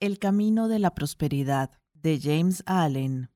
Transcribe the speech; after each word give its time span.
El 0.00 0.20
camino 0.20 0.68
de 0.68 0.78
la 0.78 0.94
prosperidad 0.94 1.72
de 1.92 2.20
James 2.20 2.62
Allen. 2.66 3.32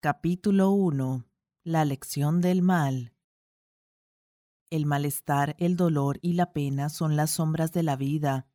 Capítulo 0.00 0.72
1. 0.72 1.24
La 1.64 1.86
lección 1.86 2.42
del 2.42 2.60
mal. 2.60 3.14
El 4.68 4.84
malestar, 4.84 5.56
el 5.58 5.76
dolor 5.76 6.18
y 6.20 6.34
la 6.34 6.52
pena 6.52 6.90
son 6.90 7.16
las 7.16 7.30
sombras 7.30 7.72
de 7.72 7.82
la 7.84 7.96
vida. 7.96 8.48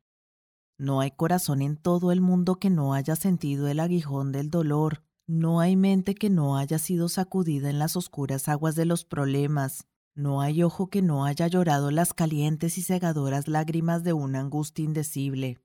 No 0.78 1.00
hay 1.00 1.10
corazón 1.10 1.60
en 1.60 1.76
todo 1.76 2.12
el 2.12 2.20
mundo 2.20 2.60
que 2.60 2.70
no 2.70 2.94
haya 2.94 3.16
sentido 3.16 3.66
el 3.66 3.80
aguijón 3.80 4.30
del 4.30 4.48
dolor. 4.48 5.02
No 5.26 5.58
hay 5.58 5.74
mente 5.74 6.14
que 6.14 6.30
no 6.30 6.56
haya 6.56 6.78
sido 6.78 7.08
sacudida 7.08 7.68
en 7.68 7.80
las 7.80 7.96
oscuras 7.96 8.48
aguas 8.48 8.76
de 8.76 8.84
los 8.84 9.04
problemas. 9.04 9.88
No 10.14 10.40
hay 10.40 10.62
ojo 10.62 10.88
que 10.88 11.02
no 11.02 11.24
haya 11.24 11.48
llorado 11.48 11.90
las 11.90 12.14
calientes 12.14 12.78
y 12.78 12.82
cegadoras 12.82 13.48
lágrimas 13.48 14.04
de 14.04 14.12
una 14.12 14.38
angustia 14.38 14.84
indecible. 14.84 15.63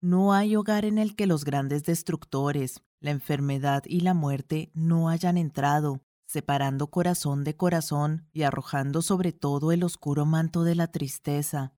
No 0.00 0.34
hay 0.34 0.56
hogar 0.56 0.84
en 0.84 0.98
el 0.98 1.16
que 1.16 1.26
los 1.26 1.44
grandes 1.44 1.84
destructores, 1.84 2.82
la 3.00 3.10
enfermedad 3.10 3.82
y 3.86 4.00
la 4.00 4.14
muerte 4.14 4.70
no 4.74 5.08
hayan 5.08 5.38
entrado, 5.38 6.02
separando 6.26 6.88
corazón 6.90 7.44
de 7.44 7.56
corazón 7.56 8.28
y 8.32 8.42
arrojando 8.42 9.00
sobre 9.00 9.32
todo 9.32 9.72
el 9.72 9.82
oscuro 9.82 10.26
manto 10.26 10.64
de 10.64 10.74
la 10.74 10.88
tristeza. 10.88 11.72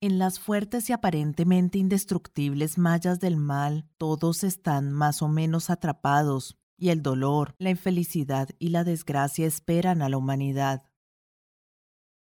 En 0.00 0.18
las 0.18 0.40
fuertes 0.40 0.88
y 0.88 0.92
aparentemente 0.92 1.78
indestructibles 1.78 2.78
mallas 2.78 3.20
del 3.20 3.36
mal, 3.36 3.86
todos 3.98 4.44
están 4.44 4.92
más 4.92 5.20
o 5.20 5.28
menos 5.28 5.68
atrapados, 5.68 6.56
y 6.78 6.88
el 6.88 7.02
dolor, 7.02 7.54
la 7.58 7.70
infelicidad 7.70 8.48
y 8.58 8.70
la 8.70 8.82
desgracia 8.82 9.46
esperan 9.46 10.00
a 10.00 10.08
la 10.08 10.16
humanidad 10.16 10.89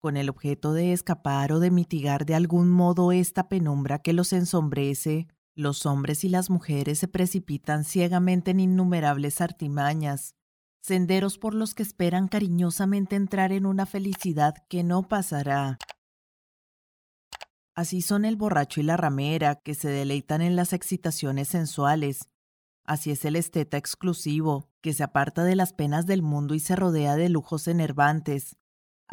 con 0.02 0.16
el 0.16 0.28
objeto 0.28 0.72
de 0.72 0.92
escapar 0.92 1.52
o 1.52 1.60
de 1.60 1.70
mitigar 1.70 2.26
de 2.26 2.34
algún 2.34 2.68
modo 2.68 3.12
esta 3.12 3.48
penumbra 3.48 4.00
que 4.00 4.12
los 4.12 4.32
ensombrece, 4.32 5.28
los 5.54 5.86
hombres 5.86 6.24
y 6.24 6.28
las 6.28 6.50
mujeres 6.50 6.98
se 6.98 7.06
precipitan 7.06 7.84
ciegamente 7.84 8.50
en 8.50 8.58
innumerables 8.58 9.40
artimañas, 9.40 10.34
senderos 10.82 11.38
por 11.38 11.54
los 11.54 11.74
que 11.74 11.84
esperan 11.84 12.26
cariñosamente 12.26 13.14
entrar 13.14 13.52
en 13.52 13.64
una 13.64 13.86
felicidad 13.86 14.56
que 14.68 14.82
no 14.82 15.04
pasará. 15.04 15.78
Así 17.76 18.02
son 18.02 18.24
el 18.24 18.34
borracho 18.34 18.80
y 18.80 18.82
la 18.82 18.96
ramera, 18.96 19.54
que 19.54 19.74
se 19.76 19.88
deleitan 19.88 20.42
en 20.42 20.56
las 20.56 20.72
excitaciones 20.72 21.46
sensuales. 21.46 22.28
Así 22.84 23.12
es 23.12 23.24
el 23.24 23.36
esteta 23.36 23.76
exclusivo, 23.76 24.68
que 24.80 24.94
se 24.94 25.04
aparta 25.04 25.44
de 25.44 25.54
las 25.54 25.72
penas 25.72 26.06
del 26.06 26.22
mundo 26.22 26.54
y 26.54 26.60
se 26.60 26.74
rodea 26.74 27.14
de 27.14 27.28
lujos 27.28 27.68
enervantes. 27.68 28.56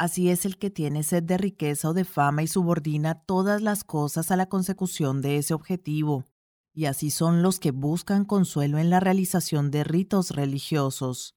Así 0.00 0.30
es 0.30 0.46
el 0.46 0.56
que 0.56 0.70
tiene 0.70 1.02
sed 1.02 1.24
de 1.24 1.36
riqueza 1.36 1.90
o 1.90 1.92
de 1.92 2.06
fama 2.06 2.42
y 2.42 2.46
subordina 2.46 3.22
todas 3.26 3.60
las 3.60 3.84
cosas 3.84 4.30
a 4.30 4.36
la 4.36 4.48
consecución 4.48 5.20
de 5.20 5.36
ese 5.36 5.52
objetivo. 5.52 6.24
Y 6.72 6.86
así 6.86 7.10
son 7.10 7.42
los 7.42 7.60
que 7.60 7.70
buscan 7.70 8.24
consuelo 8.24 8.78
en 8.78 8.88
la 8.88 8.98
realización 8.98 9.70
de 9.70 9.84
ritos 9.84 10.30
religiosos. 10.30 11.36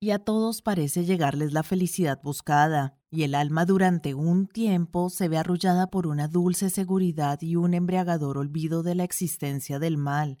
Y 0.00 0.10
a 0.10 0.18
todos 0.18 0.62
parece 0.62 1.04
llegarles 1.04 1.52
la 1.52 1.62
felicidad 1.62 2.20
buscada, 2.24 2.98
y 3.08 3.22
el 3.22 3.36
alma 3.36 3.66
durante 3.66 4.14
un 4.14 4.48
tiempo 4.48 5.08
se 5.08 5.28
ve 5.28 5.38
arrullada 5.38 5.86
por 5.90 6.08
una 6.08 6.26
dulce 6.26 6.70
seguridad 6.70 7.40
y 7.40 7.54
un 7.54 7.74
embriagador 7.74 8.36
olvido 8.36 8.82
de 8.82 8.96
la 8.96 9.04
existencia 9.04 9.78
del 9.78 9.96
mal 9.96 10.38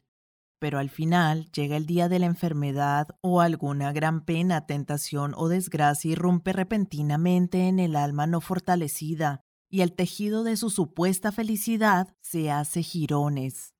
pero 0.58 0.78
al 0.78 0.90
final 0.90 1.50
llega 1.52 1.76
el 1.76 1.86
día 1.86 2.08
de 2.08 2.18
la 2.18 2.26
enfermedad 2.26 3.08
o 3.20 3.40
alguna 3.40 3.92
gran 3.92 4.24
pena, 4.24 4.66
tentación 4.66 5.34
o 5.36 5.48
desgracia 5.48 6.12
irrumpe 6.12 6.52
repentinamente 6.52 7.68
en 7.68 7.78
el 7.78 7.96
alma 7.96 8.26
no 8.26 8.40
fortalecida, 8.40 9.40
y 9.68 9.82
el 9.82 9.92
tejido 9.92 10.44
de 10.44 10.56
su 10.56 10.70
supuesta 10.70 11.32
felicidad 11.32 12.14
se 12.20 12.50
hace 12.50 12.82
jirones. 12.82 13.74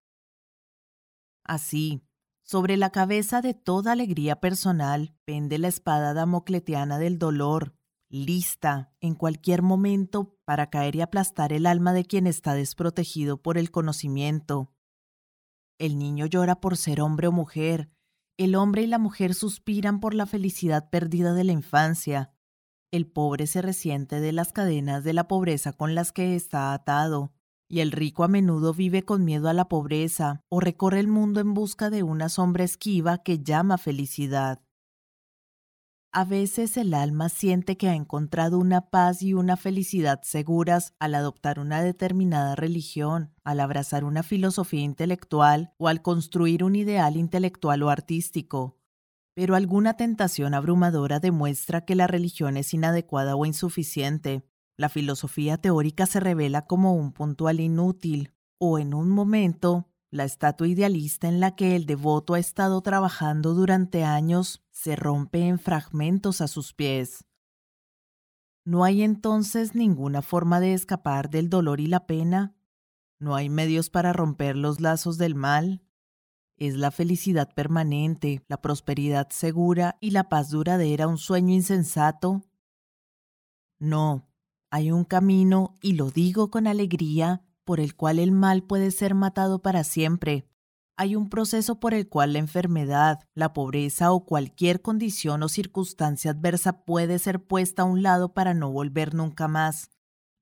Así, 1.44 2.02
sobre 2.42 2.76
la 2.76 2.90
cabeza 2.90 3.40
de 3.40 3.54
toda 3.54 3.92
alegría 3.92 4.40
personal 4.40 5.14
pende 5.24 5.58
la 5.58 5.68
espada 5.68 6.12
damocletiana 6.14 6.98
del 6.98 7.18
dolor, 7.18 7.74
lista 8.08 8.92
en 9.00 9.14
cualquier 9.14 9.62
momento 9.62 10.36
para 10.44 10.70
caer 10.70 10.96
y 10.96 11.00
aplastar 11.00 11.52
el 11.52 11.66
alma 11.66 11.92
de 11.92 12.04
quien 12.04 12.26
está 12.26 12.54
desprotegido 12.54 13.42
por 13.42 13.58
el 13.58 13.70
conocimiento, 13.70 14.72
el 15.78 15.98
niño 15.98 16.26
llora 16.26 16.60
por 16.60 16.76
ser 16.76 17.00
hombre 17.00 17.28
o 17.28 17.32
mujer. 17.32 17.90
El 18.36 18.54
hombre 18.54 18.82
y 18.82 18.86
la 18.86 18.98
mujer 18.98 19.34
suspiran 19.34 20.00
por 20.00 20.14
la 20.14 20.26
felicidad 20.26 20.90
perdida 20.90 21.34
de 21.34 21.44
la 21.44 21.52
infancia. 21.52 22.32
El 22.90 23.06
pobre 23.06 23.46
se 23.46 23.62
resiente 23.62 24.20
de 24.20 24.32
las 24.32 24.52
cadenas 24.52 25.04
de 25.04 25.12
la 25.12 25.28
pobreza 25.28 25.72
con 25.72 25.94
las 25.94 26.12
que 26.12 26.36
está 26.36 26.72
atado, 26.72 27.32
y 27.68 27.80
el 27.80 27.92
rico 27.92 28.24
a 28.24 28.28
menudo 28.28 28.72
vive 28.72 29.04
con 29.04 29.24
miedo 29.24 29.48
a 29.48 29.52
la 29.52 29.68
pobreza 29.68 30.42
o 30.48 30.60
recorre 30.60 31.00
el 31.00 31.08
mundo 31.08 31.40
en 31.40 31.52
busca 31.52 31.90
de 31.90 32.02
una 32.02 32.28
sombra 32.28 32.64
esquiva 32.64 33.18
que 33.18 33.42
llama 33.42 33.76
felicidad. 33.76 34.65
A 36.18 36.24
veces 36.24 36.78
el 36.78 36.94
alma 36.94 37.28
siente 37.28 37.76
que 37.76 37.90
ha 37.90 37.94
encontrado 37.94 38.58
una 38.58 38.88
paz 38.88 39.20
y 39.20 39.34
una 39.34 39.58
felicidad 39.58 40.22
seguras 40.22 40.94
al 40.98 41.14
adoptar 41.14 41.58
una 41.58 41.82
determinada 41.82 42.54
religión, 42.54 43.34
al 43.44 43.60
abrazar 43.60 44.02
una 44.02 44.22
filosofía 44.22 44.80
intelectual 44.80 45.74
o 45.76 45.88
al 45.88 46.00
construir 46.00 46.64
un 46.64 46.74
ideal 46.74 47.18
intelectual 47.18 47.82
o 47.82 47.90
artístico. 47.90 48.78
Pero 49.34 49.56
alguna 49.56 49.98
tentación 49.98 50.54
abrumadora 50.54 51.20
demuestra 51.20 51.84
que 51.84 51.94
la 51.94 52.06
religión 52.06 52.56
es 52.56 52.72
inadecuada 52.72 53.36
o 53.36 53.44
insuficiente. 53.44 54.48
La 54.78 54.88
filosofía 54.88 55.58
teórica 55.58 56.06
se 56.06 56.20
revela 56.20 56.64
como 56.64 56.94
un 56.94 57.12
puntual 57.12 57.60
inútil, 57.60 58.32
o 58.58 58.78
en 58.78 58.94
un 58.94 59.10
momento 59.10 59.90
la 60.10 60.24
estatua 60.24 60.68
idealista 60.68 61.28
en 61.28 61.40
la 61.40 61.56
que 61.56 61.76
el 61.76 61.86
devoto 61.86 62.34
ha 62.34 62.38
estado 62.38 62.80
trabajando 62.80 63.54
durante 63.54 64.04
años 64.04 64.62
se 64.70 64.96
rompe 64.96 65.46
en 65.46 65.58
fragmentos 65.58 66.40
a 66.40 66.48
sus 66.48 66.72
pies. 66.72 67.24
¿No 68.64 68.84
hay 68.84 69.02
entonces 69.02 69.74
ninguna 69.74 70.22
forma 70.22 70.60
de 70.60 70.74
escapar 70.74 71.30
del 71.30 71.48
dolor 71.48 71.80
y 71.80 71.86
la 71.86 72.06
pena? 72.06 72.56
¿No 73.18 73.34
hay 73.34 73.48
medios 73.48 73.90
para 73.90 74.12
romper 74.12 74.56
los 74.56 74.80
lazos 74.80 75.18
del 75.18 75.34
mal? 75.34 75.82
¿Es 76.56 76.74
la 76.74 76.90
felicidad 76.90 77.52
permanente, 77.54 78.44
la 78.48 78.60
prosperidad 78.60 79.28
segura 79.30 79.98
y 80.00 80.10
la 80.10 80.28
paz 80.28 80.50
duradera 80.50 81.06
un 81.06 81.18
sueño 81.18 81.54
insensato? 81.54 82.42
No, 83.78 84.28
hay 84.70 84.90
un 84.90 85.04
camino, 85.04 85.74
y 85.80 85.92
lo 85.92 86.10
digo 86.10 86.50
con 86.50 86.66
alegría, 86.66 87.45
por 87.66 87.80
el 87.80 87.96
cual 87.96 88.20
el 88.20 88.30
mal 88.32 88.62
puede 88.62 88.92
ser 88.92 89.14
matado 89.14 89.60
para 89.60 89.84
siempre. 89.84 90.48
Hay 90.96 91.16
un 91.16 91.28
proceso 91.28 91.78
por 91.78 91.92
el 91.92 92.08
cual 92.08 92.32
la 92.32 92.38
enfermedad, 92.38 93.18
la 93.34 93.52
pobreza 93.52 94.12
o 94.12 94.24
cualquier 94.24 94.80
condición 94.80 95.42
o 95.42 95.48
circunstancia 95.48 96.30
adversa 96.30 96.84
puede 96.84 97.18
ser 97.18 97.44
puesta 97.44 97.82
a 97.82 97.84
un 97.84 98.02
lado 98.02 98.32
para 98.32 98.54
no 98.54 98.70
volver 98.70 99.14
nunca 99.14 99.48
más. 99.48 99.90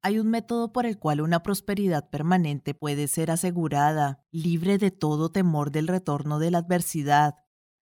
Hay 0.02 0.18
un 0.18 0.28
método 0.28 0.70
por 0.70 0.84
el 0.84 0.98
cual 0.98 1.22
una 1.22 1.42
prosperidad 1.42 2.10
permanente 2.10 2.74
puede 2.74 3.08
ser 3.08 3.30
asegurada, 3.30 4.22
libre 4.30 4.76
de 4.76 4.90
todo 4.90 5.32
temor 5.32 5.72
del 5.72 5.88
retorno 5.88 6.38
de 6.38 6.50
la 6.50 6.58
adversidad. 6.58 7.36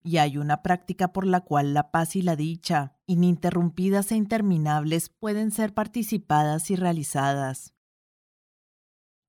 Y 0.04 0.19
hay 0.19 0.38
una 0.38 0.62
práctica 0.62 1.12
por 1.12 1.26
la 1.26 1.41
cual 1.41 1.74
la 1.74 1.91
paz 1.91 2.14
y 2.14 2.22
la 2.22 2.36
dicha, 2.36 2.97
ininterrumpidas 3.06 4.12
e 4.12 4.16
interminables, 4.16 5.10
pueden 5.10 5.50
ser 5.50 5.74
participadas 5.74 6.70
y 6.70 6.76
realizadas 6.76 7.72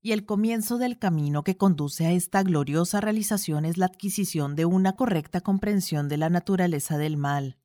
y 0.04 0.12
el 0.12 0.26
comienzo 0.26 0.76
del 0.76 0.98
camino 0.98 1.44
que 1.44 1.56
conduce 1.56 2.04
a 2.04 2.12
esta 2.12 2.42
gloriosa 2.42 3.00
realización 3.00 3.64
es 3.64 3.78
la 3.78 3.86
adquisición 3.86 4.54
de 4.54 4.66
una 4.66 4.96
correcta 4.96 5.40
comprensión 5.40 6.10
de 6.10 6.18
la 6.18 6.28
naturaleza 6.28 6.98
del 6.98 7.16
mal. 7.16 7.56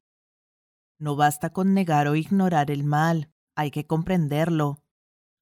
No 0.98 1.18
basta 1.18 1.52
con 1.52 1.74
negar 1.74 2.08
o 2.08 2.16
ignorar 2.16 2.72
el 2.72 2.86
mal, 2.86 3.30
hay 3.56 3.72
que 3.72 3.86
comprenderlo. 3.86 4.82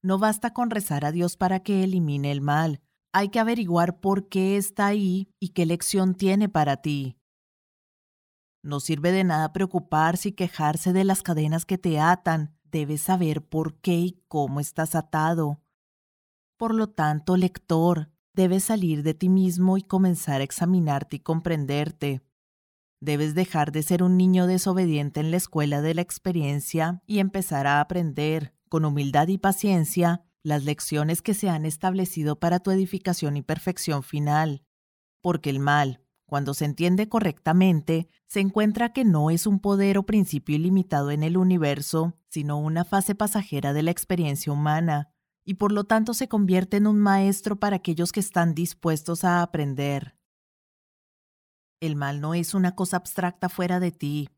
No 0.01 0.17
basta 0.17 0.55
con 0.55 0.71
rezar 0.71 1.05
a 1.05 1.11
Dios 1.11 1.37
para 1.37 1.59
que 1.59 1.83
elimine 1.83 2.31
el 2.31 2.41
mal, 2.41 2.81
hay 3.13 3.29
que 3.29 3.39
averiguar 3.39 3.99
por 3.99 4.27
qué 4.27 4.57
está 4.57 4.87
ahí 4.87 5.29
y 5.39 5.49
qué 5.49 5.67
lección 5.67 6.15
tiene 6.15 6.49
para 6.49 6.77
ti. 6.77 7.19
No 8.63 8.79
sirve 8.79 9.11
de 9.11 9.23
nada 9.23 9.53
preocuparse 9.53 10.29
y 10.29 10.31
quejarse 10.31 10.93
de 10.93 11.03
las 11.03 11.21
cadenas 11.21 11.63
que 11.63 11.77
te 11.77 11.99
atan, 11.99 12.57
debes 12.63 13.01
saber 13.01 13.47
por 13.47 13.75
qué 13.81 13.99
y 13.99 14.23
cómo 14.27 14.59
estás 14.59 14.95
atado. 14.95 15.61
Por 16.57 16.73
lo 16.73 16.89
tanto, 16.89 17.37
lector, 17.37 18.09
debes 18.33 18.65
salir 18.65 19.03
de 19.03 19.13
ti 19.13 19.29
mismo 19.29 19.77
y 19.77 19.83
comenzar 19.83 20.41
a 20.41 20.43
examinarte 20.43 21.17
y 21.17 21.19
comprenderte. 21.19 22.23
Debes 22.99 23.35
dejar 23.35 23.71
de 23.71 23.83
ser 23.83 24.01
un 24.01 24.17
niño 24.17 24.47
desobediente 24.47 25.19
en 25.19 25.29
la 25.29 25.37
escuela 25.37 25.81
de 25.81 25.93
la 25.93 26.01
experiencia 26.01 27.03
y 27.05 27.19
empezar 27.19 27.67
a 27.67 27.79
aprender, 27.79 28.55
con 28.69 28.85
humildad 28.85 29.27
y 29.27 29.37
paciencia, 29.37 30.23
las 30.41 30.63
lecciones 30.63 31.21
que 31.21 31.35
se 31.35 31.47
han 31.49 31.65
establecido 31.65 32.39
para 32.39 32.59
tu 32.59 32.71
edificación 32.71 33.37
y 33.37 33.43
perfección 33.43 34.01
final. 34.01 34.63
Porque 35.21 35.51
el 35.51 35.59
mal, 35.59 36.01
cuando 36.25 36.55
se 36.55 36.65
entiende 36.65 37.07
correctamente, 37.07 38.09
se 38.27 38.39
encuentra 38.39 38.93
que 38.93 39.05
no 39.05 39.29
es 39.29 39.45
un 39.45 39.59
poder 39.59 39.99
o 39.99 40.07
principio 40.07 40.55
ilimitado 40.55 41.11
en 41.11 41.21
el 41.21 41.37
universo, 41.37 42.17
sino 42.29 42.57
una 42.57 42.83
fase 42.83 43.13
pasajera 43.13 43.73
de 43.73 43.83
la 43.83 43.91
experiencia 43.91 44.51
humana, 44.51 45.13
y 45.47 45.53
por 45.53 45.71
lo 45.71 45.85
tanto 45.85 46.13
se 46.13 46.27
convierte 46.27 46.75
en 46.75 46.87
un 46.87 46.99
maestro 46.99 47.55
para 47.55 47.77
aquellos 47.77 48.11
que 48.11 48.19
están 48.19 48.53
dispuestos 48.53 49.23
a 49.23 49.41
aprender. 49.41 50.17
El 51.79 51.95
mal 51.95 52.19
no 52.19 52.33
es 52.33 52.53
una 52.53 52.75
cosa 52.75 52.97
abstracta 52.97 53.47
fuera 53.47 53.79
de 53.79 53.91
ti, 53.93 54.29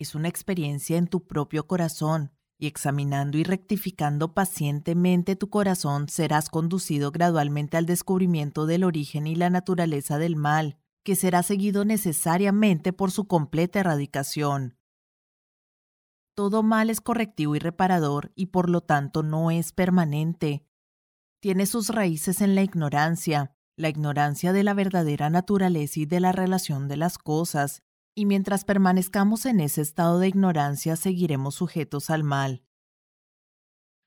es 0.00 0.16
una 0.16 0.26
experiencia 0.26 0.96
en 0.96 1.06
tu 1.06 1.24
propio 1.24 1.68
corazón, 1.68 2.32
y 2.58 2.66
examinando 2.66 3.38
y 3.38 3.44
rectificando 3.44 4.34
pacientemente 4.34 5.36
tu 5.36 5.50
corazón 5.50 6.08
serás 6.08 6.50
conducido 6.50 7.12
gradualmente 7.12 7.76
al 7.76 7.86
descubrimiento 7.86 8.66
del 8.66 8.82
origen 8.82 9.28
y 9.28 9.36
la 9.36 9.50
naturaleza 9.50 10.18
del 10.18 10.34
mal, 10.34 10.78
que 11.04 11.14
será 11.14 11.44
seguido 11.44 11.84
necesariamente 11.84 12.92
por 12.92 13.12
su 13.12 13.28
completa 13.28 13.78
erradicación. 13.78 14.75
Todo 16.36 16.62
mal 16.62 16.90
es 16.90 17.00
correctivo 17.00 17.56
y 17.56 17.58
reparador 17.58 18.30
y 18.34 18.46
por 18.46 18.68
lo 18.68 18.82
tanto 18.82 19.22
no 19.22 19.50
es 19.50 19.72
permanente. 19.72 20.66
Tiene 21.40 21.64
sus 21.64 21.88
raíces 21.88 22.42
en 22.42 22.54
la 22.54 22.62
ignorancia, 22.62 23.56
la 23.74 23.88
ignorancia 23.88 24.52
de 24.52 24.62
la 24.62 24.74
verdadera 24.74 25.30
naturaleza 25.30 26.00
y 26.00 26.04
de 26.04 26.20
la 26.20 26.32
relación 26.32 26.88
de 26.88 26.98
las 26.98 27.16
cosas, 27.16 27.82
y 28.14 28.26
mientras 28.26 28.66
permanezcamos 28.66 29.46
en 29.46 29.60
ese 29.60 29.80
estado 29.80 30.18
de 30.18 30.28
ignorancia 30.28 30.96
seguiremos 30.96 31.54
sujetos 31.54 32.10
al 32.10 32.22
mal. 32.22 32.62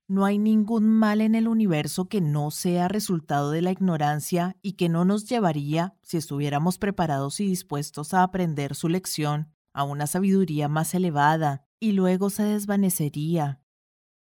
No 0.07 0.23
hay 0.23 0.37
ningún 0.37 0.87
mal 0.87 1.21
en 1.21 1.33
el 1.33 1.47
universo 1.47 2.09
que 2.09 2.21
no 2.21 2.51
sea 2.51 2.87
resultado 2.87 3.49
de 3.49 3.63
la 3.63 3.71
ignorancia 3.71 4.55
y 4.61 4.73
que 4.73 4.87
no 4.87 5.03
nos 5.03 5.25
llevaría, 5.25 5.95
si 6.03 6.17
estuviéramos 6.17 6.77
preparados 6.77 7.39
y 7.39 7.47
dispuestos 7.47 8.13
a 8.13 8.21
aprender 8.21 8.75
su 8.75 8.87
lección, 8.87 9.51
a 9.73 9.83
una 9.83 10.05
sabiduría 10.05 10.67
más 10.67 10.93
elevada, 10.93 11.68
y 11.79 11.93
luego 11.93 12.29
se 12.29 12.43
desvanecería. 12.43 13.61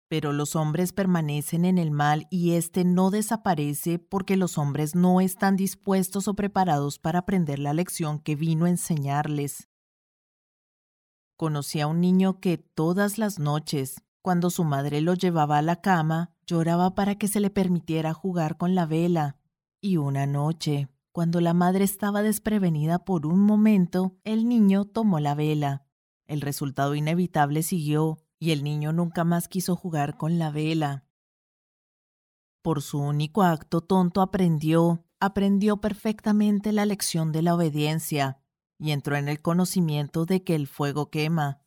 Pero 0.08 0.34
los 0.34 0.56
hombres 0.56 0.94
permanecen 0.94 1.66
en 1.66 1.78
el 1.78 1.92
mal 1.92 2.28
y 2.30 2.52
éste 2.52 2.84
no 2.84 3.10
desaparece 3.10 3.98
porque 3.98 4.38
los 4.38 4.58
hombres 4.58 4.96
no 4.96 5.20
están 5.20 5.56
dispuestos 5.56 6.28
o 6.28 6.36
preparados 6.36 7.00
para 7.00 7.20
aprender 7.20 7.60
la 7.60 7.74
lección 7.74 8.20
que 8.20 8.36
vino 8.36 8.66
a 8.66 8.70
enseñarles. 8.70 9.68
Conocí 11.38 11.82
a 11.82 11.88
un 11.88 12.02
niño 12.02 12.40
que 12.40 12.58
todas 12.58 13.18
las 13.18 13.40
noches, 13.40 14.04
cuando 14.22 14.50
su 14.50 14.64
madre 14.64 15.02
lo 15.02 15.16
llevaba 15.16 15.58
a 15.58 15.64
la 15.64 15.82
cama, 15.82 16.34
lloraba 16.46 16.96
para 16.96 17.16
que 17.16 17.28
se 17.28 17.40
le 17.40 17.50
permitiera 17.50 18.14
jugar 18.14 18.58
con 18.58 18.76
la 18.76 18.86
vela. 18.86 19.38
Y 19.82 19.98
una 19.98 20.28
noche, 20.28 20.88
cuando 21.12 21.42
la 21.42 21.54
madre 21.54 21.84
estaba 21.84 22.22
desprevenida 22.22 23.00
por 23.00 23.26
un 23.26 23.42
momento, 23.42 24.16
el 24.24 24.48
niño 24.48 24.86
tomó 24.86 25.20
la 25.20 25.36
vela 25.36 25.85
el 26.28 26.42
resultado 26.42 26.96
inevitable 26.96 27.64
siguió 27.64 28.20
y 28.40 28.52
el 28.52 28.64
niño 28.64 28.94
nunca 28.94 29.24
más 29.24 29.48
quiso 29.48 29.76
jugar 29.76 30.18
con 30.18 30.38
la 30.40 30.52
vela. 30.52 31.06
Por 32.62 32.82
su 32.82 33.00
único 33.00 33.44
acto 33.44 33.82
tonto 33.82 34.22
aprendió, 34.22 35.06
aprendió 35.20 35.78
perfectamente 35.78 36.72
la 36.72 36.86
lección 36.86 37.32
de 37.32 37.42
la 37.42 37.56
obediencia 37.56 38.42
y 38.80 38.92
entró 38.92 39.16
en 39.16 39.28
el 39.28 39.42
conocimiento 39.42 40.26
de 40.26 40.44
que 40.44 40.56
el 40.56 40.68
fuego 40.68 41.10
quema. 41.10 41.62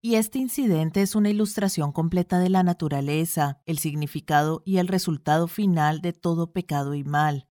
Y 0.00 0.14
este 0.14 0.38
incidente 0.38 1.02
es 1.02 1.16
una 1.16 1.30
ilustración 1.30 1.90
completa 1.90 2.38
de 2.38 2.48
la 2.48 2.62
naturaleza, 2.62 3.60
el 3.66 3.78
significado 3.78 4.62
y 4.64 4.78
el 4.78 4.88
resultado 4.88 5.48
final 5.48 6.00
de 6.00 6.12
todo 6.12 6.52
pecado 6.52 6.94
y 6.94 7.02
mal. 7.02 7.48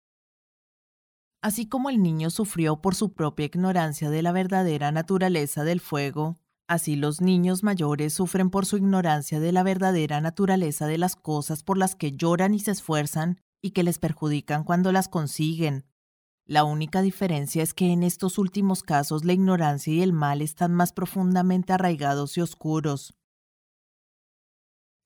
Así 1.42 1.66
como 1.66 1.88
el 1.88 2.02
niño 2.02 2.28
sufrió 2.28 2.82
por 2.82 2.94
su 2.94 3.14
propia 3.14 3.46
ignorancia 3.46 4.10
de 4.10 4.22
la 4.22 4.32
verdadera 4.32 4.92
naturaleza 4.92 5.64
del 5.64 5.80
fuego, 5.80 6.36
así 6.68 6.96
los 6.96 7.22
niños 7.22 7.62
mayores 7.62 8.12
sufren 8.12 8.50
por 8.50 8.66
su 8.66 8.76
ignorancia 8.76 9.40
de 9.40 9.50
la 9.50 9.62
verdadera 9.62 10.20
naturaleza 10.20 10.86
de 10.86 10.98
las 10.98 11.16
cosas 11.16 11.62
por 11.62 11.78
las 11.78 11.94
que 11.94 12.12
lloran 12.12 12.52
y 12.52 12.60
se 12.60 12.72
esfuerzan 12.72 13.40
y 13.62 13.70
que 13.70 13.82
les 13.82 13.98
perjudican 13.98 14.64
cuando 14.64 14.92
las 14.92 15.08
consiguen. 15.08 15.86
La 16.44 16.64
única 16.64 17.00
diferencia 17.00 17.62
es 17.62 17.72
que 17.72 17.90
en 17.90 18.02
estos 18.02 18.36
últimos 18.36 18.82
casos 18.82 19.24
la 19.24 19.32
ignorancia 19.32 19.94
y 19.94 20.02
el 20.02 20.12
mal 20.12 20.42
están 20.42 20.74
más 20.74 20.92
profundamente 20.92 21.72
arraigados 21.72 22.36
y 22.36 22.42
oscuros. 22.42 23.14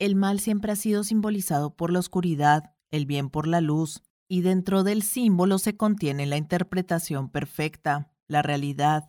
El 0.00 0.16
mal 0.16 0.40
siempre 0.40 0.72
ha 0.72 0.76
sido 0.76 1.04
simbolizado 1.04 1.76
por 1.76 1.92
la 1.92 2.00
oscuridad, 2.00 2.74
el 2.90 3.06
bien 3.06 3.30
por 3.30 3.46
la 3.46 3.60
luz, 3.60 4.02
y 4.28 4.40
dentro 4.40 4.84
del 4.84 5.02
símbolo 5.02 5.58
se 5.58 5.76
contiene 5.76 6.26
la 6.26 6.36
interpretación 6.36 7.28
perfecta, 7.28 8.10
la 8.26 8.42
realidad. 8.42 9.06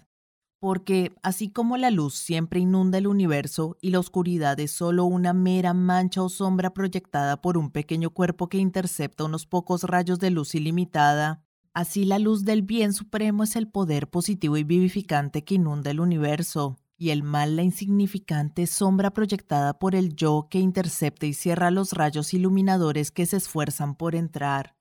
Porque 0.59 1.13
así 1.21 1.49
como 1.49 1.77
la 1.77 1.91
luz 1.91 2.15
siempre 2.15 2.59
inunda 2.59 2.97
el 2.97 3.07
universo 3.07 3.77
y 3.81 3.91
la 3.91 3.99
oscuridad 3.99 4.59
es 4.59 4.71
solo 4.71 5.05
una 5.05 5.33
mera 5.33 5.73
mancha 5.73 6.23
o 6.23 6.29
sombra 6.29 6.73
proyectada 6.73 7.41
por 7.41 7.57
un 7.57 7.71
pequeño 7.71 8.09
cuerpo 8.09 8.49
que 8.49 8.57
intercepta 8.57 9.25
unos 9.25 9.45
pocos 9.45 9.83
rayos 9.83 10.19
de 10.19 10.31
luz 10.31 10.55
ilimitada, 10.55 11.43
así 11.73 12.05
la 12.05 12.19
luz 12.19 12.45
del 12.45 12.61
bien 12.61 12.93
supremo 12.93 13.43
es 13.43 13.55
el 13.55 13.67
poder 13.67 14.09
positivo 14.09 14.57
y 14.57 14.63
vivificante 14.63 15.43
que 15.43 15.55
inunda 15.55 15.91
el 15.91 15.99
universo, 15.99 16.77
y 16.97 17.09
el 17.09 17.23
mal 17.23 17.55
la 17.55 17.63
insignificante 17.63 18.67
sombra 18.67 19.11
proyectada 19.11 19.77
por 19.77 19.95
el 19.95 20.15
yo 20.15 20.47
que 20.49 20.59
intercepta 20.59 21.25
y 21.25 21.33
cierra 21.33 21.71
los 21.71 21.93
rayos 21.93 22.33
iluminadores 22.33 23.11
que 23.11 23.25
se 23.25 23.37
esfuerzan 23.37 23.95
por 23.95 24.15
entrar. 24.15 24.75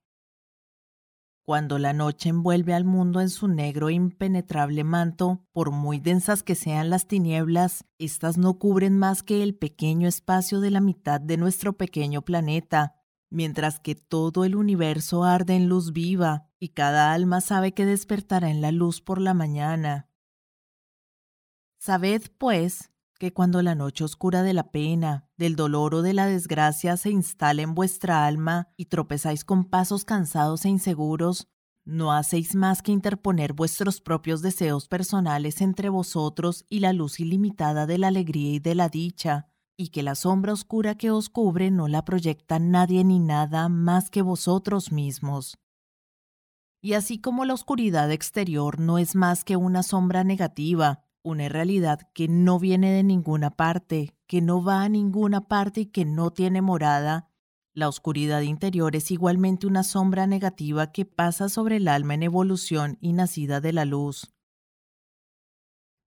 Cuando 1.46 1.78
la 1.78 1.92
noche 1.92 2.30
envuelve 2.30 2.72
al 2.72 2.86
mundo 2.86 3.20
en 3.20 3.28
su 3.28 3.48
negro 3.48 3.90
e 3.90 3.92
impenetrable 3.92 4.82
manto, 4.82 5.44
por 5.52 5.72
muy 5.72 6.00
densas 6.00 6.42
que 6.42 6.54
sean 6.54 6.88
las 6.88 7.06
tinieblas, 7.06 7.84
éstas 7.98 8.38
no 8.38 8.58
cubren 8.58 8.98
más 8.98 9.22
que 9.22 9.42
el 9.42 9.54
pequeño 9.54 10.08
espacio 10.08 10.60
de 10.60 10.70
la 10.70 10.80
mitad 10.80 11.20
de 11.20 11.36
nuestro 11.36 11.76
pequeño 11.76 12.22
planeta, 12.22 12.94
mientras 13.28 13.78
que 13.78 13.94
todo 13.94 14.46
el 14.46 14.56
universo 14.56 15.22
arde 15.22 15.54
en 15.54 15.68
luz 15.68 15.92
viva, 15.92 16.48
y 16.58 16.70
cada 16.70 17.12
alma 17.12 17.42
sabe 17.42 17.74
que 17.74 17.84
despertará 17.84 18.48
en 18.48 18.62
la 18.62 18.72
luz 18.72 19.02
por 19.02 19.20
la 19.20 19.34
mañana. 19.34 20.08
Sabed, 21.78 22.22
pues, 22.38 22.90
que 23.24 23.32
cuando 23.32 23.62
la 23.62 23.74
noche 23.74 24.04
oscura 24.04 24.42
de 24.42 24.52
la 24.52 24.70
pena, 24.70 25.30
del 25.38 25.56
dolor 25.56 25.94
o 25.94 26.02
de 26.02 26.12
la 26.12 26.26
desgracia 26.26 26.98
se 26.98 27.08
instala 27.08 27.62
en 27.62 27.74
vuestra 27.74 28.26
alma 28.26 28.68
y 28.76 28.84
tropezáis 28.84 29.46
con 29.46 29.64
pasos 29.64 30.04
cansados 30.04 30.66
e 30.66 30.68
inseguros, 30.68 31.48
no 31.86 32.12
hacéis 32.12 32.54
más 32.54 32.82
que 32.82 32.92
interponer 32.92 33.54
vuestros 33.54 34.02
propios 34.02 34.42
deseos 34.42 34.88
personales 34.88 35.62
entre 35.62 35.88
vosotros 35.88 36.66
y 36.68 36.80
la 36.80 36.92
luz 36.92 37.18
ilimitada 37.18 37.86
de 37.86 37.96
la 37.96 38.08
alegría 38.08 38.56
y 38.56 38.58
de 38.58 38.74
la 38.74 38.90
dicha, 38.90 39.48
y 39.74 39.88
que 39.88 40.02
la 40.02 40.16
sombra 40.16 40.52
oscura 40.52 40.94
que 40.96 41.10
os 41.10 41.30
cubre 41.30 41.70
no 41.70 41.88
la 41.88 42.04
proyecta 42.04 42.58
nadie 42.58 43.04
ni 43.04 43.20
nada 43.20 43.70
más 43.70 44.10
que 44.10 44.20
vosotros 44.20 44.92
mismos. 44.92 45.56
Y 46.82 46.92
así 46.92 47.22
como 47.22 47.46
la 47.46 47.54
oscuridad 47.54 48.12
exterior 48.12 48.80
no 48.80 48.98
es 48.98 49.14
más 49.14 49.44
que 49.44 49.56
una 49.56 49.82
sombra 49.82 50.24
negativa, 50.24 51.03
una 51.24 51.48
realidad 51.48 52.00
que 52.12 52.28
no 52.28 52.60
viene 52.60 52.92
de 52.92 53.02
ninguna 53.02 53.50
parte, 53.50 54.14
que 54.26 54.42
no 54.42 54.62
va 54.62 54.82
a 54.82 54.88
ninguna 54.88 55.48
parte 55.48 55.80
y 55.80 55.86
que 55.86 56.04
no 56.04 56.30
tiene 56.30 56.62
morada, 56.62 57.30
la 57.72 57.88
oscuridad 57.88 58.42
interior 58.42 58.94
es 58.94 59.10
igualmente 59.10 59.66
una 59.66 59.82
sombra 59.82 60.28
negativa 60.28 60.92
que 60.92 61.04
pasa 61.06 61.48
sobre 61.48 61.76
el 61.78 61.88
alma 61.88 62.14
en 62.14 62.22
evolución 62.22 62.98
y 63.00 63.14
nacida 63.14 63.60
de 63.60 63.72
la 63.72 63.84
luz. 63.84 64.32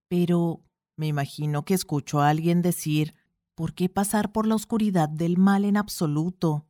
Pero 0.08 0.64
me 0.96 1.08
imagino 1.08 1.64
que 1.64 1.74
escucho 1.74 2.20
a 2.20 2.30
alguien 2.30 2.62
decir, 2.62 3.14
¿por 3.54 3.74
qué 3.74 3.88
pasar 3.88 4.32
por 4.32 4.46
la 4.46 4.54
oscuridad 4.54 5.08
del 5.08 5.36
mal 5.36 5.64
en 5.64 5.76
absoluto? 5.76 6.66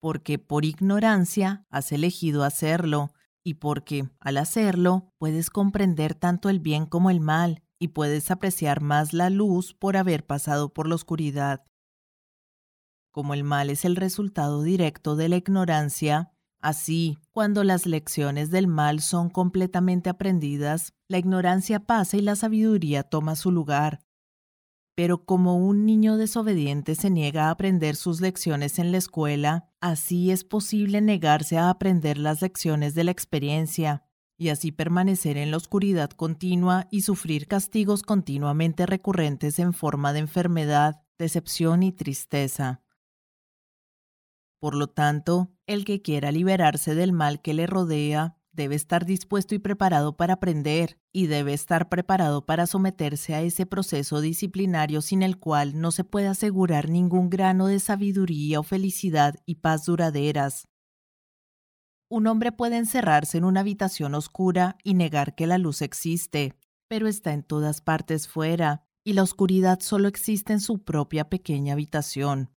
Porque 0.00 0.38
por 0.38 0.64
ignorancia 0.64 1.66
has 1.68 1.92
elegido 1.92 2.44
hacerlo, 2.44 3.12
y 3.48 3.54
porque, 3.54 4.10
al 4.20 4.36
hacerlo, 4.36 5.14
puedes 5.16 5.48
comprender 5.48 6.14
tanto 6.14 6.50
el 6.50 6.60
bien 6.60 6.84
como 6.84 7.08
el 7.08 7.18
mal 7.18 7.62
y 7.78 7.88
puedes 7.88 8.30
apreciar 8.30 8.82
más 8.82 9.14
la 9.14 9.30
luz 9.30 9.72
por 9.72 9.96
haber 9.96 10.26
pasado 10.26 10.74
por 10.74 10.86
la 10.86 10.96
oscuridad. 10.96 11.64
Como 13.10 13.32
el 13.32 13.44
mal 13.44 13.70
es 13.70 13.86
el 13.86 13.96
resultado 13.96 14.62
directo 14.62 15.16
de 15.16 15.30
la 15.30 15.36
ignorancia, 15.36 16.30
así, 16.60 17.16
cuando 17.32 17.64
las 17.64 17.86
lecciones 17.86 18.50
del 18.50 18.66
mal 18.66 19.00
son 19.00 19.30
completamente 19.30 20.10
aprendidas, 20.10 20.92
la 21.08 21.16
ignorancia 21.16 21.80
pasa 21.80 22.18
y 22.18 22.20
la 22.20 22.36
sabiduría 22.36 23.02
toma 23.02 23.34
su 23.34 23.50
lugar. 23.50 24.00
Pero 24.98 25.24
como 25.24 25.58
un 25.58 25.86
niño 25.86 26.16
desobediente 26.16 26.96
se 26.96 27.08
niega 27.08 27.46
a 27.46 27.50
aprender 27.50 27.94
sus 27.94 28.20
lecciones 28.20 28.80
en 28.80 28.90
la 28.90 28.98
escuela, 28.98 29.70
así 29.80 30.32
es 30.32 30.42
posible 30.42 31.00
negarse 31.00 31.56
a 31.56 31.70
aprender 31.70 32.18
las 32.18 32.42
lecciones 32.42 32.96
de 32.96 33.04
la 33.04 33.12
experiencia, 33.12 34.02
y 34.36 34.48
así 34.48 34.72
permanecer 34.72 35.36
en 35.36 35.52
la 35.52 35.56
oscuridad 35.56 36.10
continua 36.10 36.88
y 36.90 37.02
sufrir 37.02 37.46
castigos 37.46 38.02
continuamente 38.02 38.86
recurrentes 38.86 39.60
en 39.60 39.72
forma 39.72 40.12
de 40.12 40.18
enfermedad, 40.18 41.04
decepción 41.16 41.84
y 41.84 41.92
tristeza. 41.92 42.82
Por 44.58 44.74
lo 44.74 44.88
tanto, 44.88 45.52
el 45.68 45.84
que 45.84 46.02
quiera 46.02 46.32
liberarse 46.32 46.96
del 46.96 47.12
mal 47.12 47.40
que 47.40 47.54
le 47.54 47.68
rodea, 47.68 48.37
debe 48.58 48.74
estar 48.74 49.06
dispuesto 49.06 49.54
y 49.54 49.60
preparado 49.60 50.16
para 50.16 50.34
aprender 50.34 50.98
y 51.12 51.28
debe 51.28 51.54
estar 51.54 51.88
preparado 51.88 52.44
para 52.44 52.66
someterse 52.66 53.34
a 53.34 53.40
ese 53.40 53.66
proceso 53.66 54.20
disciplinario 54.20 55.00
sin 55.00 55.22
el 55.22 55.38
cual 55.38 55.80
no 55.80 55.92
se 55.92 56.02
puede 56.02 56.26
asegurar 56.26 56.90
ningún 56.90 57.30
grano 57.30 57.68
de 57.68 57.78
sabiduría 57.78 58.58
o 58.58 58.64
felicidad 58.64 59.36
y 59.46 59.56
paz 59.56 59.86
duraderas. 59.86 60.66
Un 62.10 62.26
hombre 62.26 62.50
puede 62.50 62.78
encerrarse 62.78 63.38
en 63.38 63.44
una 63.44 63.60
habitación 63.60 64.14
oscura 64.14 64.76
y 64.82 64.94
negar 64.94 65.36
que 65.36 65.46
la 65.46 65.56
luz 65.56 65.80
existe, 65.80 66.58
pero 66.88 67.06
está 67.06 67.32
en 67.32 67.44
todas 67.44 67.80
partes 67.80 68.26
fuera, 68.26 68.82
y 69.04 69.12
la 69.12 69.22
oscuridad 69.22 69.78
solo 69.80 70.08
existe 70.08 70.52
en 70.52 70.60
su 70.60 70.82
propia 70.82 71.28
pequeña 71.28 71.74
habitación. 71.74 72.50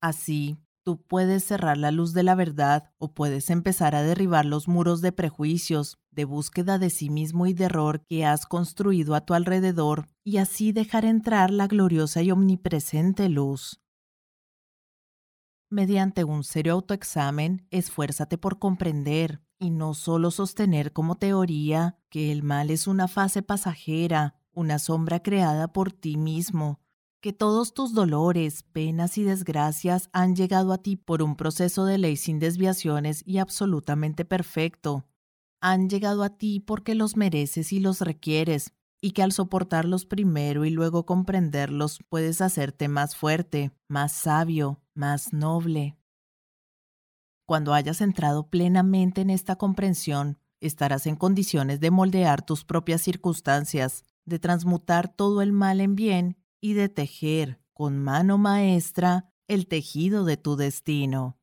Así, 0.00 0.56
tú 0.84 1.02
puedes 1.02 1.44
cerrar 1.44 1.78
la 1.78 1.90
luz 1.90 2.12
de 2.12 2.22
la 2.22 2.34
verdad 2.34 2.92
o 2.98 3.12
puedes 3.12 3.50
empezar 3.50 3.94
a 3.94 4.02
derribar 4.02 4.44
los 4.44 4.68
muros 4.68 5.00
de 5.00 5.12
prejuicios, 5.12 5.98
de 6.10 6.24
búsqueda 6.24 6.78
de 6.78 6.90
sí 6.90 7.10
mismo 7.10 7.46
y 7.46 7.54
de 7.54 7.64
error 7.64 8.04
que 8.06 8.24
has 8.24 8.46
construido 8.46 9.14
a 9.14 9.22
tu 9.22 9.34
alrededor 9.34 10.06
y 10.22 10.36
así 10.36 10.72
dejar 10.72 11.04
entrar 11.04 11.50
la 11.50 11.66
gloriosa 11.66 12.22
y 12.22 12.30
omnipresente 12.30 13.28
luz. 13.28 13.80
Mediante 15.70 16.22
un 16.22 16.44
serio 16.44 16.74
autoexamen, 16.74 17.66
esfuérzate 17.70 18.38
por 18.38 18.58
comprender 18.58 19.40
y 19.58 19.70
no 19.70 19.94
solo 19.94 20.30
sostener 20.30 20.92
como 20.92 21.16
teoría 21.16 21.98
que 22.10 22.30
el 22.30 22.42
mal 22.42 22.70
es 22.70 22.86
una 22.86 23.08
fase 23.08 23.42
pasajera, 23.42 24.38
una 24.52 24.78
sombra 24.78 25.20
creada 25.20 25.72
por 25.72 25.90
ti 25.90 26.16
mismo, 26.16 26.80
que 27.24 27.32
todos 27.32 27.72
tus 27.72 27.94
dolores, 27.94 28.64
penas 28.64 29.16
y 29.16 29.24
desgracias 29.24 30.10
han 30.12 30.36
llegado 30.36 30.74
a 30.74 30.76
ti 30.82 30.96
por 30.96 31.22
un 31.22 31.36
proceso 31.36 31.86
de 31.86 31.96
ley 31.96 32.18
sin 32.18 32.38
desviaciones 32.38 33.22
y 33.24 33.38
absolutamente 33.38 34.26
perfecto. 34.26 35.06
Han 35.62 35.88
llegado 35.88 36.22
a 36.22 36.36
ti 36.36 36.60
porque 36.60 36.94
los 36.94 37.16
mereces 37.16 37.72
y 37.72 37.80
los 37.80 38.02
requieres, 38.02 38.74
y 39.00 39.12
que 39.12 39.22
al 39.22 39.32
soportarlos 39.32 40.04
primero 40.04 40.66
y 40.66 40.70
luego 40.70 41.06
comprenderlos 41.06 42.00
puedes 42.10 42.42
hacerte 42.42 42.88
más 42.88 43.16
fuerte, 43.16 43.72
más 43.88 44.12
sabio, 44.12 44.82
más 44.92 45.32
noble. 45.32 45.96
Cuando 47.46 47.72
hayas 47.72 48.02
entrado 48.02 48.50
plenamente 48.50 49.22
en 49.22 49.30
esta 49.30 49.56
comprensión, 49.56 50.36
estarás 50.60 51.06
en 51.06 51.16
condiciones 51.16 51.80
de 51.80 51.90
moldear 51.90 52.44
tus 52.44 52.66
propias 52.66 53.00
circunstancias, 53.00 54.04
de 54.26 54.38
transmutar 54.38 55.08
todo 55.08 55.40
el 55.40 55.52
mal 55.54 55.80
en 55.80 55.96
bien 55.96 56.43
y 56.64 56.72
de 56.72 56.88
tejer 56.88 57.58
con 57.74 57.98
mano 57.98 58.38
maestra 58.38 59.30
el 59.48 59.68
tejido 59.68 60.24
de 60.24 60.38
tu 60.38 60.56
destino. 60.56 61.38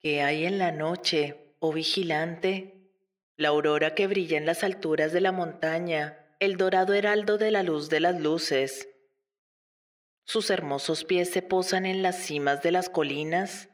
¿Qué 0.00 0.22
hay 0.22 0.44
en 0.44 0.58
la 0.58 0.72
noche, 0.72 1.54
oh 1.60 1.72
vigilante? 1.72 2.90
la 3.36 3.50
aurora 3.50 3.94
que 3.94 4.08
brilla 4.08 4.36
en 4.36 4.44
las 4.44 4.64
alturas 4.64 5.12
de 5.12 5.20
la 5.20 5.30
montaña, 5.30 6.34
el 6.40 6.56
dorado 6.56 6.94
heraldo 6.94 7.38
de 7.38 7.52
la 7.52 7.62
luz 7.62 7.88
de 7.90 8.00
las 8.00 8.20
luces. 8.20 8.88
Sus 10.24 10.50
hermosos 10.50 11.04
pies 11.04 11.30
se 11.30 11.42
posan 11.42 11.86
en 11.86 12.02
las 12.02 12.16
cimas 12.16 12.60
de 12.62 12.72
las 12.72 12.88
colinas. 12.88 13.68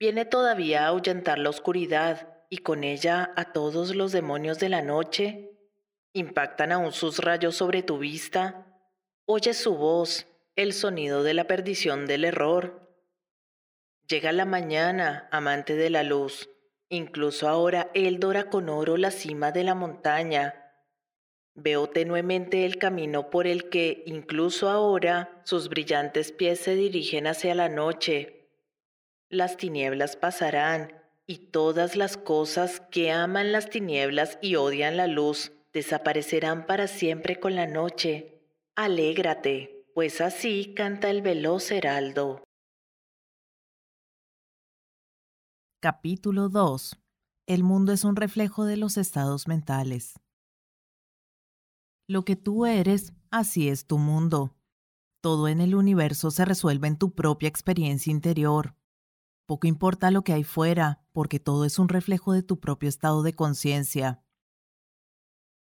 Viene 0.00 0.24
todavía 0.24 0.82
a 0.82 0.88
ahuyentar 0.88 1.38
la 1.38 1.50
oscuridad 1.50 2.44
y 2.50 2.58
con 2.58 2.82
ella 2.82 3.32
a 3.36 3.52
todos 3.52 3.94
los 3.94 4.10
demonios 4.10 4.58
de 4.58 4.68
la 4.68 4.82
noche. 4.82 5.53
Impactan 6.14 6.72
aún 6.72 6.92
sus 6.92 7.18
rayos 7.18 7.56
sobre 7.56 7.82
tu 7.82 7.98
vista. 7.98 8.66
Oyes 9.26 9.58
su 9.58 9.76
voz, 9.76 10.26
el 10.56 10.72
sonido 10.72 11.22
de 11.22 11.34
la 11.34 11.46
perdición 11.46 12.06
del 12.06 12.24
error. 12.24 12.90
Llega 14.08 14.32
la 14.32 14.46
mañana, 14.46 15.28
amante 15.30 15.76
de 15.76 15.90
la 15.90 16.02
luz 16.02 16.48
Incluso 16.94 17.48
ahora 17.48 17.90
él 17.94 18.20
dora 18.20 18.50
con 18.50 18.68
oro 18.68 18.96
la 18.96 19.10
cima 19.10 19.50
de 19.50 19.64
la 19.64 19.74
montaña. 19.74 20.54
Veo 21.54 21.88
tenuemente 21.88 22.64
el 22.64 22.78
camino 22.78 23.30
por 23.30 23.46
el 23.46 23.68
que, 23.68 24.02
incluso 24.06 24.68
ahora, 24.68 25.40
sus 25.44 25.68
brillantes 25.68 26.30
pies 26.30 26.60
se 26.60 26.74
dirigen 26.76 27.26
hacia 27.26 27.54
la 27.54 27.68
noche. 27.68 28.48
Las 29.28 29.56
tinieblas 29.56 30.16
pasarán, 30.16 31.00
y 31.26 31.50
todas 31.50 31.96
las 31.96 32.16
cosas 32.16 32.80
que 32.92 33.10
aman 33.10 33.50
las 33.50 33.70
tinieblas 33.70 34.38
y 34.42 34.56
odian 34.56 34.96
la 34.96 35.06
luz 35.06 35.52
desaparecerán 35.74 36.66
para 36.66 36.86
siempre 36.86 37.40
con 37.40 37.56
la 37.56 37.66
noche. 37.66 38.40
Alégrate, 38.76 39.84
pues 39.92 40.20
así 40.20 40.72
canta 40.74 41.10
el 41.10 41.20
veloz 41.20 41.70
heraldo. 41.72 42.44
Capítulo 45.82 46.48
2. 46.48 46.96
El 47.46 47.62
mundo 47.64 47.92
es 47.92 48.04
un 48.04 48.16
reflejo 48.16 48.64
de 48.64 48.78
los 48.78 48.96
estados 48.96 49.48
mentales. 49.48 50.14
Lo 52.08 52.24
que 52.24 52.36
tú 52.36 52.64
eres, 52.66 53.12
así 53.30 53.68
es 53.68 53.86
tu 53.86 53.98
mundo. 53.98 54.56
Todo 55.20 55.48
en 55.48 55.60
el 55.60 55.74
universo 55.74 56.30
se 56.30 56.44
resuelve 56.44 56.86
en 56.86 56.98
tu 56.98 57.14
propia 57.14 57.48
experiencia 57.48 58.10
interior. 58.10 58.76
Poco 59.46 59.66
importa 59.66 60.10
lo 60.10 60.22
que 60.22 60.32
hay 60.32 60.44
fuera, 60.44 61.04
porque 61.12 61.40
todo 61.40 61.64
es 61.64 61.78
un 61.78 61.88
reflejo 61.88 62.32
de 62.32 62.42
tu 62.42 62.60
propio 62.60 62.88
estado 62.88 63.22
de 63.22 63.34
conciencia. 63.34 64.23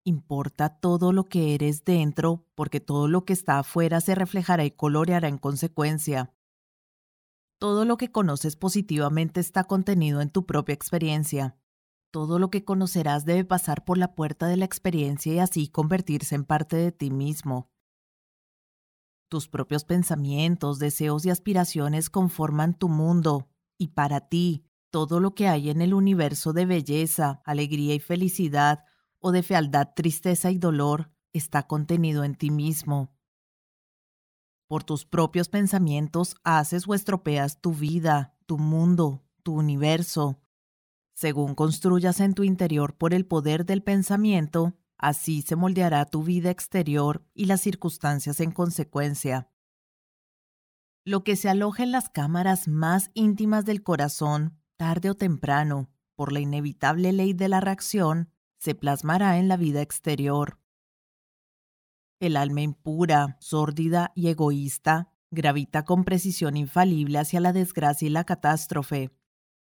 Importa 0.09 0.71
todo 0.71 1.13
lo 1.13 1.25
que 1.25 1.55
eres 1.55 1.85
dentro, 1.85 2.47
porque 2.55 2.81
todo 2.81 3.09
lo 3.09 3.27
que 3.27 3.35
está 3.35 3.59
afuera 3.59 4.01
se 4.01 4.15
reflejará 4.15 4.65
y 4.65 4.71
coloreará 4.71 5.29
en 5.29 5.37
consecuencia. 5.37 6.33
Todo 7.59 7.85
lo 7.85 7.99
que 7.99 8.11
conoces 8.11 8.57
positivamente 8.57 9.39
está 9.39 9.65
contenido 9.65 10.23
en 10.23 10.31
tu 10.31 10.47
propia 10.47 10.73
experiencia. 10.73 11.59
Todo 12.11 12.39
lo 12.39 12.49
que 12.49 12.65
conocerás 12.65 13.27
debe 13.27 13.45
pasar 13.45 13.85
por 13.85 13.99
la 13.99 14.15
puerta 14.15 14.47
de 14.47 14.57
la 14.57 14.65
experiencia 14.65 15.35
y 15.35 15.41
así 15.41 15.69
convertirse 15.69 16.37
en 16.37 16.47
parte 16.47 16.77
de 16.77 16.91
ti 16.91 17.11
mismo. 17.11 17.71
Tus 19.29 19.47
propios 19.47 19.85
pensamientos, 19.85 20.79
deseos 20.79 21.27
y 21.27 21.31
aspiraciones 21.31 22.09
conforman 22.09 22.73
tu 22.73 22.89
mundo, 22.89 23.51
y 23.77 23.89
para 23.89 24.21
ti, 24.31 24.65
todo 24.89 25.21
lo 25.21 25.35
que 25.35 25.49
hay 25.49 25.69
en 25.69 25.83
el 25.83 25.93
universo 25.93 26.55
de 26.55 26.65
belleza, 26.65 27.43
alegría 27.45 27.95
y 27.95 28.01
felicidad, 28.01 28.87
o 29.21 29.33
de 29.33 29.43
fealdad, 29.43 29.91
tristeza 29.95 30.51
y 30.51 30.59
dolor, 30.59 31.11
está 31.33 31.67
contenido 31.67 32.25
en 32.25 32.35
ti 32.35 32.51
mismo. 32.51 33.13
Por 34.69 34.85
tus 34.85 35.07
propios 35.07 35.49
pensamientos 35.49 36.37
haces 36.45 36.87
o 36.87 36.95
estropeas 36.95 37.61
tu 37.61 37.73
vida, 37.73 38.37
tu 38.47 38.59
mundo, 38.59 39.25
tu 39.43 39.55
universo. 39.55 40.41
Según 41.15 41.55
construyas 41.55 42.21
en 42.21 42.35
tu 42.35 42.45
interior 42.45 42.97
por 42.97 43.15
el 43.15 43.25
poder 43.25 43.65
del 43.65 43.83
pensamiento, 43.83 44.75
así 44.99 45.43
se 45.43 45.57
moldeará 45.57 46.05
tu 46.05 46.23
vida 46.23 46.51
exterior 46.51 47.27
y 47.35 47.47
las 47.47 47.63
circunstancias 47.63 48.41
en 48.41 48.51
consecuencia. 48.51 49.51
Lo 51.05 51.25
que 51.25 51.37
se 51.37 51.49
aloja 51.49 51.83
en 51.83 51.91
las 51.91 52.11
cámaras 52.11 52.69
más 52.69 53.11
íntimas 53.15 53.65
del 53.65 53.83
corazón, 53.83 54.61
tarde 54.77 55.09
o 55.09 55.15
temprano, 55.15 55.91
por 56.15 56.33
la 56.33 56.41
inevitable 56.41 57.13
ley 57.13 57.33
de 57.33 57.49
la 57.49 57.61
reacción, 57.61 58.31
se 58.59 58.75
plasmará 58.75 59.39
en 59.39 59.49
la 59.49 59.57
vida 59.57 59.83
exterior. 59.83 60.59
El 62.21 62.37
alma 62.37 62.63
impura, 62.63 63.37
sórdida 63.41 64.13
y 64.15 64.29
egoísta 64.29 65.13
gravita 65.31 65.85
con 65.85 66.05
precisión 66.05 66.57
infalible 66.57 67.19
hacia 67.19 67.41
la 67.41 67.53
desgracia 67.53 68.07
y 68.07 68.11
la 68.11 68.25
catástrofe. 68.25 69.11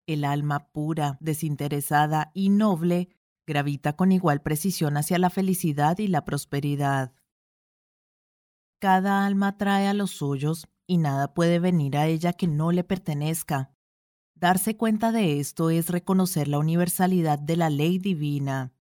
El 0.07 0.25
alma 0.25 0.71
pura, 0.71 1.17
desinteresada 1.21 2.31
y 2.33 2.50
noble 2.50 3.10
gravita 3.45 3.95
con 3.95 4.12
igual 4.12 4.41
precisión 4.41 4.98
hacia 4.98 5.19
la 5.19 5.29
felicidad 5.29 5.98
y 6.00 6.07
la 6.07 6.25
prosperidad. 6.25 7.13
Cada 8.79 9.25
alma 9.25 9.57
trae 9.57 9.88
a 9.88 9.93
los 9.93 10.12
suyos 10.12 10.67
y 10.88 10.98
nada 10.98 11.33
puede 11.33 11.60
venir 11.60 11.98
a 11.98 12.07
ella 12.07 12.33
que 12.33 12.48
no 12.48 12.71
le 12.71 12.83
pertenezca. 12.83 13.71
Darse 14.36 14.75
cuenta 14.75 15.12
de 15.12 15.39
esto 15.39 15.69
es 15.69 15.89
reconocer 15.89 16.48
la 16.48 16.57
universalidad 16.57 17.38
de 17.38 17.57
la 17.57 17.69
ley 17.69 18.00
divina. 18.00 18.74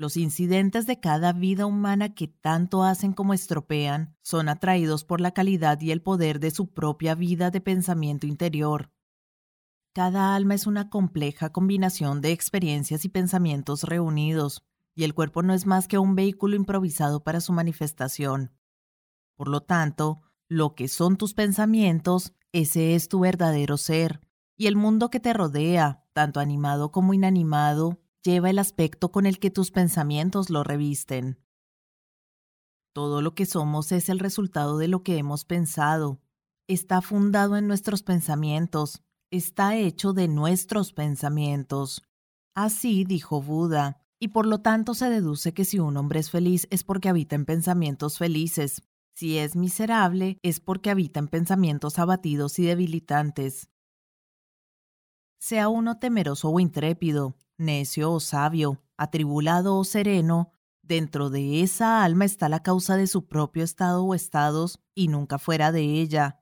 Los 0.00 0.16
incidentes 0.16 0.86
de 0.86 0.98
cada 0.98 1.34
vida 1.34 1.66
humana 1.66 2.14
que 2.14 2.26
tanto 2.26 2.84
hacen 2.84 3.12
como 3.12 3.34
estropean 3.34 4.16
son 4.22 4.48
atraídos 4.48 5.04
por 5.04 5.20
la 5.20 5.32
calidad 5.32 5.78
y 5.82 5.90
el 5.90 6.00
poder 6.00 6.40
de 6.40 6.50
su 6.50 6.72
propia 6.72 7.14
vida 7.14 7.50
de 7.50 7.60
pensamiento 7.60 8.26
interior. 8.26 8.90
Cada 9.92 10.34
alma 10.34 10.54
es 10.54 10.66
una 10.66 10.88
compleja 10.88 11.52
combinación 11.52 12.22
de 12.22 12.32
experiencias 12.32 13.04
y 13.04 13.10
pensamientos 13.10 13.82
reunidos, 13.82 14.64
y 14.94 15.04
el 15.04 15.12
cuerpo 15.12 15.42
no 15.42 15.52
es 15.52 15.66
más 15.66 15.86
que 15.86 15.98
un 15.98 16.14
vehículo 16.14 16.56
improvisado 16.56 17.22
para 17.22 17.42
su 17.42 17.52
manifestación. 17.52 18.52
Por 19.36 19.48
lo 19.48 19.60
tanto, 19.60 20.22
lo 20.48 20.74
que 20.74 20.88
son 20.88 21.18
tus 21.18 21.34
pensamientos, 21.34 22.32
ese 22.52 22.94
es 22.94 23.08
tu 23.10 23.20
verdadero 23.20 23.76
ser, 23.76 24.22
y 24.56 24.66
el 24.66 24.76
mundo 24.76 25.10
que 25.10 25.20
te 25.20 25.34
rodea, 25.34 26.06
tanto 26.14 26.40
animado 26.40 26.90
como 26.90 27.12
inanimado, 27.12 27.99
lleva 28.24 28.50
el 28.50 28.58
aspecto 28.58 29.10
con 29.10 29.26
el 29.26 29.38
que 29.38 29.50
tus 29.50 29.70
pensamientos 29.70 30.50
lo 30.50 30.64
revisten. 30.64 31.38
Todo 32.92 33.22
lo 33.22 33.34
que 33.34 33.46
somos 33.46 33.92
es 33.92 34.08
el 34.08 34.18
resultado 34.18 34.78
de 34.78 34.88
lo 34.88 35.02
que 35.02 35.16
hemos 35.16 35.44
pensado. 35.44 36.20
Está 36.68 37.02
fundado 37.02 37.56
en 37.56 37.66
nuestros 37.66 38.02
pensamientos, 38.02 39.02
está 39.30 39.76
hecho 39.76 40.12
de 40.12 40.28
nuestros 40.28 40.92
pensamientos. 40.92 42.02
Así 42.54 43.04
dijo 43.04 43.40
Buda, 43.40 44.00
y 44.20 44.28
por 44.28 44.46
lo 44.46 44.60
tanto 44.60 44.94
se 44.94 45.08
deduce 45.08 45.54
que 45.54 45.64
si 45.64 45.78
un 45.78 45.96
hombre 45.96 46.20
es 46.20 46.30
feliz 46.30 46.66
es 46.70 46.84
porque 46.84 47.08
habita 47.08 47.36
en 47.36 47.46
pensamientos 47.46 48.18
felices. 48.18 48.82
Si 49.14 49.38
es 49.38 49.56
miserable 49.56 50.38
es 50.42 50.60
porque 50.60 50.90
habita 50.90 51.20
en 51.20 51.28
pensamientos 51.28 51.98
abatidos 51.98 52.58
y 52.58 52.64
debilitantes. 52.64 53.70
Sea 55.38 55.68
uno 55.68 55.98
temeroso 55.98 56.50
o 56.50 56.60
intrépido, 56.60 57.34
necio 57.60 58.10
o 58.12 58.20
sabio, 58.20 58.82
atribulado 58.96 59.76
o 59.76 59.84
sereno, 59.84 60.50
dentro 60.82 61.30
de 61.30 61.62
esa 61.62 62.02
alma 62.02 62.24
está 62.24 62.48
la 62.48 62.62
causa 62.62 62.96
de 62.96 63.06
su 63.06 63.26
propio 63.26 63.62
estado 63.62 64.04
o 64.04 64.14
estados 64.14 64.80
y 64.94 65.08
nunca 65.08 65.38
fuera 65.38 65.70
de 65.70 65.82
ella. 65.82 66.40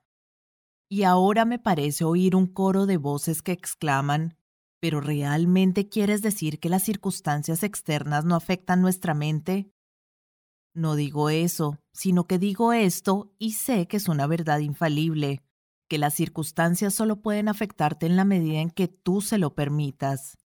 Y 0.88 1.02
ahora 1.02 1.44
me 1.44 1.58
parece 1.58 2.04
oír 2.04 2.34
un 2.34 2.46
coro 2.46 2.87
de 2.87 2.96
voces 2.96 3.42
que 3.42 3.52
exclaman, 3.52 4.38
¿pero 4.80 5.02
realmente 5.02 5.88
quieres 5.88 6.22
decir 6.22 6.60
que 6.60 6.70
las 6.70 6.82
circunstancias 6.82 7.62
externas 7.62 8.25
no 8.25 8.37
afectan 8.37 8.80
nuestra 8.80 9.12
mente? 9.12 9.70
No 10.72 10.94
digo 10.94 11.28
eso, 11.28 11.78
sino 11.92 12.26
que 12.26 12.38
digo 12.38 12.72
esto 12.72 13.34
y 13.38 13.52
sé 13.52 13.87
que 13.87 13.98
es 13.98 14.08
una 14.08 14.26
verdad 14.26 14.60
infalible, 14.60 15.42
que 15.88 15.98
las 15.98 16.14
circunstancias 16.14 16.94
solo 16.94 17.20
pueden 17.20 17.48
afectarte 17.48 18.06
en 18.06 18.16
la 18.16 18.25
medida 18.25 18.60
en 18.60 18.70
que 18.70 18.88
tú 18.88 19.20
se 19.20 19.38
lo 19.38 19.54
permitas. 19.54 20.38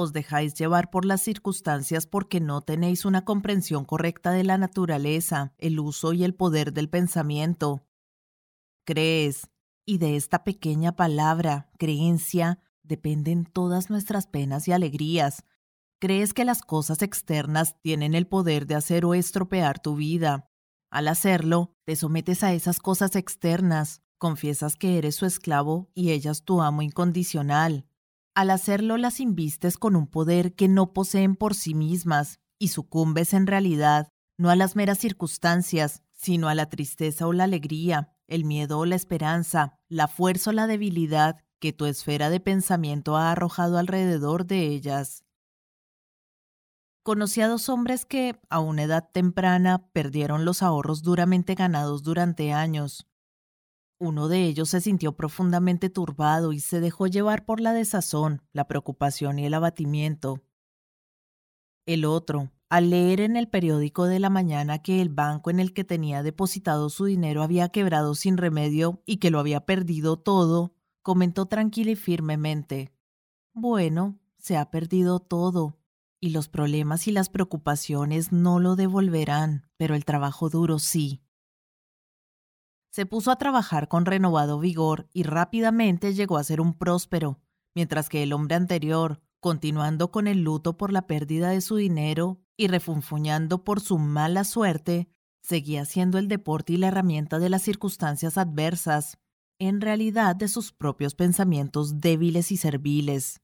Os 0.00 0.12
dejáis 0.12 0.54
llevar 0.54 0.90
por 0.90 1.04
las 1.04 1.20
circunstancias 1.22 2.06
porque 2.06 2.38
no 2.38 2.60
tenéis 2.60 3.04
una 3.04 3.24
comprensión 3.24 3.84
correcta 3.84 4.30
de 4.30 4.44
la 4.44 4.56
naturaleza, 4.56 5.54
el 5.58 5.80
uso 5.80 6.12
y 6.12 6.22
el 6.22 6.36
poder 6.36 6.72
del 6.72 6.88
pensamiento. 6.88 7.84
Crees, 8.86 9.50
y 9.84 9.98
de 9.98 10.14
esta 10.14 10.44
pequeña 10.44 10.94
palabra, 10.94 11.72
creencia, 11.80 12.60
dependen 12.84 13.44
todas 13.44 13.90
nuestras 13.90 14.28
penas 14.28 14.68
y 14.68 14.72
alegrías. 14.72 15.44
Crees 15.98 16.32
que 16.32 16.44
las 16.44 16.62
cosas 16.62 17.02
externas 17.02 17.74
tienen 17.80 18.14
el 18.14 18.28
poder 18.28 18.68
de 18.68 18.76
hacer 18.76 19.04
o 19.04 19.14
estropear 19.14 19.80
tu 19.80 19.96
vida. 19.96 20.48
Al 20.92 21.08
hacerlo, 21.08 21.74
te 21.84 21.96
sometes 21.96 22.44
a 22.44 22.52
esas 22.52 22.78
cosas 22.78 23.16
externas, 23.16 24.00
confiesas 24.16 24.76
que 24.76 24.96
eres 24.96 25.16
su 25.16 25.26
esclavo 25.26 25.90
y 25.92 26.12
ellas 26.12 26.44
tu 26.44 26.62
amo 26.62 26.82
incondicional. 26.82 27.87
Al 28.38 28.50
hacerlo 28.50 28.98
las 28.98 29.18
invistes 29.18 29.78
con 29.78 29.96
un 29.96 30.06
poder 30.06 30.54
que 30.54 30.68
no 30.68 30.92
poseen 30.92 31.34
por 31.34 31.56
sí 31.56 31.74
mismas 31.74 32.38
y 32.56 32.68
sucumbes 32.68 33.34
en 33.34 33.48
realidad 33.48 34.12
no 34.36 34.48
a 34.48 34.54
las 34.54 34.76
meras 34.76 34.98
circunstancias, 34.98 36.04
sino 36.12 36.48
a 36.48 36.54
la 36.54 36.68
tristeza 36.68 37.26
o 37.26 37.32
la 37.32 37.42
alegría, 37.42 38.14
el 38.28 38.44
miedo 38.44 38.78
o 38.78 38.86
la 38.86 38.94
esperanza, 38.94 39.80
la 39.88 40.06
fuerza 40.06 40.50
o 40.50 40.52
la 40.52 40.68
debilidad 40.68 41.40
que 41.58 41.72
tu 41.72 41.86
esfera 41.86 42.30
de 42.30 42.38
pensamiento 42.38 43.16
ha 43.16 43.32
arrojado 43.32 43.76
alrededor 43.76 44.46
de 44.46 44.68
ellas. 44.68 45.24
Conocí 47.02 47.40
a 47.40 47.48
dos 47.48 47.68
hombres 47.68 48.04
que, 48.04 48.38
a 48.50 48.60
una 48.60 48.84
edad 48.84 49.10
temprana, 49.10 49.90
perdieron 49.90 50.44
los 50.44 50.62
ahorros 50.62 51.02
duramente 51.02 51.56
ganados 51.56 52.04
durante 52.04 52.52
años. 52.52 53.08
Uno 54.00 54.28
de 54.28 54.44
ellos 54.44 54.68
se 54.68 54.80
sintió 54.80 55.16
profundamente 55.16 55.90
turbado 55.90 56.52
y 56.52 56.60
se 56.60 56.80
dejó 56.80 57.08
llevar 57.08 57.44
por 57.44 57.60
la 57.60 57.72
desazón, 57.72 58.42
la 58.52 58.68
preocupación 58.68 59.40
y 59.40 59.46
el 59.46 59.54
abatimiento. 59.54 60.40
El 61.84 62.04
otro, 62.04 62.52
al 62.68 62.90
leer 62.90 63.20
en 63.20 63.36
el 63.36 63.48
periódico 63.48 64.04
de 64.04 64.20
la 64.20 64.30
mañana 64.30 64.82
que 64.82 65.00
el 65.00 65.08
banco 65.08 65.50
en 65.50 65.58
el 65.58 65.72
que 65.72 65.82
tenía 65.82 66.22
depositado 66.22 66.90
su 66.90 67.06
dinero 67.06 67.42
había 67.42 67.70
quebrado 67.70 68.14
sin 68.14 68.36
remedio 68.36 69.02
y 69.04 69.16
que 69.16 69.32
lo 69.32 69.40
había 69.40 69.66
perdido 69.66 70.16
todo, 70.16 70.76
comentó 71.02 71.46
tranquila 71.46 71.90
y 71.90 71.96
firmemente 71.96 72.92
Bueno, 73.52 74.20
se 74.36 74.56
ha 74.56 74.70
perdido 74.70 75.18
todo, 75.18 75.76
y 76.20 76.30
los 76.30 76.48
problemas 76.48 77.08
y 77.08 77.10
las 77.10 77.30
preocupaciones 77.30 78.30
no 78.30 78.60
lo 78.60 78.76
devolverán, 78.76 79.66
pero 79.76 79.96
el 79.96 80.04
trabajo 80.04 80.50
duro 80.50 80.78
sí 80.78 81.22
se 82.90 83.06
puso 83.06 83.30
a 83.30 83.36
trabajar 83.36 83.88
con 83.88 84.06
renovado 84.06 84.58
vigor 84.58 85.08
y 85.12 85.22
rápidamente 85.22 86.14
llegó 86.14 86.36
a 86.36 86.44
ser 86.44 86.60
un 86.60 86.74
próspero, 86.74 87.40
mientras 87.74 88.08
que 88.08 88.22
el 88.22 88.32
hombre 88.32 88.56
anterior, 88.56 89.20
continuando 89.40 90.10
con 90.10 90.26
el 90.26 90.42
luto 90.42 90.76
por 90.76 90.92
la 90.92 91.06
pérdida 91.06 91.50
de 91.50 91.60
su 91.60 91.76
dinero 91.76 92.40
y 92.56 92.66
refunfuñando 92.66 93.62
por 93.64 93.80
su 93.80 93.98
mala 93.98 94.44
suerte, 94.44 95.08
seguía 95.42 95.84
siendo 95.84 96.18
el 96.18 96.28
deporte 96.28 96.74
y 96.74 96.76
la 96.76 96.88
herramienta 96.88 97.38
de 97.38 97.48
las 97.48 97.62
circunstancias 97.62 98.36
adversas, 98.36 99.18
en 99.58 99.80
realidad 99.80 100.36
de 100.36 100.48
sus 100.48 100.72
propios 100.72 101.14
pensamientos 101.14 102.00
débiles 102.00 102.52
y 102.52 102.56
serviles. 102.56 103.40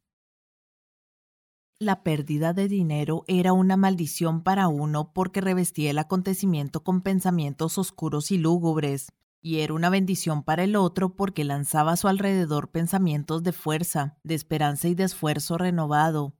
La 1.80 2.04
pérdida 2.04 2.52
de 2.52 2.68
dinero 2.68 3.24
era 3.26 3.52
una 3.52 3.76
maldición 3.76 4.42
para 4.42 4.68
uno 4.68 5.12
porque 5.12 5.40
revestía 5.40 5.90
el 5.90 5.98
acontecimiento 5.98 6.84
con 6.84 7.00
pensamientos 7.00 7.78
oscuros 7.78 8.30
y 8.30 8.38
lúgubres, 8.38 9.12
y 9.44 9.60
era 9.60 9.74
una 9.74 9.90
bendición 9.90 10.42
para 10.42 10.64
el 10.64 10.74
otro 10.74 11.16
porque 11.16 11.44
lanzaba 11.44 11.92
a 11.92 11.96
su 11.98 12.08
alrededor 12.08 12.70
pensamientos 12.70 13.42
de 13.42 13.52
fuerza, 13.52 14.16
de 14.24 14.34
esperanza 14.34 14.88
y 14.88 14.94
de 14.94 15.04
esfuerzo 15.04 15.58
renovado. 15.58 16.34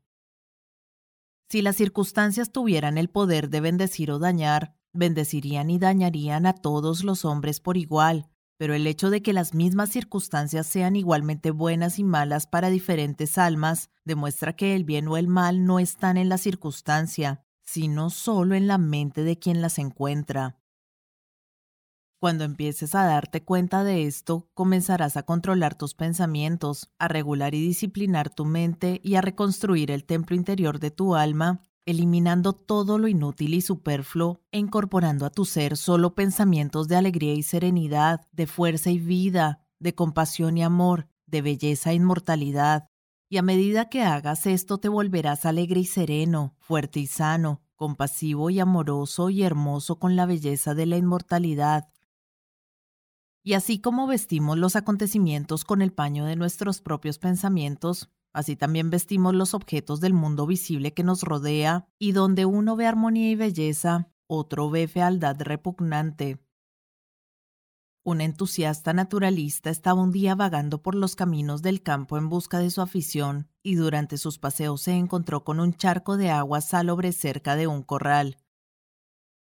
Si 1.51 1.61
las 1.61 1.77
circunstancias 1.77 2.51
tuvieran 2.51 2.97
el 2.97 3.11
poder 3.11 3.51
de 3.51 3.61
bendecir 3.61 4.11
o 4.11 4.19
dañar, 4.19 4.79
bendecirían 4.95 5.69
y 5.69 5.79
dañarían 5.79 6.47
a 6.47 6.55
todos 6.55 7.05
los 7.05 7.27
hombres 7.27 7.61
por 7.61 7.77
igual, 7.77 8.31
pero 8.57 8.73
el 8.73 8.87
hecho 8.87 9.11
de 9.11 9.21
que 9.21 9.35
las 9.35 9.53
mismas 9.53 9.91
circunstancias 9.91 10.67
sean 10.67 10.97
igualmente 10.97 11.51
buenas 11.51 11.99
y 11.99 12.05
malas 12.05 12.47
para 12.47 12.71
diferentes 12.71 13.37
almas 13.37 13.91
demuestra 14.07 14.57
que 14.57 14.75
el 14.75 14.85
bien 14.85 15.09
o 15.09 15.19
el 15.19 15.29
mal 15.29 15.67
no 15.67 15.79
están 15.79 16.17
en 16.17 16.31
la 16.31 16.39
circunstancia, 16.39 17.45
sino 17.67 18.09
solo 18.09 18.55
en 18.55 18.67
la 18.67 18.79
mente 18.79 19.25
de 19.25 19.39
quien 19.39 19.61
las 19.61 19.79
encuentra. 19.79 20.64
Cuando 22.25 22.45
empieces 22.45 22.95
a 22.95 23.05
darte 23.05 23.45
cuenta 23.45 23.85
de 23.85 24.07
esto, 24.07 24.49
comenzarás 24.55 25.19
a 25.19 25.25
controlar 25.25 25.75
tus 25.75 25.93
pensamientos, 25.93 26.91
a 26.99 27.07
regular 27.07 27.55
y 27.55 27.61
disciplinar 27.61 28.31
tu 28.31 28.47
mente 28.47 28.99
y 29.05 29.17
a 29.17 29.21
reconstruir 29.21 29.91
el 29.91 30.07
templo 30.07 30.35
interior 30.35 30.81
de 30.81 30.91
tu 30.91 31.17
alma, 31.17 31.67
eliminando 31.85 32.55
todo 32.55 32.97
lo 32.97 33.09
inútil 33.09 33.53
y 33.53 33.61
superfluo 33.61 34.41
e 34.53 34.59
incorporando 34.59 35.27
a 35.27 35.31
tu 35.31 35.45
ser 35.45 35.77
solo 35.77 36.15
pensamientos 36.15 36.89
de 36.89 36.97
alegría 36.97 37.35
y 37.35 37.43
serenidad, 37.43 38.27
de 38.33 38.47
fuerza 38.47 38.89
y 38.89 38.99
vida, 39.01 39.61
de 39.79 39.95
compasión 39.95 40.57
y 40.57 40.63
amor, 40.63 41.09
de 41.27 41.43
belleza 41.43 41.91
e 41.91 41.97
inmortalidad. 41.97 42.89
Y 43.29 43.37
a 43.37 43.43
medida 43.43 43.91
que 43.91 44.01
hagas 44.01 44.47
esto 44.47 44.79
te 44.79 44.89
volverás 44.89 45.45
alegre 45.45 45.81
y 45.81 45.85
sereno, 45.85 46.55
fuerte 46.59 47.01
y 47.01 47.07
sano, 47.07 47.61
compasivo 47.75 48.49
y 48.49 48.61
amoroso 48.61 49.29
y 49.29 49.43
hermoso 49.43 49.99
con 49.99 50.17
la 50.17 50.25
belleza 50.25 50.75
de 50.75 50.87
la 50.87 50.97
inmortalidad, 50.97 51.91
y 53.45 53.53
así 53.53 53.79
como 53.79 54.07
vestimos 54.07 54.57
los 54.57 54.75
acontecimientos 54.75 55.65
con 55.65 55.83
el 55.83 55.93
paño 55.93 56.25
de 56.25 56.35
nuestros 56.35 56.81
propios 56.81 57.19
pensamientos, 57.19 58.11
así 58.33 58.57
también 58.57 58.89
vestimos 58.89 59.35
los 59.35 59.53
objetos 59.53 60.01
del 60.01 60.15
mundo 60.15 60.47
visible 60.47 60.95
que 60.95 61.05
nos 61.05 61.23
rodea, 61.23 61.87
y 61.99 62.13
donde 62.13 62.47
uno 62.47 62.75
ve 62.75 62.87
armonía 62.87 63.31
y 63.31 63.37
belleza, 63.37 64.09
otro 64.27 64.71
ve 64.71 64.89
fealdad 64.89 65.37
repugnante. 65.41 66.41
Un 68.03 68.23
entusiasta 68.23 68.95
naturalista 68.95 69.69
estaba 69.69 70.03
un 70.03 70.11
día 70.11 70.35
vagando 70.35 70.83
por 70.83 70.95
los 70.95 71.15
caminos 71.15 71.61
del 71.61 71.83
campo 71.83 72.17
en 72.17 72.31
busca 72.31 72.59
de 72.59 72.71
su 72.71 72.81
afición, 72.81 73.49
y 73.63 73.75
durante 73.75 74.17
sus 74.17 74.39
paseos 74.39 74.81
se 74.81 74.93
encontró 74.93 75.45
con 75.45 75.61
un 75.61 75.75
charco 75.75 76.17
de 76.17 76.31
agua 76.31 76.63
salobre 76.63 77.13
cerca 77.13 77.57
de 77.57 77.67
un 77.67 77.83
corral. 77.83 78.39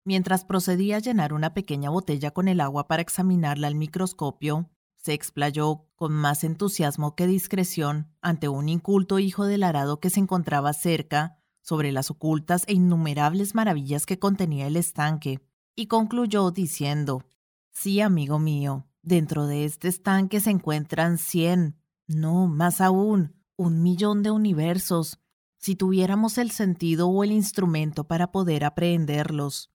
Mientras 0.06 0.44
procedía 0.44 0.98
a 0.98 1.00
llenar 1.00 1.32
una 1.32 1.52
pequeña 1.52 1.90
botella 1.90 2.30
con 2.30 2.46
el 2.46 2.60
agua 2.60 2.86
para 2.86 3.02
examinarla 3.02 3.66
al 3.66 3.74
microscopio, 3.74 4.70
se 4.94 5.14
explayó 5.14 5.88
con 5.96 6.12
más 6.12 6.44
entusiasmo 6.44 7.16
que 7.16 7.26
discreción 7.26 8.14
ante 8.22 8.48
un 8.48 8.68
inculto 8.68 9.18
hijo 9.18 9.46
del 9.46 9.64
arado 9.64 9.98
que 9.98 10.08
se 10.08 10.20
encontraba 10.20 10.72
cerca 10.74 11.42
sobre 11.60 11.90
las 11.90 12.12
ocultas 12.12 12.62
e 12.68 12.74
innumerables 12.74 13.56
maravillas 13.56 14.06
que 14.06 14.20
contenía 14.20 14.68
el 14.68 14.76
estanque, 14.76 15.40
y 15.74 15.88
concluyó 15.88 16.52
diciendo 16.52 17.24
Sí, 17.72 18.00
amigo 18.00 18.38
mío, 18.38 18.86
dentro 19.02 19.48
de 19.48 19.64
este 19.64 19.88
estanque 19.88 20.38
se 20.38 20.50
encuentran 20.50 21.18
cien, 21.18 21.80
no, 22.06 22.46
más 22.46 22.80
aún, 22.80 23.34
un 23.56 23.82
millón 23.82 24.22
de 24.22 24.30
universos, 24.30 25.18
si 25.58 25.74
tuviéramos 25.74 26.38
el 26.38 26.52
sentido 26.52 27.08
o 27.08 27.24
el 27.24 27.32
instrumento 27.32 28.06
para 28.06 28.30
poder 28.30 28.62
aprehenderlos 28.62 29.72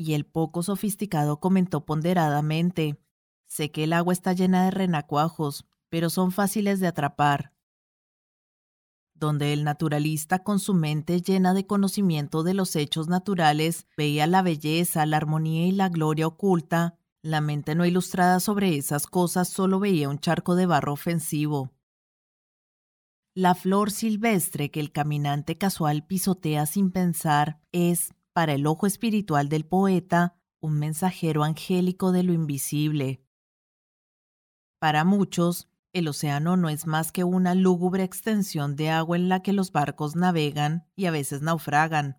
y 0.00 0.14
el 0.14 0.24
poco 0.24 0.62
sofisticado 0.62 1.40
comentó 1.40 1.84
ponderadamente, 1.84 2.98
sé 3.44 3.70
que 3.70 3.84
el 3.84 3.92
agua 3.92 4.14
está 4.14 4.32
llena 4.32 4.64
de 4.64 4.70
renacuajos, 4.70 5.66
pero 5.90 6.08
son 6.08 6.32
fáciles 6.32 6.80
de 6.80 6.86
atrapar. 6.86 7.52
Donde 9.12 9.52
el 9.52 9.62
naturalista 9.62 10.42
con 10.42 10.58
su 10.58 10.72
mente 10.72 11.20
llena 11.20 11.52
de 11.52 11.66
conocimiento 11.66 12.42
de 12.42 12.54
los 12.54 12.76
hechos 12.76 13.08
naturales 13.08 13.86
veía 13.94 14.26
la 14.26 14.40
belleza, 14.40 15.04
la 15.04 15.18
armonía 15.18 15.66
y 15.66 15.72
la 15.72 15.90
gloria 15.90 16.26
oculta, 16.26 16.96
La 17.22 17.42
mente 17.42 17.74
no 17.74 17.84
ilustrada 17.84 18.40
sobre 18.40 18.78
esas 18.78 19.06
cosas 19.06 19.50
solo 19.50 19.78
veía 19.78 20.08
un 20.08 20.18
charco 20.18 20.54
de 20.54 20.64
barro 20.64 20.94
ofensivo. 20.94 21.70
La 23.34 23.54
flor 23.54 23.90
silvestre 23.90 24.70
que 24.70 24.80
el 24.80 24.92
caminante 24.92 25.58
casual 25.58 26.06
pisotea 26.06 26.64
sin 26.64 26.90
pensar 26.90 27.60
es, 27.72 28.14
para 28.32 28.54
el 28.54 28.66
ojo 28.66 28.86
espiritual 28.86 29.48
del 29.48 29.64
poeta, 29.64 30.36
un 30.60 30.78
mensajero 30.78 31.44
angélico 31.44 32.12
de 32.12 32.22
lo 32.22 32.32
invisible. 32.32 33.24
Para 34.78 35.04
muchos, 35.04 35.68
el 35.92 36.08
océano 36.08 36.56
no 36.56 36.68
es 36.68 36.86
más 36.86 37.10
que 37.12 37.24
una 37.24 37.54
lúgubre 37.54 38.04
extensión 38.04 38.76
de 38.76 38.90
agua 38.90 39.16
en 39.16 39.28
la 39.28 39.42
que 39.42 39.52
los 39.52 39.72
barcos 39.72 40.14
navegan 40.14 40.86
y 40.94 41.06
a 41.06 41.10
veces 41.10 41.42
naufragan. 41.42 42.18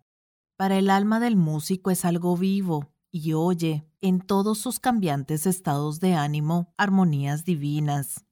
Para 0.56 0.78
el 0.78 0.90
alma 0.90 1.20
del 1.20 1.36
músico 1.36 1.90
es 1.90 2.04
algo 2.04 2.36
vivo 2.36 2.92
y 3.10 3.32
oye, 3.32 3.86
en 4.00 4.20
todos 4.20 4.58
sus 4.58 4.78
cambiantes 4.78 5.46
estados 5.46 6.00
de 6.00 6.14
ánimo, 6.14 6.72
armonías 6.76 7.44
divinas. 7.44 8.24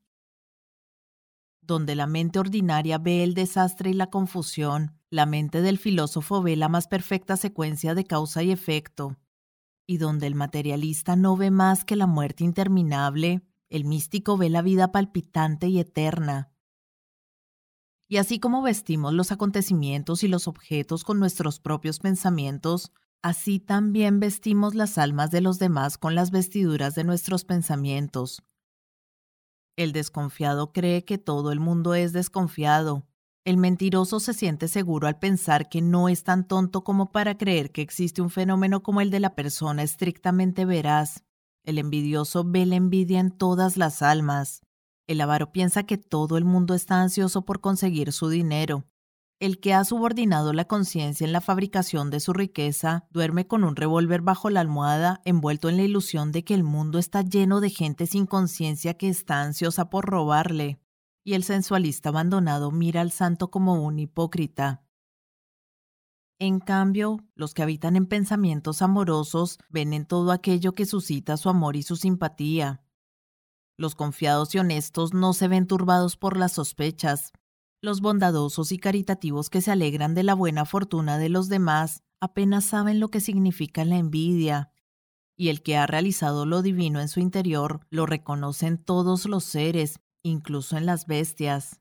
Donde 1.60 1.94
la 1.94 2.06
mente 2.06 2.38
ordinaria 2.38 2.98
ve 2.98 3.22
el 3.22 3.34
desastre 3.34 3.90
y 3.90 3.94
la 3.94 4.08
confusión, 4.08 4.99
la 5.10 5.26
mente 5.26 5.60
del 5.60 5.76
filósofo 5.76 6.40
ve 6.40 6.56
la 6.56 6.68
más 6.68 6.86
perfecta 6.86 7.36
secuencia 7.36 7.94
de 7.94 8.04
causa 8.04 8.42
y 8.44 8.52
efecto. 8.52 9.18
Y 9.86 9.98
donde 9.98 10.28
el 10.28 10.36
materialista 10.36 11.16
no 11.16 11.36
ve 11.36 11.50
más 11.50 11.84
que 11.84 11.96
la 11.96 12.06
muerte 12.06 12.44
interminable, 12.44 13.42
el 13.68 13.84
místico 13.84 14.36
ve 14.36 14.48
la 14.48 14.62
vida 14.62 14.92
palpitante 14.92 15.66
y 15.66 15.80
eterna. 15.80 16.52
Y 18.08 18.18
así 18.18 18.38
como 18.38 18.62
vestimos 18.62 19.12
los 19.12 19.32
acontecimientos 19.32 20.22
y 20.22 20.28
los 20.28 20.48
objetos 20.48 21.04
con 21.04 21.18
nuestros 21.18 21.60
propios 21.60 21.98
pensamientos, 21.98 22.92
así 23.22 23.58
también 23.58 24.20
vestimos 24.20 24.74
las 24.74 24.96
almas 24.98 25.30
de 25.30 25.40
los 25.40 25.58
demás 25.58 25.98
con 25.98 26.14
las 26.14 26.30
vestiduras 26.30 26.94
de 26.94 27.04
nuestros 27.04 27.44
pensamientos. 27.44 28.42
El 29.76 29.92
desconfiado 29.92 30.72
cree 30.72 31.04
que 31.04 31.18
todo 31.18 31.52
el 31.52 31.60
mundo 31.60 31.94
es 31.94 32.12
desconfiado. 32.12 33.06
El 33.44 33.56
mentiroso 33.56 34.20
se 34.20 34.34
siente 34.34 34.68
seguro 34.68 35.08
al 35.08 35.18
pensar 35.18 35.70
que 35.70 35.80
no 35.80 36.10
es 36.10 36.24
tan 36.24 36.46
tonto 36.46 36.84
como 36.84 37.10
para 37.10 37.38
creer 37.38 37.72
que 37.72 37.80
existe 37.80 38.20
un 38.20 38.28
fenómeno 38.28 38.82
como 38.82 39.00
el 39.00 39.10
de 39.10 39.18
la 39.18 39.34
persona 39.34 39.82
estrictamente 39.82 40.66
veraz. 40.66 41.24
El 41.64 41.78
envidioso 41.78 42.44
ve 42.44 42.66
la 42.66 42.76
envidia 42.76 43.18
en 43.18 43.30
todas 43.30 43.78
las 43.78 44.02
almas. 44.02 44.60
El 45.06 45.22
avaro 45.22 45.52
piensa 45.52 45.84
que 45.84 45.96
todo 45.96 46.36
el 46.36 46.44
mundo 46.44 46.74
está 46.74 47.00
ansioso 47.00 47.46
por 47.46 47.60
conseguir 47.60 48.12
su 48.12 48.28
dinero. 48.28 48.84
El 49.38 49.58
que 49.58 49.72
ha 49.72 49.84
subordinado 49.84 50.52
la 50.52 50.66
conciencia 50.66 51.24
en 51.24 51.32
la 51.32 51.40
fabricación 51.40 52.10
de 52.10 52.20
su 52.20 52.34
riqueza 52.34 53.06
duerme 53.10 53.46
con 53.46 53.64
un 53.64 53.74
revólver 53.74 54.20
bajo 54.20 54.50
la 54.50 54.60
almohada, 54.60 55.22
envuelto 55.24 55.70
en 55.70 55.78
la 55.78 55.82
ilusión 55.82 56.30
de 56.30 56.44
que 56.44 56.52
el 56.52 56.62
mundo 56.62 56.98
está 56.98 57.22
lleno 57.22 57.62
de 57.62 57.70
gente 57.70 58.06
sin 58.06 58.26
conciencia 58.26 58.98
que 58.98 59.08
está 59.08 59.40
ansiosa 59.40 59.88
por 59.88 60.04
robarle. 60.04 60.79
Y 61.24 61.34
el 61.34 61.44
sensualista 61.44 62.08
abandonado 62.08 62.70
mira 62.70 63.00
al 63.00 63.12
santo 63.12 63.50
como 63.50 63.82
un 63.84 63.98
hipócrita. 63.98 64.82
En 66.38 66.58
cambio, 66.58 67.18
los 67.34 67.52
que 67.52 67.62
habitan 67.62 67.96
en 67.96 68.06
pensamientos 68.06 68.80
amorosos 68.80 69.58
ven 69.68 69.92
en 69.92 70.06
todo 70.06 70.32
aquello 70.32 70.72
que 70.72 70.86
suscita 70.86 71.36
su 71.36 71.50
amor 71.50 71.76
y 71.76 71.82
su 71.82 71.96
simpatía. 71.96 72.82
Los 73.76 73.94
confiados 73.94 74.54
y 74.54 74.58
honestos 74.58 75.12
no 75.12 75.34
se 75.34 75.48
ven 75.48 75.66
turbados 75.66 76.16
por 76.16 76.38
las 76.38 76.52
sospechas. 76.52 77.32
Los 77.82 78.00
bondadosos 78.00 78.72
y 78.72 78.78
caritativos 78.78 79.50
que 79.50 79.60
se 79.60 79.70
alegran 79.70 80.14
de 80.14 80.22
la 80.22 80.34
buena 80.34 80.64
fortuna 80.64 81.18
de 81.18 81.28
los 81.28 81.48
demás 81.50 82.02
apenas 82.20 82.64
saben 82.64 83.00
lo 83.00 83.08
que 83.08 83.20
significa 83.20 83.84
la 83.84 83.96
envidia. 83.96 84.72
Y 85.36 85.48
el 85.48 85.62
que 85.62 85.76
ha 85.76 85.86
realizado 85.86 86.46
lo 86.46 86.62
divino 86.62 87.00
en 87.00 87.08
su 87.08 87.20
interior 87.20 87.86
lo 87.90 88.06
reconoce 88.06 88.66
en 88.66 88.76
todos 88.76 89.26
los 89.26 89.44
seres, 89.44 90.00
incluso 90.22 90.76
en 90.76 90.86
las 90.86 91.06
bestias 91.06 91.80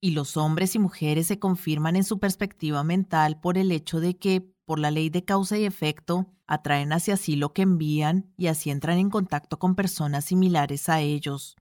y 0.00 0.12
los 0.12 0.36
hombres 0.36 0.74
y 0.74 0.78
mujeres 0.78 1.26
se 1.26 1.38
confirman 1.38 1.96
en 1.96 2.04
su 2.04 2.18
perspectiva 2.18 2.84
mental 2.84 3.40
por 3.40 3.58
el 3.58 3.72
hecho 3.72 4.00
de 4.00 4.16
que, 4.16 4.52
por 4.64 4.78
la 4.78 4.90
ley 4.90 5.10
de 5.10 5.24
causa 5.24 5.58
y 5.58 5.64
efecto, 5.64 6.32
atraen 6.46 6.92
hacia 6.92 7.16
sí 7.16 7.36
lo 7.36 7.52
que 7.52 7.62
envían 7.62 8.32
y 8.36 8.46
así 8.48 8.70
entran 8.70 8.98
en 8.98 9.10
contacto 9.10 9.58
con 9.58 9.74
personas 9.74 10.26
similares 10.26 10.88
a 10.88 11.00
ellos. 11.00 11.56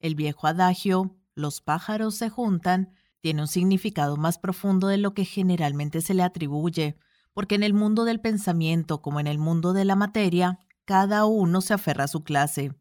El 0.00 0.14
viejo 0.14 0.46
adagio, 0.46 1.16
los 1.34 1.60
pájaros 1.60 2.16
se 2.16 2.28
juntan, 2.28 2.92
tiene 3.20 3.42
un 3.42 3.48
significado 3.48 4.16
más 4.16 4.38
profundo 4.38 4.88
de 4.88 4.98
lo 4.98 5.14
que 5.14 5.24
generalmente 5.24 6.00
se 6.00 6.14
le 6.14 6.22
atribuye, 6.22 6.98
porque 7.32 7.54
en 7.54 7.62
el 7.62 7.74
mundo 7.74 8.04
del 8.04 8.20
pensamiento 8.20 9.00
como 9.00 9.20
en 9.20 9.26
el 9.26 9.38
mundo 9.38 9.72
de 9.72 9.84
la 9.84 9.96
materia, 9.96 10.58
cada 10.84 11.24
uno 11.24 11.60
se 11.60 11.74
aferra 11.74 12.04
a 12.04 12.08
su 12.08 12.22
clase. 12.24 12.74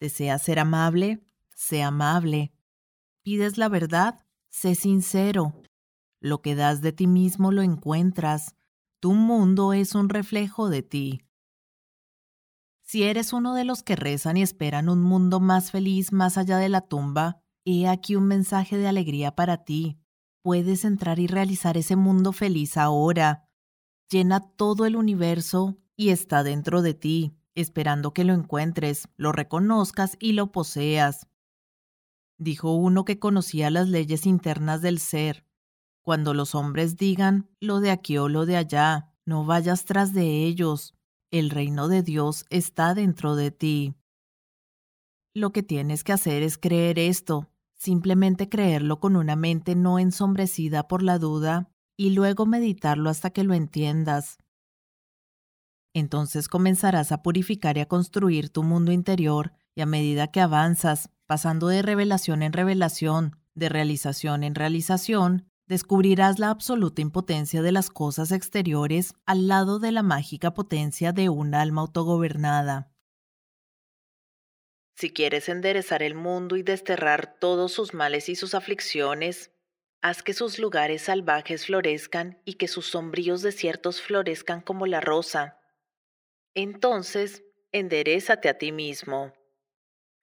¿Desea 0.00 0.38
ser 0.38 0.58
amable? 0.58 1.22
sé 1.54 1.82
amable. 1.82 2.52
Pides 3.22 3.58
la 3.58 3.68
verdad, 3.68 4.26
sé 4.48 4.74
sincero. 4.74 5.54
Lo 6.20 6.42
que 6.42 6.54
das 6.54 6.80
de 6.80 6.92
ti 6.92 7.06
mismo 7.06 7.50
lo 7.50 7.62
encuentras. 7.62 8.54
Tu 9.00 9.12
mundo 9.12 9.72
es 9.72 9.94
un 9.94 10.08
reflejo 10.08 10.68
de 10.68 10.82
ti. 10.82 11.22
Si 12.82 13.02
eres 13.02 13.32
uno 13.32 13.54
de 13.54 13.64
los 13.64 13.82
que 13.82 13.96
rezan 13.96 14.36
y 14.36 14.42
esperan 14.42 14.88
un 14.88 15.02
mundo 15.02 15.40
más 15.40 15.72
feliz 15.72 16.12
más 16.12 16.38
allá 16.38 16.58
de 16.58 16.68
la 16.68 16.82
tumba, 16.82 17.42
he 17.64 17.88
aquí 17.88 18.14
un 18.14 18.26
mensaje 18.26 18.78
de 18.78 18.86
alegría 18.86 19.34
para 19.34 19.64
ti. 19.64 19.98
Puedes 20.42 20.84
entrar 20.84 21.18
y 21.18 21.26
realizar 21.26 21.76
ese 21.76 21.96
mundo 21.96 22.32
feliz 22.32 22.76
ahora. 22.76 23.48
Llena 24.08 24.40
todo 24.40 24.86
el 24.86 24.94
universo 24.94 25.76
y 25.96 26.10
está 26.10 26.44
dentro 26.44 26.80
de 26.80 26.94
ti, 26.94 27.35
esperando 27.56 28.12
que 28.12 28.24
lo 28.24 28.32
encuentres, 28.32 29.08
lo 29.16 29.32
reconozcas 29.32 30.16
y 30.20 30.32
lo 30.32 30.52
poseas 30.52 31.26
dijo 32.38 32.74
uno 32.74 33.04
que 33.04 33.18
conocía 33.18 33.70
las 33.70 33.88
leyes 33.88 34.26
internas 34.26 34.82
del 34.82 34.98
ser. 34.98 35.44
Cuando 36.02 36.34
los 36.34 36.54
hombres 36.54 36.96
digan 36.96 37.48
lo 37.60 37.80
de 37.80 37.90
aquí 37.90 38.18
o 38.18 38.28
lo 38.28 38.46
de 38.46 38.56
allá, 38.56 39.12
no 39.24 39.44
vayas 39.44 39.84
tras 39.84 40.12
de 40.12 40.44
ellos. 40.44 40.94
El 41.30 41.50
reino 41.50 41.88
de 41.88 42.02
Dios 42.02 42.46
está 42.50 42.94
dentro 42.94 43.34
de 43.34 43.50
ti. 43.50 43.94
Lo 45.34 45.50
que 45.50 45.62
tienes 45.62 46.04
que 46.04 46.12
hacer 46.12 46.42
es 46.42 46.56
creer 46.56 46.98
esto, 46.98 47.50
simplemente 47.74 48.48
creerlo 48.48 49.00
con 49.00 49.16
una 49.16 49.36
mente 49.36 49.74
no 49.74 49.98
ensombrecida 49.98 50.86
por 50.88 51.02
la 51.02 51.18
duda 51.18 51.70
y 51.96 52.10
luego 52.10 52.46
meditarlo 52.46 53.10
hasta 53.10 53.30
que 53.30 53.42
lo 53.42 53.54
entiendas. 53.54 54.38
Entonces 55.96 56.48
comenzarás 56.48 57.10
a 57.10 57.22
purificar 57.22 57.78
y 57.78 57.80
a 57.80 57.88
construir 57.88 58.50
tu 58.50 58.62
mundo 58.62 58.92
interior 58.92 59.54
y 59.74 59.80
a 59.80 59.86
medida 59.86 60.30
que 60.30 60.42
avanzas, 60.42 61.08
pasando 61.24 61.68
de 61.68 61.80
revelación 61.80 62.42
en 62.42 62.52
revelación, 62.52 63.40
de 63.54 63.70
realización 63.70 64.44
en 64.44 64.54
realización, 64.54 65.50
descubrirás 65.66 66.38
la 66.38 66.50
absoluta 66.50 67.00
impotencia 67.00 67.62
de 67.62 67.72
las 67.72 67.88
cosas 67.88 68.30
exteriores 68.30 69.14
al 69.24 69.48
lado 69.48 69.78
de 69.78 69.90
la 69.90 70.02
mágica 70.02 70.52
potencia 70.52 71.12
de 71.12 71.30
un 71.30 71.54
alma 71.54 71.80
autogobernada. 71.80 72.92
Si 74.96 75.14
quieres 75.14 75.48
enderezar 75.48 76.02
el 76.02 76.14
mundo 76.14 76.56
y 76.56 76.62
desterrar 76.62 77.38
todos 77.40 77.72
sus 77.72 77.94
males 77.94 78.28
y 78.28 78.36
sus 78.36 78.54
aflicciones, 78.54 79.50
haz 80.02 80.22
que 80.22 80.34
sus 80.34 80.58
lugares 80.58 81.00
salvajes 81.00 81.64
florezcan 81.64 82.38
y 82.44 82.54
que 82.54 82.68
sus 82.68 82.84
sombríos 82.84 83.40
desiertos 83.40 84.02
florezcan 84.02 84.60
como 84.60 84.84
la 84.86 85.00
rosa. 85.00 85.56
Entonces, 86.56 87.44
enderezate 87.70 88.48
a 88.48 88.56
ti 88.56 88.72
mismo. 88.72 89.34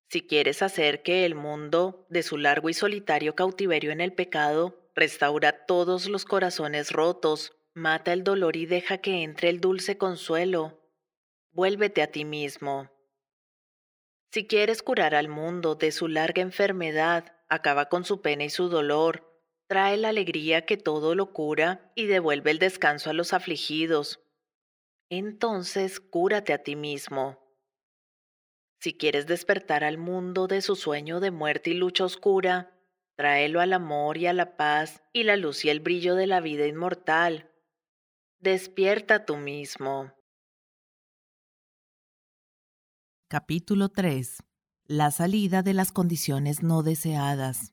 Si 0.09 0.25
quieres 0.25 0.63
hacer 0.63 1.03
que 1.03 1.25
el 1.25 1.35
mundo, 1.35 2.07
de 2.09 2.23
su 2.23 2.37
largo 2.37 2.69
y 2.69 2.73
solitario 2.73 3.35
cautiverio 3.35 3.91
en 3.91 4.01
el 4.01 4.13
pecado, 4.13 4.89
restaura 4.95 5.67
todos 5.67 6.09
los 6.09 6.25
corazones 6.25 6.91
rotos, 6.91 7.53
mata 7.75 8.13
el 8.13 8.23
dolor 8.23 8.55
y 8.55 8.65
deja 8.65 8.97
que 8.97 9.21
entre 9.21 9.49
el 9.49 9.61
dulce 9.61 9.99
consuelo, 9.99 10.81
vuélvete 11.51 12.01
a 12.01 12.07
ti 12.07 12.25
mismo. 12.25 12.89
Si 14.31 14.47
quieres 14.47 14.81
curar 14.81 15.13
al 15.13 15.29
mundo 15.29 15.75
de 15.75 15.91
su 15.91 16.07
larga 16.07 16.41
enfermedad, 16.41 17.35
acaba 17.47 17.89
con 17.89 18.05
su 18.05 18.23
pena 18.23 18.43
y 18.43 18.49
su 18.49 18.69
dolor, 18.69 19.39
trae 19.67 19.97
la 19.97 20.09
alegría 20.09 20.65
que 20.65 20.77
todo 20.77 21.13
lo 21.13 21.31
cura 21.31 21.91
y 21.93 22.07
devuelve 22.07 22.49
el 22.49 22.57
descanso 22.57 23.11
a 23.11 23.13
los 23.13 23.33
afligidos. 23.33 24.22
Entonces 25.17 25.99
cúrate 25.99 26.54
a 26.54 26.63
ti 26.63 26.76
mismo. 26.76 27.38
Si 28.80 28.97
quieres 28.97 29.28
despertar 29.28 29.84
al 29.84 29.99
mundo 29.99 30.47
de 30.47 30.60
su 30.63 30.76
sueño 30.76 31.19
de 31.19 31.30
muerte 31.30 31.69
y 31.69 31.76
lucha 31.76 32.06
oscura, 32.06 32.76
tráelo 33.15 33.62
al 33.62 33.73
amor 33.73 34.17
y 34.17 34.26
a 34.26 34.34
la 34.34 34.58
paz 34.58 35.04
y 35.13 35.21
la 35.21 35.38
luz 35.38 35.65
y 35.65 35.69
el 35.69 35.82
brillo 35.82 36.15
de 36.15 36.26
la 36.26 36.41
vida 36.41 36.65
inmortal. 36.65 37.52
Despierta 38.39 39.23
tú 39.23 39.38
mismo. 39.38 40.12
Capítulo 43.28 43.89
3. 43.89 44.41
La 44.88 45.12
salida 45.12 45.62
de 45.62 45.76
las 45.76 45.91
condiciones 45.91 46.63
no 46.63 46.82
deseadas. 46.82 47.72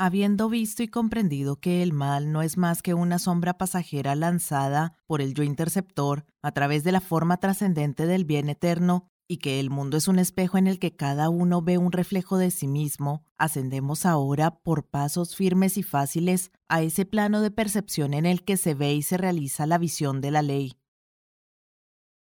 Habiendo 0.00 0.48
visto 0.48 0.84
y 0.84 0.88
comprendido 0.88 1.56
que 1.56 1.82
el 1.82 1.92
mal 1.92 2.30
no 2.30 2.42
es 2.42 2.56
más 2.56 2.82
que 2.82 2.94
una 2.94 3.18
sombra 3.18 3.58
pasajera 3.58 4.14
lanzada 4.14 4.92
por 5.08 5.20
el 5.20 5.34
yo 5.34 5.42
interceptor 5.42 6.24
a 6.40 6.52
través 6.52 6.84
de 6.84 6.92
la 6.92 7.00
forma 7.00 7.38
trascendente 7.38 8.06
del 8.06 8.24
bien 8.24 8.48
eterno, 8.48 9.10
y 9.26 9.38
que 9.38 9.58
el 9.58 9.70
mundo 9.70 9.96
es 9.96 10.06
un 10.06 10.20
espejo 10.20 10.56
en 10.56 10.68
el 10.68 10.78
que 10.78 10.94
cada 10.94 11.28
uno 11.30 11.62
ve 11.62 11.78
un 11.78 11.90
reflejo 11.90 12.38
de 12.38 12.52
sí 12.52 12.68
mismo, 12.68 13.24
ascendemos 13.38 14.06
ahora 14.06 14.62
por 14.62 14.86
pasos 14.86 15.34
firmes 15.34 15.76
y 15.76 15.82
fáciles 15.82 16.52
a 16.68 16.80
ese 16.80 17.04
plano 17.04 17.40
de 17.40 17.50
percepción 17.50 18.14
en 18.14 18.24
el 18.24 18.44
que 18.44 18.56
se 18.56 18.74
ve 18.74 18.94
y 18.94 19.02
se 19.02 19.16
realiza 19.16 19.66
la 19.66 19.78
visión 19.78 20.20
de 20.20 20.30
la 20.30 20.42
ley. 20.42 20.78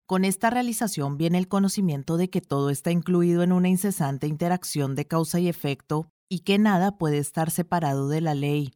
Con 0.07 0.27
esta 0.27 0.50
realización 0.50 1.16
viene 1.16 1.38
el 1.38 1.48
conocimiento 1.48 2.18
de 2.18 2.29
que 2.29 2.42
todo 2.42 2.68
está 2.68 2.90
incluido 2.90 3.42
en 3.42 3.53
una 3.53 3.70
incesante 3.70 4.27
interacción 4.27 4.94
de 4.94 5.07
causa 5.07 5.40
y 5.40 5.48
efecto 5.48 6.11
y 6.29 6.41
que 6.41 6.59
nada 6.59 6.99
puede 6.99 7.19
estar 7.19 7.51
separado 7.51 8.09
de 8.09 8.21
la 8.21 8.35
ley. 8.35 8.73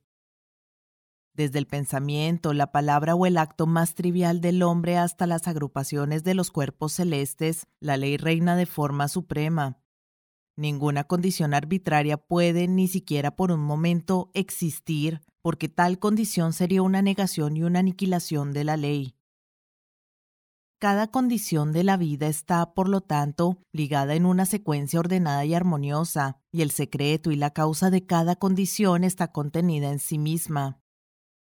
Desde 1.35 1.61
el 1.61 1.67
pensamiento, 1.67 2.53
la 2.53 2.73
palabra 2.73 3.15
o 3.15 3.25
el 3.25 3.39
acto 3.39 3.67
más 3.67 3.95
trivial 3.95 4.41
del 4.41 4.63
hombre 4.63 4.99
hasta 4.99 5.27
las 5.27 5.47
agrupaciones 5.47 6.25
de 6.25 6.35
los 6.35 6.51
cuerpos 6.51 6.95
celestes, 6.95 7.69
la 7.79 7.97
ley 7.97 8.17
reina 8.17 8.57
de 8.57 8.67
forma 8.67 9.07
suprema. 9.07 9.79
Ninguna 10.57 11.05
condición 11.05 11.55
arbitraria 11.55 12.17
puede, 12.17 12.67
ni 12.67 12.89
siquiera 12.89 13.37
por 13.37 13.53
un 13.53 13.61
momento, 13.61 14.33
existir, 14.35 15.21
porque 15.41 15.69
tal 15.69 16.01
condición 16.01 16.53
sería 16.53 16.83
una 16.83 17.03
negación 17.03 17.57
y 17.57 17.63
una 17.63 17.79
aniquilación 17.79 18.53
de 18.53 18.65
la 18.65 18.77
ley. 18.77 19.18
Cada 20.81 21.09
condición 21.09 21.73
de 21.73 21.83
la 21.83 21.97
vida 21.97 22.29
está, 22.29 22.73
por 22.73 22.88
lo 22.88 23.01
tanto, 23.01 23.59
ligada 23.73 24.14
en 24.14 24.25
una 24.25 24.47
secuencia 24.47 25.01
ordenada 25.01 25.45
y 25.45 25.53
armoniosa, 25.53 26.38
y 26.53 26.62
el 26.62 26.71
secreto 26.71 27.33
y 27.33 27.37
la 27.37 27.51
causa 27.51 27.91
de 27.91 28.07
cada 28.07 28.37
condición 28.37 29.03
está 29.03 29.33
contenida 29.33 29.91
en 29.91 29.99
sí 29.99 30.19
misma. 30.19 30.81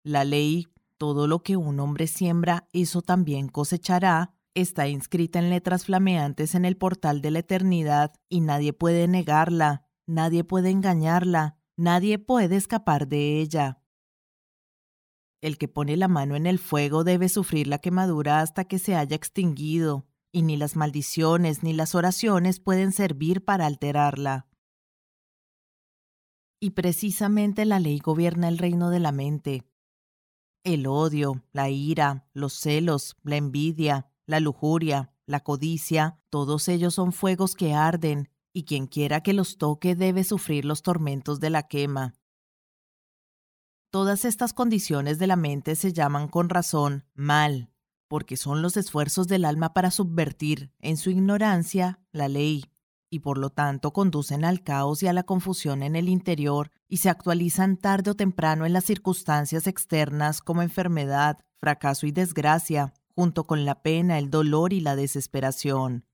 La 0.03 0.25
ley, 0.25 0.69
todo 0.99 1.27
lo 1.27 1.43
que 1.43 1.57
un 1.57 1.81
hombre 1.81 2.07
siembra, 2.07 2.69
eso 2.75 3.01
también 3.01 3.49
cosechará, 3.49 4.35
está 4.53 4.89
inscrita 4.89 5.39
en 5.39 5.49
letras 5.49 5.87
flameantes 5.87 6.55
en 6.55 6.67
el 6.67 6.77
portal 6.77 7.23
de 7.23 7.31
la 7.31 7.39
eternidad, 7.39 8.13
y 8.29 8.43
nadie 8.43 8.75
puede 8.75 9.09
negarla, 9.09 9.89
nadie 10.07 10.45
puede 10.45 10.69
engañarla, 10.69 11.57
nadie 11.79 12.19
puede 12.19 12.57
escapar 12.57 13.09
de 13.09 13.41
ella. 13.41 13.81
El 15.45 15.59
que 15.59 15.69
pone 15.69 15.99
la 15.99 16.09
mano 16.09 16.37
en 16.37 16.47
el 16.47 16.59
fuego 16.59 17.05
debe 17.05 17.29
sufrir 17.29 17.67
la 17.67 17.77
quemadura 17.77 18.41
hasta 18.41 18.65
que 18.65 18.79
se 18.79 18.97
haya 18.97 19.15
extinguido, 19.15 20.07
y 20.33 20.41
ni 20.41 20.57
las 20.57 20.75
maldiciones 20.75 21.63
ni 21.63 21.75
las 21.75 21.95
oraciones 21.95 22.61
pueden 22.61 22.93
servir 22.93 23.45
para 23.45 23.67
alterarla. 23.67 24.49
Y 26.61 26.71
precisamente 26.71 27.67
la 27.67 27.79
ley 27.79 27.99
gobierna 27.99 28.49
el 28.49 28.57
reino 28.57 28.89
de 28.89 29.01
la 29.01 29.13
mente. 29.13 29.65
El 30.65 30.87
odio, 30.87 31.45
la 31.53 31.69
ira, 31.69 32.27
los 32.33 32.55
celos, 32.55 33.15
la 33.23 33.37
envidia, 33.37 34.09
la 34.25 34.41
lujuria, 34.41 35.13
la 35.27 35.41
codicia, 35.41 36.23
todos 36.31 36.69
ellos 36.69 36.95
son 36.95 37.13
fuegos 37.13 37.55
que 37.55 37.75
arden, 37.75 38.31
y 38.55 38.65
quien 38.65 38.87
quiera 38.87 39.21
que 39.21 39.35
los 39.35 39.59
toque 39.59 39.95
debe 39.95 40.25
sufrir 40.25 40.65
los 40.65 40.81
tormentos 40.81 41.39
de 41.39 41.51
la 41.51 41.65
quema. 41.65 42.15
Todas 43.95 44.25
estas 44.25 44.53
condiciones 44.53 45.21
de 45.21 45.29
la 45.29 45.37
mente 45.37 45.77
se 45.77 45.93
llaman 45.93 46.27
con 46.27 46.49
razón 46.49 47.05
mal, 47.15 47.71
porque 48.09 48.37
son 48.37 48.61
los 48.61 48.77
esfuerzos 48.77 49.29
del 49.29 49.45
alma 49.45 49.73
para 49.73 49.93
subvertir, 49.93 50.73
en 50.81 50.97
su 50.97 51.11
ignorancia, 51.11 52.01
la 52.11 52.27
ley, 52.27 52.65
y 53.09 53.21
por 53.21 53.39
lo 53.39 53.51
tanto 53.51 53.93
conducen 53.93 54.45
al 54.45 54.65
caos 54.65 55.05
y 55.05 55.07
a 55.07 55.13
la 55.13 55.23
confusión 55.23 55.85
en 55.85 55.95
el 55.95 56.09
interior 56.09 56.73
y 56.89 56.97
se 56.97 57.09
actualizan 57.09 57.77
tarde 57.77 58.11
o 58.11 58.17
temprano 58.17 58.67
en 58.67 58.73
las 58.73 58.83
circunstancias 58.83 59.69
externas 59.69 60.41
como 60.41 60.63
enfermedad, 60.63 61.39
fracaso 61.61 62.09
y 62.09 62.11
desgracia, 62.11 62.95
junto 63.15 63.45
con 63.45 63.65
la 63.65 63.81
pena, 63.83 64.19
el 64.19 64.29
dolor 64.29 64.73
y 64.73 64.81
la 64.81 64.97
desesperación. 64.97 66.05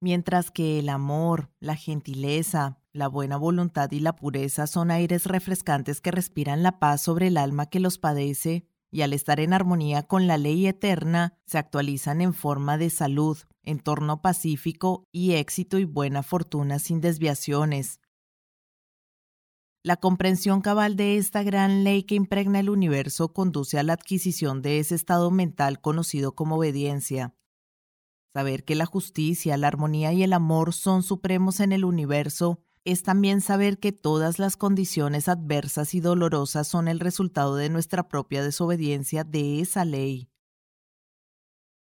Mientras 0.00 0.50
que 0.50 0.80
el 0.80 0.88
amor, 0.88 1.52
la 1.60 1.76
gentileza, 1.76 2.81
la 2.92 3.08
buena 3.08 3.38
voluntad 3.38 3.90
y 3.90 4.00
la 4.00 4.16
pureza 4.16 4.66
son 4.66 4.90
aires 4.90 5.24
refrescantes 5.24 6.00
que 6.00 6.10
respiran 6.10 6.62
la 6.62 6.78
paz 6.78 7.00
sobre 7.00 7.28
el 7.28 7.38
alma 7.38 7.66
que 7.66 7.80
los 7.80 7.98
padece, 7.98 8.66
y 8.90 9.00
al 9.00 9.14
estar 9.14 9.40
en 9.40 9.54
armonía 9.54 10.02
con 10.02 10.26
la 10.26 10.36
ley 10.36 10.66
eterna, 10.66 11.38
se 11.46 11.56
actualizan 11.56 12.20
en 12.20 12.34
forma 12.34 12.76
de 12.76 12.90
salud, 12.90 13.38
entorno 13.62 14.20
pacífico 14.20 15.08
y 15.10 15.32
éxito 15.32 15.78
y 15.78 15.86
buena 15.86 16.22
fortuna 16.22 16.78
sin 16.78 17.00
desviaciones. 17.00 18.00
La 19.82 19.96
comprensión 19.96 20.60
cabal 20.60 20.94
de 20.94 21.16
esta 21.16 21.42
gran 21.42 21.84
ley 21.84 22.02
que 22.02 22.14
impregna 22.14 22.60
el 22.60 22.68
universo 22.68 23.32
conduce 23.32 23.78
a 23.78 23.82
la 23.82 23.94
adquisición 23.94 24.60
de 24.60 24.78
ese 24.78 24.94
estado 24.94 25.30
mental 25.30 25.80
conocido 25.80 26.34
como 26.34 26.56
obediencia. 26.56 27.34
Saber 28.34 28.64
que 28.64 28.74
la 28.74 28.86
justicia, 28.86 29.56
la 29.56 29.68
armonía 29.68 30.12
y 30.12 30.22
el 30.22 30.34
amor 30.34 30.74
son 30.74 31.02
supremos 31.02 31.58
en 31.60 31.72
el 31.72 31.84
universo 31.84 32.60
es 32.84 33.02
también 33.02 33.40
saber 33.40 33.78
que 33.78 33.92
todas 33.92 34.38
las 34.38 34.56
condiciones 34.56 35.28
adversas 35.28 35.94
y 35.94 36.00
dolorosas 36.00 36.66
son 36.66 36.88
el 36.88 37.00
resultado 37.00 37.56
de 37.56 37.68
nuestra 37.68 38.08
propia 38.08 38.42
desobediencia 38.42 39.24
de 39.24 39.60
esa 39.60 39.84
ley. 39.84 40.28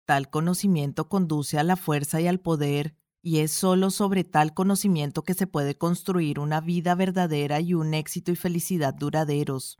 Tal 0.05 0.29
conocimiento 0.29 1.09
conduce 1.09 1.59
a 1.59 1.63
la 1.63 1.75
fuerza 1.75 2.21
y 2.21 2.27
al 2.27 2.39
poder, 2.39 2.95
y 3.21 3.39
es 3.39 3.51
solo 3.51 3.91
sobre 3.91 4.23
tal 4.23 4.53
conocimiento 4.53 5.23
que 5.23 5.33
se 5.33 5.47
puede 5.47 5.77
construir 5.77 6.39
una 6.39 6.61
vida 6.61 6.95
verdadera 6.95 7.59
y 7.59 7.73
un 7.73 7.93
éxito 7.93 8.31
y 8.31 8.37
felicidad 8.37 8.93
duraderos. 8.93 9.79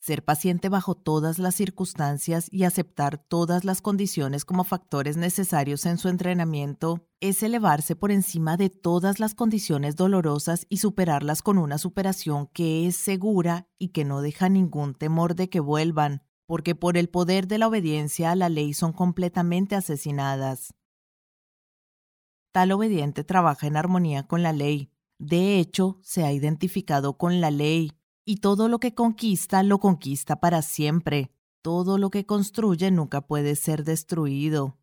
Ser 0.00 0.24
paciente 0.24 0.68
bajo 0.68 0.94
todas 0.94 1.38
las 1.38 1.56
circunstancias 1.56 2.48
y 2.52 2.62
aceptar 2.62 3.18
todas 3.18 3.64
las 3.64 3.82
condiciones 3.82 4.44
como 4.44 4.62
factores 4.62 5.16
necesarios 5.16 5.84
en 5.86 5.98
su 5.98 6.08
entrenamiento 6.08 7.08
es 7.20 7.42
elevarse 7.42 7.96
por 7.96 8.12
encima 8.12 8.56
de 8.56 8.70
todas 8.70 9.18
las 9.18 9.34
condiciones 9.34 9.96
dolorosas 9.96 10.66
y 10.68 10.76
superarlas 10.76 11.42
con 11.42 11.58
una 11.58 11.78
superación 11.78 12.46
que 12.46 12.86
es 12.86 12.96
segura 12.96 13.68
y 13.76 13.88
que 13.88 14.04
no 14.04 14.20
deja 14.20 14.48
ningún 14.48 14.94
temor 14.94 15.34
de 15.34 15.50
que 15.50 15.58
vuelvan, 15.58 16.22
porque 16.46 16.76
por 16.76 16.96
el 16.96 17.08
poder 17.08 17.48
de 17.48 17.58
la 17.58 17.66
obediencia 17.66 18.30
a 18.30 18.36
la 18.36 18.48
ley 18.48 18.74
son 18.74 18.92
completamente 18.92 19.74
asesinadas. 19.74 20.74
Tal 22.52 22.70
obediente 22.70 23.24
trabaja 23.24 23.66
en 23.66 23.76
armonía 23.76 24.28
con 24.28 24.44
la 24.44 24.52
ley. 24.52 24.92
De 25.18 25.58
hecho, 25.58 25.98
se 26.02 26.24
ha 26.24 26.32
identificado 26.32 27.18
con 27.18 27.40
la 27.40 27.50
ley 27.50 27.97
y 28.28 28.36
todo 28.36 28.68
lo 28.68 28.78
que 28.78 28.94
conquista 28.94 29.62
lo 29.62 29.78
conquista 29.78 30.38
para 30.38 30.60
siempre. 30.60 31.32
Todo 31.62 31.96
lo 31.96 32.10
que 32.10 32.26
construye 32.26 32.90
nunca 32.90 33.22
puede 33.22 33.56
ser 33.56 33.84
destruido. 33.84 34.76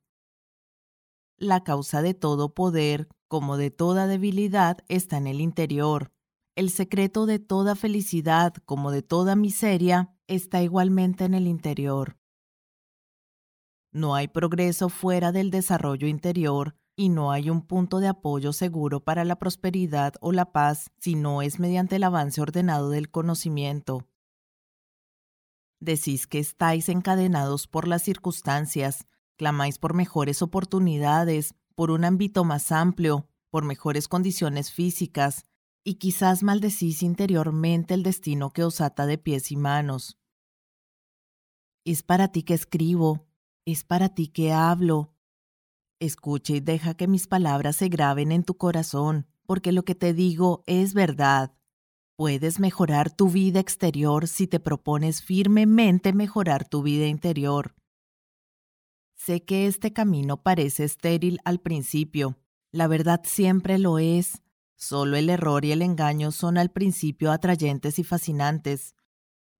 La 1.38 1.64
causa 1.64 2.02
de 2.02 2.16
todo 2.16 2.56
poder, 2.56 3.08
como 3.28 3.58
de 3.58 3.70
toda 3.70 4.08
debilidad, 4.08 4.80
está 4.88 5.18
en 5.18 5.28
el 5.28 5.42
interior. 5.42 6.12
El 6.56 6.72
secreto 6.72 7.28
de 7.28 7.38
toda 7.38 7.76
felicidad, 7.76 8.56
como 8.66 8.90
de 8.90 9.04
toda 9.04 9.36
miseria, 9.36 10.18
está 10.26 10.64
igualmente 10.64 11.24
en 11.24 11.36
el 11.36 11.46
interior. 11.46 12.18
No 13.92 14.16
hay 14.16 14.28
progreso 14.28 14.90
fuera 14.90 15.32
del 15.32 15.52
desarrollo 15.52 16.08
interior, 16.08 16.76
y 16.96 17.10
no 17.10 17.32
hay 17.32 17.50
un 17.50 17.62
punto 17.62 18.00
de 18.00 18.08
apoyo 18.08 18.54
seguro 18.54 19.04
para 19.04 19.26
la 19.26 19.38
prosperidad 19.38 20.14
o 20.22 20.32
la 20.32 20.52
paz 20.52 20.92
si 20.98 21.16
no 21.16 21.42
es 21.42 21.60
mediante 21.60 21.98
el 21.98 22.04
avance 22.04 22.42
ordenado 22.42 22.90
del 22.90 23.12
conocimiento. 23.12 24.08
Decís 25.80 26.26
que 26.26 26.40
estáis 26.40 26.88
encadenados 26.90 27.68
por 27.68 27.88
las 27.88 28.02
circunstancias, 28.02 29.08
clamáis 29.38 29.78
por 29.78 29.94
mejores 29.94 30.42
oportunidades, 30.42 31.54
por 31.76 31.92
un 31.92 32.06
ámbito 32.06 32.46
más 32.46 32.72
amplio, 32.72 33.28
por 33.50 33.66
mejores 33.66 34.08
condiciones 34.08 34.72
físicas, 34.72 35.44
y 35.84 35.96
quizás 35.96 36.42
maldecís 36.42 37.04
interiormente 37.04 37.94
el 37.94 38.04
destino 38.04 38.50
que 38.52 38.64
os 38.64 38.82
ata 38.82 39.06
de 39.06 39.18
pies 39.18 39.52
y 39.52 39.58
manos. 39.58 40.18
Es 41.84 42.02
para 42.02 42.30
ti 42.30 42.42
que 42.44 42.56
escribo, 42.56 43.28
es 43.66 43.84
para 43.84 44.10
ti 44.10 44.28
que 44.30 44.52
hablo, 44.52 45.15
Escucha 46.00 46.54
y 46.54 46.60
deja 46.60 46.94
que 46.94 47.08
mis 47.08 47.28
palabras 47.28 47.78
se 47.78 47.88
graben 47.88 48.32
en 48.32 48.44
tu 48.44 48.56
corazón, 48.58 49.28
porque 49.46 49.72
lo 49.72 49.86
que 49.86 49.96
te 49.96 50.14
digo 50.14 50.64
es 50.68 50.94
verdad. 50.94 51.54
Puedes 52.18 52.60
mejorar 52.60 53.12
tu 53.12 53.30
vida 53.30 53.60
exterior 53.60 54.28
si 54.28 54.48
te 54.48 54.60
propones 54.60 55.22
firmemente 55.22 56.14
mejorar 56.14 56.68
tu 56.68 56.82
vida 56.82 57.08
interior. 57.08 57.76
Sé 59.16 59.44
que 59.44 59.68
este 59.68 59.94
camino 59.94 60.42
parece 60.42 60.84
estéril 60.84 61.40
al 61.46 61.60
principio. 61.60 62.38
La 62.72 62.88
verdad 62.88 63.22
siempre 63.24 63.80
lo 63.80 64.00
es. 64.00 64.42
Solo 64.76 65.16
el 65.16 65.30
error 65.30 65.64
y 65.64 65.72
el 65.72 65.82
engaño 65.82 66.32
son 66.32 66.58
al 66.58 66.70
principio 66.72 67.32
atrayentes 67.32 68.00
y 68.00 68.04
fascinantes. 68.04 68.96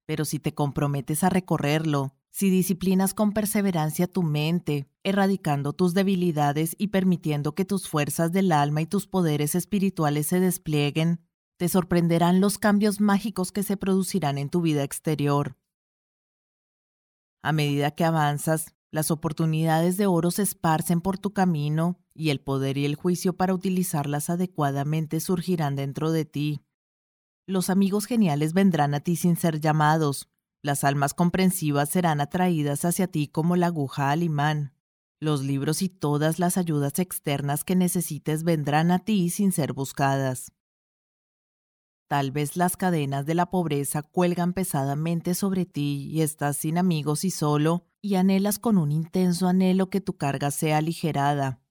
Pero 0.06 0.26
si 0.26 0.40
te 0.40 0.54
comprometes 0.54 1.24
a 1.24 1.30
recorrerlo, 1.30 2.14
si 2.30 2.50
disciplinas 2.50 3.14
con 3.14 3.32
perseverancia 3.32 4.08
tu 4.08 4.22
mente, 4.22 4.88
erradicando 5.06 5.72
tus 5.72 5.94
debilidades 5.94 6.76
y 6.78 6.88
permitiendo 6.88 7.56
que 7.56 7.64
tus 7.64 7.88
fuerzas 7.88 8.32
del 8.34 8.52
alma 8.52 8.82
y 8.82 8.88
tus 8.88 9.08
poderes 9.08 9.56
espirituales 9.56 10.28
se 10.28 10.40
desplieguen, 10.40 11.22
te 11.58 11.70
sorprenderán 11.70 12.42
los 12.42 12.58
cambios 12.58 13.00
mágicos 13.00 13.52
que 13.54 13.64
se 13.64 13.78
producirán 13.78 14.38
en 14.38 14.50
tu 14.50 14.62
vida 14.62 14.84
exterior. 14.84 15.56
A 17.44 17.54
medida 17.54 17.92
que 17.92 18.04
avanzas, 18.04 18.74
las 18.92 19.12
oportunidades 19.12 19.98
de 19.98 20.08
oro 20.08 20.32
se 20.32 20.42
esparcen 20.42 21.02
por 21.02 21.18
tu 21.18 21.34
camino 21.34 22.00
y 22.14 22.32
el 22.32 22.42
poder 22.42 22.78
y 22.78 22.86
el 22.86 22.96
juicio 22.96 23.38
para 23.38 23.54
utilizarlas 23.54 24.30
adecuadamente 24.30 25.20
surgirán 25.20 25.76
dentro 25.76 26.12
de 26.12 26.26
ti. 26.26 26.62
Los 27.46 27.70
amigos 27.70 28.06
geniales 28.06 28.54
vendrán 28.54 28.96
a 28.96 29.02
ti 29.02 29.16
sin 29.16 29.36
ser 29.36 29.60
llamados. 29.60 30.30
Las 30.64 30.84
almas 30.84 31.14
comprensivas 31.14 31.90
serán 31.90 32.22
atraídas 32.22 32.86
hacia 32.86 33.08
ti 33.08 33.28
como 33.28 33.56
la 33.56 33.68
aguja 33.68 34.10
al 34.10 34.24
imán. 34.24 34.75
Los 35.22 35.44
libros 35.44 35.82
y 35.82 35.88
todas 35.88 36.40
las 36.40 36.58
ayudas 36.58 37.00
externas 37.00 37.64
que 37.64 37.76
necesites 37.76 38.44
vendrán 38.44 38.92
a 38.92 39.00
ti 39.00 39.30
sin 39.30 39.54
ser 39.54 39.72
buscadas. 39.72 40.52
Tal 42.08 42.32
vez 42.32 42.58
las 42.58 42.76
cadenas 42.76 43.26
de 43.26 43.34
la 43.34 43.50
pobreza 43.50 44.04
cuelgan 44.04 44.54
pesadamente 44.54 45.34
sobre 45.34 45.66
ti 45.66 46.10
y 46.12 46.22
estás 46.22 46.58
sin 46.58 46.78
amigos 46.78 47.24
y 47.24 47.32
solo, 47.32 47.88
y 48.02 48.16
anhelas 48.16 48.60
con 48.60 48.78
un 48.78 48.92
intenso 48.92 49.48
anhelo 49.48 49.90
que 49.90 50.02
tu 50.02 50.18
carga 50.18 50.52
sea 50.52 50.78
aligerada. 50.78 51.62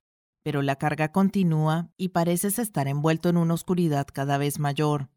Pero 0.43 0.63
la 0.63 0.77
carga 0.77 1.13
continúa 1.13 1.93
y 1.97 2.09
pareces 2.09 2.59
estar 2.59 2.89
envuelto 2.89 3.29
en 3.29 3.37
una 3.37 3.55
oscuridad 3.55 4.07
cada 4.13 4.39
vez 4.39 4.59
mayor. 4.59 5.11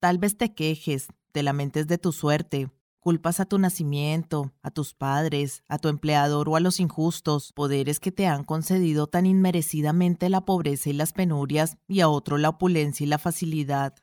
Tal 0.00 0.18
vez 0.18 0.36
te 0.36 0.54
quejes, 0.54 1.08
te 1.32 1.42
lamentes 1.42 1.86
de 1.86 1.98
tu 1.98 2.12
suerte, 2.12 2.70
culpas 3.00 3.40
a 3.40 3.46
tu 3.46 3.58
nacimiento, 3.58 4.52
a 4.62 4.70
tus 4.70 4.94
padres, 4.94 5.64
a 5.68 5.78
tu 5.78 5.88
empleador 5.88 6.48
o 6.48 6.56
a 6.56 6.60
los 6.60 6.78
injustos 6.78 7.52
poderes 7.52 7.98
que 7.98 8.12
te 8.12 8.26
han 8.26 8.44
concedido 8.44 9.06
tan 9.06 9.26
inmerecidamente 9.26 10.28
la 10.28 10.44
pobreza 10.44 10.90
y 10.90 10.92
las 10.92 11.12
penurias 11.12 11.78
y 11.88 12.00
a 12.00 12.08
otro 12.08 12.38
la 12.38 12.50
opulencia 12.50 13.04
y 13.04 13.08
la 13.08 13.18
facilidad. 13.18 13.94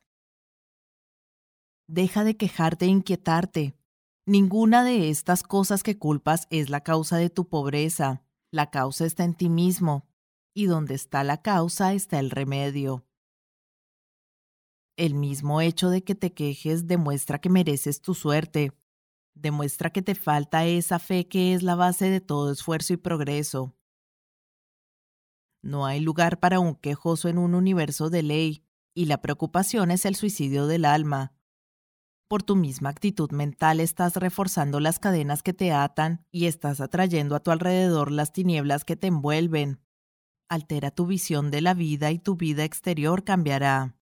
Deja 1.87 2.23
de 2.23 2.35
quejarte 2.35 2.85
e 2.85 2.89
inquietarte. 2.89 3.77
Ninguna 4.25 4.83
de 4.83 5.09
estas 5.09 5.43
cosas 5.43 5.83
que 5.83 5.97
culpas 5.97 6.47
es 6.49 6.69
la 6.69 6.81
causa 6.81 7.17
de 7.17 7.29
tu 7.29 7.47
pobreza. 7.47 8.23
La 8.51 8.71
causa 8.71 9.05
está 9.05 9.23
en 9.23 9.35
ti 9.35 9.47
mismo, 9.47 10.05
y 10.53 10.65
donde 10.65 10.95
está 10.95 11.23
la 11.23 11.41
causa 11.41 11.93
está 11.93 12.19
el 12.19 12.31
remedio. 12.31 13.05
El 14.97 15.13
mismo 15.13 15.61
hecho 15.61 15.89
de 15.89 16.03
que 16.03 16.15
te 16.15 16.33
quejes 16.33 16.87
demuestra 16.87 17.39
que 17.39 17.49
mereces 17.49 18.01
tu 18.01 18.15
suerte, 18.15 18.73
demuestra 19.41 19.89
que 19.89 20.01
te 20.01 20.15
falta 20.15 20.65
esa 20.65 20.99
fe 20.99 21.27
que 21.27 21.53
es 21.53 21.63
la 21.63 21.75
base 21.75 22.09
de 22.09 22.21
todo 22.21 22.51
esfuerzo 22.51 22.93
y 22.93 22.97
progreso. 22.97 23.75
No 25.61 25.85
hay 25.85 25.99
lugar 25.99 26.39
para 26.39 26.59
un 26.59 26.75
quejoso 26.75 27.29
en 27.29 27.37
un 27.37 27.55
universo 27.55 28.09
de 28.09 28.23
ley, 28.23 28.63
y 28.93 29.05
la 29.05 29.21
preocupación 29.21 29.91
es 29.91 30.05
el 30.05 30.15
suicidio 30.15 30.65
del 30.65 30.85
alma. 30.85 31.33
Por 32.27 32.43
tu 32.43 32.55
misma 32.55 32.89
actitud 32.89 33.31
mental 33.31 33.79
estás 33.79 34.15
reforzando 34.15 34.79
las 34.79 34.99
cadenas 34.99 35.43
que 35.43 35.53
te 35.53 35.71
atan 35.71 36.25
y 36.31 36.45
estás 36.45 36.81
atrayendo 36.81 37.35
a 37.35 37.39
tu 37.39 37.51
alrededor 37.51 38.11
las 38.11 38.33
tinieblas 38.33 38.85
que 38.85 38.95
te 38.95 39.07
envuelven. 39.07 39.81
Altera 40.49 40.91
tu 40.91 41.05
visión 41.05 41.51
de 41.51 41.61
la 41.61 41.73
vida 41.73 42.11
y 42.11 42.19
tu 42.19 42.35
vida 42.35 42.63
exterior 42.63 43.23
cambiará 43.23 43.96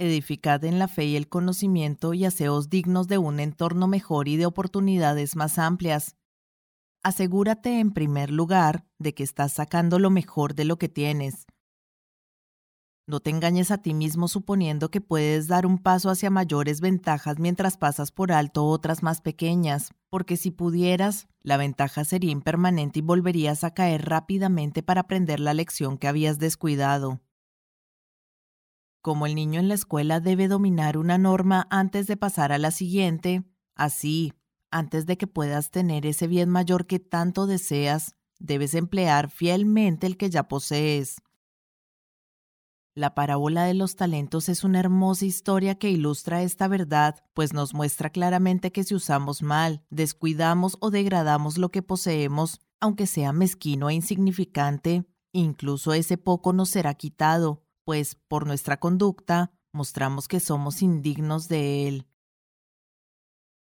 edificad 0.00 0.64
en 0.64 0.78
la 0.78 0.88
fe 0.88 1.04
y 1.04 1.16
el 1.16 1.28
conocimiento 1.28 2.14
y 2.14 2.24
haceos 2.24 2.70
dignos 2.70 3.06
de 3.06 3.18
un 3.18 3.38
entorno 3.38 3.86
mejor 3.86 4.26
y 4.26 4.36
de 4.36 4.46
oportunidades 4.46 5.36
más 5.36 5.58
amplias. 5.58 6.16
Asegúrate, 7.02 7.78
en 7.78 7.92
primer 7.92 8.30
lugar, 8.30 8.84
de 8.98 9.14
que 9.14 9.22
estás 9.22 9.52
sacando 9.52 9.98
lo 9.98 10.10
mejor 10.10 10.54
de 10.54 10.64
lo 10.64 10.78
que 10.78 10.88
tienes. 10.88 11.46
No 13.06 13.20
te 13.20 13.30
engañes 13.30 13.70
a 13.70 13.78
ti 13.78 13.92
mismo 13.92 14.28
suponiendo 14.28 14.90
que 14.90 15.00
puedes 15.00 15.48
dar 15.48 15.66
un 15.66 15.78
paso 15.78 16.10
hacia 16.10 16.30
mayores 16.30 16.80
ventajas 16.80 17.38
mientras 17.38 17.76
pasas 17.76 18.12
por 18.12 18.30
alto 18.30 18.66
otras 18.66 19.02
más 19.02 19.20
pequeñas, 19.20 19.90
porque 20.10 20.36
si 20.36 20.50
pudieras, 20.50 21.26
la 21.42 21.56
ventaja 21.56 22.04
sería 22.04 22.30
impermanente 22.30 23.00
y 23.00 23.02
volverías 23.02 23.64
a 23.64 23.74
caer 23.74 24.08
rápidamente 24.08 24.82
para 24.82 25.02
aprender 25.02 25.40
la 25.40 25.54
lección 25.54 25.98
que 25.98 26.06
habías 26.06 26.38
descuidado. 26.38 27.20
Como 29.02 29.24
el 29.24 29.34
niño 29.34 29.60
en 29.60 29.68
la 29.68 29.74
escuela 29.74 30.20
debe 30.20 30.46
dominar 30.46 30.98
una 30.98 31.16
norma 31.16 31.66
antes 31.70 32.06
de 32.06 32.18
pasar 32.18 32.52
a 32.52 32.58
la 32.58 32.70
siguiente, 32.70 33.44
así, 33.74 34.34
antes 34.70 35.06
de 35.06 35.16
que 35.16 35.26
puedas 35.26 35.70
tener 35.70 36.04
ese 36.04 36.26
bien 36.26 36.50
mayor 36.50 36.86
que 36.86 36.98
tanto 36.98 37.46
deseas, 37.46 38.14
debes 38.38 38.74
emplear 38.74 39.30
fielmente 39.30 40.06
el 40.06 40.18
que 40.18 40.28
ya 40.28 40.48
posees. 40.48 41.22
La 42.94 43.14
parábola 43.14 43.64
de 43.64 43.72
los 43.72 43.96
talentos 43.96 44.50
es 44.50 44.64
una 44.64 44.80
hermosa 44.80 45.24
historia 45.24 45.76
que 45.76 45.90
ilustra 45.90 46.42
esta 46.42 46.68
verdad, 46.68 47.24
pues 47.32 47.54
nos 47.54 47.72
muestra 47.72 48.10
claramente 48.10 48.72
que 48.72 48.84
si 48.84 48.94
usamos 48.94 49.42
mal, 49.42 49.82
descuidamos 49.88 50.76
o 50.80 50.90
degradamos 50.90 51.56
lo 51.56 51.70
que 51.70 51.82
poseemos, 51.82 52.60
aunque 52.80 53.06
sea 53.06 53.32
mezquino 53.32 53.88
e 53.88 53.94
insignificante, 53.94 55.06
incluso 55.32 55.94
ese 55.94 56.18
poco 56.18 56.52
nos 56.52 56.68
será 56.68 56.92
quitado, 56.94 57.62
pues 57.90 58.14
por 58.14 58.46
nuestra 58.46 58.78
conducta 58.78 59.50
mostramos 59.72 60.28
que 60.28 60.38
somos 60.38 60.80
indignos 60.80 61.48
de 61.48 61.88
Él. 61.88 62.06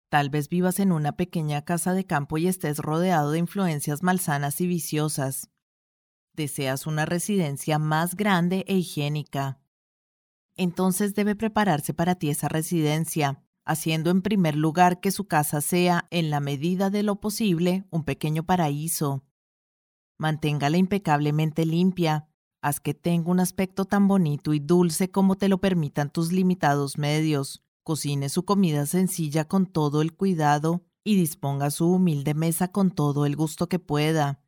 Tal 0.09 0.31
vez 0.31 0.49
vivas 0.49 0.79
en 0.79 0.91
una 0.91 1.15
pequeña 1.15 1.63
casa 1.65 1.93
de 1.93 2.03
campo 2.03 2.39
y 2.39 2.47
estés 2.47 2.79
rodeado 2.79 3.29
de 3.29 3.37
influencias 3.37 4.01
malsanas 4.01 4.59
y 4.59 4.65
viciosas. 4.65 5.51
Deseas 6.33 6.87
una 6.87 7.05
residencia 7.05 7.77
más 7.77 8.15
grande 8.15 8.65
e 8.67 8.77
higiénica. 8.77 9.59
Entonces 10.55 11.13
debe 11.13 11.35
prepararse 11.35 11.93
para 11.93 12.15
ti 12.15 12.31
esa 12.31 12.47
residencia, 12.47 13.43
haciendo 13.65 14.09
en 14.09 14.23
primer 14.23 14.55
lugar 14.55 14.99
que 14.99 15.11
su 15.11 15.27
casa 15.27 15.61
sea, 15.61 16.07
en 16.09 16.31
la 16.31 16.39
medida 16.39 16.89
de 16.89 17.03
lo 17.03 17.19
posible, 17.19 17.85
un 17.91 18.03
pequeño 18.03 18.47
paraíso. 18.47 19.23
Manténgala 20.17 20.77
impecablemente 20.77 21.67
limpia, 21.67 22.26
Haz 22.61 22.79
que 22.79 22.93
tenga 22.93 23.29
un 23.29 23.39
aspecto 23.39 23.85
tan 23.85 24.07
bonito 24.07 24.53
y 24.53 24.59
dulce 24.59 25.11
como 25.11 25.35
te 25.35 25.47
lo 25.47 25.59
permitan 25.59 26.11
tus 26.11 26.31
limitados 26.31 26.97
medios. 26.97 27.63
Cocine 27.83 28.29
su 28.29 28.45
comida 28.45 28.85
sencilla 28.85 29.47
con 29.47 29.65
todo 29.65 30.01
el 30.01 30.13
cuidado 30.15 30.83
y 31.03 31.15
disponga 31.15 31.71
su 31.71 31.89
humilde 31.89 32.33
mesa 32.33 32.69
con 32.69 32.91
todo 32.91 33.25
el 33.25 33.35
gusto 33.35 33.69
que 33.69 33.79
pueda. 33.79 34.43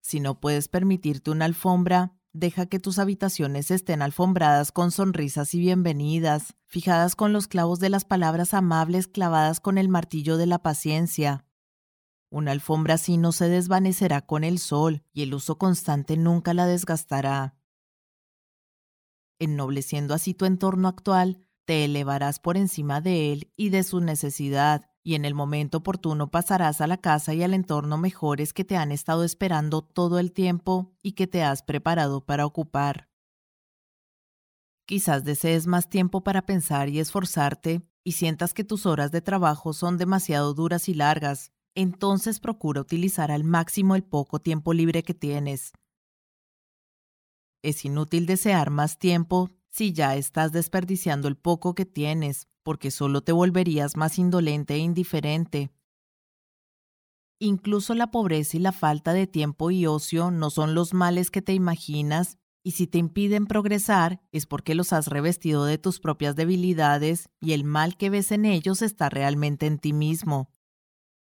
Si 0.00 0.20
no 0.20 0.40
puedes 0.40 0.68
permitirte 0.68 1.30
una 1.30 1.44
alfombra, 1.44 2.18
deja 2.32 2.66
que 2.66 2.78
tus 2.78 2.98
habitaciones 2.98 3.70
estén 3.70 4.00
alfombradas 4.00 4.72
con 4.72 4.90
sonrisas 4.90 5.52
y 5.54 5.60
bienvenidas, 5.60 6.54
fijadas 6.66 7.16
con 7.16 7.32
los 7.32 7.48
clavos 7.48 7.80
de 7.80 7.90
las 7.90 8.04
palabras 8.04 8.54
amables 8.54 9.08
clavadas 9.08 9.60
con 9.60 9.76
el 9.76 9.88
martillo 9.88 10.36
de 10.38 10.46
la 10.46 10.60
paciencia. 10.60 11.44
Una 12.30 12.52
alfombra 12.52 12.94
así 12.94 13.16
no 13.16 13.32
se 13.32 13.48
desvanecerá 13.48 14.20
con 14.22 14.44
el 14.44 14.58
sol 14.58 15.02
y 15.12 15.22
el 15.22 15.32
uso 15.34 15.56
constante 15.56 16.16
nunca 16.16 16.52
la 16.52 16.66
desgastará. 16.66 17.56
Ennobleciendo 19.38 20.14
así 20.14 20.34
tu 20.34 20.44
entorno 20.44 20.88
actual, 20.88 21.46
te 21.64 21.84
elevarás 21.84 22.38
por 22.38 22.56
encima 22.56 23.00
de 23.00 23.32
él 23.32 23.52
y 23.56 23.70
de 23.70 23.82
su 23.82 24.00
necesidad, 24.00 24.90
y 25.02 25.14
en 25.14 25.24
el 25.24 25.34
momento 25.34 25.78
oportuno 25.78 26.30
pasarás 26.30 26.80
a 26.80 26.86
la 26.86 26.98
casa 26.98 27.32
y 27.32 27.42
al 27.42 27.54
entorno 27.54 27.96
mejores 27.96 28.52
que 28.52 28.64
te 28.64 28.76
han 28.76 28.92
estado 28.92 29.24
esperando 29.24 29.82
todo 29.82 30.18
el 30.18 30.32
tiempo 30.32 30.92
y 31.02 31.12
que 31.12 31.26
te 31.26 31.42
has 31.42 31.62
preparado 31.62 32.26
para 32.26 32.44
ocupar. 32.44 33.08
Quizás 34.86 35.24
desees 35.24 35.66
más 35.66 35.88
tiempo 35.88 36.24
para 36.24 36.42
pensar 36.42 36.88
y 36.88 36.98
esforzarte 36.98 37.82
y 38.04 38.12
sientas 38.12 38.54
que 38.54 38.64
tus 38.64 38.86
horas 38.86 39.12
de 39.12 39.20
trabajo 39.20 39.72
son 39.72 39.98
demasiado 39.98 40.54
duras 40.54 40.88
y 40.88 40.94
largas, 40.94 41.52
entonces 41.78 42.40
procura 42.40 42.80
utilizar 42.80 43.30
al 43.30 43.44
máximo 43.44 43.94
el 43.94 44.02
poco 44.02 44.40
tiempo 44.40 44.74
libre 44.74 45.04
que 45.04 45.14
tienes. 45.14 45.72
Es 47.62 47.84
inútil 47.84 48.26
desear 48.26 48.70
más 48.70 48.98
tiempo 48.98 49.50
si 49.68 49.92
ya 49.92 50.16
estás 50.16 50.50
desperdiciando 50.50 51.28
el 51.28 51.36
poco 51.36 51.76
que 51.76 51.86
tienes, 51.86 52.48
porque 52.64 52.90
solo 52.90 53.20
te 53.20 53.30
volverías 53.30 53.96
más 53.96 54.18
indolente 54.18 54.74
e 54.74 54.78
indiferente. 54.78 55.70
Incluso 57.38 57.94
la 57.94 58.10
pobreza 58.10 58.56
y 58.56 58.60
la 58.60 58.72
falta 58.72 59.12
de 59.12 59.28
tiempo 59.28 59.70
y 59.70 59.86
ocio 59.86 60.32
no 60.32 60.50
son 60.50 60.74
los 60.74 60.94
males 60.94 61.30
que 61.30 61.42
te 61.42 61.54
imaginas, 61.54 62.38
y 62.64 62.72
si 62.72 62.88
te 62.88 62.98
impiden 62.98 63.46
progresar 63.46 64.20
es 64.32 64.46
porque 64.46 64.74
los 64.74 64.92
has 64.92 65.06
revestido 65.06 65.64
de 65.64 65.78
tus 65.78 66.00
propias 66.00 66.34
debilidades 66.34 67.28
y 67.40 67.52
el 67.52 67.62
mal 67.62 67.96
que 67.96 68.10
ves 68.10 68.32
en 68.32 68.46
ellos 68.46 68.82
está 68.82 69.08
realmente 69.08 69.66
en 69.66 69.78
ti 69.78 69.92
mismo. 69.92 70.50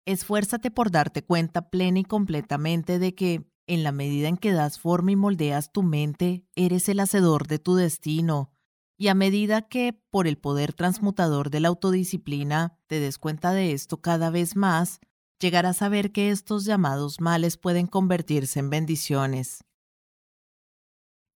Esfuérzate 0.06 0.70
por 0.70 0.91
darte 0.91 1.24
cuenta 1.24 1.70
plena 1.70 1.99
y 1.99 2.04
completamente 2.04 2.99
de 2.99 3.16
que, 3.16 3.45
en 3.68 3.84
la 3.84 3.91
medida 3.91 4.28
en 4.28 4.38
que 4.38 4.51
das 4.51 4.78
forma 4.78 5.12
y 5.12 5.16
moldeas 5.16 5.72
tu 5.72 5.84
mente, 5.84 6.45
eres 6.56 6.89
el 6.89 6.99
hacedor 6.99 7.47
de 7.47 7.60
tu 7.60 7.76
destino, 7.76 8.51
y 8.97 9.08
a 9.08 9.16
medida 9.16 9.62
que, 9.62 9.99
por 10.12 10.28
el 10.28 10.38
poder 10.38 10.74
transmutador 10.74 11.49
de 11.49 11.62
la 11.62 11.70
autodisciplina, 11.70 12.78
te 12.88 12.99
des 12.99 13.18
cuenta 13.18 13.54
de 13.54 13.72
esto 13.72 14.01
cada 14.01 14.30
vez 14.30 14.56
más, 14.56 14.99
llegarás 15.39 15.82
a 15.82 15.89
ver 15.89 16.12
que 16.12 16.30
estos 16.30 16.66
llamados 16.66 17.20
males 17.20 17.58
pueden 17.58 17.88
convertirse 17.88 18.60
en 18.60 18.70
bendiciones. 18.70 19.64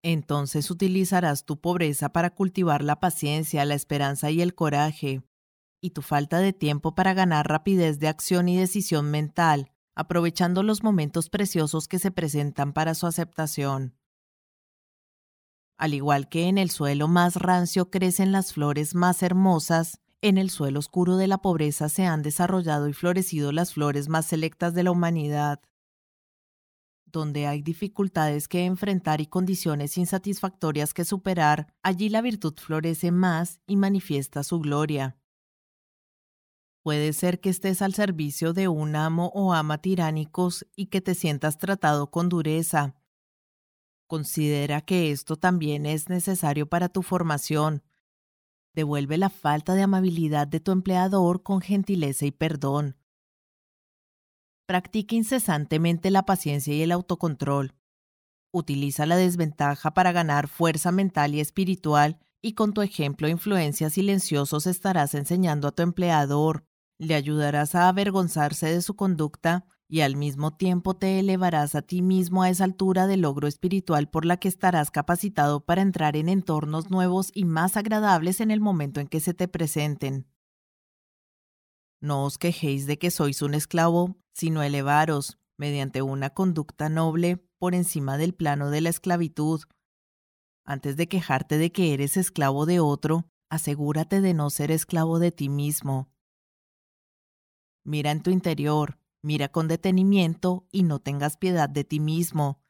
Entonces 0.03 0.69
utilizarás 0.69 1.45
tu 1.45 1.59
pobreza 1.59 2.09
para 2.09 2.29
cultivar 2.29 2.83
la 2.83 2.99
paciencia, 2.99 3.65
la 3.65 3.75
esperanza 3.75 4.29
y 4.29 4.41
el 4.41 4.53
coraje, 4.53 5.23
y 5.81 5.91
tu 5.91 6.01
falta 6.01 6.39
de 6.39 6.53
tiempo 6.53 6.95
para 6.95 7.13
ganar 7.13 7.47
rapidez 7.47 7.99
de 7.99 8.07
acción 8.07 8.49
y 8.49 8.57
decisión 8.57 9.11
mental, 9.11 9.71
aprovechando 9.95 10.63
los 10.63 10.83
momentos 10.83 11.29
preciosos 11.29 11.87
que 11.87 11.99
se 11.99 12.11
presentan 12.11 12.73
para 12.73 12.93
su 12.95 13.07
aceptación. 13.07 13.95
Al 15.77 15.93
igual 15.93 16.27
que 16.27 16.47
en 16.47 16.57
el 16.57 16.71
suelo 16.71 17.07
más 17.07 17.35
rancio 17.35 17.91
crecen 17.91 18.31
las 18.31 18.53
flores 18.53 18.95
más 18.95 19.21
hermosas, 19.21 19.99
en 20.21 20.39
el 20.39 20.49
suelo 20.49 20.79
oscuro 20.79 21.17
de 21.17 21.27
la 21.27 21.37
pobreza 21.37 21.89
se 21.89 22.05
han 22.05 22.23
desarrollado 22.23 22.87
y 22.87 22.93
florecido 22.93 23.51
las 23.51 23.73
flores 23.73 24.09
más 24.09 24.25
selectas 24.25 24.73
de 24.73 24.83
la 24.83 24.91
humanidad. 24.91 25.61
Donde 27.05 27.45
hay 27.45 27.61
dificultades 27.61 28.47
que 28.47 28.65
enfrentar 28.65 29.21
y 29.21 29.27
condiciones 29.27 29.97
insatisfactorias 29.97 30.93
que 30.93 31.05
superar, 31.05 31.73
allí 31.83 32.09
la 32.09 32.21
virtud 32.21 32.55
florece 32.57 33.11
más 33.11 33.61
y 33.67 33.77
manifiesta 33.77 34.43
su 34.43 34.59
gloria. 34.59 35.17
Puede 36.87 37.11
ser 37.11 37.41
que 37.41 37.49
estés 37.49 37.81
al 37.81 37.93
servicio 37.93 38.53
de 38.53 38.69
un 38.69 38.95
amo 38.95 39.29
o 39.35 39.51
ama 39.51 39.81
tiránicos 39.81 40.65
y 40.73 40.85
que 40.85 41.01
te 41.01 41.15
sientas 41.15 41.57
tratado 41.57 42.11
con 42.11 42.29
dureza, 42.29 42.95
Considera 44.07 44.79
que 44.79 45.11
esto 45.11 45.35
también 45.35 45.85
es 45.85 46.07
necesario 46.07 46.69
para 46.69 46.87
tu 46.87 47.03
formación. 47.03 47.83
Devuelve 48.73 49.17
la 49.17 49.29
falta 49.29 49.73
de 49.73 49.81
amabilidad 49.81 50.47
de 50.47 50.61
tu 50.61 50.71
empleador 50.71 51.43
con 51.43 51.59
gentileza 51.59 52.25
y 52.25 52.31
perdón. 52.31 52.95
Practica 54.65 55.13
incesantemente 55.13 56.09
la 56.09 56.23
paciencia 56.23 56.73
y 56.73 56.83
el 56.83 56.93
autocontrol. 56.93 57.75
Utiliza 58.53 59.05
la 59.05 59.17
desventaja 59.17 59.93
para 59.93 60.13
ganar 60.13 60.47
fuerza 60.47 60.93
mental 60.93 61.35
y 61.35 61.41
espiritual 61.41 62.17
y 62.41 62.53
con 62.53 62.73
tu 62.73 62.81
ejemplo 62.81 63.27
e 63.27 63.31
influencia 63.31 63.89
silenciosos 63.89 64.67
estarás 64.67 65.15
enseñando 65.15 65.67
a 65.67 65.73
tu 65.73 65.83
empleador. 65.83 66.63
Le 66.99 67.15
ayudarás 67.15 67.75
a 67.75 67.89
avergonzarse 67.89 68.67
de 68.67 68.81
su 68.81 68.95
conducta 68.95 69.67
y 69.87 70.01
al 70.01 70.15
mismo 70.15 70.55
tiempo 70.55 70.95
te 70.95 71.19
elevarás 71.19 71.75
a 71.75 71.81
ti 71.81 72.01
mismo 72.01 72.43
a 72.43 72.49
esa 72.49 72.63
altura 72.63 73.07
de 73.07 73.17
logro 73.17 73.47
espiritual 73.47 74.09
por 74.09 74.25
la 74.25 74.37
que 74.37 74.47
estarás 74.47 74.91
capacitado 74.91 75.63
para 75.63 75.81
entrar 75.81 76.17
en 76.17 76.27
entornos 76.27 76.89
nuevos 76.89 77.31
y 77.33 77.45
más 77.45 77.77
agradables 77.77 78.41
en 78.41 78.51
el 78.51 78.59
momento 78.59 78.99
en 78.99 79.07
que 79.07 79.19
se 79.19 79.33
te 79.33 79.47
presenten. 79.47 80.27
No 82.01 82.25
os 82.25 82.37
quejéis 82.37 82.85
de 82.85 82.97
que 82.99 83.11
sois 83.11 83.41
un 83.41 83.53
esclavo, 83.53 84.17
sino 84.33 84.61
elevaros, 84.61 85.39
mediante 85.57 86.01
una 86.01 86.31
conducta 86.31 86.89
noble, 86.89 87.43
por 87.57 87.73
encima 87.73 88.17
del 88.17 88.33
plano 88.33 88.69
de 88.69 88.81
la 88.81 88.89
esclavitud. 88.89 89.61
Antes 90.63 90.95
de 90.95 91.07
quejarte 91.07 91.57
de 91.57 91.71
que 91.71 91.93
eres 91.93 92.17
esclavo 92.17 92.65
de 92.65 92.79
otro, 92.79 93.29
asegúrate 93.49 94.21
de 94.21 94.33
no 94.33 94.49
ser 94.49 94.69
esclavo 94.69 95.17
de 95.17 95.31
ti 95.31 95.49
mismo. 95.49 96.11
Mira 97.87 98.11
en 98.11 98.21
tu 98.21 98.29
interior, 98.29 98.99
Mira 99.27 99.49
con 99.49 99.67
detenimiento 99.67 100.67
y 100.71 100.83
no 100.83 100.99
tengas 100.99 101.37
piedad 101.37 101.69
de 101.69 101.83
ti 101.83 101.99
mismo. 101.99 102.61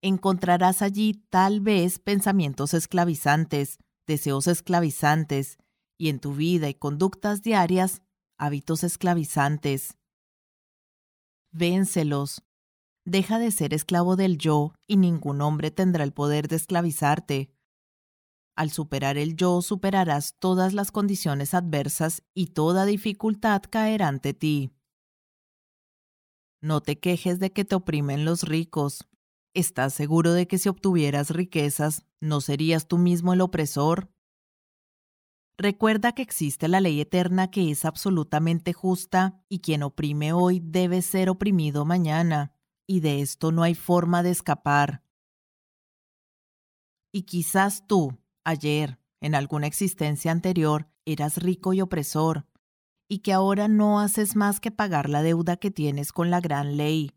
Encontrarás 0.00 0.80
allí 0.80 1.22
tal 1.28 1.60
vez 1.60 1.98
pensamientos 1.98 2.72
esclavizantes, 2.72 3.78
deseos 4.06 4.46
esclavizantes, 4.46 5.58
y 5.98 6.08
en 6.08 6.20
tu 6.20 6.34
vida 6.34 6.68
y 6.70 6.74
conductas 6.74 7.42
diarias, 7.42 8.00
hábitos 8.38 8.84
esclavizantes. 8.84 9.98
Véncelos. 11.52 12.42
Deja 13.04 13.38
de 13.38 13.50
ser 13.50 13.74
esclavo 13.74 14.16
del 14.16 14.38
yo 14.38 14.72
y 14.86 14.96
ningún 14.96 15.42
hombre 15.42 15.70
tendrá 15.70 16.04
el 16.04 16.12
poder 16.12 16.48
de 16.48 16.56
esclavizarte. 16.56 17.50
Al 18.60 18.70
superar 18.70 19.16
el 19.16 19.36
yo 19.36 19.62
superarás 19.62 20.38
todas 20.38 20.74
las 20.74 20.92
condiciones 20.92 21.54
adversas 21.54 22.24
y 22.34 22.48
toda 22.48 22.84
dificultad 22.84 23.62
caerá 23.62 24.08
ante 24.08 24.34
ti. 24.34 24.70
No 26.60 26.82
te 26.82 27.00
quejes 27.00 27.38
de 27.38 27.54
que 27.54 27.64
te 27.64 27.74
oprimen 27.74 28.26
los 28.26 28.42
ricos. 28.42 29.08
¿Estás 29.54 29.94
seguro 29.94 30.34
de 30.34 30.46
que 30.46 30.58
si 30.58 30.68
obtuvieras 30.68 31.30
riquezas, 31.30 32.04
no 32.20 32.42
serías 32.42 32.86
tú 32.86 32.98
mismo 32.98 33.32
el 33.32 33.40
opresor? 33.40 34.12
Recuerda 35.56 36.12
que 36.12 36.20
existe 36.20 36.68
la 36.68 36.82
ley 36.82 37.00
eterna 37.00 37.50
que 37.50 37.70
es 37.70 37.86
absolutamente 37.86 38.74
justa 38.74 39.42
y 39.48 39.60
quien 39.60 39.82
oprime 39.82 40.34
hoy 40.34 40.60
debe 40.62 41.00
ser 41.00 41.30
oprimido 41.30 41.86
mañana, 41.86 42.54
y 42.86 43.00
de 43.00 43.22
esto 43.22 43.52
no 43.52 43.62
hay 43.62 43.74
forma 43.74 44.22
de 44.22 44.32
escapar. 44.32 45.02
Y 47.10 47.22
quizás 47.22 47.86
tú, 47.86 48.19
ayer, 48.44 48.98
en 49.20 49.34
alguna 49.34 49.66
existencia 49.66 50.32
anterior, 50.32 50.88
eras 51.04 51.36
rico 51.36 51.72
y 51.72 51.80
opresor, 51.80 52.46
y 53.08 53.18
que 53.18 53.32
ahora 53.32 53.68
no 53.68 54.00
haces 54.00 54.36
más 54.36 54.60
que 54.60 54.70
pagar 54.70 55.08
la 55.08 55.22
deuda 55.22 55.56
que 55.56 55.70
tienes 55.70 56.12
con 56.12 56.30
la 56.30 56.40
gran 56.40 56.76
ley. 56.76 57.12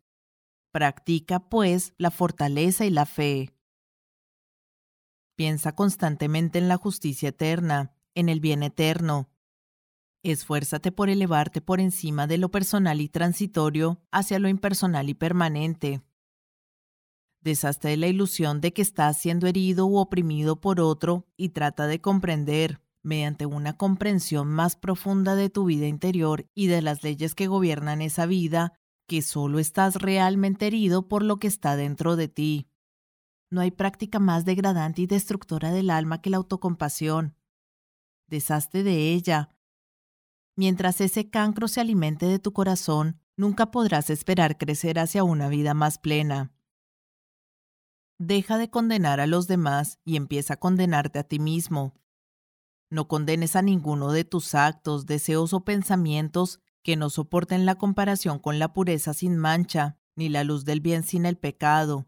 Practica, 0.72 1.40
pues, 1.50 1.94
la 1.98 2.10
fortaleza 2.10 2.86
y 2.86 2.90
la 2.90 3.06
fe. 3.06 3.56
Piensa 5.36 5.76
constantemente 5.76 6.60
en 6.60 6.68
la 6.68 6.78
justicia 6.78 7.30
eterna, 7.30 7.96
en 8.16 8.30
el 8.30 8.40
bien 8.40 8.64
eterno. 8.64 9.30
Esfuérzate 10.24 10.92
por 10.92 11.10
elevarte 11.10 11.62
por 11.62 11.80
encima 11.80 12.28
de 12.28 12.38
lo 12.38 12.50
personal 12.50 13.02
y 13.02 13.10
transitorio 13.10 14.02
hacia 14.12 14.40
lo 14.40 14.48
impersonal 14.48 15.10
y 15.10 15.14
permanente. 15.14 16.02
Deshazte 17.44 17.90
de 17.90 17.98
la 17.98 18.08
ilusión 18.08 18.62
de 18.62 18.72
que 18.72 18.82
estás 18.82 19.18
siendo 19.18 19.48
herido 19.48 19.86
u 19.86 19.98
oprimido 19.98 20.62
por 20.62 20.80
otro 20.80 21.28
y 21.36 21.50
trata 21.50 21.88
de 21.88 22.00
comprender, 22.00 22.82
mediante 23.02 23.46
una 23.46 23.76
comprensión 23.76 24.48
más 24.48 24.78
profunda 24.78 25.36
de 25.36 25.50
tu 25.50 25.66
vida 25.66 25.88
interior 25.88 26.50
y 26.56 26.68
de 26.68 26.82
las 26.82 27.04
leyes 27.04 27.36
que 27.36 27.48
gobiernan 27.48 28.02
esa 28.02 28.26
vida, 28.26 28.80
que 29.08 29.22
solo 29.22 29.60
estás 29.60 29.96
realmente 29.96 30.68
herido 30.68 31.10
por 31.10 31.22
lo 31.22 31.38
que 31.38 31.48
está 31.48 31.76
dentro 31.76 32.16
de 32.16 32.30
ti. 32.30 32.70
No 33.52 33.60
hay 33.60 33.72
práctica 33.72 34.20
más 34.20 34.46
degradante 34.46 35.02
y 35.02 35.06
destructora 35.06 35.72
del 35.74 35.90
alma 35.90 36.22
que 36.22 36.30
la 36.30 36.38
autocompasión. 36.38 37.36
Deshazte 38.28 38.84
de 38.84 39.12
ella. 39.12 39.50
Mientras 40.56 41.02
ese 41.02 41.30
cancro 41.30 41.68
se 41.68 41.82
alimente 41.82 42.26
de 42.26 42.40
tu 42.40 42.54
corazón, 42.54 43.20
nunca 43.36 43.70
podrás 43.70 44.10
esperar 44.10 44.58
crecer 44.58 44.98
hacia 44.98 45.26
una 45.26 45.50
vida 45.50 45.74
más 45.74 45.98
plena. 45.98 46.54
Deja 48.26 48.58
de 48.58 48.70
condenar 48.70 49.20
a 49.20 49.28
los 49.28 49.48
demás 49.48 50.00
y 50.06 50.16
empieza 50.16 50.54
a 50.54 50.58
condenarte 50.58 51.20
a 51.20 51.26
ti 51.26 51.40
mismo. 51.40 51.94
No 52.90 53.10
condenes 53.10 53.58
a 53.58 53.62
ninguno 53.62 54.14
de 54.14 54.24
tus 54.24 54.56
actos, 54.56 55.06
deseos 55.06 55.52
o 55.52 55.66
pensamientos 55.66 56.62
que 56.84 56.96
no 56.96 57.10
soporten 57.10 57.66
la 57.66 57.76
comparación 57.76 58.40
con 58.40 58.60
la 58.60 58.72
pureza 58.72 59.14
sin 59.14 59.36
mancha, 59.36 59.98
ni 60.16 60.30
la 60.30 60.46
luz 60.46 60.64
del 60.64 60.80
bien 60.80 61.04
sin 61.04 61.26
el 61.26 61.38
pecado. 61.38 62.08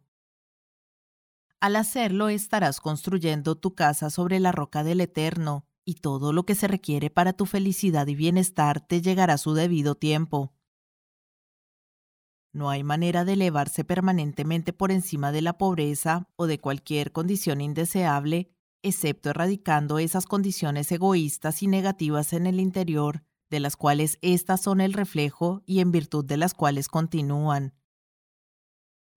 Al 1.60 1.76
hacerlo 1.76 2.30
estarás 2.30 2.80
construyendo 2.80 3.58
tu 3.58 3.76
casa 3.76 4.10
sobre 4.10 4.40
la 4.40 4.54
roca 4.54 4.86
del 4.86 5.02
Eterno, 5.02 5.68
y 5.84 5.96
todo 5.96 6.32
lo 6.32 6.46
que 6.46 6.56
se 6.56 6.70
requiere 6.70 7.10
para 7.10 7.34
tu 7.34 7.46
felicidad 7.46 8.08
y 8.08 8.16
bienestar 8.16 8.80
te 8.80 9.02
llegará 9.02 9.34
a 9.34 9.38
su 9.38 9.54
debido 9.54 9.96
tiempo. 9.96 10.55
No 12.56 12.70
hay 12.70 12.84
manera 12.84 13.26
de 13.26 13.34
elevarse 13.34 13.84
permanentemente 13.84 14.72
por 14.72 14.92
encima 14.92 15.32
de 15.32 15.42
la 15.42 15.58
pobreza 15.58 16.30
o 16.38 16.48
de 16.48 16.60
cualquier 16.60 17.12
condición 17.12 17.60
indeseable 17.60 18.56
excepto 18.86 19.32
erradicando 19.32 19.98
esas 19.98 20.28
condiciones 20.28 20.92
egoístas 20.92 21.64
y 21.64 21.68
negativas 21.68 22.34
en 22.34 22.46
el 22.46 22.60
interior, 22.60 23.24
de 23.50 23.60
las 23.60 23.76
cuales 23.76 24.20
éstas 24.22 24.62
son 24.62 24.80
el 24.80 24.94
reflejo 24.94 25.64
y 25.66 25.80
en 25.80 25.92
virtud 25.92 26.24
de 26.24 26.38
las 26.38 26.54
cuales 26.54 26.88
continúan. 26.88 27.74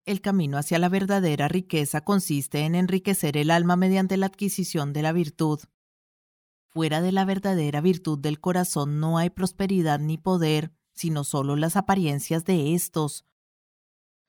El 0.07 0.22
camino 0.22 0.57
hacia 0.57 0.78
la 0.78 0.89
verdadera 0.89 1.49
riqueza 1.49 2.01
consiste 2.03 2.61
en 2.61 2.74
enriquecer 2.74 3.36
el 3.36 3.51
alma 3.51 3.76
mediante 3.76 4.16
la 4.16 4.26
adquisición 4.26 4.95
de 4.95 5.03
la 5.03 5.12
virtud. 5.12 5.61
Fuera 6.66 7.03
de 7.03 7.12
la 7.12 7.26
verdadera 7.26 7.82
virtud 7.82 8.18
del 8.18 8.41
corazón 8.41 9.01
no 9.01 9.18
hay 9.18 9.28
prosperidad 9.28 10.01
ni 10.01 10.16
poder, 10.16 10.72
sino 10.95 11.24
solo 11.24 11.57
las 11.57 11.76
apariencias 11.76 12.47
de 12.47 12.74
estos, 12.74 13.26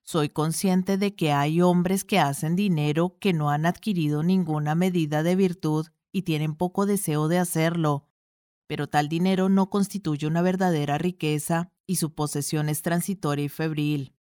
soy 0.09 0.29
consciente 0.29 0.97
de 0.97 1.13
que 1.13 1.31
hay 1.33 1.61
hombres 1.61 2.03
que 2.03 2.17
hacen 2.17 2.55
dinero 2.55 3.19
que 3.19 3.31
no 3.31 3.51
han 3.51 3.67
adquirido 3.67 4.23
ninguna 4.23 4.73
medida 4.73 5.21
de 5.21 5.35
virtud 5.35 5.85
y 6.11 6.23
tienen 6.23 6.55
poco 6.55 6.87
deseo 6.87 7.27
de 7.27 7.37
hacerlo, 7.37 8.07
pero 8.65 8.89
tal 8.89 9.07
dinero 9.07 9.49
no 9.49 9.69
constituye 9.69 10.25
una 10.25 10.41
verdadera 10.41 10.97
riqueza 10.97 11.71
y 11.85 11.97
su 11.97 12.15
posesión 12.15 12.69
es 12.69 12.81
transitoria 12.81 13.45
y 13.45 13.49
febril. 13.49 14.15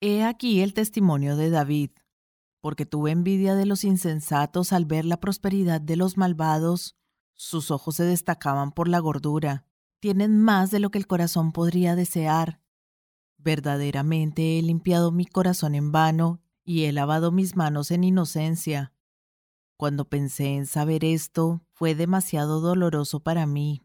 He 0.00 0.24
aquí 0.24 0.62
el 0.62 0.72
testimonio 0.72 1.36
de 1.36 1.50
David, 1.50 1.90
porque 2.62 2.86
tuve 2.86 3.10
envidia 3.10 3.54
de 3.54 3.66
los 3.66 3.84
insensatos 3.84 4.72
al 4.72 4.86
ver 4.86 5.04
la 5.04 5.20
prosperidad 5.20 5.78
de 5.78 5.96
los 5.96 6.16
malvados, 6.16 6.96
sus 7.34 7.70
ojos 7.70 7.96
se 7.96 8.04
destacaban 8.04 8.72
por 8.72 8.88
la 8.88 8.98
gordura, 8.98 9.66
tienen 10.00 10.38
más 10.40 10.70
de 10.70 10.80
lo 10.80 10.90
que 10.90 10.96
el 10.96 11.06
corazón 11.06 11.52
podría 11.52 11.96
desear 11.96 12.59
Verdaderamente 13.42 14.58
he 14.58 14.62
limpiado 14.62 15.12
mi 15.12 15.24
corazón 15.24 15.74
en 15.74 15.92
vano 15.92 16.42
y 16.62 16.84
he 16.84 16.92
lavado 16.92 17.32
mis 17.32 17.56
manos 17.56 17.90
en 17.90 18.04
inocencia. 18.04 18.92
Cuando 19.78 20.08
pensé 20.08 20.56
en 20.56 20.66
saber 20.66 21.04
esto, 21.04 21.62
fue 21.72 21.94
demasiado 21.94 22.60
doloroso 22.60 23.20
para 23.20 23.46
mí. 23.46 23.82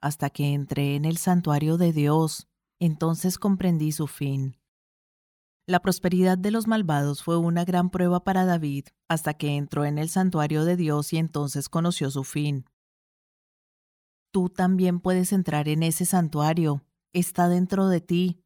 Hasta 0.00 0.28
que 0.28 0.52
entré 0.52 0.96
en 0.96 1.06
el 1.06 1.16
santuario 1.16 1.78
de 1.78 1.94
Dios, 1.94 2.46
entonces 2.78 3.38
comprendí 3.38 3.90
su 3.92 4.06
fin. 4.06 4.58
La 5.66 5.80
prosperidad 5.80 6.36
de 6.36 6.50
los 6.50 6.66
malvados 6.66 7.22
fue 7.22 7.38
una 7.38 7.64
gran 7.64 7.88
prueba 7.88 8.22
para 8.22 8.44
David 8.44 8.88
hasta 9.08 9.32
que 9.32 9.56
entró 9.56 9.86
en 9.86 9.96
el 9.96 10.10
santuario 10.10 10.66
de 10.66 10.76
Dios 10.76 11.14
y 11.14 11.16
entonces 11.16 11.70
conoció 11.70 12.10
su 12.10 12.22
fin. 12.22 12.66
Tú 14.30 14.50
también 14.50 15.00
puedes 15.00 15.32
entrar 15.32 15.68
en 15.68 15.82
ese 15.82 16.04
santuario, 16.04 16.84
está 17.14 17.48
dentro 17.48 17.88
de 17.88 18.02
ti. 18.02 18.43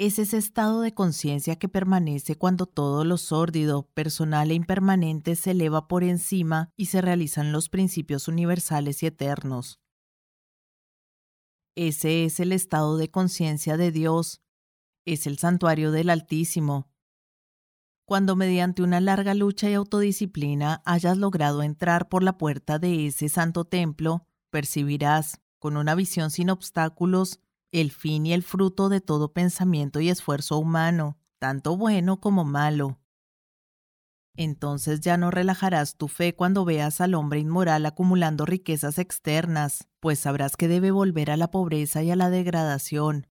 Es 0.00 0.20
ese 0.20 0.36
estado 0.36 0.80
de 0.80 0.94
conciencia 0.94 1.56
que 1.56 1.68
permanece 1.68 2.36
cuando 2.36 2.66
todo 2.66 3.04
lo 3.04 3.16
sórdido, 3.16 3.90
personal 3.94 4.52
e 4.52 4.54
impermanente 4.54 5.34
se 5.34 5.50
eleva 5.50 5.88
por 5.88 6.04
encima 6.04 6.72
y 6.76 6.86
se 6.86 7.00
realizan 7.00 7.50
los 7.50 7.68
principios 7.68 8.28
universales 8.28 9.02
y 9.02 9.06
eternos. 9.06 9.80
Ese 11.74 12.24
es 12.24 12.38
el 12.38 12.52
estado 12.52 12.96
de 12.96 13.10
conciencia 13.10 13.76
de 13.76 13.90
Dios, 13.90 14.40
es 15.04 15.26
el 15.26 15.36
santuario 15.38 15.90
del 15.90 16.10
Altísimo. 16.10 16.88
Cuando 18.04 18.36
mediante 18.36 18.84
una 18.84 19.00
larga 19.00 19.34
lucha 19.34 19.68
y 19.68 19.74
autodisciplina 19.74 20.80
hayas 20.84 21.18
logrado 21.18 21.64
entrar 21.64 22.08
por 22.08 22.22
la 22.22 22.38
puerta 22.38 22.78
de 22.78 23.08
ese 23.08 23.28
santo 23.28 23.64
templo, 23.64 24.28
percibirás, 24.50 25.40
con 25.58 25.76
una 25.76 25.96
visión 25.96 26.30
sin 26.30 26.50
obstáculos, 26.50 27.40
el 27.72 27.90
fin 27.90 28.26
y 28.26 28.32
el 28.32 28.42
fruto 28.42 28.88
de 28.88 29.00
todo 29.00 29.32
pensamiento 29.32 30.00
y 30.00 30.08
esfuerzo 30.08 30.58
humano, 30.58 31.18
tanto 31.38 31.76
bueno 31.76 32.20
como 32.20 32.44
malo. 32.44 33.00
Entonces 34.36 35.00
ya 35.00 35.16
no 35.16 35.30
relajarás 35.30 35.96
tu 35.96 36.08
fe 36.08 36.34
cuando 36.34 36.64
veas 36.64 37.00
al 37.00 37.14
hombre 37.14 37.40
inmoral 37.40 37.86
acumulando 37.86 38.46
riquezas 38.46 38.98
externas, 38.98 39.88
pues 40.00 40.20
sabrás 40.20 40.56
que 40.56 40.68
debe 40.68 40.90
volver 40.90 41.30
a 41.30 41.36
la 41.36 41.50
pobreza 41.50 42.02
y 42.02 42.10
a 42.10 42.16
la 42.16 42.30
degradación, 42.30 43.26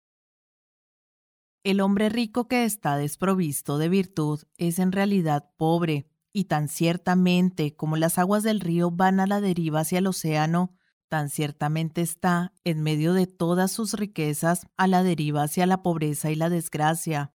el 1.64 1.80
hombre 1.80 2.10
rico 2.10 2.46
que 2.46 2.66
está 2.66 2.98
desprovisto 2.98 3.78
de 3.78 3.88
virtud 3.88 4.42
es 4.58 4.78
en 4.78 4.92
realidad 4.92 5.50
pobre, 5.56 6.06
y 6.30 6.44
tan 6.44 6.68
ciertamente 6.68 7.74
como 7.74 7.96
las 7.96 8.18
aguas 8.18 8.42
del 8.42 8.60
río 8.60 8.90
van 8.90 9.18
a 9.18 9.26
la 9.26 9.40
deriva 9.40 9.80
hacia 9.80 10.00
el 10.00 10.06
océano, 10.06 10.76
tan 11.08 11.30
ciertamente 11.30 12.00
está, 12.00 12.52
en 12.64 12.82
medio 12.82 13.12
de 13.12 13.26
todas 13.26 13.72
sus 13.72 13.94
riquezas, 13.94 14.66
a 14.76 14.86
la 14.86 15.02
deriva 15.02 15.42
hacia 15.42 15.66
la 15.66 15.82
pobreza 15.82 16.30
y 16.30 16.34
la 16.34 16.50
desgracia. 16.50 17.32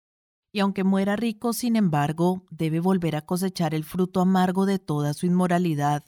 Y 0.52 0.60
aunque 0.60 0.84
muera 0.84 1.16
rico, 1.16 1.52
sin 1.52 1.76
embargo, 1.76 2.46
debe 2.50 2.80
volver 2.80 3.16
a 3.16 3.26
cosechar 3.26 3.74
el 3.74 3.84
fruto 3.84 4.20
amargo 4.20 4.66
de 4.66 4.78
toda 4.78 5.12
su 5.14 5.26
inmoralidad 5.26 6.04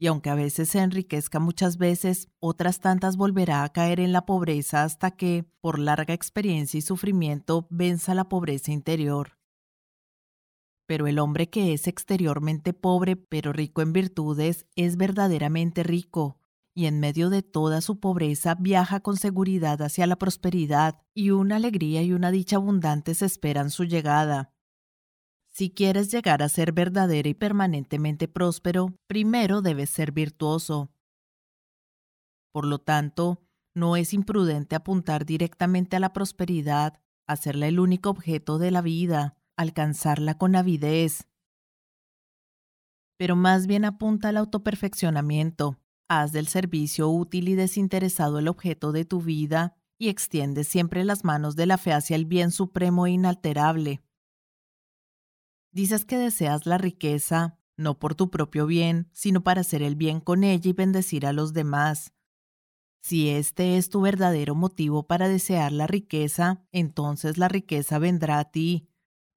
y 0.00 0.06
aunque 0.06 0.30
a 0.30 0.34
veces 0.34 0.70
se 0.70 0.78
enriquezca 0.78 1.40
muchas 1.40 1.76
veces, 1.76 2.28
otras 2.40 2.80
tantas 2.80 3.18
volverá 3.18 3.64
a 3.64 3.68
caer 3.68 4.00
en 4.00 4.14
la 4.14 4.24
pobreza 4.24 4.82
hasta 4.82 5.10
que, 5.10 5.44
por 5.60 5.78
larga 5.78 6.14
experiencia 6.14 6.78
y 6.78 6.80
sufrimiento, 6.80 7.66
venza 7.68 8.14
la 8.14 8.24
pobreza 8.24 8.72
interior. 8.72 9.39
Pero 10.90 11.06
el 11.06 11.20
hombre 11.20 11.48
que 11.48 11.72
es 11.72 11.86
exteriormente 11.86 12.72
pobre 12.72 13.14
pero 13.14 13.52
rico 13.52 13.80
en 13.80 13.92
virtudes 13.92 14.66
es 14.74 14.96
verdaderamente 14.96 15.84
rico, 15.84 16.40
y 16.74 16.86
en 16.86 16.98
medio 16.98 17.30
de 17.30 17.42
toda 17.42 17.80
su 17.80 18.00
pobreza 18.00 18.56
viaja 18.56 18.98
con 18.98 19.16
seguridad 19.16 19.80
hacia 19.82 20.08
la 20.08 20.16
prosperidad, 20.16 21.00
y 21.14 21.30
una 21.30 21.54
alegría 21.54 22.02
y 22.02 22.12
una 22.12 22.32
dicha 22.32 22.56
abundantes 22.56 23.22
esperan 23.22 23.70
su 23.70 23.84
llegada. 23.84 24.52
Si 25.46 25.70
quieres 25.70 26.10
llegar 26.10 26.42
a 26.42 26.48
ser 26.48 26.72
verdadero 26.72 27.28
y 27.28 27.34
permanentemente 27.34 28.26
próspero, 28.26 28.92
primero 29.06 29.62
debes 29.62 29.90
ser 29.90 30.10
virtuoso. 30.10 30.90
Por 32.50 32.66
lo 32.66 32.80
tanto, 32.80 33.46
no 33.76 33.94
es 33.94 34.12
imprudente 34.12 34.74
apuntar 34.74 35.24
directamente 35.24 35.94
a 35.94 36.00
la 36.00 36.12
prosperidad, 36.12 37.00
hacerla 37.28 37.68
el 37.68 37.78
único 37.78 38.10
objeto 38.10 38.58
de 38.58 38.72
la 38.72 38.82
vida, 38.82 39.36
alcanzarla 39.60 40.38
con 40.38 40.56
avidez. 40.56 41.28
Pero 43.18 43.36
más 43.36 43.66
bien 43.66 43.84
apunta 43.84 44.30
al 44.30 44.38
autoperfeccionamiento, 44.38 45.78
haz 46.08 46.32
del 46.32 46.46
servicio 46.46 47.10
útil 47.10 47.48
y 47.48 47.54
desinteresado 47.54 48.38
el 48.38 48.48
objeto 48.48 48.92
de 48.92 49.04
tu 49.04 49.20
vida 49.20 49.76
y 49.98 50.08
extiende 50.08 50.64
siempre 50.64 51.04
las 51.04 51.24
manos 51.24 51.56
de 51.56 51.66
la 51.66 51.76
fe 51.76 51.92
hacia 51.92 52.16
el 52.16 52.24
bien 52.24 52.52
supremo 52.52 53.06
e 53.06 53.10
inalterable. 53.10 54.02
Dices 55.72 56.06
que 56.06 56.16
deseas 56.16 56.64
la 56.64 56.78
riqueza, 56.78 57.58
no 57.76 57.98
por 57.98 58.14
tu 58.14 58.30
propio 58.30 58.66
bien, 58.66 59.10
sino 59.12 59.42
para 59.42 59.60
hacer 59.60 59.82
el 59.82 59.94
bien 59.94 60.20
con 60.20 60.42
ella 60.42 60.70
y 60.70 60.72
bendecir 60.72 61.26
a 61.26 61.34
los 61.34 61.52
demás. 61.52 62.14
Si 63.02 63.28
este 63.28 63.76
es 63.76 63.90
tu 63.90 64.00
verdadero 64.00 64.54
motivo 64.54 65.06
para 65.06 65.28
desear 65.28 65.72
la 65.72 65.86
riqueza, 65.86 66.64
entonces 66.72 67.36
la 67.36 67.48
riqueza 67.48 67.98
vendrá 67.98 68.38
a 68.38 68.50
ti, 68.50 68.89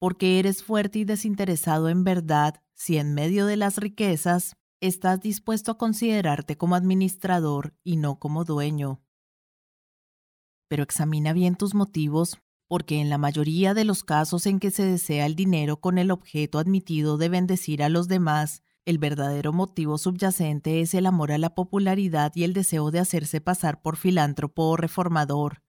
porque 0.04 0.38
eres 0.38 0.64
fuerte 0.64 1.00
y 1.00 1.06
desinteresado 1.06 1.88
en 1.88 2.04
verdad 2.04 2.62
si 2.74 2.98
en 2.98 3.14
medio 3.14 3.46
de 3.46 3.56
las 3.56 3.78
riquezas 3.78 4.58
estás 4.82 5.22
dispuesto 5.22 5.72
a 5.72 5.78
considerarte 5.78 6.58
como 6.58 6.76
administrador 6.76 7.74
y 7.86 7.96
no 7.96 8.20
como 8.20 8.44
dueño. 8.44 9.02
Pero 10.68 10.84
examina 10.84 11.32
bien 11.32 11.56
tus 11.56 11.74
motivos 11.74 12.38
porque 12.68 13.00
en 13.00 13.10
la 13.10 13.18
mayoría 13.18 13.74
de 13.74 13.86
los 13.86 14.04
casos 14.04 14.46
en 14.46 14.60
que 14.60 14.72
se 14.72 14.84
desea 14.84 15.26
el 15.26 15.38
dinero 15.38 15.80
con 15.80 15.98
el 15.98 16.12
objeto 16.12 16.60
admitido 16.60 17.18
de 17.18 17.30
bendecir 17.30 17.82
a 17.82 17.88
los 17.88 18.10
demás, 18.10 18.62
el 18.84 18.98
verdadero 18.98 19.54
motivo 19.54 19.98
subyacente 19.98 20.82
es 20.82 20.94
el 20.96 21.06
amor 21.06 21.32
a 21.32 21.38
la 21.38 21.56
popularidad 21.56 22.34
y 22.36 22.44
el 22.44 22.52
deseo 22.52 22.92
de 22.92 23.00
hacerse 23.00 23.40
pasar 23.40 23.82
por 23.82 23.96
filántropo 23.96 24.64
o 24.64 24.76
reformador. 24.76 25.63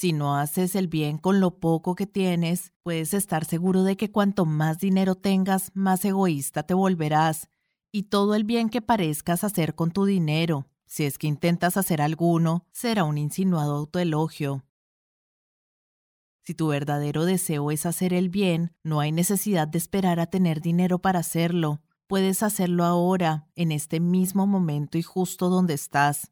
Si 0.00 0.12
no 0.12 0.36
haces 0.36 0.76
el 0.76 0.86
bien 0.86 1.18
con 1.18 1.40
lo 1.40 1.58
poco 1.58 1.96
que 1.96 2.06
tienes, 2.06 2.72
puedes 2.84 3.14
estar 3.14 3.44
seguro 3.44 3.82
de 3.82 3.96
que 3.96 4.12
cuanto 4.12 4.44
más 4.44 4.78
dinero 4.78 5.16
tengas, 5.16 5.72
más 5.74 6.04
egoísta 6.04 6.62
te 6.62 6.72
volverás, 6.72 7.48
y 7.90 8.04
todo 8.04 8.36
el 8.36 8.44
bien 8.44 8.68
que 8.68 8.80
parezcas 8.80 9.42
hacer 9.42 9.74
con 9.74 9.90
tu 9.90 10.04
dinero, 10.04 10.68
si 10.86 11.02
es 11.02 11.18
que 11.18 11.26
intentas 11.26 11.76
hacer 11.76 12.00
alguno, 12.00 12.64
será 12.70 13.02
un 13.02 13.18
insinuado 13.18 13.74
autoelogio. 13.74 14.64
Si 16.44 16.54
tu 16.54 16.68
verdadero 16.68 17.24
deseo 17.24 17.72
es 17.72 17.84
hacer 17.84 18.14
el 18.14 18.28
bien, 18.28 18.76
no 18.84 19.00
hay 19.00 19.10
necesidad 19.10 19.66
de 19.66 19.78
esperar 19.78 20.20
a 20.20 20.26
tener 20.26 20.60
dinero 20.60 21.00
para 21.00 21.18
hacerlo. 21.18 21.82
Puedes 22.06 22.44
hacerlo 22.44 22.84
ahora, 22.84 23.48
en 23.56 23.72
este 23.72 23.98
mismo 23.98 24.46
momento 24.46 24.96
y 24.96 25.02
justo 25.02 25.48
donde 25.48 25.74
estás. 25.74 26.30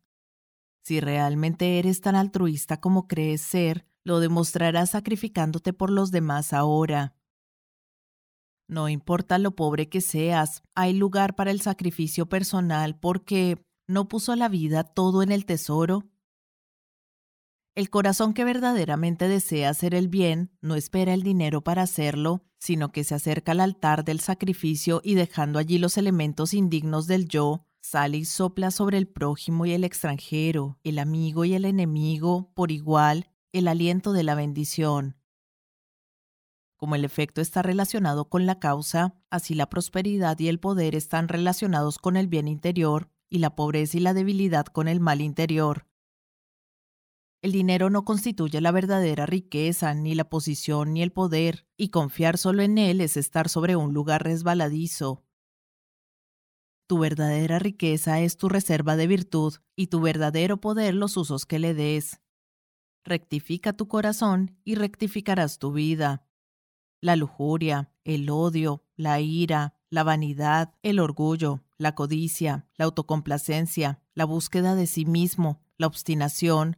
Si 0.86 1.00
realmente 1.00 1.80
eres 1.80 2.00
tan 2.00 2.14
altruista 2.14 2.80
como 2.80 3.08
crees 3.08 3.40
ser, 3.40 3.84
lo 4.04 4.20
demostrarás 4.20 4.90
sacrificándote 4.90 5.72
por 5.72 5.90
los 5.90 6.12
demás 6.12 6.52
ahora. 6.52 7.16
No 8.68 8.88
importa 8.88 9.38
lo 9.38 9.56
pobre 9.56 9.88
que 9.88 10.00
seas, 10.00 10.62
hay 10.76 10.92
lugar 10.92 11.34
para 11.34 11.50
el 11.50 11.60
sacrificio 11.60 12.28
personal 12.28 13.00
porque 13.00 13.60
no 13.88 14.06
puso 14.06 14.36
la 14.36 14.48
vida 14.48 14.84
todo 14.84 15.24
en 15.24 15.32
el 15.32 15.44
tesoro 15.44 16.04
el 17.76 17.90
corazón 17.90 18.32
que 18.32 18.42
verdaderamente 18.42 19.28
desea 19.28 19.68
hacer 19.68 19.94
el 19.94 20.08
bien 20.08 20.50
no 20.62 20.76
espera 20.76 21.12
el 21.12 21.22
dinero 21.22 21.60
para 21.62 21.82
hacerlo, 21.82 22.42
sino 22.58 22.90
que 22.90 23.04
se 23.04 23.14
acerca 23.14 23.52
al 23.52 23.60
altar 23.60 24.02
del 24.02 24.20
sacrificio 24.20 25.02
y 25.04 25.14
dejando 25.14 25.58
allí 25.58 25.76
los 25.76 25.98
elementos 25.98 26.54
indignos 26.54 27.06
del 27.06 27.28
yo, 27.28 27.66
sale 27.86 28.16
y 28.16 28.24
sopla 28.24 28.72
sobre 28.72 28.98
el 28.98 29.06
prójimo 29.06 29.64
y 29.64 29.72
el 29.72 29.84
extranjero, 29.84 30.80
el 30.82 30.98
amigo 30.98 31.44
y 31.44 31.54
el 31.54 31.64
enemigo, 31.64 32.50
por 32.54 32.72
igual, 32.72 33.30
el 33.52 33.68
aliento 33.68 34.12
de 34.12 34.24
la 34.24 34.34
bendición. 34.34 35.16
Como 36.76 36.96
el 36.96 37.04
efecto 37.04 37.40
está 37.40 37.62
relacionado 37.62 38.28
con 38.28 38.44
la 38.44 38.58
causa, 38.58 39.14
así 39.30 39.54
la 39.54 39.70
prosperidad 39.70 40.36
y 40.40 40.48
el 40.48 40.58
poder 40.58 40.96
están 40.96 41.28
relacionados 41.28 41.98
con 41.98 42.16
el 42.16 42.26
bien 42.26 42.48
interior 42.48 43.08
y 43.28 43.38
la 43.38 43.54
pobreza 43.54 43.98
y 43.98 44.00
la 44.00 44.14
debilidad 44.14 44.66
con 44.66 44.88
el 44.88 44.98
mal 44.98 45.20
interior. 45.20 45.86
El 47.40 47.52
dinero 47.52 47.88
no 47.88 48.04
constituye 48.04 48.60
la 48.60 48.72
verdadera 48.72 49.26
riqueza, 49.26 49.94
ni 49.94 50.16
la 50.16 50.28
posición, 50.28 50.92
ni 50.92 51.02
el 51.02 51.12
poder, 51.12 51.68
y 51.76 51.90
confiar 51.90 52.36
solo 52.36 52.62
en 52.62 52.78
él 52.78 53.00
es 53.00 53.16
estar 53.16 53.48
sobre 53.48 53.76
un 53.76 53.94
lugar 53.94 54.24
resbaladizo. 54.24 55.25
Tu 56.86 56.98
verdadera 56.98 57.58
riqueza 57.58 58.20
es 58.20 58.36
tu 58.36 58.48
reserva 58.48 58.96
de 58.96 59.06
virtud 59.06 59.54
y 59.74 59.88
tu 59.88 60.00
verdadero 60.00 60.60
poder 60.60 60.94
los 60.94 61.16
usos 61.16 61.44
que 61.44 61.58
le 61.58 61.74
des. 61.74 62.20
Rectifica 63.04 63.72
tu 63.72 63.88
corazón 63.88 64.58
y 64.64 64.76
rectificarás 64.76 65.58
tu 65.58 65.72
vida. 65.72 66.26
La 67.00 67.16
lujuria, 67.16 67.92
el 68.04 68.30
odio, 68.30 68.84
la 68.96 69.20
ira, 69.20 69.74
la 69.90 70.04
vanidad, 70.04 70.74
el 70.82 71.00
orgullo, 71.00 71.64
la 71.76 71.94
codicia, 71.94 72.66
la 72.76 72.84
autocomplacencia, 72.84 74.00
la 74.14 74.24
búsqueda 74.24 74.74
de 74.74 74.86
sí 74.86 75.04
mismo, 75.06 75.60
la 75.78 75.86
obstinación, 75.86 76.76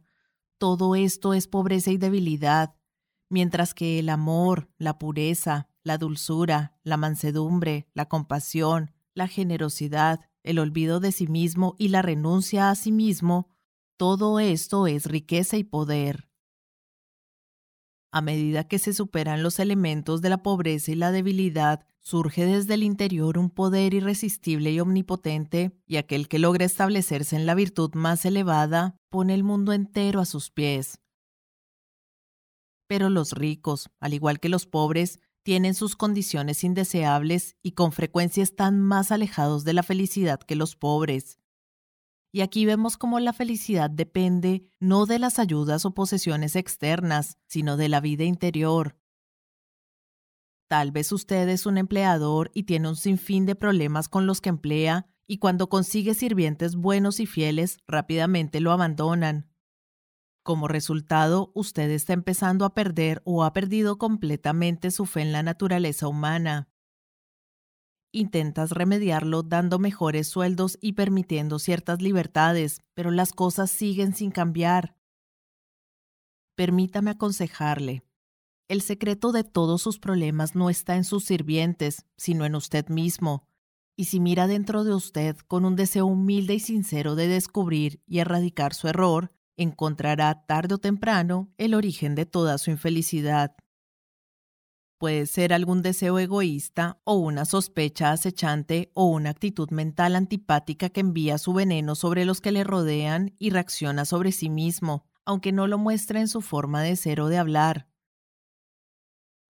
todo 0.57 0.95
esto 0.95 1.33
es 1.33 1.47
pobreza 1.47 1.91
y 1.91 1.97
debilidad. 1.97 2.75
mientras 3.31 3.75
que 3.75 3.99
el 3.99 4.09
amor, 4.09 4.69
la 4.79 4.97
pureza, 4.97 5.69
la 5.83 5.99
dulzura, 5.99 6.79
la 6.83 6.97
mansedumbre, 6.97 7.87
la 7.93 8.09
compasión, 8.09 8.91
la 9.19 9.27
generosidad, 9.27 10.21
el 10.41 10.57
olvido 10.57 10.99
de 10.99 11.11
sí 11.11 11.27
mismo 11.27 11.75
y 11.77 11.89
la 11.89 12.01
renuncia 12.01 12.71
a 12.71 12.75
sí 12.75 12.91
mismo, 12.91 13.49
todo 13.97 14.39
esto 14.39 14.87
es 14.87 15.05
riqueza 15.05 15.57
y 15.57 15.63
poder. 15.63 16.29
A 18.11 18.21
medida 18.21 18.67
que 18.67 18.79
se 18.79 18.93
superan 18.93 19.43
los 19.43 19.59
elementos 19.59 20.21
de 20.21 20.29
la 20.29 20.41
pobreza 20.41 20.91
y 20.91 20.95
la 20.95 21.11
debilidad, 21.11 21.85
surge 21.99 22.45
desde 22.45 22.73
el 22.73 22.83
interior 22.83 23.37
un 23.37 23.51
poder 23.51 23.93
irresistible 23.93 24.71
y 24.71 24.79
omnipotente, 24.79 25.77
y 25.85 25.97
aquel 25.97 26.27
que 26.27 26.39
logra 26.39 26.65
establecerse 26.65 27.35
en 27.35 27.45
la 27.45 27.53
virtud 27.53 27.93
más 27.93 28.25
elevada 28.25 28.95
pone 29.09 29.35
el 29.35 29.43
mundo 29.43 29.73
entero 29.73 30.19
a 30.19 30.25
sus 30.25 30.49
pies. 30.49 30.99
Pero 32.87 33.09
los 33.09 33.33
ricos, 33.33 33.91
al 33.99 34.15
igual 34.15 34.39
que 34.39 34.49
los 34.49 34.65
pobres, 34.65 35.19
tienen 35.49 35.73
sus 35.73 35.95
condiciones 35.95 36.63
indeseables 36.63 37.55
y 37.63 37.71
con 37.71 37.91
frecuencia 37.91 38.43
están 38.43 38.79
más 38.79 39.11
alejados 39.11 39.63
de 39.63 39.73
la 39.73 39.81
felicidad 39.81 40.39
que 40.39 40.55
los 40.55 40.75
pobres. 40.75 41.39
Y 42.31 42.41
aquí 42.41 42.67
vemos 42.67 42.97
cómo 42.97 43.19
la 43.19 43.33
felicidad 43.33 43.89
depende 43.89 44.69
no 44.79 45.07
de 45.07 45.17
las 45.17 45.39
ayudas 45.39 45.85
o 45.85 45.95
posesiones 45.95 46.55
externas, 46.55 47.39
sino 47.47 47.77
de 47.77 47.89
la 47.89 47.99
vida 47.99 48.25
interior. 48.25 48.95
Tal 50.67 50.91
vez 50.91 51.11
usted 51.11 51.49
es 51.49 51.65
un 51.65 51.79
empleador 51.79 52.51
y 52.53 52.65
tiene 52.65 52.87
un 52.87 52.95
sinfín 52.95 53.47
de 53.47 53.55
problemas 53.55 54.07
con 54.07 54.27
los 54.27 54.41
que 54.41 54.49
emplea, 54.49 55.07
y 55.25 55.39
cuando 55.39 55.67
consigue 55.67 56.13
sirvientes 56.13 56.75
buenos 56.75 57.19
y 57.19 57.25
fieles, 57.25 57.79
rápidamente 57.87 58.59
lo 58.59 58.71
abandonan. 58.71 59.48
Como 60.49 60.67
resultado, 60.67 61.51
usted 61.53 61.91
está 61.91 62.13
empezando 62.13 62.65
a 62.65 62.73
perder 62.73 63.21
o 63.23 63.43
ha 63.43 63.53
perdido 63.53 63.99
completamente 63.99 64.89
su 64.89 65.05
fe 65.05 65.21
en 65.21 65.31
la 65.31 65.43
naturaleza 65.43 66.07
humana. 66.07 66.69
Intentas 68.11 68.71
remediarlo 68.71 69.43
dando 69.43 69.77
mejores 69.77 70.27
sueldos 70.27 70.79
y 70.81 70.93
permitiendo 70.93 71.59
ciertas 71.59 72.01
libertades, 72.01 72.81
pero 72.95 73.11
las 73.11 73.31
cosas 73.31 73.69
siguen 73.69 74.15
sin 74.15 74.31
cambiar. 74.31 74.95
Permítame 76.55 77.11
aconsejarle. 77.11 78.01
El 78.67 78.81
secreto 78.81 79.31
de 79.31 79.43
todos 79.43 79.83
sus 79.83 79.99
problemas 79.99 80.55
no 80.55 80.71
está 80.71 80.95
en 80.95 81.03
sus 81.03 81.25
sirvientes, 81.25 82.07
sino 82.17 82.43
en 82.43 82.55
usted 82.55 82.87
mismo. 82.87 83.47
Y 83.95 84.05
si 84.05 84.19
mira 84.19 84.47
dentro 84.47 84.83
de 84.83 84.95
usted 84.95 85.37
con 85.47 85.63
un 85.63 85.75
deseo 85.75 86.07
humilde 86.07 86.55
y 86.55 86.59
sincero 86.59 87.13
de 87.13 87.27
descubrir 87.27 88.01
y 88.07 88.17
erradicar 88.17 88.73
su 88.73 88.87
error, 88.87 89.31
encontrará 89.59 90.45
tarde 90.45 90.75
o 90.75 90.77
temprano 90.77 91.53
el 91.57 91.73
origen 91.73 92.15
de 92.15 92.25
toda 92.25 92.57
su 92.57 92.71
infelicidad. 92.71 93.55
Puede 94.97 95.27
ser 95.27 95.53
algún 95.53 95.81
deseo 95.81 96.19
egoísta 96.19 96.99
o 97.05 97.15
una 97.15 97.45
sospecha 97.45 98.11
acechante 98.11 98.91
o 98.93 99.05
una 99.05 99.29
actitud 99.29 99.69
mental 99.71 100.15
antipática 100.15 100.89
que 100.89 100.99
envía 100.99 101.37
su 101.37 101.53
veneno 101.53 101.95
sobre 101.95 102.25
los 102.25 102.41
que 102.41 102.51
le 102.51 102.63
rodean 102.63 103.33
y 103.39 103.51
reacciona 103.51 104.03
sobre 104.03 104.33
sí 104.33 104.49
mismo, 104.49 105.05
aunque 105.25 105.51
no 105.51 105.67
lo 105.67 105.77
muestre 105.77 106.19
en 106.19 106.27
su 106.27 106.41
forma 106.41 106.81
de 106.81 106.95
ser 106.95 107.21
o 107.21 107.27
de 107.27 107.37
hablar. 107.37 107.87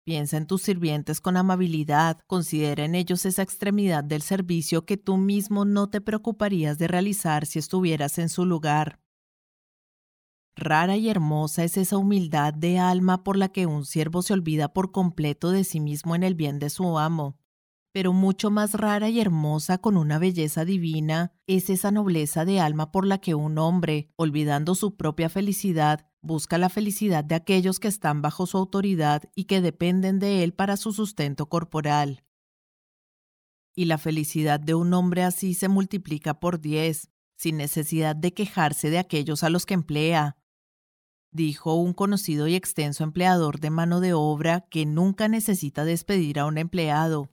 Piensa 0.04 0.38
en 0.38 0.46
tus 0.46 0.62
sirvientes 0.62 1.20
con 1.20 1.36
amabilidad, 1.36 2.20
considera 2.26 2.84
en 2.84 2.94
ellos 2.94 3.26
esa 3.26 3.42
extremidad 3.42 4.02
del 4.04 4.22
servicio 4.22 4.86
que 4.86 4.96
tú 4.96 5.18
mismo 5.18 5.66
no 5.66 5.90
te 5.90 6.00
preocuparías 6.00 6.78
de 6.78 6.88
realizar 6.88 7.44
si 7.44 7.58
estuvieras 7.58 8.18
en 8.18 8.30
su 8.30 8.46
lugar. 8.46 9.00
Rara 10.58 10.96
y 10.96 11.08
hermosa 11.08 11.62
es 11.62 11.76
esa 11.76 11.98
humildad 11.98 12.52
de 12.52 12.80
alma 12.80 13.22
por 13.22 13.36
la 13.36 13.48
que 13.48 13.66
un 13.66 13.84
siervo 13.84 14.22
se 14.22 14.32
olvida 14.32 14.72
por 14.72 14.90
completo 14.90 15.52
de 15.52 15.62
sí 15.62 15.78
mismo 15.78 16.16
en 16.16 16.24
el 16.24 16.34
bien 16.34 16.58
de 16.58 16.68
su 16.68 16.98
amo. 16.98 17.38
Pero 17.92 18.12
mucho 18.12 18.50
más 18.50 18.74
rara 18.74 19.08
y 19.08 19.20
hermosa 19.20 19.78
con 19.78 19.96
una 19.96 20.18
belleza 20.18 20.64
divina 20.64 21.32
es 21.46 21.70
esa 21.70 21.92
nobleza 21.92 22.44
de 22.44 22.58
alma 22.58 22.90
por 22.90 23.06
la 23.06 23.18
que 23.18 23.36
un 23.36 23.56
hombre, 23.56 24.10
olvidando 24.16 24.74
su 24.74 24.96
propia 24.96 25.28
felicidad, 25.28 26.08
busca 26.22 26.58
la 26.58 26.68
felicidad 26.68 27.22
de 27.22 27.36
aquellos 27.36 27.78
que 27.78 27.88
están 27.88 28.20
bajo 28.20 28.46
su 28.46 28.58
autoridad 28.58 29.22
y 29.36 29.44
que 29.44 29.60
dependen 29.60 30.18
de 30.18 30.42
él 30.42 30.54
para 30.54 30.76
su 30.76 30.92
sustento 30.92 31.48
corporal. 31.48 32.24
Y 33.76 33.84
la 33.84 33.98
felicidad 33.98 34.58
de 34.58 34.74
un 34.74 34.92
hombre 34.92 35.22
así 35.22 35.54
se 35.54 35.68
multiplica 35.68 36.40
por 36.40 36.60
diez, 36.60 37.10
sin 37.36 37.58
necesidad 37.58 38.16
de 38.16 38.34
quejarse 38.34 38.90
de 38.90 38.98
aquellos 38.98 39.44
a 39.44 39.50
los 39.50 39.64
que 39.64 39.74
emplea, 39.74 40.36
dijo 41.30 41.74
un 41.74 41.92
conocido 41.92 42.46
y 42.48 42.54
extenso 42.54 43.04
empleador 43.04 43.60
de 43.60 43.70
mano 43.70 44.00
de 44.00 44.12
obra 44.12 44.66
que 44.70 44.86
nunca 44.86 45.28
necesita 45.28 45.84
despedir 45.84 46.38
a 46.38 46.46
un 46.46 46.58
empleado. 46.58 47.30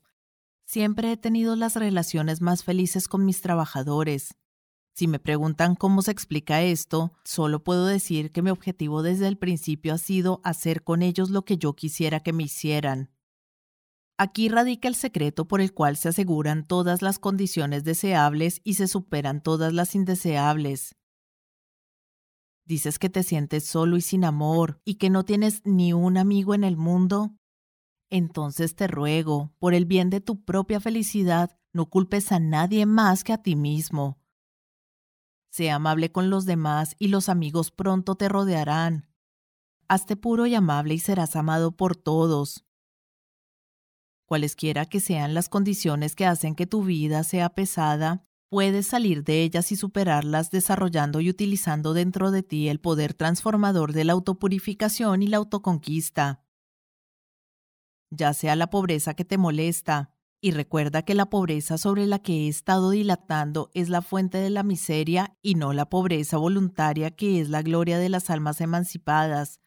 Siempre 0.66 1.12
he 1.12 1.18
tenido 1.18 1.56
las 1.56 1.76
relaciones 1.76 2.41
más 2.41 2.64
felices 2.64 3.08
con 3.08 3.26
mis 3.26 3.41
trabajadores. 3.41 4.36
Si 4.96 5.08
me 5.08 5.20
preguntan 5.20 5.76
cómo 5.76 6.02
se 6.02 6.12
explica 6.12 6.62
esto, 6.62 7.12
solo 7.24 7.64
puedo 7.64 7.86
decir 7.86 8.32
que 8.32 8.41
mi 8.41 8.50
objetivo 8.50 9.04
desde 9.04 9.28
el 9.28 9.38
principio 9.38 9.93
ha 9.93 9.98
sido 9.98 10.39
hacer 10.43 10.84
con 10.84 11.02
ellos 11.02 11.30
lo 11.30 11.43
que 11.43 11.58
yo 11.58 11.74
quisiera 11.74 12.22
que 12.22 12.34
me 12.34 12.43
hicieran. 12.43 13.12
Aquí 14.18 14.48
radica 14.48 14.88
el 14.88 14.96
secreto 14.96 15.46
por 15.48 15.60
el 15.60 15.74
cual 15.74 15.98
se 15.98 16.08
aseguran 16.10 16.66
todas 16.66 17.02
las 17.02 17.20
condiciones 17.20 17.84
deseables 17.84 18.62
y 18.64 18.76
se 18.76 18.88
superan 18.88 19.43
todas 19.43 19.74
las 19.74 19.93
indeseables. 19.93 20.96
Dices 22.66 22.97
que 22.97 23.09
te 23.09 23.22
sientes 23.22 23.66
solo 23.66 23.95
y 23.95 24.01
sin 24.01 24.26
amor 24.26 24.82
y 24.84 24.95
que 24.95 25.11
no 25.11 25.24
tienes 25.24 25.61
ni 25.66 25.93
un 25.93 26.18
amigo 26.18 26.55
en 26.55 26.63
el 26.63 26.78
mundo. 26.78 27.36
Entonces 28.09 28.76
te 28.76 28.88
ruego, 28.88 29.53
por 29.59 29.76
el 29.76 29.86
bien 29.86 30.09
de 30.09 30.20
tu 30.20 30.43
propia 30.43 30.80
felicidad, 30.80 31.59
no 31.74 31.89
culpes 31.89 32.32
a 32.32 32.39
nadie 32.39 32.86
más 32.88 33.24
que 33.24 33.34
a 33.34 33.41
ti 33.43 33.55
mismo. 33.55 34.20
Sea 35.51 35.76
amable 35.76 36.11
con 36.11 36.30
los 36.30 36.45
demás 36.45 36.95
y 36.97 37.09
los 37.09 37.30
amigos 37.30 37.72
pronto 37.72 38.16
te 38.16 38.30
rodearán. 38.30 39.09
Hazte 39.88 40.16
puro 40.16 40.47
y 40.47 40.55
amable 40.55 40.95
y 40.95 40.99
serás 40.99 41.36
amado 41.36 41.72
por 41.78 41.95
todos. 41.95 42.66
Cualesquiera 44.26 44.88
que 44.88 44.99
sean 44.99 45.36
las 45.36 45.49
condiciones 45.49 46.16
que 46.16 46.26
hacen 46.26 46.55
que 46.55 46.66
tu 46.66 46.84
vida 46.84 47.24
sea 47.24 47.49
pesada, 47.49 48.26
Puedes 48.56 48.88
salir 48.88 49.26
de 49.26 49.43
ellas 49.43 49.74
y 49.74 49.76
superarlas 49.76 50.49
desarrollando 50.49 51.20
y 51.20 51.30
utilizando 51.30 51.93
dentro 51.93 52.32
de 52.32 52.41
ti 52.41 52.70
el 52.70 52.80
poder 52.80 53.14
transformador 53.14 53.91
de 53.91 54.06
la 54.06 54.14
autopurificación 54.14 55.24
y 55.24 55.28
la 55.28 55.36
autoconquista. 55.36 56.41
Ya 58.12 58.34
sea 58.34 58.56
la 58.56 58.70
pobreza 58.70 59.14
que 59.14 59.26
te 59.26 59.38
molesta, 59.38 60.16
y 60.39 60.51
recuerda 60.51 61.01
que 61.01 61.16
la 61.16 61.26
pobreza 61.26 61.78
sobre 61.78 62.06
la 62.06 62.20
que 62.20 62.45
he 62.45 62.47
estado 62.47 62.91
dilatando 62.91 63.72
es 63.74 63.89
la 63.89 64.01
fuente 64.01 64.38
de 64.38 64.51
la 64.51 64.64
miseria 64.64 65.36
y 65.41 65.56
no 65.56 65.74
la 65.74 65.89
pobreza 65.89 66.38
voluntaria 66.38 67.12
que 67.12 67.41
es 67.41 67.49
la 67.49 67.62
gloria 67.62 67.99
de 67.99 68.08
las 68.08 68.30
almas 68.30 68.62
emancipadas, 68.62 69.60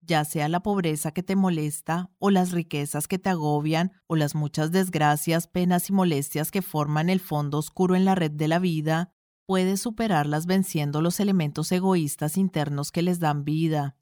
ya 0.00 0.24
sea 0.24 0.48
la 0.48 0.60
pobreza 0.62 1.12
que 1.12 1.22
te 1.22 1.36
molesta, 1.36 2.10
o 2.18 2.30
las 2.30 2.52
riquezas 2.52 3.08
que 3.08 3.18
te 3.18 3.30
agobian, 3.30 3.92
o 4.06 4.16
las 4.16 4.34
muchas 4.34 4.72
desgracias, 4.72 5.46
penas 5.46 5.90
y 5.90 5.92
molestias 5.92 6.50
que 6.50 6.62
forman 6.62 7.10
el 7.10 7.20
fondo 7.20 7.58
oscuro 7.58 7.94
en 7.94 8.04
la 8.04 8.14
red 8.14 8.30
de 8.30 8.48
la 8.48 8.58
vida, 8.58 9.12
puedes 9.46 9.80
superarlas 9.80 10.46
venciendo 10.46 11.02
los 11.02 11.20
elementos 11.20 11.72
egoístas 11.72 12.36
internos 12.36 12.92
que 12.92 13.02
les 13.02 13.18
dan 13.18 13.44
vida. 13.44 13.96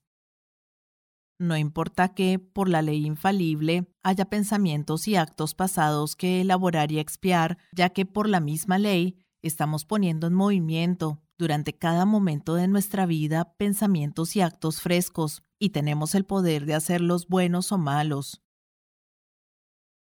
No 1.41 1.57
importa 1.57 2.15
que, 2.15 2.39
por 2.39 2.69
la 2.69 2.83
ley 2.83 3.07
infalible, 3.07 3.89
haya 4.03 4.25
pensamientos 4.25 5.07
y 5.07 5.15
actos 5.15 5.55
pasados 5.55 6.17
que 6.17 6.41
elaborar 6.41 6.91
y 6.91 6.99
expiar, 6.99 7.59
ya 7.73 7.91
que 7.91 8.05
por 8.05 8.29
la 8.29 8.41
misma 8.41 8.77
ley 8.79 9.25
estamos 9.41 9.85
poniendo 9.85 10.27
en 10.27 10.35
movimiento, 10.35 11.23
durante 11.39 11.79
cada 11.79 12.05
momento 12.05 12.55
de 12.55 12.69
nuestra 12.69 13.07
vida, 13.07 13.55
pensamientos 13.57 14.35
y 14.37 14.41
actos 14.41 14.81
frescos, 14.81 15.45
y 15.59 15.71
tenemos 15.71 16.15
el 16.15 16.25
poder 16.25 16.67
de 16.67 16.75
hacerlos 16.75 17.29
buenos 17.29 17.73
o 17.73 17.79
malos. 17.79 18.43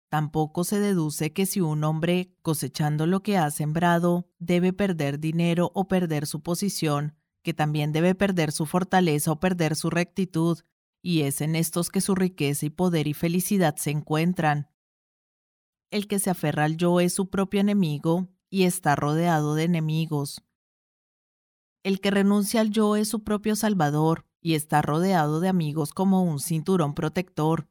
Tampoco 0.09 0.63
se 0.63 0.79
deduce 0.79 1.33
que 1.33 1.45
si 1.45 1.61
un 1.61 1.83
hombre, 1.83 2.33
cosechando 2.41 3.05
lo 3.05 3.21
que 3.21 3.37
ha 3.37 3.49
sembrado, 3.51 4.29
debe 4.39 4.73
perder 4.73 5.19
dinero 5.19 5.71
o 5.75 5.87
perder 5.87 6.25
su 6.25 6.41
posición, 6.41 7.15
que 7.43 7.53
también 7.53 7.91
debe 7.91 8.15
perder 8.15 8.51
su 8.51 8.65
fortaleza 8.65 9.31
o 9.31 9.39
perder 9.39 9.75
su 9.75 9.89
rectitud, 9.89 10.59
y 11.01 11.21
es 11.21 11.41
en 11.41 11.55
estos 11.55 11.89
que 11.89 12.01
su 12.01 12.15
riqueza 12.15 12.65
y 12.65 12.69
poder 12.69 13.07
y 13.07 13.13
felicidad 13.13 13.75
se 13.75 13.91
encuentran. 13.91 14.69
El 15.91 16.07
que 16.07 16.19
se 16.19 16.29
aferra 16.29 16.65
al 16.65 16.77
yo 16.77 16.99
es 16.99 17.13
su 17.13 17.29
propio 17.29 17.61
enemigo 17.61 18.27
y 18.49 18.63
está 18.63 18.95
rodeado 18.95 19.55
de 19.55 19.63
enemigos. 19.63 20.43
El 21.83 22.01
que 22.01 22.11
renuncia 22.11 22.61
al 22.61 22.71
yo 22.71 22.95
es 22.95 23.07
su 23.07 23.23
propio 23.23 23.55
salvador 23.55 24.25
y 24.41 24.55
está 24.55 24.81
rodeado 24.81 25.39
de 25.39 25.47
amigos 25.47 25.93
como 25.93 26.23
un 26.23 26.39
cinturón 26.39 26.93
protector. 26.93 27.67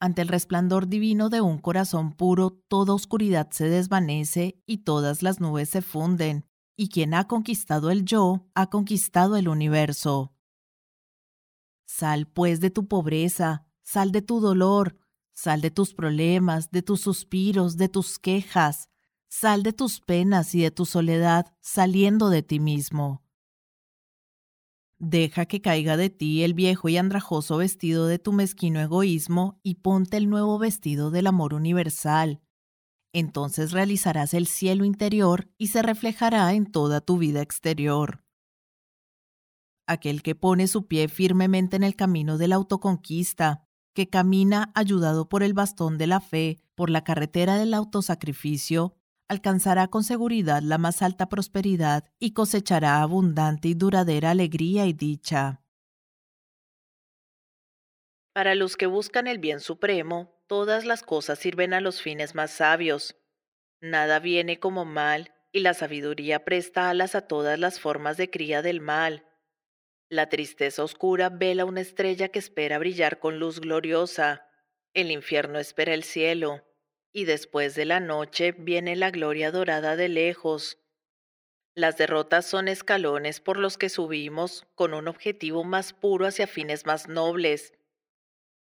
Ante 0.00 0.22
el 0.22 0.28
resplandor 0.28 0.88
divino 0.88 1.28
de 1.28 1.40
un 1.40 1.58
corazón 1.58 2.12
puro, 2.12 2.50
toda 2.68 2.94
oscuridad 2.94 3.50
se 3.50 3.68
desvanece 3.68 4.60
y 4.66 4.78
todas 4.78 5.22
las 5.22 5.40
nubes 5.40 5.68
se 5.68 5.82
funden, 5.82 6.46
y 6.76 6.88
quien 6.88 7.14
ha 7.14 7.28
conquistado 7.28 7.90
el 7.90 8.04
yo, 8.04 8.48
ha 8.54 8.68
conquistado 8.68 9.36
el 9.36 9.48
universo. 9.48 10.34
Sal 11.86 12.26
pues 12.26 12.60
de 12.60 12.70
tu 12.70 12.88
pobreza, 12.88 13.66
sal 13.82 14.10
de 14.10 14.22
tu 14.22 14.40
dolor, 14.40 14.96
sal 15.32 15.60
de 15.60 15.70
tus 15.70 15.94
problemas, 15.94 16.70
de 16.70 16.82
tus 16.82 17.00
suspiros, 17.00 17.76
de 17.76 17.88
tus 17.88 18.18
quejas, 18.18 18.88
sal 19.32 19.62
de 19.62 19.72
tus 19.72 20.00
penas 20.00 20.54
y 20.54 20.60
de 20.60 20.70
tu 20.70 20.84
soledad, 20.84 21.46
saliendo 21.62 22.28
de 22.28 22.42
ti 22.42 22.60
mismo. 22.60 23.22
Deja 24.98 25.46
que 25.46 25.62
caiga 25.62 25.96
de 25.96 26.10
ti 26.10 26.44
el 26.44 26.52
viejo 26.52 26.90
y 26.90 26.98
andrajoso 26.98 27.56
vestido 27.56 28.06
de 28.06 28.18
tu 28.18 28.34
mezquino 28.34 28.78
egoísmo 28.78 29.58
y 29.62 29.76
ponte 29.76 30.18
el 30.18 30.28
nuevo 30.28 30.58
vestido 30.58 31.10
del 31.10 31.26
amor 31.26 31.54
universal. 31.54 32.42
Entonces 33.14 33.72
realizarás 33.72 34.34
el 34.34 34.46
cielo 34.46 34.84
interior 34.84 35.50
y 35.56 35.68
se 35.68 35.80
reflejará 35.80 36.52
en 36.52 36.66
toda 36.66 37.00
tu 37.00 37.16
vida 37.16 37.40
exterior. 37.40 38.22
Aquel 39.86 40.22
que 40.22 40.34
pone 40.34 40.68
su 40.68 40.86
pie 40.86 41.08
firmemente 41.08 41.76
en 41.76 41.84
el 41.84 41.96
camino 41.96 42.36
de 42.36 42.48
la 42.48 42.56
autoconquista, 42.56 43.66
que 43.94 44.10
camina 44.10 44.72
ayudado 44.74 45.30
por 45.30 45.42
el 45.42 45.54
bastón 45.54 45.96
de 45.96 46.06
la 46.06 46.20
fe, 46.20 46.58
por 46.74 46.90
la 46.90 47.02
carretera 47.02 47.56
del 47.56 47.72
autosacrificio, 47.72 48.98
alcanzará 49.32 49.88
con 49.88 50.04
seguridad 50.04 50.62
la 50.62 50.78
más 50.78 51.02
alta 51.02 51.28
prosperidad 51.28 52.04
y 52.20 52.32
cosechará 52.32 53.02
abundante 53.02 53.68
y 53.68 53.74
duradera 53.74 54.30
alegría 54.30 54.86
y 54.86 54.92
dicha. 54.92 55.62
Para 58.32 58.54
los 58.54 58.76
que 58.76 58.86
buscan 58.86 59.26
el 59.26 59.38
bien 59.38 59.60
supremo, 59.60 60.40
todas 60.46 60.84
las 60.84 61.02
cosas 61.02 61.38
sirven 61.38 61.74
a 61.74 61.80
los 61.80 62.00
fines 62.00 62.34
más 62.34 62.50
sabios. 62.50 63.16
Nada 63.80 64.20
viene 64.20 64.58
como 64.58 64.84
mal, 64.84 65.34
y 65.50 65.60
la 65.60 65.74
sabiduría 65.74 66.44
presta 66.44 66.88
alas 66.88 67.14
a 67.14 67.26
todas 67.26 67.58
las 67.58 67.80
formas 67.80 68.16
de 68.16 68.30
cría 68.30 68.62
del 68.62 68.80
mal. 68.80 69.26
La 70.08 70.28
tristeza 70.28 70.84
oscura 70.84 71.28
vela 71.30 71.64
una 71.64 71.80
estrella 71.80 72.28
que 72.28 72.38
espera 72.38 72.78
brillar 72.78 73.18
con 73.18 73.38
luz 73.38 73.60
gloriosa. 73.60 74.46
El 74.94 75.10
infierno 75.10 75.58
espera 75.58 75.94
el 75.94 76.04
cielo 76.04 76.62
y 77.12 77.24
después 77.24 77.74
de 77.74 77.84
la 77.84 78.00
noche 78.00 78.52
viene 78.52 78.96
la 78.96 79.10
gloria 79.10 79.50
dorada 79.50 79.96
de 79.96 80.08
lejos. 80.08 80.78
Las 81.74 81.96
derrotas 81.96 82.46
son 82.46 82.68
escalones 82.68 83.40
por 83.40 83.56
los 83.56 83.78
que 83.78 83.88
subimos 83.88 84.66
con 84.74 84.94
un 84.94 85.08
objetivo 85.08 85.64
más 85.64 85.92
puro 85.92 86.26
hacia 86.26 86.46
fines 86.46 86.84
más 86.86 87.08
nobles. 87.08 87.72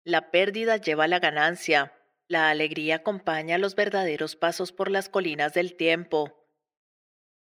La 0.04 0.32
pérdida 0.32 0.78
lleva 0.78 1.08
la 1.08 1.20
ganancia, 1.20 1.94
la 2.28 2.50
alegría 2.50 2.96
acompaña 2.96 3.58
los 3.58 3.76
verdaderos 3.76 4.36
pasos 4.36 4.74
por 4.74 4.92
las 4.92 5.08
colinas 5.08 5.54
del 5.54 5.76
tiempo. 5.76 6.46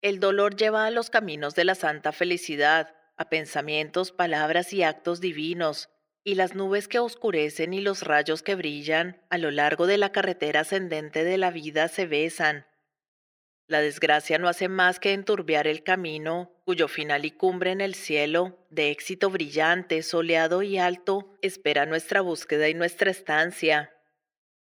El 0.02 0.20
dolor 0.20 0.58
lleva 0.58 0.86
a 0.86 0.92
los 0.92 1.10
caminos 1.10 1.56
de 1.56 1.64
la 1.64 1.76
santa 1.76 2.12
felicidad, 2.12 2.94
a 3.16 3.30
pensamientos, 3.30 4.12
palabras 4.12 4.74
y 4.74 4.84
actos 4.84 5.22
divinos, 5.22 5.90
y 6.24 6.36
las 6.36 6.56
nubes 6.56 6.88
que 6.88 7.00
oscurecen 7.00 7.74
y 7.74 7.82
los 7.82 8.04
rayos 8.04 8.44
que 8.44 8.56
brillan 8.56 9.22
a 9.30 9.38
lo 9.38 9.52
largo 9.52 9.88
de 9.88 9.98
la 9.98 10.12
carretera 10.12 10.62
ascendente 10.62 11.24
de 11.24 11.38
la 11.38 11.52
vida 11.52 11.88
se 11.88 12.06
besan. 12.06 12.66
La 13.68 13.82
desgracia 13.82 14.38
no 14.38 14.48
hace 14.48 14.68
más 14.68 15.00
que 15.00 15.14
enturbiar 15.14 15.68
el 15.68 15.84
camino, 15.84 16.52
cuyo 16.66 16.88
final 16.88 17.26
y 17.26 17.32
cumbre 17.32 17.72
en 17.72 17.82
el 17.82 17.96
cielo, 17.96 18.66
de 18.70 18.92
éxito 18.92 19.30
brillante, 19.30 20.02
soleado 20.04 20.64
y 20.64 20.78
alto, 20.78 21.34
espera 21.42 21.86
nuestra 21.86 22.22
búsqueda 22.22 22.68
y 22.70 22.74
nuestra 22.74 23.10
estancia. 23.10 23.94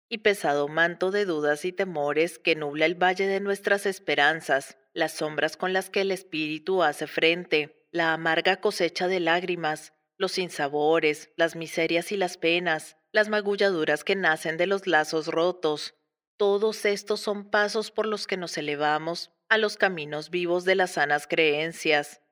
Y 0.08 0.18
pesado 0.18 0.68
manto 0.68 1.10
de 1.10 1.24
dudas 1.24 1.64
y 1.64 1.72
temores 1.72 2.38
que 2.38 2.54
nubla 2.54 2.86
el 2.86 2.94
valle 2.94 3.26
de 3.26 3.40
nuestras 3.40 3.86
esperanzas, 3.86 4.78
las 4.94 5.12
sombras 5.12 5.56
con 5.56 5.72
las 5.72 5.90
que 5.90 6.02
el 6.02 6.12
espíritu 6.12 6.84
hace 6.84 7.08
frente, 7.08 7.86
la 7.90 8.12
amarga 8.12 8.60
cosecha 8.60 9.08
de 9.08 9.18
lágrimas, 9.18 9.95
los 10.18 10.32
sinsabores, 10.32 11.30
las 11.36 11.56
miserias 11.56 12.12
y 12.12 12.16
las 12.16 12.38
penas, 12.38 12.96
las 13.12 13.28
magulladuras 13.28 14.04
que 14.04 14.16
nacen 14.16 14.56
de 14.56 14.66
los 14.66 14.86
lazos 14.86 15.28
rotos. 15.28 15.94
Todos 16.36 16.84
estos 16.84 17.20
son 17.20 17.50
pasos 17.50 17.90
por 17.90 18.06
los 18.06 18.26
que 18.26 18.36
nos 18.36 18.56
elevamos 18.58 19.30
a 19.48 19.58
los 19.58 19.76
caminos 19.76 20.30
vivos 20.30 20.64
de 20.64 20.74
las 20.74 20.92
sanas 20.92 21.26
creencias. 21.26 22.22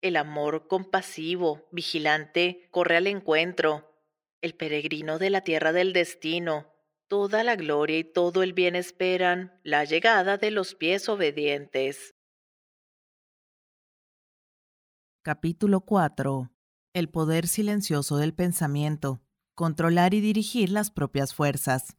El 0.00 0.16
amor 0.16 0.68
compasivo, 0.68 1.68
vigilante, 1.72 2.68
corre 2.70 2.96
al 2.96 3.06
encuentro. 3.06 3.92
El 4.40 4.54
peregrino 4.54 5.18
de 5.18 5.30
la 5.30 5.42
tierra 5.42 5.72
del 5.72 5.92
destino, 5.92 6.72
toda 7.08 7.42
la 7.44 7.56
gloria 7.56 7.98
y 7.98 8.04
todo 8.04 8.42
el 8.42 8.52
bien 8.52 8.76
esperan 8.76 9.60
la 9.62 9.84
llegada 9.84 10.36
de 10.36 10.50
los 10.50 10.74
pies 10.74 11.08
obedientes. 11.08 12.14
Capítulo 15.22 15.80
4 15.80 16.55
el 16.96 17.10
poder 17.10 17.46
silencioso 17.46 18.16
del 18.16 18.32
pensamiento, 18.32 19.20
controlar 19.54 20.14
y 20.14 20.22
dirigir 20.22 20.70
las 20.70 20.90
propias 20.90 21.34
fuerzas. 21.34 21.98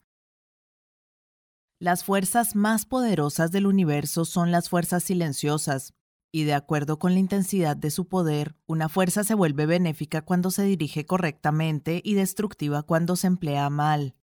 Las 1.79 2.03
fuerzas 2.03 2.55
más 2.55 2.87
poderosas 2.87 3.51
del 3.51 3.67
universo 3.67 4.25
son 4.25 4.51
las 4.51 4.69
fuerzas 4.69 5.03
silenciosas, 5.03 5.93
y 6.31 6.45
de 6.45 6.55
acuerdo 6.55 6.97
con 6.97 7.13
la 7.13 7.19
intensidad 7.19 7.77
de 7.77 7.91
su 7.91 8.07
poder, 8.07 8.55
una 8.65 8.89
fuerza 8.89 9.23
se 9.23 9.35
vuelve 9.35 9.67
benéfica 9.67 10.23
cuando 10.23 10.49
se 10.49 10.63
dirige 10.63 11.05
correctamente 11.05 12.01
y 12.03 12.15
destructiva 12.15 12.81
cuando 12.81 13.15
se 13.15 13.27
emplea 13.27 13.69
mal. 13.69 14.15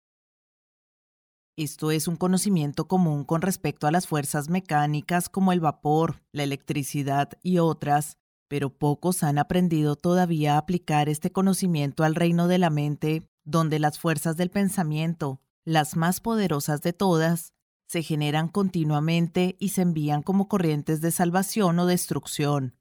Esto 1.56 1.92
es 1.92 2.08
un 2.08 2.16
conocimiento 2.16 2.88
común 2.88 3.22
con 3.22 3.42
respecto 3.42 3.86
a 3.86 3.92
las 3.92 4.08
fuerzas 4.08 4.48
mecánicas 4.48 5.28
como 5.28 5.52
el 5.52 5.60
vapor, 5.60 6.24
la 6.32 6.42
electricidad 6.42 7.30
y 7.44 7.58
otras, 7.58 8.18
pero 8.54 8.70
pocos 8.70 9.24
han 9.24 9.38
aprendido 9.38 9.96
todavía 9.96 10.54
a 10.54 10.58
aplicar 10.58 11.08
este 11.08 11.32
conocimiento 11.32 12.04
al 12.04 12.14
reino 12.14 12.46
de 12.46 12.58
la 12.58 12.70
mente, 12.70 13.28
donde 13.42 13.80
las 13.80 13.98
fuerzas 13.98 14.36
del 14.36 14.48
pensamiento, 14.48 15.40
las 15.64 15.96
más 15.96 16.20
poderosas 16.20 16.80
de 16.80 16.92
todas, 16.92 17.52
se 17.88 18.04
generan 18.04 18.46
continuamente 18.46 19.56
y 19.58 19.70
se 19.70 19.82
envían 19.82 20.22
como 20.22 20.46
corrientes 20.46 21.00
de 21.00 21.10
salvación 21.10 21.80
o 21.80 21.86
destrucción. 21.86 22.76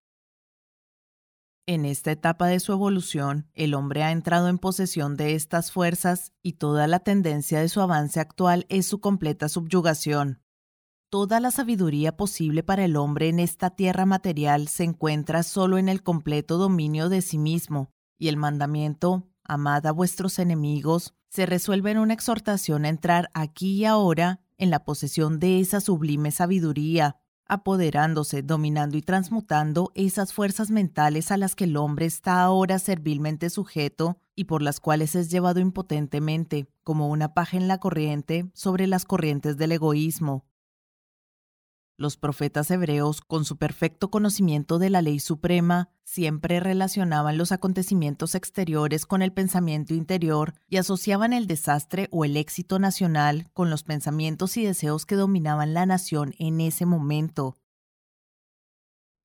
En 1.66 1.86
esta 1.86 2.12
etapa 2.12 2.46
de 2.46 2.60
su 2.60 2.72
evolución, 2.72 3.50
el 3.56 3.74
hombre 3.74 4.04
ha 4.04 4.12
entrado 4.12 4.50
en 4.50 4.60
posesión 4.60 5.18
de 5.18 5.34
estas 5.34 5.72
fuerzas 5.72 6.34
y 6.44 6.54
toda 6.54 6.86
la 6.86 7.00
tendencia 7.00 7.60
de 7.60 7.70
su 7.70 7.82
avance 7.82 8.20
actual 8.20 8.68
es 8.70 8.86
su 8.86 9.02
completa 9.02 9.50
subyugación. 9.50 10.44
Toda 11.14 11.40
la 11.40 11.52
sabiduría 11.52 12.18
posible 12.18 12.64
para 12.64 12.86
el 12.86 12.96
hombre 12.96 13.30
en 13.30 13.40
esta 13.40 13.70
tierra 13.70 14.04
material 14.04 14.68
se 14.68 14.84
encuentra 14.84 15.44
solo 15.44 15.78
en 15.78 15.88
el 15.88 16.02
completo 16.02 16.58
dominio 16.58 17.08
de 17.08 17.22
sí 17.22 17.38
mismo, 17.38 17.92
y 18.18 18.30
el 18.30 18.38
mandamiento, 18.38 19.28
amad 19.44 19.86
a 19.86 19.92
vuestros 19.92 20.40
enemigos, 20.40 21.14
se 21.30 21.46
resuelve 21.46 21.92
en 21.92 22.00
una 22.00 22.16
exhortación 22.16 22.84
a 22.84 22.90
entrar 22.90 23.30
aquí 23.36 23.74
y 23.74 23.86
ahora 23.86 24.42
en 24.58 24.72
la 24.72 24.86
posesión 24.86 25.38
de 25.40 25.60
esa 25.60 25.82
sublime 25.82 26.32
sabiduría, 26.32 27.18
apoderándose, 27.46 28.42
dominando 28.42 28.98
y 28.98 29.04
transmutando 29.04 29.92
esas 29.94 30.34
fuerzas 30.34 30.72
mentales 30.72 31.30
a 31.30 31.38
las 31.38 31.54
que 31.54 31.66
el 31.66 31.78
hombre 31.78 32.08
está 32.08 32.42
ahora 32.42 32.80
servilmente 32.80 33.52
sujeto 33.52 34.18
y 34.36 34.46
por 34.46 34.64
las 34.64 34.80
cuales 34.80 35.14
es 35.14 35.30
llevado 35.30 35.60
impotentemente, 35.60 36.68
como 36.84 37.08
una 37.08 37.36
paja 37.36 37.58
en 37.58 37.68
la 37.68 37.78
corriente, 37.78 38.50
sobre 38.56 38.88
las 38.88 39.06
corrientes 39.06 39.58
del 39.58 39.74
egoísmo, 39.74 40.48
los 41.98 42.18
profetas 42.18 42.72
hebreos, 42.72 43.22
con 43.22 43.46
su 43.46 43.58
perfecto 43.58 44.10
conocimiento 44.10 44.80
de 44.80 44.90
la 44.90 45.02
ley 45.02 45.20
suprema, 45.20 45.90
siempre 46.04 46.60
relacionaban 46.60 47.38
los 47.38 47.52
acontecimientos 47.52 48.36
exteriores 48.36 49.06
con 49.06 49.22
el 49.22 49.32
pensamiento 49.32 49.94
interior 49.94 50.56
y 50.68 50.78
asociaban 50.78 51.34
el 51.34 51.48
desastre 51.48 52.08
o 52.12 52.26
el 52.26 52.36
éxito 52.38 52.80
nacional 52.80 53.50
con 53.54 53.70
los 53.70 53.84
pensamientos 53.84 54.58
y 54.58 54.66
deseos 54.66 55.06
que 55.06 55.16
dominaban 55.16 55.74
la 55.74 55.86
nación 55.86 56.34
en 56.40 56.62
ese 56.62 56.86
momento. 56.86 57.56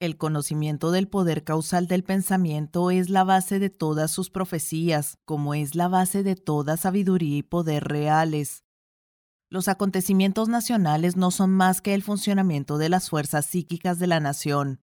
El 0.00 0.16
conocimiento 0.16 0.92
del 0.92 1.08
poder 1.08 1.42
causal 1.42 1.88
del 1.88 2.04
pensamiento 2.04 2.92
es 2.92 3.10
la 3.10 3.24
base 3.24 3.58
de 3.58 3.68
todas 3.68 4.12
sus 4.12 4.30
profecías, 4.30 5.18
como 5.24 5.54
es 5.54 5.74
la 5.74 5.88
base 5.88 6.22
de 6.22 6.36
toda 6.36 6.76
sabiduría 6.76 7.38
y 7.38 7.42
poder 7.42 7.82
reales. 7.84 8.62
Los 9.50 9.68
acontecimientos 9.68 10.48
nacionales 10.48 11.16
no 11.16 11.30
son 11.30 11.50
más 11.50 11.80
que 11.80 11.94
el 11.94 12.02
funcionamiento 12.02 12.76
de 12.76 12.90
las 12.90 13.08
fuerzas 13.08 13.46
psíquicas 13.46 13.98
de 13.98 14.06
la 14.06 14.20
nación. 14.20 14.82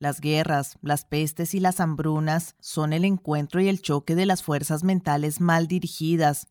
Las 0.00 0.20
guerras, 0.20 0.76
las 0.82 1.04
pestes 1.04 1.54
y 1.54 1.60
las 1.60 1.78
hambrunas 1.78 2.56
son 2.58 2.92
el 2.92 3.04
encuentro 3.04 3.60
y 3.60 3.68
el 3.68 3.80
choque 3.80 4.16
de 4.16 4.26
las 4.26 4.42
fuerzas 4.42 4.82
mentales 4.82 5.40
mal 5.40 5.68
dirigidas, 5.68 6.48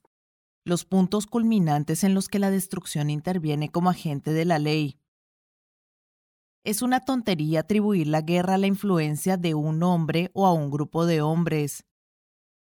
los 0.64 0.86
puntos 0.86 1.26
culminantes 1.26 2.06
en 2.06 2.14
los 2.14 2.30
que 2.30 2.40
la 2.40 2.52
destrucción 2.52 3.10
interviene 3.10 3.70
como 3.70 3.90
agente 3.90 4.32
de 4.32 4.46
la 4.46 4.60
ley. 4.60 5.00
Es 6.64 6.82
una 6.82 7.04
tontería 7.04 7.62
atribuir 7.62 8.08
la 8.08 8.22
guerra 8.22 8.54
a 8.54 8.58
la 8.58 8.68
influencia 8.68 9.36
de 9.36 9.56
un 9.56 9.84
hombre 9.84 10.30
o 10.34 10.46
a 10.46 10.54
un 10.54 10.70
grupo 10.70 11.06
de 11.06 11.22
hombres. 11.22 11.86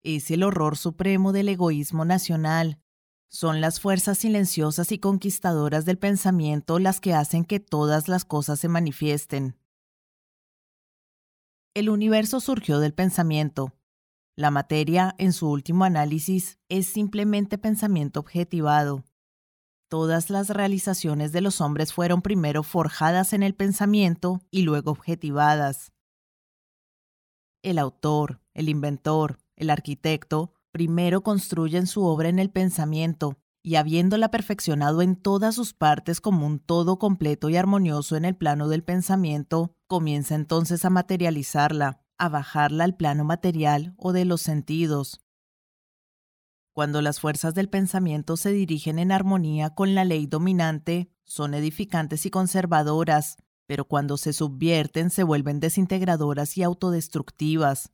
Es 0.02 0.30
el 0.30 0.42
horror 0.42 0.76
supremo 0.76 1.32
del 1.32 1.48
egoísmo 1.48 2.04
nacional, 2.04 2.80
son 3.28 3.60
las 3.60 3.80
fuerzas 3.80 4.18
silenciosas 4.18 4.90
y 4.90 4.98
conquistadoras 4.98 5.84
del 5.84 5.98
pensamiento 5.98 6.78
las 6.78 7.00
que 7.00 7.14
hacen 7.14 7.44
que 7.44 7.60
todas 7.60 8.08
las 8.08 8.24
cosas 8.24 8.58
se 8.58 8.68
manifiesten. 8.68 9.56
El 11.74 11.90
universo 11.90 12.40
surgió 12.40 12.80
del 12.80 12.94
pensamiento. 12.94 13.74
La 14.34 14.50
materia, 14.50 15.14
en 15.18 15.32
su 15.32 15.50
último 15.50 15.84
análisis, 15.84 16.58
es 16.68 16.86
simplemente 16.86 17.58
pensamiento 17.58 18.20
objetivado. 18.20 19.04
Todas 19.88 20.30
las 20.30 20.50
realizaciones 20.50 21.32
de 21.32 21.40
los 21.40 21.60
hombres 21.60 21.92
fueron 21.92 22.22
primero 22.22 22.62
forjadas 22.62 23.32
en 23.32 23.42
el 23.42 23.54
pensamiento 23.54 24.40
y 24.50 24.62
luego 24.62 24.90
objetivadas. 24.90 25.92
El 27.62 27.78
autor, 27.78 28.40
el 28.54 28.68
inventor, 28.68 29.38
el 29.56 29.70
arquitecto, 29.70 30.54
primero 30.78 31.24
construyen 31.24 31.88
su 31.88 32.04
obra 32.04 32.28
en 32.28 32.38
el 32.38 32.50
pensamiento 32.50 33.36
y 33.64 33.74
habiéndola 33.74 34.30
perfeccionado 34.30 35.02
en 35.02 35.16
todas 35.16 35.56
sus 35.56 35.74
partes 35.74 36.20
como 36.20 36.46
un 36.46 36.60
todo 36.60 37.00
completo 37.00 37.48
y 37.48 37.56
armonioso 37.56 38.14
en 38.14 38.24
el 38.24 38.36
plano 38.36 38.68
del 38.68 38.84
pensamiento, 38.84 39.74
comienza 39.88 40.36
entonces 40.36 40.84
a 40.84 40.90
materializarla, 40.90 42.04
a 42.16 42.28
bajarla 42.28 42.84
al 42.84 42.94
plano 42.94 43.24
material 43.24 43.92
o 43.96 44.12
de 44.12 44.24
los 44.24 44.40
sentidos. 44.40 45.20
Cuando 46.74 47.02
las 47.02 47.18
fuerzas 47.18 47.54
del 47.54 47.68
pensamiento 47.68 48.36
se 48.36 48.52
dirigen 48.52 49.00
en 49.00 49.10
armonía 49.10 49.74
con 49.74 49.96
la 49.96 50.04
ley 50.04 50.28
dominante, 50.28 51.10
son 51.24 51.54
edificantes 51.54 52.24
y 52.24 52.30
conservadoras, 52.30 53.36
pero 53.66 53.84
cuando 53.84 54.16
se 54.16 54.32
subvierten 54.32 55.10
se 55.10 55.24
vuelven 55.24 55.58
desintegradoras 55.58 56.56
y 56.56 56.62
autodestructivas. 56.62 57.90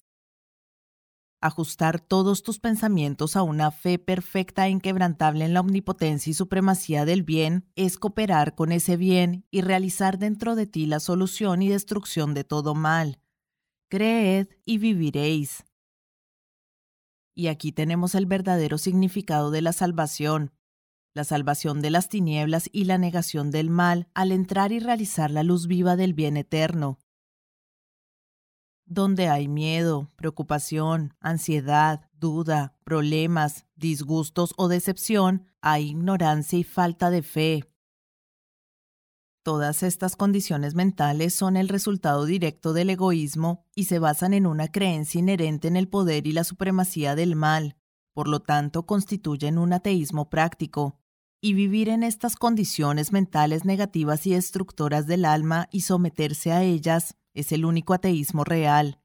Ajustar 1.44 2.00
todos 2.00 2.42
tus 2.42 2.58
pensamientos 2.58 3.36
a 3.36 3.42
una 3.42 3.70
fe 3.70 3.98
perfecta 3.98 4.66
e 4.66 4.70
inquebrantable 4.70 5.44
en 5.44 5.52
la 5.52 5.60
omnipotencia 5.60 6.30
y 6.30 6.32
supremacía 6.32 7.04
del 7.04 7.22
bien 7.22 7.66
es 7.76 7.98
cooperar 7.98 8.54
con 8.54 8.72
ese 8.72 8.96
bien 8.96 9.44
y 9.50 9.60
realizar 9.60 10.18
dentro 10.18 10.54
de 10.54 10.66
ti 10.66 10.86
la 10.86 11.00
solución 11.00 11.60
y 11.60 11.68
destrucción 11.68 12.32
de 12.32 12.44
todo 12.44 12.74
mal. 12.74 13.20
Creed 13.90 14.48
y 14.64 14.78
viviréis. 14.78 15.66
Y 17.34 17.48
aquí 17.48 17.72
tenemos 17.72 18.14
el 18.14 18.24
verdadero 18.24 18.78
significado 18.78 19.50
de 19.50 19.60
la 19.60 19.74
salvación, 19.74 20.50
la 21.12 21.24
salvación 21.24 21.82
de 21.82 21.90
las 21.90 22.08
tinieblas 22.08 22.70
y 22.72 22.84
la 22.84 22.96
negación 22.96 23.50
del 23.50 23.68
mal 23.68 24.08
al 24.14 24.32
entrar 24.32 24.72
y 24.72 24.78
realizar 24.78 25.30
la 25.30 25.42
luz 25.42 25.66
viva 25.66 25.94
del 25.94 26.14
bien 26.14 26.38
eterno. 26.38 27.00
Donde 28.86 29.28
hay 29.28 29.48
miedo, 29.48 30.10
preocupación, 30.16 31.14
ansiedad, 31.20 32.10
duda, 32.12 32.76
problemas, 32.84 33.64
disgustos 33.76 34.52
o 34.56 34.68
decepción, 34.68 35.46
hay 35.62 35.90
ignorancia 35.90 36.58
y 36.58 36.64
falta 36.64 37.10
de 37.10 37.22
fe. 37.22 37.64
Todas 39.42 39.82
estas 39.82 40.16
condiciones 40.16 40.74
mentales 40.74 41.34
son 41.34 41.56
el 41.56 41.68
resultado 41.68 42.24
directo 42.24 42.72
del 42.72 42.90
egoísmo 42.90 43.66
y 43.74 43.84
se 43.84 43.98
basan 43.98 44.32
en 44.34 44.46
una 44.46 44.68
creencia 44.68 45.18
inherente 45.18 45.68
en 45.68 45.76
el 45.76 45.88
poder 45.88 46.26
y 46.26 46.32
la 46.32 46.44
supremacía 46.44 47.14
del 47.14 47.36
mal, 47.36 47.76
por 48.12 48.28
lo 48.28 48.40
tanto 48.40 48.86
constituyen 48.86 49.58
un 49.58 49.72
ateísmo 49.72 50.30
práctico. 50.30 50.98
Y 51.42 51.52
vivir 51.52 51.90
en 51.90 52.02
estas 52.02 52.36
condiciones 52.36 53.12
mentales 53.12 53.66
negativas 53.66 54.26
y 54.26 54.32
destructoras 54.32 55.06
del 55.06 55.26
alma 55.26 55.68
y 55.70 55.82
someterse 55.82 56.52
a 56.52 56.62
ellas 56.62 57.16
es 57.34 57.52
el 57.52 57.64
único 57.64 57.92
ateísmo 57.94 58.44
real. 58.44 59.00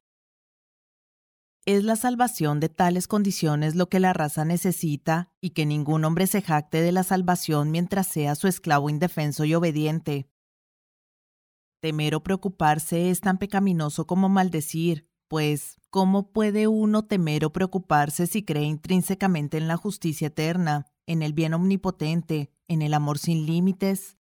Es 1.65 1.83
la 1.83 1.95
salvación 1.95 2.59
de 2.59 2.69
tales 2.69 3.07
condiciones 3.07 3.75
lo 3.75 3.89
que 3.89 3.99
la 3.99 4.13
raza 4.13 4.45
necesita 4.45 5.31
y 5.41 5.51
que 5.51 5.65
ningún 5.65 6.05
hombre 6.05 6.25
se 6.25 6.41
jacte 6.41 6.81
de 6.81 6.91
la 6.91 7.03
salvación 7.03 7.69
mientras 7.69 8.07
sea 8.07 8.35
su 8.35 8.47
esclavo 8.47 8.89
indefenso 8.89 9.45
y 9.45 9.53
obediente. 9.53 10.29
Temer 11.81 12.15
o 12.15 12.23
preocuparse 12.23 13.09
es 13.09 13.21
tan 13.21 13.37
pecaminoso 13.37 14.07
como 14.07 14.29
maldecir, 14.29 15.07
pues, 15.27 15.77
¿cómo 15.89 16.31
puede 16.31 16.67
uno 16.67 17.05
temer 17.05 17.45
o 17.45 17.53
preocuparse 17.53 18.25
si 18.25 18.43
cree 18.43 18.63
intrínsecamente 18.63 19.57
en 19.57 19.67
la 19.67 19.77
justicia 19.77 20.27
eterna, 20.27 20.87
en 21.05 21.21
el 21.21 21.33
bien 21.33 21.53
omnipotente, 21.53 22.51
en 22.67 22.81
el 22.81 22.93
amor 22.93 23.17
sin 23.19 23.45
límites? 23.45 24.17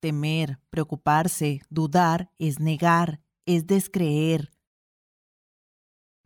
Temer, 0.00 0.60
preocuparse, 0.68 1.62
dudar 1.70 2.30
es 2.38 2.60
negar, 2.60 3.22
es 3.46 3.66
descreer. 3.66 4.52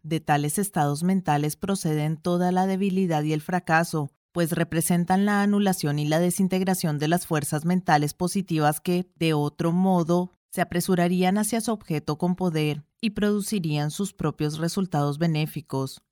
De 0.03 0.21
tales 0.21 0.59
estados 0.59 1.03
mentales 1.03 1.57
proceden 1.57 2.17
toda 2.17 2.53
la 2.53 2.67
debilidad 2.67 3.23
y 3.23 3.33
el 3.33 3.41
fracaso, 3.41 4.13
pues 4.33 4.53
representan 4.53 5.25
la 5.25 5.43
anulación 5.43 5.99
y 5.99 6.07
la 6.07 6.19
desintegración 6.19 6.99
de 6.99 7.09
las 7.09 7.27
fuerzas 7.27 7.65
mentales 7.65 8.15
positivas 8.15 8.81
que, 8.81 9.11
de 9.17 9.35
otro 9.35 9.73
modo, 9.73 10.33
se 10.51 10.61
apresurarían 10.61 11.39
hacia 11.39 11.61
su 11.61 11.73
objeto 11.73 12.19
con 12.19 12.37
poder 12.37 12.85
y 13.01 13.11
producirían 13.11 13.91
sus 13.91 14.13
propios 14.13 14.59
resultados 14.59 15.19
benéficos. 15.19 16.03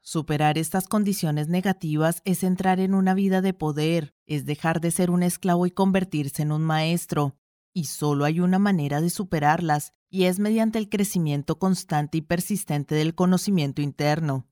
Superar 0.00 0.58
estas 0.58 0.88
condiciones 0.88 1.48
negativas 1.48 2.22
es 2.24 2.42
entrar 2.42 2.80
en 2.80 2.94
una 2.94 3.14
vida 3.14 3.42
de 3.42 3.52
poder, 3.52 4.14
es 4.26 4.46
dejar 4.46 4.80
de 4.80 4.90
ser 4.90 5.10
un 5.10 5.22
esclavo 5.22 5.66
y 5.66 5.70
convertirse 5.70 6.42
en 6.42 6.52
un 6.52 6.62
maestro, 6.62 7.37
y 7.78 7.84
solo 7.84 8.24
hay 8.24 8.40
una 8.40 8.58
manera 8.58 9.00
de 9.00 9.10
superarlas, 9.10 9.92
y 10.10 10.24
es 10.24 10.38
mediante 10.38 10.78
el 10.78 10.88
crecimiento 10.88 11.58
constante 11.58 12.18
y 12.18 12.22
persistente 12.22 12.94
del 12.94 13.14
conocimiento 13.14 13.82
interno. 13.82 14.48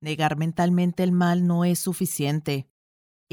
Negar 0.00 0.36
mentalmente 0.36 1.02
el 1.02 1.12
mal 1.12 1.46
no 1.46 1.64
es 1.64 1.78
suficiente 1.78 2.72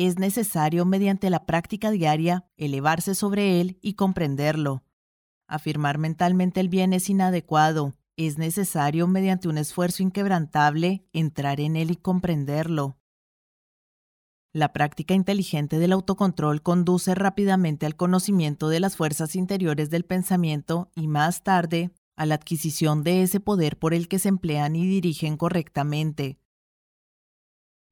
es 0.05 0.17
necesario 0.17 0.85
mediante 0.85 1.29
la 1.29 1.45
práctica 1.45 1.91
diaria 1.91 2.45
elevarse 2.55 3.15
sobre 3.15 3.59
él 3.59 3.77
y 3.81 3.95
comprenderlo. 3.95 4.85
Afirmar 5.45 5.97
mentalmente 5.97 6.61
el 6.61 6.69
bien 6.69 6.93
es 6.93 7.09
inadecuado, 7.09 7.93
es 8.15 8.37
necesario 8.37 9.07
mediante 9.07 9.49
un 9.49 9.57
esfuerzo 9.57 10.01
inquebrantable 10.01 11.05
entrar 11.11 11.59
en 11.59 11.75
él 11.75 11.91
y 11.91 11.97
comprenderlo. 11.97 12.98
La 14.53 14.73
práctica 14.73 15.13
inteligente 15.13 15.77
del 15.77 15.91
autocontrol 15.91 16.61
conduce 16.61 17.13
rápidamente 17.15 17.85
al 17.85 17.95
conocimiento 17.95 18.69
de 18.69 18.79
las 18.79 18.97
fuerzas 18.97 19.35
interiores 19.35 19.89
del 19.89 20.05
pensamiento 20.05 20.89
y 20.95 21.07
más 21.07 21.43
tarde 21.43 21.91
a 22.15 22.25
la 22.25 22.35
adquisición 22.35 23.03
de 23.03 23.21
ese 23.23 23.39
poder 23.39 23.77
por 23.77 23.93
el 23.93 24.07
que 24.07 24.19
se 24.19 24.29
emplean 24.29 24.75
y 24.75 24.87
dirigen 24.87 25.37
correctamente 25.37 26.39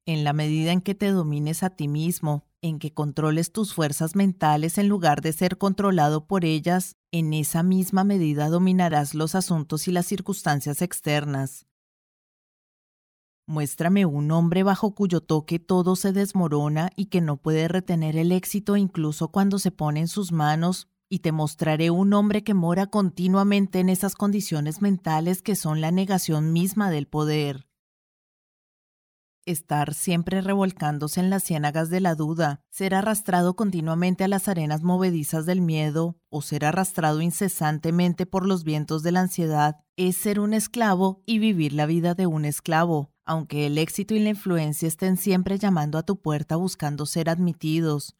en 0.08 0.24
la 0.24 0.32
medida 0.32 0.72
en 0.72 0.80
que 0.80 0.94
te 0.94 1.08
domines 1.08 1.62
a 1.62 1.68
ti 1.68 1.86
mismo, 1.86 2.46
en 2.62 2.78
que 2.78 2.94
controles 2.94 3.52
tus 3.52 3.74
fuerzas 3.74 4.16
mentales 4.16 4.78
en 4.78 4.88
lugar 4.88 5.20
de 5.20 5.34
ser 5.34 5.58
controlado 5.58 6.26
por 6.26 6.46
ellas, 6.46 6.96
en 7.12 7.34
esa 7.34 7.62
misma 7.62 8.04
medida 8.04 8.48
dominarás 8.48 9.14
los 9.14 9.34
asuntos 9.34 9.86
y 9.86 9.92
las 9.92 10.06
circunstancias 10.06 10.80
externas. 10.80 11.67
Muéstrame 13.48 14.04
un 14.04 14.30
hombre 14.30 14.62
bajo 14.62 14.94
cuyo 14.94 15.22
toque 15.22 15.58
todo 15.58 15.96
se 15.96 16.12
desmorona 16.12 16.90
y 16.96 17.06
que 17.06 17.22
no 17.22 17.38
puede 17.38 17.66
retener 17.66 18.14
el 18.18 18.30
éxito 18.30 18.76
incluso 18.76 19.28
cuando 19.28 19.58
se 19.58 19.70
pone 19.70 20.00
en 20.00 20.08
sus 20.08 20.32
manos, 20.32 20.86
y 21.08 21.20
te 21.20 21.32
mostraré 21.32 21.90
un 21.90 22.12
hombre 22.12 22.44
que 22.44 22.52
mora 22.52 22.88
continuamente 22.88 23.80
en 23.80 23.88
esas 23.88 24.16
condiciones 24.16 24.82
mentales 24.82 25.40
que 25.40 25.56
son 25.56 25.80
la 25.80 25.90
negación 25.90 26.52
misma 26.52 26.90
del 26.90 27.06
poder. 27.06 27.66
Estar 29.46 29.94
siempre 29.94 30.42
revolcándose 30.42 31.20
en 31.20 31.30
las 31.30 31.42
ciénagas 31.42 31.88
de 31.88 32.00
la 32.00 32.14
duda, 32.14 32.60
ser 32.68 32.94
arrastrado 32.94 33.56
continuamente 33.56 34.24
a 34.24 34.28
las 34.28 34.46
arenas 34.48 34.82
movedizas 34.82 35.46
del 35.46 35.62
miedo 35.62 36.18
o 36.28 36.42
ser 36.42 36.66
arrastrado 36.66 37.22
incesantemente 37.22 38.26
por 38.26 38.46
los 38.46 38.62
vientos 38.62 39.02
de 39.02 39.12
la 39.12 39.20
ansiedad, 39.20 39.76
es 39.96 40.18
ser 40.18 40.38
un 40.38 40.52
esclavo 40.52 41.22
y 41.24 41.38
vivir 41.38 41.72
la 41.72 41.86
vida 41.86 42.12
de 42.12 42.26
un 42.26 42.44
esclavo, 42.44 43.14
aunque 43.28 43.66
el 43.66 43.76
éxito 43.76 44.14
y 44.14 44.20
la 44.20 44.30
influencia 44.30 44.88
estén 44.88 45.18
siempre 45.18 45.58
llamando 45.58 45.98
a 45.98 46.02
tu 46.02 46.16
puerta 46.16 46.56
buscando 46.56 47.04
ser 47.04 47.28
admitidos. 47.28 48.16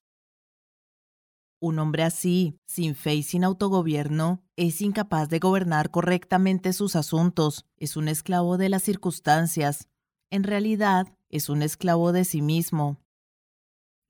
Un 1.61 1.79
hombre 1.79 2.03
así, 2.05 2.61
sin 2.67 2.95
fe 2.95 3.15
y 3.15 3.23
sin 3.23 3.43
autogobierno, 3.43 4.45
es 4.57 4.83
incapaz 4.83 5.31
de 5.31 5.39
gobernar 5.39 5.91
correctamente 5.91 6.75
sus 6.75 6.95
asuntos, 6.95 7.65
es 7.79 7.97
un 7.97 8.07
esclavo 8.07 8.59
de 8.59 8.69
las 8.69 8.83
circunstancias. 8.83 9.89
En 10.31 10.45
realidad, 10.45 11.09
es 11.31 11.49
un 11.49 11.63
esclavo 11.63 12.13
de 12.13 12.27
sí 12.27 12.43
mismo. 12.43 12.99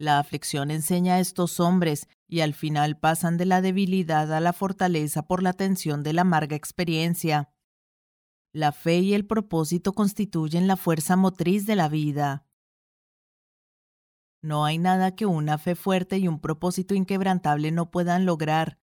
La 0.00 0.18
aflicción 0.18 0.72
enseña 0.72 1.14
a 1.14 1.20
estos 1.20 1.60
hombres 1.60 2.08
y 2.26 2.40
al 2.40 2.54
final 2.54 2.98
pasan 2.98 3.36
de 3.36 3.46
la 3.46 3.62
debilidad 3.62 4.32
a 4.32 4.40
la 4.40 4.52
fortaleza 4.52 5.22
por 5.22 5.44
la 5.44 5.52
tensión 5.52 6.02
de 6.02 6.12
la 6.12 6.22
amarga 6.22 6.56
experiencia. 6.56 7.50
La 8.58 8.72
fe 8.72 8.98
y 8.98 9.14
el 9.14 9.24
propósito 9.24 9.92
constituyen 9.92 10.66
la 10.66 10.76
fuerza 10.76 11.14
motriz 11.14 11.64
de 11.64 11.76
la 11.76 11.88
vida. 11.88 12.44
No 14.42 14.64
hay 14.64 14.78
nada 14.78 15.14
que 15.14 15.26
una 15.26 15.58
fe 15.58 15.76
fuerte 15.76 16.18
y 16.18 16.26
un 16.26 16.40
propósito 16.40 16.96
inquebrantable 16.96 17.70
no 17.70 17.92
puedan 17.92 18.26
lograr. 18.26 18.80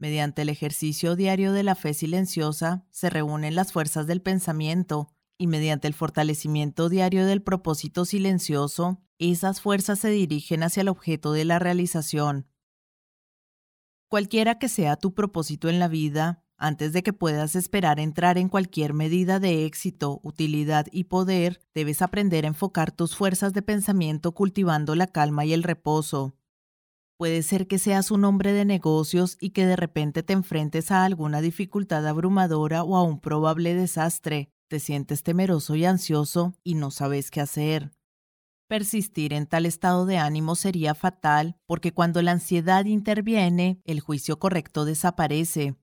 Mediante 0.00 0.42
el 0.42 0.48
ejercicio 0.48 1.14
diario 1.14 1.52
de 1.52 1.62
la 1.62 1.76
fe 1.76 1.94
silenciosa 1.94 2.84
se 2.90 3.08
reúnen 3.08 3.54
las 3.54 3.72
fuerzas 3.72 4.08
del 4.08 4.20
pensamiento, 4.20 5.14
y 5.38 5.46
mediante 5.46 5.86
el 5.86 5.94
fortalecimiento 5.94 6.88
diario 6.88 7.24
del 7.24 7.40
propósito 7.40 8.04
silencioso, 8.04 9.00
esas 9.20 9.60
fuerzas 9.60 10.00
se 10.00 10.10
dirigen 10.10 10.64
hacia 10.64 10.80
el 10.80 10.88
objeto 10.88 11.32
de 11.32 11.44
la 11.44 11.60
realización. 11.60 12.48
Cualquiera 14.08 14.58
que 14.58 14.68
sea 14.68 14.96
tu 14.96 15.14
propósito 15.14 15.68
en 15.68 15.78
la 15.78 15.86
vida, 15.86 16.41
Antes 16.64 16.92
de 16.92 17.02
que 17.02 17.12
puedas 17.12 17.56
esperar 17.56 17.98
entrar 17.98 18.38
en 18.38 18.48
cualquier 18.48 18.94
medida 18.94 19.40
de 19.40 19.66
éxito, 19.66 20.20
utilidad 20.22 20.86
y 20.92 21.04
poder, 21.04 21.60
debes 21.74 22.02
aprender 22.02 22.44
a 22.44 22.48
enfocar 22.48 22.92
tus 22.92 23.16
fuerzas 23.16 23.52
de 23.52 23.62
pensamiento 23.62 24.30
cultivando 24.30 24.94
la 24.94 25.08
calma 25.08 25.44
y 25.44 25.54
el 25.54 25.64
reposo. 25.64 26.36
Puede 27.18 27.42
ser 27.42 27.66
que 27.66 27.80
seas 27.80 28.12
un 28.12 28.24
hombre 28.24 28.52
de 28.52 28.64
negocios 28.64 29.38
y 29.40 29.50
que 29.50 29.66
de 29.66 29.74
repente 29.74 30.22
te 30.22 30.34
enfrentes 30.34 30.92
a 30.92 31.04
alguna 31.04 31.40
dificultad 31.40 32.06
abrumadora 32.06 32.84
o 32.84 32.96
a 32.96 33.02
un 33.02 33.18
probable 33.18 33.74
desastre. 33.74 34.52
Te 34.68 34.78
sientes 34.78 35.24
temeroso 35.24 35.74
y 35.74 35.84
ansioso 35.84 36.54
y 36.62 36.76
no 36.76 36.92
sabes 36.92 37.32
qué 37.32 37.40
hacer. 37.40 37.90
Persistir 38.68 39.32
en 39.32 39.48
tal 39.48 39.66
estado 39.66 40.06
de 40.06 40.18
ánimo 40.18 40.54
sería 40.54 40.94
fatal 40.94 41.56
porque 41.66 41.92
cuando 41.92 42.22
la 42.22 42.30
ansiedad 42.30 42.84
interviene, 42.84 43.82
el 43.84 43.98
juicio 43.98 44.38
correcto 44.38 44.84
desaparece 44.84 45.76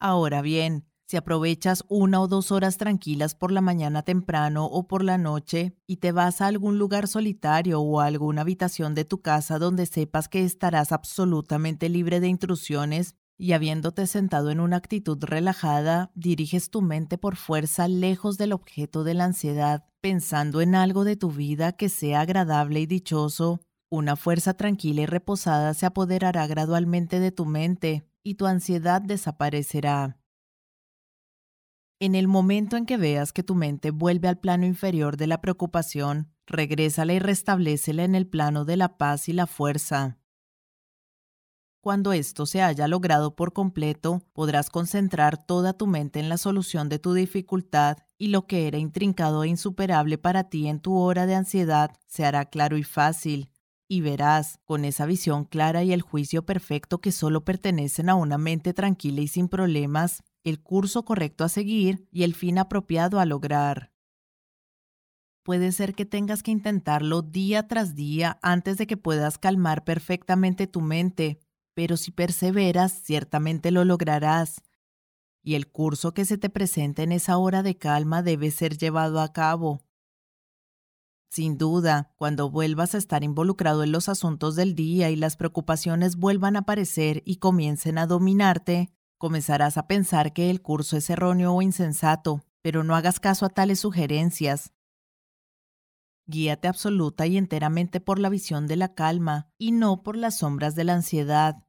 Ahora 0.00 0.42
bien, 0.42 0.86
si 1.06 1.18
aprovechas 1.18 1.84
una 1.88 2.20
o 2.20 2.28
dos 2.28 2.50
horas 2.50 2.78
tranquilas 2.78 3.34
por 3.34 3.52
la 3.52 3.60
mañana 3.60 4.02
temprano 4.02 4.64
o 4.64 4.88
por 4.88 5.04
la 5.04 5.18
noche 5.18 5.76
y 5.86 5.98
te 5.98 6.12
vas 6.12 6.40
a 6.40 6.46
algún 6.46 6.78
lugar 6.78 7.08
solitario 7.08 7.80
o 7.80 8.00
a 8.00 8.06
alguna 8.06 8.40
habitación 8.40 8.94
de 8.94 9.04
tu 9.04 9.20
casa 9.20 9.58
donde 9.58 9.84
sepas 9.86 10.28
que 10.28 10.44
estarás 10.44 10.92
absolutamente 10.92 11.88
libre 11.88 12.20
de 12.20 12.28
intrusiones 12.28 13.16
y 13.36 13.52
habiéndote 13.52 14.06
sentado 14.06 14.50
en 14.50 14.60
una 14.60 14.76
actitud 14.76 15.18
relajada, 15.22 16.10
diriges 16.14 16.70
tu 16.70 16.82
mente 16.82 17.18
por 17.18 17.36
fuerza 17.36 17.88
lejos 17.88 18.38
del 18.38 18.52
objeto 18.52 19.04
de 19.04 19.14
la 19.14 19.24
ansiedad, 19.24 19.84
pensando 20.00 20.60
en 20.60 20.74
algo 20.74 21.04
de 21.04 21.16
tu 21.16 21.30
vida 21.30 21.72
que 21.72 21.88
sea 21.88 22.20
agradable 22.20 22.80
y 22.80 22.86
dichoso, 22.86 23.60
una 23.90 24.16
fuerza 24.16 24.54
tranquila 24.54 25.02
y 25.02 25.06
reposada 25.06 25.74
se 25.74 25.86
apoderará 25.86 26.46
gradualmente 26.46 27.20
de 27.20 27.32
tu 27.32 27.44
mente, 27.44 28.08
y 28.24 28.34
tu 28.34 28.46
ansiedad 28.46 29.00
desaparecerá. 29.00 30.18
En 32.00 32.16
el 32.16 32.26
momento 32.26 32.76
en 32.76 32.86
que 32.86 32.96
veas 32.96 33.32
que 33.32 33.44
tu 33.44 33.54
mente 33.54 33.92
vuelve 33.92 34.26
al 34.26 34.40
plano 34.40 34.66
inferior 34.66 35.16
de 35.16 35.28
la 35.28 35.40
preocupación, 35.40 36.34
regrésala 36.46 37.12
y 37.12 37.20
restablecela 37.20 38.02
en 38.02 38.16
el 38.16 38.26
plano 38.26 38.64
de 38.64 38.76
la 38.76 38.96
paz 38.98 39.28
y 39.28 39.32
la 39.32 39.46
fuerza. 39.46 40.18
Cuando 41.80 42.14
esto 42.14 42.46
se 42.46 42.62
haya 42.62 42.88
logrado 42.88 43.36
por 43.36 43.52
completo, 43.52 44.22
podrás 44.32 44.70
concentrar 44.70 45.44
toda 45.44 45.74
tu 45.74 45.86
mente 45.86 46.18
en 46.18 46.30
la 46.30 46.38
solución 46.38 46.88
de 46.88 46.98
tu 46.98 47.12
dificultad 47.12 47.98
y 48.16 48.28
lo 48.28 48.46
que 48.46 48.66
era 48.66 48.78
intrincado 48.78 49.44
e 49.44 49.48
insuperable 49.48 50.16
para 50.16 50.48
ti 50.48 50.66
en 50.66 50.80
tu 50.80 50.96
hora 50.96 51.26
de 51.26 51.34
ansiedad 51.34 51.90
se 52.06 52.24
hará 52.24 52.46
claro 52.46 52.78
y 52.78 52.84
fácil, 52.84 53.50
y 53.88 54.00
verás, 54.00 54.58
con 54.64 54.84
esa 54.84 55.06
visión 55.06 55.44
clara 55.44 55.82
y 55.82 55.92
el 55.92 56.02
juicio 56.02 56.44
perfecto 56.46 57.00
que 57.00 57.12
solo 57.12 57.44
pertenecen 57.44 58.08
a 58.08 58.14
una 58.14 58.38
mente 58.38 58.72
tranquila 58.72 59.20
y 59.20 59.28
sin 59.28 59.48
problemas, 59.48 60.22
el 60.42 60.60
curso 60.62 61.04
correcto 61.04 61.44
a 61.44 61.48
seguir 61.48 62.08
y 62.10 62.22
el 62.22 62.34
fin 62.34 62.58
apropiado 62.58 63.20
a 63.20 63.26
lograr. 63.26 63.92
Puede 65.42 65.72
ser 65.72 65.94
que 65.94 66.06
tengas 66.06 66.42
que 66.42 66.50
intentarlo 66.50 67.20
día 67.20 67.68
tras 67.68 67.94
día 67.94 68.38
antes 68.40 68.78
de 68.78 68.86
que 68.86 68.96
puedas 68.96 69.36
calmar 69.36 69.84
perfectamente 69.84 70.66
tu 70.66 70.80
mente, 70.80 71.38
pero 71.74 71.98
si 71.98 72.12
perseveras, 72.12 72.92
ciertamente 73.02 73.70
lo 73.70 73.84
lograrás. 73.84 74.62
Y 75.42 75.56
el 75.56 75.70
curso 75.70 76.14
que 76.14 76.24
se 76.24 76.38
te 76.38 76.48
presenta 76.48 77.02
en 77.02 77.12
esa 77.12 77.36
hora 77.36 77.62
de 77.62 77.76
calma 77.76 78.22
debe 78.22 78.50
ser 78.50 78.78
llevado 78.78 79.20
a 79.20 79.34
cabo, 79.34 79.83
sin 81.34 81.58
duda, 81.58 82.12
cuando 82.14 82.48
vuelvas 82.48 82.94
a 82.94 82.98
estar 82.98 83.24
involucrado 83.24 83.82
en 83.82 83.90
los 83.90 84.08
asuntos 84.08 84.54
del 84.54 84.76
día 84.76 85.10
y 85.10 85.16
las 85.16 85.36
preocupaciones 85.36 86.14
vuelvan 86.14 86.54
a 86.54 86.60
aparecer 86.60 87.24
y 87.26 87.38
comiencen 87.38 87.98
a 87.98 88.06
dominarte, 88.06 88.94
comenzarás 89.18 89.76
a 89.76 89.88
pensar 89.88 90.32
que 90.32 90.48
el 90.48 90.62
curso 90.62 90.96
es 90.96 91.10
erróneo 91.10 91.52
o 91.52 91.60
insensato, 91.60 92.44
pero 92.62 92.84
no 92.84 92.94
hagas 92.94 93.18
caso 93.18 93.46
a 93.46 93.48
tales 93.48 93.80
sugerencias. 93.80 94.74
Guíate 96.26 96.68
absoluta 96.68 97.26
y 97.26 97.36
enteramente 97.36 97.98
por 97.98 98.20
la 98.20 98.28
visión 98.28 98.68
de 98.68 98.76
la 98.76 98.94
calma 98.94 99.50
y 99.58 99.72
no 99.72 100.04
por 100.04 100.16
las 100.16 100.38
sombras 100.38 100.76
de 100.76 100.84
la 100.84 100.94
ansiedad. 100.94 101.66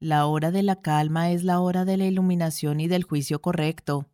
La 0.00 0.26
hora 0.26 0.50
de 0.50 0.64
la 0.64 0.82
calma 0.82 1.30
es 1.30 1.44
la 1.44 1.60
hora 1.60 1.84
de 1.84 1.98
la 1.98 2.06
iluminación 2.06 2.80
y 2.80 2.88
del 2.88 3.04
juicio 3.04 3.40
correcto, 3.40 4.10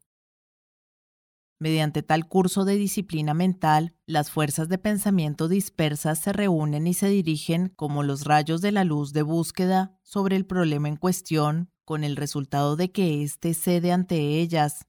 Mediante 1.61 2.05
tal 2.05 2.29
curso 2.29 2.65
de 2.65 2.77
disciplina 2.77 3.35
mental, 3.35 3.93
las 4.07 4.31
fuerzas 4.31 4.69
de 4.69 4.79
pensamiento 4.79 5.49
dispersas 5.49 6.21
se 6.21 6.33
reúnen 6.33 6.87
y 6.87 6.95
se 6.95 7.09
dirigen 7.09 7.71
como 7.75 8.05
los 8.05 8.25
rayos 8.25 8.61
de 8.61 8.71
la 8.71 8.85
luz 8.85 9.13
de 9.13 9.23
búsqueda 9.23 9.99
sobre 10.05 10.37
el 10.37 10.47
problema 10.47 10.89
en 10.89 10.97
cuestión, 10.97 11.73
con 11.85 12.05
el 12.05 12.15
resultado 12.15 12.77
de 12.77 12.93
que 12.93 13.25
éste 13.25 13.55
cede 13.55 13.91
ante 13.91 14.41
ellas. 14.41 14.87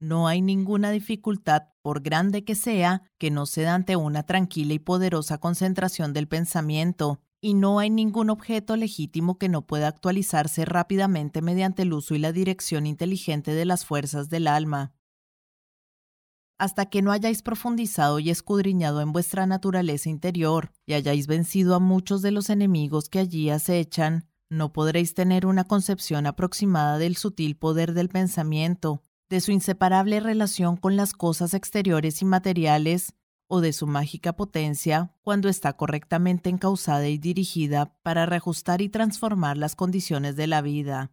No 0.00 0.26
hay 0.26 0.42
ninguna 0.42 0.90
dificultad, 0.90 1.68
por 1.82 2.02
grande 2.02 2.44
que 2.44 2.56
sea, 2.56 3.02
que 3.18 3.30
no 3.30 3.46
ceda 3.46 3.74
ante 3.74 3.94
una 3.94 4.24
tranquila 4.24 4.74
y 4.74 4.78
poderosa 4.80 5.38
concentración 5.38 6.12
del 6.12 6.26
pensamiento, 6.26 7.20
y 7.40 7.54
no 7.54 7.78
hay 7.78 7.90
ningún 7.90 8.30
objeto 8.30 8.76
legítimo 8.76 9.38
que 9.38 9.48
no 9.48 9.66
pueda 9.66 9.88
actualizarse 9.88 10.64
rápidamente 10.64 11.40
mediante 11.40 11.82
el 11.82 11.92
uso 11.92 12.14
y 12.14 12.18
la 12.18 12.32
dirección 12.32 12.86
inteligente 12.86 13.52
de 13.52 13.64
las 13.64 13.86
fuerzas 13.86 14.28
del 14.28 14.46
alma. 14.46 14.92
Hasta 16.58 16.90
que 16.90 17.00
no 17.00 17.10
hayáis 17.10 17.40
profundizado 17.40 18.18
y 18.18 18.28
escudriñado 18.28 19.00
en 19.00 19.12
vuestra 19.12 19.46
naturaleza 19.46 20.10
interior 20.10 20.72
y 20.84 20.92
hayáis 20.92 21.26
vencido 21.26 21.74
a 21.74 21.78
muchos 21.78 22.20
de 22.20 22.32
los 22.32 22.50
enemigos 22.50 23.08
que 23.08 23.18
allí 23.18 23.48
acechan, 23.48 24.28
no 24.50 24.72
podréis 24.72 25.14
tener 25.14 25.46
una 25.46 25.64
concepción 25.64 26.26
aproximada 26.26 26.98
del 26.98 27.16
sutil 27.16 27.56
poder 27.56 27.94
del 27.94 28.10
pensamiento, 28.10 29.02
de 29.30 29.40
su 29.40 29.52
inseparable 29.52 30.20
relación 30.20 30.76
con 30.76 30.96
las 30.96 31.14
cosas 31.14 31.54
exteriores 31.54 32.20
y 32.20 32.26
materiales 32.26 33.14
o 33.50 33.60
de 33.60 33.72
su 33.72 33.88
mágica 33.88 34.34
potencia 34.34 35.12
cuando 35.22 35.48
está 35.48 35.72
correctamente 35.72 36.48
encausada 36.48 37.08
y 37.08 37.18
dirigida 37.18 37.96
para 38.02 38.24
reajustar 38.24 38.80
y 38.80 38.88
transformar 38.88 39.58
las 39.58 39.74
condiciones 39.74 40.36
de 40.36 40.46
la 40.46 40.62
vida. 40.62 41.10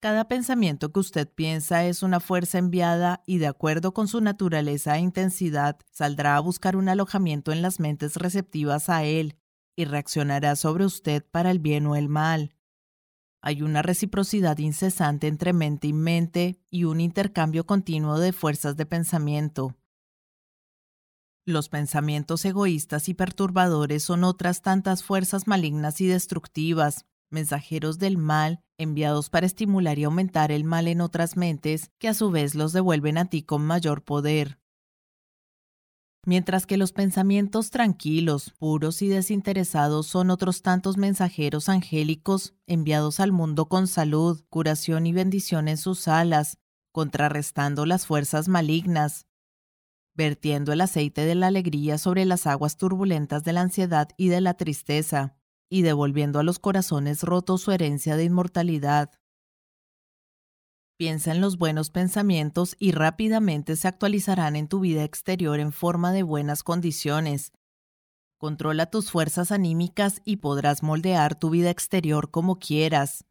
Cada 0.00 0.26
pensamiento 0.26 0.90
que 0.90 0.98
usted 0.98 1.28
piensa 1.28 1.84
es 1.84 2.02
una 2.02 2.20
fuerza 2.20 2.58
enviada 2.58 3.22
y 3.26 3.36
de 3.36 3.46
acuerdo 3.46 3.92
con 3.92 4.08
su 4.08 4.20
naturaleza 4.22 4.96
e 4.96 5.00
intensidad 5.00 5.78
saldrá 5.92 6.36
a 6.36 6.40
buscar 6.40 6.74
un 6.74 6.88
alojamiento 6.88 7.52
en 7.52 7.60
las 7.60 7.78
mentes 7.78 8.16
receptivas 8.16 8.88
a 8.88 9.04
él 9.04 9.36
y 9.76 9.84
reaccionará 9.84 10.56
sobre 10.56 10.86
usted 10.86 11.22
para 11.30 11.50
el 11.50 11.58
bien 11.58 11.86
o 11.86 11.96
el 11.96 12.08
mal. 12.08 12.56
Hay 13.42 13.60
una 13.60 13.82
reciprocidad 13.82 14.56
incesante 14.56 15.26
entre 15.26 15.52
mente 15.52 15.88
y 15.88 15.92
mente 15.92 16.58
y 16.70 16.84
un 16.84 17.00
intercambio 17.00 17.66
continuo 17.66 18.18
de 18.18 18.32
fuerzas 18.32 18.76
de 18.76 18.86
pensamiento. 18.86 19.76
Los 21.44 21.68
pensamientos 21.68 22.44
egoístas 22.44 23.08
y 23.08 23.14
perturbadores 23.14 24.04
son 24.04 24.22
otras 24.22 24.62
tantas 24.62 25.02
fuerzas 25.02 25.48
malignas 25.48 26.00
y 26.00 26.06
destructivas, 26.06 27.04
mensajeros 27.30 27.98
del 27.98 28.16
mal, 28.16 28.60
enviados 28.78 29.28
para 29.28 29.46
estimular 29.46 29.98
y 29.98 30.04
aumentar 30.04 30.52
el 30.52 30.62
mal 30.62 30.86
en 30.86 31.00
otras 31.00 31.36
mentes, 31.36 31.90
que 31.98 32.06
a 32.06 32.14
su 32.14 32.30
vez 32.30 32.54
los 32.54 32.72
devuelven 32.72 33.18
a 33.18 33.24
ti 33.24 33.42
con 33.42 33.66
mayor 33.66 34.04
poder. 34.04 34.60
Mientras 36.24 36.64
que 36.64 36.76
los 36.76 36.92
pensamientos 36.92 37.70
tranquilos, 37.70 38.52
puros 38.56 39.02
y 39.02 39.08
desinteresados 39.08 40.06
son 40.06 40.30
otros 40.30 40.62
tantos 40.62 40.96
mensajeros 40.96 41.68
angélicos 41.68 42.54
enviados 42.68 43.18
al 43.18 43.32
mundo 43.32 43.68
con 43.68 43.88
salud, 43.88 44.44
curación 44.48 45.08
y 45.08 45.12
bendición 45.12 45.66
en 45.66 45.76
sus 45.76 46.06
alas, 46.06 46.58
contrarrestando 46.92 47.84
las 47.84 48.06
fuerzas 48.06 48.46
malignas, 48.46 49.26
vertiendo 50.14 50.72
el 50.72 50.80
aceite 50.80 51.24
de 51.24 51.34
la 51.34 51.46
alegría 51.46 51.98
sobre 51.98 52.24
las 52.24 52.46
aguas 52.46 52.76
turbulentas 52.76 53.44
de 53.44 53.52
la 53.52 53.62
ansiedad 53.62 54.08
y 54.16 54.28
de 54.28 54.40
la 54.40 54.54
tristeza, 54.54 55.36
y 55.70 55.82
devolviendo 55.82 56.38
a 56.38 56.42
los 56.42 56.58
corazones 56.58 57.22
rotos 57.22 57.62
su 57.62 57.72
herencia 57.72 58.16
de 58.16 58.24
inmortalidad. 58.24 59.10
Piensa 60.98 61.32
en 61.32 61.40
los 61.40 61.58
buenos 61.58 61.90
pensamientos 61.90 62.76
y 62.78 62.92
rápidamente 62.92 63.76
se 63.76 63.88
actualizarán 63.88 64.54
en 64.54 64.68
tu 64.68 64.80
vida 64.80 65.02
exterior 65.02 65.58
en 65.58 65.72
forma 65.72 66.12
de 66.12 66.22
buenas 66.22 66.62
condiciones. 66.62 67.52
Controla 68.38 68.86
tus 68.86 69.10
fuerzas 69.10 69.50
anímicas 69.50 70.20
y 70.24 70.36
podrás 70.36 70.82
moldear 70.82 71.38
tu 71.38 71.50
vida 71.50 71.70
exterior 71.70 72.30
como 72.30 72.58
quieras. 72.58 73.24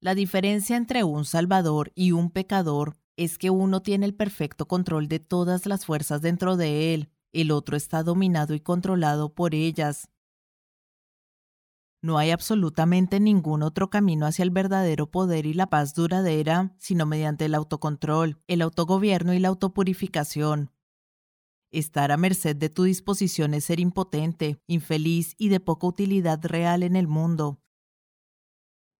La 0.00 0.14
diferencia 0.14 0.76
entre 0.76 1.04
un 1.04 1.24
salvador 1.24 1.92
y 1.94 2.12
un 2.12 2.30
pecador 2.30 2.96
es 3.20 3.36
que 3.36 3.50
uno 3.50 3.82
tiene 3.82 4.06
el 4.06 4.14
perfecto 4.14 4.66
control 4.66 5.06
de 5.06 5.18
todas 5.18 5.66
las 5.66 5.84
fuerzas 5.84 6.22
dentro 6.22 6.56
de 6.56 6.94
él, 6.94 7.10
el 7.32 7.50
otro 7.50 7.76
está 7.76 8.02
dominado 8.02 8.54
y 8.54 8.60
controlado 8.60 9.34
por 9.34 9.54
ellas. 9.54 10.08
No 12.02 12.16
hay 12.16 12.30
absolutamente 12.30 13.20
ningún 13.20 13.62
otro 13.62 13.90
camino 13.90 14.24
hacia 14.24 14.42
el 14.42 14.50
verdadero 14.50 15.10
poder 15.10 15.44
y 15.44 15.52
la 15.52 15.68
paz 15.68 15.94
duradera, 15.94 16.74
sino 16.78 17.04
mediante 17.04 17.44
el 17.44 17.54
autocontrol, 17.54 18.40
el 18.46 18.62
autogobierno 18.62 19.34
y 19.34 19.38
la 19.38 19.48
autopurificación. 19.48 20.70
Estar 21.70 22.12
a 22.12 22.16
merced 22.16 22.56
de 22.56 22.70
tu 22.70 22.84
disposición 22.84 23.52
es 23.52 23.64
ser 23.64 23.80
impotente, 23.80 24.62
infeliz 24.66 25.34
y 25.36 25.50
de 25.50 25.60
poca 25.60 25.86
utilidad 25.86 26.42
real 26.42 26.82
en 26.82 26.96
el 26.96 27.06
mundo. 27.06 27.60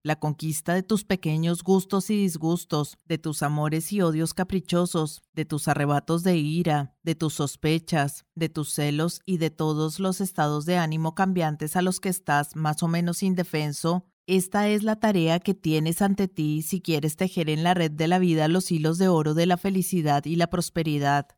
La 0.03 0.17
conquista 0.17 0.75
de 0.75 0.83
tus 0.83 1.05
pequeños 1.05 1.63
gustos 1.63 2.11
y 2.11 2.17
disgustos, 2.17 2.97
de 3.05 3.19
tus 3.19 3.43
amores 3.43 3.93
y 3.93 4.01
odios 4.01 4.35
caprichosos, 4.35 5.23
de 5.35 5.45
tus 5.45 5.69
arrebatos 5.69 6.23
de 6.23 6.37
ira, 6.37 6.97
de 7.03 7.15
tus 7.15 7.35
sospechas, 7.35 8.25
de 8.35 8.49
tus 8.49 8.73
celos 8.73 9.21
y 9.27 9.39
de 9.39 9.51
todos 9.51 10.01
los 10.01 10.21
estados 10.21 10.65
de 10.65 10.77
ánimo 10.77 11.15
cambiantes 11.15 11.77
a 11.77 11.83
los 11.83 12.01
que 12.01 12.09
estás 12.09 12.57
más 12.57 12.83
o 12.83 12.89
menos 12.89 13.23
indefenso, 13.23 14.07
esta 14.27 14.69
es 14.69 14.85
la 14.85 14.95
tarea 14.95 15.41
que 15.41 15.55
tienes 15.55 16.03
ante 16.03 16.29
ti 16.29 16.63
si 16.63 16.81
quieres 16.81 17.17
tejer 17.17 17.51
en 17.51 17.65
la 17.65 17.75
red 17.75 17.91
de 17.91 18.07
la 18.07 18.21
vida 18.21 18.47
los 18.47 18.71
hilos 18.71 18.97
de 18.97 19.09
oro 19.09 19.35
de 19.35 19.47
la 19.47 19.57
felicidad 19.57 20.25
y 20.25 20.37
la 20.37 20.49
prosperidad. 20.49 21.37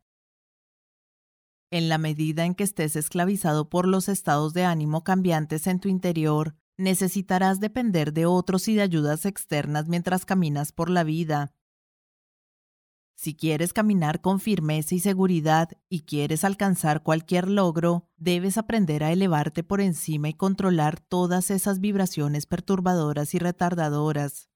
En 1.71 1.89
la 1.89 1.97
medida 1.97 2.45
en 2.45 2.53
que 2.53 2.63
estés 2.63 2.95
esclavizado 2.95 3.67
por 3.67 3.87
los 3.87 4.09
estados 4.09 4.53
de 4.53 4.63
ánimo 4.63 5.03
cambiantes 5.03 5.65
en 5.65 5.79
tu 5.79 5.89
interior, 5.89 6.55
necesitarás 6.77 7.59
depender 7.59 8.13
de 8.13 8.25
otros 8.25 8.67
y 8.67 8.75
de 8.75 8.81
ayudas 8.81 9.25
externas 9.25 9.87
mientras 9.87 10.25
caminas 10.25 10.71
por 10.71 10.89
la 10.89 11.03
vida. 11.03 11.53
Si 13.15 13.35
quieres 13.35 13.73
caminar 13.73 14.21
con 14.21 14.39
firmeza 14.39 14.95
y 14.95 14.99
seguridad 14.99 15.69
y 15.87 16.01
quieres 16.01 16.43
alcanzar 16.43 17.03
cualquier 17.03 17.47
logro, 17.47 18.09
debes 18.17 18.57
aprender 18.57 19.03
a 19.03 19.11
elevarte 19.11 19.63
por 19.63 19.81
encima 19.81 20.29
y 20.29 20.33
controlar 20.33 20.99
todas 20.99 21.51
esas 21.51 21.79
vibraciones 21.79 22.45
perturbadoras 22.45 23.33
y 23.33 23.39
retardadoras. 23.39 24.49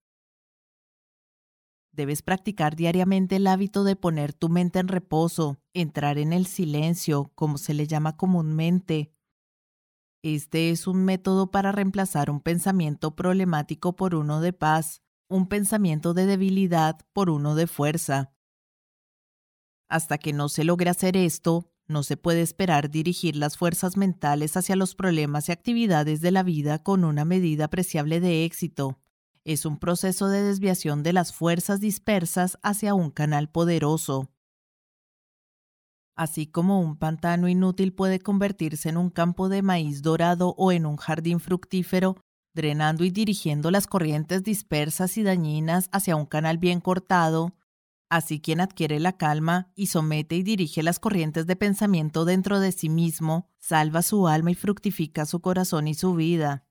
Debes 1.92 2.22
practicar 2.22 2.76
diariamente 2.76 3.38
el 3.38 3.48
hábito 3.48 3.84
de 3.84 3.96
poner 3.96 4.34
tu 4.34 4.50
mente 4.50 4.80
en 4.80 4.88
reposo, 4.88 5.58
entrar 5.74 6.18
en 6.18 6.34
el 6.34 6.46
silencio, 6.46 7.32
como 7.36 7.58
se 7.58 7.74
le 7.74 7.88
llama 7.88 8.18
comúnmente, 8.18 9.17
este 10.24 10.72
es 10.72 10.88
un 10.88 11.06
método 11.06 11.52
para 11.52 11.72
reemplazar 11.72 12.30
un 12.30 12.42
pensamiento 12.42 13.16
problemático 13.16 13.96
por 13.96 14.16
uno 14.16 14.42
de 14.42 14.54
paz, 14.54 15.02
un 15.30 15.48
pensamiento 15.48 16.14
de 16.14 16.26
debilidad 16.26 17.00
por 17.14 17.30
uno 17.30 17.56
de 17.56 17.68
fuerza. 17.68 18.34
Hasta 19.90 20.18
que 20.18 20.34
no 20.34 20.50
se 20.50 20.64
logre 20.64 20.90
hacer 20.90 21.16
esto, 21.16 21.72
no 21.88 22.04
se 22.04 22.18
puede 22.18 22.42
esperar 22.42 22.90
dirigir 22.90 23.36
las 23.38 23.58
fuerzas 23.58 23.96
mentales 23.96 24.58
hacia 24.58 24.76
los 24.76 24.96
problemas 24.96 25.48
y 25.48 25.54
actividades 25.54 26.20
de 26.20 26.32
la 26.32 26.44
vida 26.44 26.84
con 26.84 27.06
una 27.06 27.24
medida 27.24 27.66
apreciable 27.66 28.20
de 28.20 28.44
éxito. 28.44 29.00
Es 29.46 29.66
un 29.66 29.80
proceso 29.80 30.28
de 30.28 30.42
desviación 30.42 31.04
de 31.04 31.14
las 31.14 31.34
fuerzas 31.34 31.80
dispersas 31.80 32.58
hacia 32.64 32.94
un 32.94 33.12
canal 33.12 33.50
poderoso. 33.50 34.30
Así 36.18 36.48
como 36.48 36.82
un 36.82 36.98
pantano 36.98 37.48
inútil 37.48 37.94
puede 37.94 38.20
convertirse 38.20 38.90
en 38.90 38.98
un 38.98 39.12
campo 39.12 39.50
de 39.50 39.62
maíz 39.62 40.02
dorado 40.02 40.56
o 40.58 40.72
en 40.72 40.88
un 40.88 40.98
jardín 40.98 41.40
fructífero, 41.40 42.18
drenando 42.56 43.04
y 43.06 43.12
dirigiendo 43.12 43.70
las 43.70 43.86
corrientes 43.86 44.44
dispersas 44.44 45.16
y 45.18 45.24
dañinas 45.24 45.90
hacia 45.92 46.16
un 46.16 46.26
canal 46.26 46.58
bien 46.58 46.82
cortado, 46.82 47.56
así 48.10 48.42
quien 48.42 48.62
adquiere 48.62 49.00
la 49.00 49.16
calma 49.16 49.72
y 49.76 49.88
somete 49.88 50.36
y 50.36 50.42
dirige 50.42 50.82
las 50.82 50.98
corrientes 50.98 51.46
de 51.46 51.56
pensamiento 51.56 52.26
dentro 52.26 52.60
de 52.60 52.72
sí 52.72 52.90
mismo, 52.90 53.52
salva 53.60 54.02
su 54.02 54.28
alma 54.28 54.50
y 54.50 54.56
fructifica 54.56 55.28
su 55.28 55.40
corazón 55.40 55.88
y 55.88 55.94
su 55.94 56.16
vida. 56.16 56.66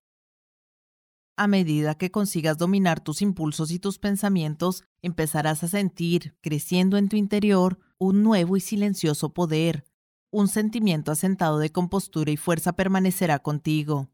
A 1.36 1.46
medida 1.46 1.94
que 1.94 2.10
consigas 2.10 2.58
dominar 2.58 2.98
tus 2.98 3.22
impulsos 3.22 3.70
y 3.70 3.78
tus 3.78 4.00
pensamientos, 4.00 4.82
empezarás 5.02 5.62
a 5.62 5.68
sentir, 5.68 6.36
creciendo 6.40 6.96
en 6.96 7.08
tu 7.08 7.14
interior, 7.14 7.78
un 7.98 8.22
nuevo 8.22 8.56
y 8.56 8.60
silencioso 8.60 9.32
poder. 9.32 9.86
Un 10.30 10.48
sentimiento 10.48 11.12
asentado 11.12 11.58
de 11.58 11.70
compostura 11.70 12.30
y 12.30 12.36
fuerza 12.36 12.74
permanecerá 12.74 13.38
contigo. 13.38 14.08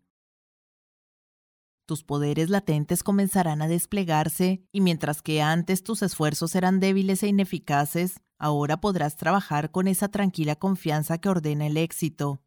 Tus 1.87 2.05
poderes 2.05 2.49
latentes 2.49 3.03
comenzarán 3.03 3.61
a 3.61 3.69
desplegarse 3.69 4.65
y 4.71 4.81
mientras 4.81 5.21
que 5.21 5.43
antes 5.43 5.83
tus 5.83 6.03
esfuerzos 6.03 6.55
eran 6.55 6.81
débiles 6.81 7.23
e 7.23 7.29
ineficaces, 7.29 8.21
ahora 8.39 8.81
podrás 8.81 9.17
trabajar 9.17 9.71
con 9.73 9.89
esa 9.89 10.09
tranquila 10.09 10.57
confianza 10.57 11.19
que 11.19 11.29
ordena 11.29 11.67
el 11.67 11.77
éxito 11.77 12.43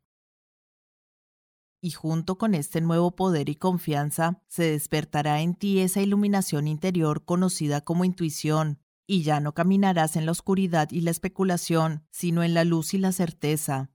y 1.86 1.91
junto 1.91 2.39
con 2.39 2.55
este 2.55 2.81
nuevo 2.81 3.15
poder 3.15 3.47
y 3.47 3.55
confianza 3.57 4.41
se 4.47 4.63
despertará 4.63 5.41
en 5.41 5.53
ti 5.53 5.81
esa 5.81 6.01
iluminación 6.01 6.67
interior 6.67 7.25
conocida 7.25 7.81
como 7.81 8.05
intuición, 8.05 8.79
y 9.08 9.24
ya 9.24 9.39
no 9.39 9.53
caminarás 9.53 10.16
en 10.16 10.26
la 10.26 10.32
oscuridad 10.32 10.89
y 10.91 11.01
la 11.01 11.12
especulación, 11.12 12.06
sino 12.12 12.43
en 12.43 12.53
la 12.53 12.64
luz 12.64 12.93
y 12.93 12.97
la 12.97 13.12
certeza. 13.12 13.91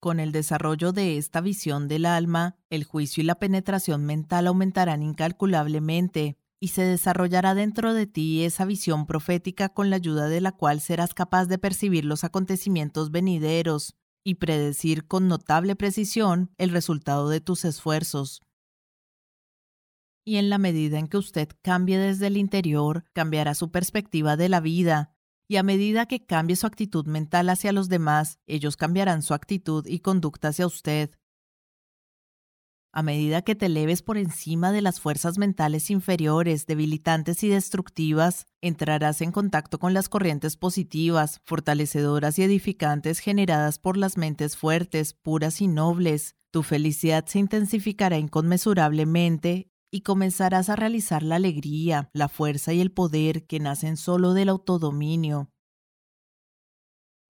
Con 0.00 0.18
el 0.18 0.32
desarrollo 0.32 0.92
de 0.92 1.18
esta 1.18 1.40
visión 1.40 1.86
del 1.86 2.06
alma, 2.06 2.56
el 2.70 2.84
juicio 2.84 3.22
y 3.22 3.26
la 3.26 3.38
penetración 3.38 4.06
mental 4.06 4.46
aumentarán 4.46 5.02
incalculablemente, 5.02 6.38
y 6.58 6.68
se 6.68 6.82
desarrollará 6.82 7.54
dentro 7.54 7.94
de 7.94 8.06
ti 8.06 8.44
esa 8.44 8.64
visión 8.66 9.06
profética 9.06 9.70
con 9.70 9.90
la 9.90 9.96
ayuda 9.96 10.28
de 10.28 10.40
la 10.40 10.52
cual 10.52 10.80
serás 10.80 11.14
capaz 11.14 11.46
de 11.46 11.58
percibir 11.58 12.04
los 12.04 12.24
acontecimientos 12.24 13.10
venideros, 13.10 13.96
y 14.22 14.36
predecir 14.36 15.06
con 15.06 15.28
notable 15.28 15.76
precisión 15.76 16.50
el 16.58 16.70
resultado 16.70 17.28
de 17.28 17.40
tus 17.40 17.64
esfuerzos. 17.64 18.42
Y 20.24 20.36
en 20.36 20.50
la 20.50 20.58
medida 20.58 20.98
en 20.98 21.08
que 21.08 21.16
usted 21.16 21.48
cambie 21.62 21.98
desde 21.98 22.26
el 22.26 22.36
interior, 22.36 23.04
cambiará 23.12 23.54
su 23.54 23.70
perspectiva 23.70 24.36
de 24.36 24.48
la 24.48 24.60
vida, 24.60 25.14
y 25.48 25.56
a 25.56 25.64
medida 25.64 26.06
que 26.06 26.24
cambie 26.24 26.54
su 26.54 26.66
actitud 26.66 27.06
mental 27.06 27.48
hacia 27.48 27.72
los 27.72 27.88
demás, 27.88 28.38
ellos 28.46 28.76
cambiarán 28.76 29.22
su 29.22 29.34
actitud 29.34 29.84
y 29.86 29.98
conducta 29.98 30.48
hacia 30.48 30.66
usted. 30.66 31.10
A 32.92 33.02
medida 33.02 33.42
que 33.42 33.54
te 33.54 33.66
eleves 33.66 34.02
por 34.02 34.18
encima 34.18 34.72
de 34.72 34.82
las 34.82 35.00
fuerzas 35.00 35.38
mentales 35.38 35.90
inferiores, 35.90 36.66
debilitantes 36.66 37.44
y 37.44 37.48
destructivas, 37.48 38.46
entrarás 38.60 39.20
en 39.22 39.30
contacto 39.30 39.78
con 39.78 39.94
las 39.94 40.08
corrientes 40.08 40.56
positivas, 40.56 41.40
fortalecedoras 41.44 42.38
y 42.38 42.42
edificantes 42.42 43.20
generadas 43.20 43.78
por 43.78 43.96
las 43.96 44.16
mentes 44.16 44.56
fuertes, 44.56 45.14
puras 45.14 45.60
y 45.60 45.68
nobles. 45.68 46.36
Tu 46.50 46.64
felicidad 46.64 47.26
se 47.26 47.38
intensificará 47.38 48.18
inconmensurablemente 48.18 49.69
y 49.90 50.02
comenzarás 50.02 50.68
a 50.68 50.76
realizar 50.76 51.22
la 51.22 51.36
alegría, 51.36 52.10
la 52.12 52.28
fuerza 52.28 52.72
y 52.72 52.80
el 52.80 52.92
poder 52.92 53.46
que 53.46 53.60
nacen 53.60 53.96
solo 53.96 54.34
del 54.34 54.48
autodominio 54.48 55.50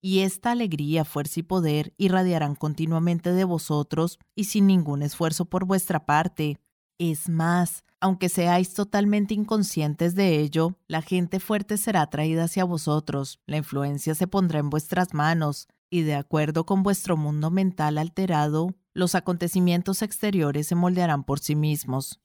y 0.03 0.21
esta 0.21 0.53
alegría, 0.53 1.05
fuerza 1.05 1.41
y 1.41 1.43
poder 1.43 1.95
irradiarán 1.99 2.55
continuamente 2.55 3.33
de 3.33 3.45
vosotros 3.45 4.19
y 4.35 4.45
sin 4.45 4.67
ningún 4.67 5.03
esfuerzo 5.03 5.45
por 5.45 5.67
vuestra 5.67 6.07
parte. 6.07 6.59
Es 6.99 7.29
más, 7.29 7.85
aunque 8.01 8.29
seáis 8.29 8.73
totalmente 8.73 9.35
inconscientes 9.35 10.15
de 10.15 10.41
ello, 10.41 10.79
la 10.87 11.03
gente 11.03 11.39
fuerte 11.39 11.77
será 11.77 12.03
atraída 12.03 12.45
hacia 12.45 12.65
vosotros, 12.65 13.41
la 13.47 13.59
influencia 13.59 14.15
se 14.15 14.27
pondrá 14.27 14.59
en 14.59 14.71
vuestras 14.71 15.13
manos, 15.13 15.69
y 15.91 16.03
de 16.03 16.15
acuerdo 16.15 16.65
con 16.65 16.83
vuestro 16.83 17.17
mundo 17.17 17.51
mental 17.51 17.99
alterado, 17.99 18.75
los 18.95 19.15
acontecimientos 19.15 20.03
exteriores 20.03 20.67
se 20.67 20.75
moldearán 20.75 21.25
por 21.25 21.41
sí 21.41 21.57
mismos. 21.57 22.21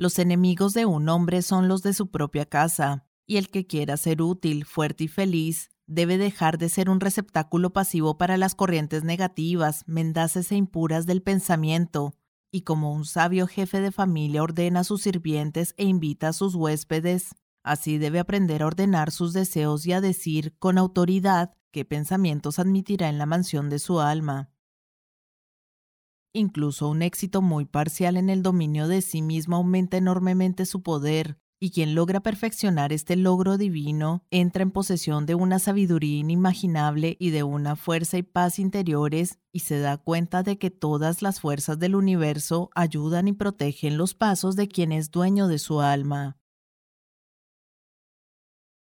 Los 0.00 0.20
enemigos 0.20 0.74
de 0.74 0.86
un 0.86 1.08
hombre 1.08 1.42
son 1.42 1.66
los 1.66 1.82
de 1.82 1.92
su 1.92 2.08
propia 2.08 2.46
casa, 2.46 3.04
y 3.26 3.36
el 3.36 3.48
que 3.48 3.66
quiera 3.66 3.96
ser 3.96 4.22
útil, 4.22 4.64
fuerte 4.64 5.04
y 5.04 5.08
feliz 5.08 5.70
debe 5.88 6.18
dejar 6.18 6.56
de 6.56 6.68
ser 6.68 6.88
un 6.88 7.00
receptáculo 7.00 7.72
pasivo 7.72 8.16
para 8.16 8.36
las 8.36 8.54
corrientes 8.54 9.02
negativas, 9.02 9.82
mendaces 9.88 10.52
e 10.52 10.54
impuras 10.54 11.04
del 11.04 11.20
pensamiento, 11.20 12.14
y 12.52 12.60
como 12.60 12.92
un 12.92 13.06
sabio 13.06 13.48
jefe 13.48 13.80
de 13.80 13.90
familia 13.90 14.44
ordena 14.44 14.80
a 14.80 14.84
sus 14.84 15.02
sirvientes 15.02 15.74
e 15.76 15.84
invita 15.84 16.28
a 16.28 16.32
sus 16.32 16.54
huéspedes, 16.54 17.34
así 17.64 17.98
debe 17.98 18.20
aprender 18.20 18.62
a 18.62 18.66
ordenar 18.66 19.10
sus 19.10 19.32
deseos 19.32 19.84
y 19.84 19.94
a 19.94 20.00
decir 20.00 20.54
con 20.60 20.78
autoridad 20.78 21.56
qué 21.72 21.84
pensamientos 21.84 22.60
admitirá 22.60 23.08
en 23.08 23.18
la 23.18 23.26
mansión 23.26 23.68
de 23.68 23.80
su 23.80 23.98
alma. 23.98 24.52
Incluso 26.38 26.88
un 26.88 27.02
éxito 27.02 27.42
muy 27.42 27.64
parcial 27.64 28.16
en 28.16 28.30
el 28.30 28.44
dominio 28.44 28.86
de 28.86 29.02
sí 29.02 29.22
mismo 29.22 29.56
aumenta 29.56 29.96
enormemente 29.96 30.66
su 30.66 30.84
poder, 30.84 31.36
y 31.58 31.72
quien 31.72 31.96
logra 31.96 32.20
perfeccionar 32.20 32.92
este 32.92 33.16
logro 33.16 33.58
divino 33.58 34.24
entra 34.30 34.62
en 34.62 34.70
posesión 34.70 35.26
de 35.26 35.34
una 35.34 35.58
sabiduría 35.58 36.20
inimaginable 36.20 37.16
y 37.18 37.30
de 37.30 37.42
una 37.42 37.74
fuerza 37.74 38.18
y 38.18 38.22
paz 38.22 38.60
interiores 38.60 39.40
y 39.50 39.60
se 39.60 39.80
da 39.80 39.96
cuenta 39.96 40.44
de 40.44 40.58
que 40.58 40.70
todas 40.70 41.22
las 41.22 41.40
fuerzas 41.40 41.80
del 41.80 41.96
universo 41.96 42.70
ayudan 42.76 43.26
y 43.26 43.32
protegen 43.32 43.98
los 43.98 44.14
pasos 44.14 44.54
de 44.54 44.68
quien 44.68 44.92
es 44.92 45.10
dueño 45.10 45.48
de 45.48 45.58
su 45.58 45.80
alma. 45.80 46.38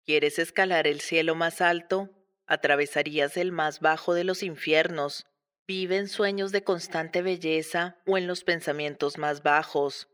¿Quieres 0.05 0.39
escalar 0.39 0.87
el 0.87 0.99
cielo 0.99 1.35
más 1.35 1.61
alto? 1.61 2.09
Atravesarías 2.47 3.37
el 3.37 3.53
más 3.53 3.79
bajo 3.79 4.13
de 4.13 4.25
los 4.25 4.43
infiernos. 4.43 5.28
Vive 5.69 5.97
en 5.97 6.07
sueños 6.09 6.51
de 6.51 6.63
constante 6.63 7.21
belleza 7.21 8.01
o 8.05 8.17
en 8.17 8.25
los 8.27 8.43
pensamientos 8.43 9.19
más 9.19 9.43
bajos 9.43 10.09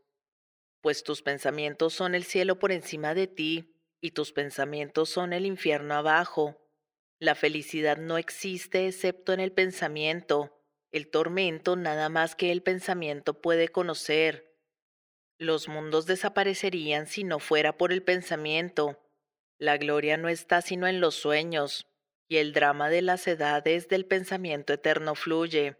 pues 0.86 1.02
tus 1.02 1.20
pensamientos 1.20 1.94
son 1.94 2.14
el 2.14 2.22
cielo 2.22 2.60
por 2.60 2.70
encima 2.70 3.12
de 3.12 3.26
ti 3.26 3.74
y 4.00 4.12
tus 4.12 4.30
pensamientos 4.30 5.08
son 5.08 5.32
el 5.32 5.44
infierno 5.44 5.94
abajo. 5.94 6.64
La 7.18 7.34
felicidad 7.34 7.96
no 7.96 8.18
existe 8.18 8.86
excepto 8.86 9.32
en 9.32 9.40
el 9.40 9.50
pensamiento. 9.50 10.62
el 10.92 11.10
tormento 11.10 11.74
nada 11.74 12.08
más 12.08 12.36
que 12.36 12.52
el 12.52 12.62
pensamiento 12.62 13.40
puede 13.40 13.66
conocer. 13.66 14.56
Los 15.38 15.66
mundos 15.66 16.06
desaparecerían 16.06 17.08
si 17.08 17.24
no 17.24 17.40
fuera 17.40 17.76
por 17.76 17.90
el 17.90 18.04
pensamiento. 18.04 19.04
La 19.58 19.78
gloria 19.78 20.16
no 20.18 20.28
está 20.28 20.62
sino 20.62 20.86
en 20.86 21.00
los 21.00 21.16
sueños, 21.16 21.88
y 22.28 22.38
el 22.38 22.52
drama 22.52 22.88
de 22.88 23.02
las 23.02 23.26
edades 23.26 23.88
del 23.88 24.06
pensamiento 24.06 24.72
eterno 24.72 25.14
fluye. 25.14 25.76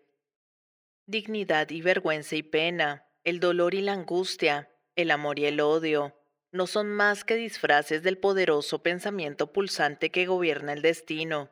Dignidad 1.06 1.70
y 1.70 1.82
vergüenza 1.82 2.36
y 2.36 2.42
pena, 2.42 3.06
el 3.24 3.40
dolor 3.40 3.74
y 3.74 3.80
la 3.80 3.92
angustia, 3.92 4.70
el 4.94 5.10
amor 5.10 5.38
y 5.38 5.46
el 5.46 5.60
odio, 5.60 6.16
no 6.52 6.66
son 6.66 6.88
más 6.88 7.24
que 7.24 7.36
disfraces 7.36 8.02
del 8.02 8.18
poderoso 8.18 8.82
pensamiento 8.82 9.52
pulsante 9.52 10.10
que 10.10 10.26
gobierna 10.26 10.72
el 10.72 10.82
destino. 10.82 11.50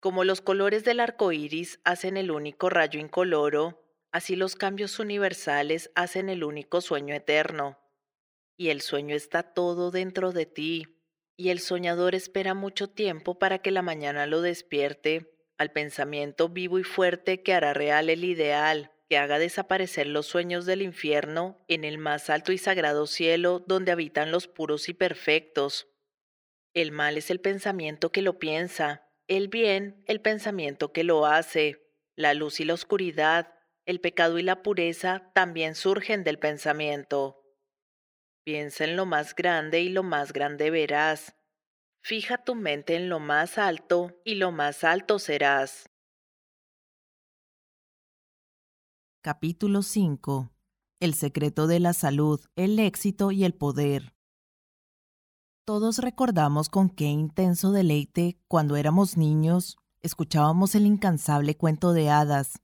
Como 0.00 0.24
los 0.24 0.40
colores 0.40 0.84
del 0.84 1.00
arco 1.00 1.32
iris 1.32 1.80
hacen 1.84 2.16
el 2.16 2.30
único 2.30 2.70
rayo 2.70 3.00
incoloro, 3.00 3.82
así 4.12 4.36
los 4.36 4.56
cambios 4.56 4.98
universales 4.98 5.90
hacen 5.94 6.28
el 6.28 6.42
único 6.44 6.80
sueño 6.80 7.14
eterno. 7.14 7.78
Y 8.56 8.68
el 8.68 8.80
sueño 8.80 9.14
está 9.14 9.42
todo 9.42 9.90
dentro 9.90 10.32
de 10.32 10.46
ti, 10.46 10.99
y 11.40 11.48
el 11.48 11.60
soñador 11.60 12.14
espera 12.14 12.52
mucho 12.52 12.90
tiempo 12.90 13.38
para 13.38 13.60
que 13.60 13.70
la 13.70 13.80
mañana 13.80 14.26
lo 14.26 14.42
despierte 14.42 15.32
al 15.56 15.72
pensamiento 15.72 16.50
vivo 16.50 16.78
y 16.78 16.82
fuerte 16.82 17.42
que 17.42 17.54
hará 17.54 17.72
real 17.72 18.10
el 18.10 18.24
ideal, 18.24 18.92
que 19.08 19.16
haga 19.16 19.38
desaparecer 19.38 20.06
los 20.06 20.26
sueños 20.26 20.66
del 20.66 20.82
infierno 20.82 21.64
en 21.66 21.84
el 21.84 21.96
más 21.96 22.28
alto 22.28 22.52
y 22.52 22.58
sagrado 22.58 23.06
cielo 23.06 23.64
donde 23.66 23.90
habitan 23.90 24.30
los 24.30 24.48
puros 24.48 24.90
y 24.90 24.92
perfectos. 24.92 25.88
El 26.74 26.92
mal 26.92 27.16
es 27.16 27.30
el 27.30 27.40
pensamiento 27.40 28.12
que 28.12 28.20
lo 28.20 28.38
piensa, 28.38 29.08
el 29.26 29.48
bien, 29.48 30.04
el 30.06 30.20
pensamiento 30.20 30.92
que 30.92 31.04
lo 31.04 31.24
hace, 31.24 31.90
la 32.16 32.34
luz 32.34 32.60
y 32.60 32.66
la 32.66 32.74
oscuridad, 32.74 33.54
el 33.86 34.02
pecado 34.02 34.38
y 34.38 34.42
la 34.42 34.62
pureza 34.62 35.30
también 35.32 35.74
surgen 35.74 36.22
del 36.22 36.38
pensamiento. 36.38 37.39
Piensa 38.50 38.82
en 38.82 38.96
lo 38.96 39.06
más 39.06 39.36
grande 39.36 39.80
y 39.80 39.90
lo 39.90 40.02
más 40.02 40.32
grande 40.32 40.72
verás. 40.72 41.36
Fija 42.00 42.36
tu 42.36 42.56
mente 42.56 42.96
en 42.96 43.08
lo 43.08 43.20
más 43.20 43.58
alto 43.58 44.10
y 44.24 44.34
lo 44.34 44.50
más 44.50 44.82
alto 44.82 45.20
serás. 45.20 45.88
Capítulo 49.20 49.82
5. 49.82 50.50
El 50.98 51.14
secreto 51.14 51.68
de 51.68 51.78
la 51.78 51.92
salud, 51.92 52.40
el 52.56 52.80
éxito 52.80 53.30
y 53.30 53.44
el 53.44 53.54
poder. 53.54 54.16
Todos 55.64 55.98
recordamos 55.98 56.68
con 56.68 56.90
qué 56.90 57.04
intenso 57.04 57.70
deleite, 57.70 58.40
cuando 58.48 58.74
éramos 58.74 59.16
niños, 59.16 59.76
escuchábamos 60.02 60.74
el 60.74 60.86
incansable 60.86 61.56
cuento 61.56 61.92
de 61.92 62.10
hadas, 62.10 62.60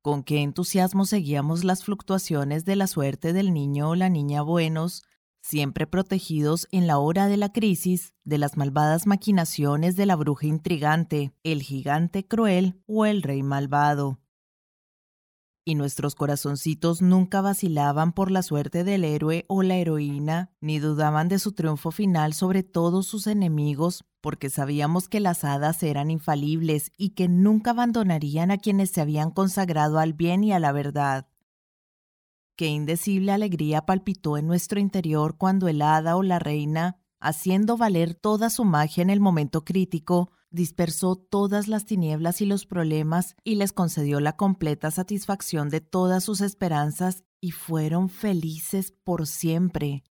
con 0.00 0.22
qué 0.22 0.40
entusiasmo 0.40 1.04
seguíamos 1.04 1.62
las 1.62 1.84
fluctuaciones 1.84 2.64
de 2.64 2.76
la 2.76 2.86
suerte 2.86 3.34
del 3.34 3.52
niño 3.52 3.90
o 3.90 3.94
la 3.94 4.08
niña 4.08 4.40
buenos, 4.40 5.02
siempre 5.50 5.88
protegidos 5.88 6.68
en 6.70 6.86
la 6.86 6.98
hora 6.98 7.26
de 7.26 7.36
la 7.36 7.52
crisis 7.52 8.14
de 8.22 8.38
las 8.38 8.56
malvadas 8.56 9.08
maquinaciones 9.08 9.96
de 9.96 10.06
la 10.06 10.14
bruja 10.14 10.46
intrigante, 10.46 11.32
el 11.42 11.60
gigante 11.62 12.24
cruel 12.24 12.80
o 12.86 13.04
el 13.04 13.22
rey 13.22 13.42
malvado 13.42 14.20
y 15.70 15.76
nuestros 15.76 16.16
corazoncitos 16.16 17.00
nunca 17.00 17.40
vacilaban 17.40 18.12
por 18.12 18.30
la 18.30 18.42
suerte 18.42 18.82
del 18.82 19.04
héroe 19.04 19.44
o 19.48 19.62
la 19.62 19.76
heroína, 19.76 20.50
ni 20.60 20.80
dudaban 20.80 21.28
de 21.28 21.38
su 21.38 21.52
triunfo 21.52 21.92
final 21.92 22.34
sobre 22.34 22.64
todos 22.64 23.06
sus 23.06 23.28
enemigos, 23.28 24.04
porque 24.20 24.50
sabíamos 24.50 25.08
que 25.08 25.20
las 25.20 25.44
hadas 25.44 25.82
eran 25.84 26.10
infalibles 26.10 26.90
y 26.96 27.10
que 27.10 27.28
nunca 27.28 27.70
abandonarían 27.70 28.50
a 28.50 28.58
quienes 28.58 28.90
se 28.90 29.00
habían 29.00 29.30
consagrado 29.30 30.00
al 30.00 30.12
bien 30.12 30.42
y 30.42 30.52
a 30.52 30.58
la 30.58 30.72
verdad. 30.72 31.29
Qué 32.60 32.66
indecible 32.66 33.32
alegría 33.32 33.86
palpitó 33.86 34.36
en 34.36 34.46
nuestro 34.46 34.80
interior 34.80 35.38
cuando 35.38 35.66
el 35.66 35.80
hada 35.80 36.14
o 36.18 36.22
la 36.22 36.38
reina, 36.38 36.98
haciendo 37.18 37.78
valer 37.78 38.14
toda 38.14 38.50
su 38.50 38.66
magia 38.66 39.00
en 39.00 39.08
el 39.08 39.18
momento 39.18 39.64
crítico, 39.64 40.30
dispersó 40.50 41.16
todas 41.16 41.68
las 41.68 41.86
tinieblas 41.86 42.42
y 42.42 42.44
los 42.44 42.66
problemas 42.66 43.34
y 43.44 43.54
les 43.54 43.72
concedió 43.72 44.20
la 44.20 44.36
completa 44.36 44.90
satisfacción 44.90 45.70
de 45.70 45.80
todas 45.80 46.22
sus 46.22 46.42
esperanzas 46.42 47.24
y 47.40 47.52
fueron 47.52 48.10
felices 48.10 48.92
por 49.04 49.26
siempre. 49.26 50.04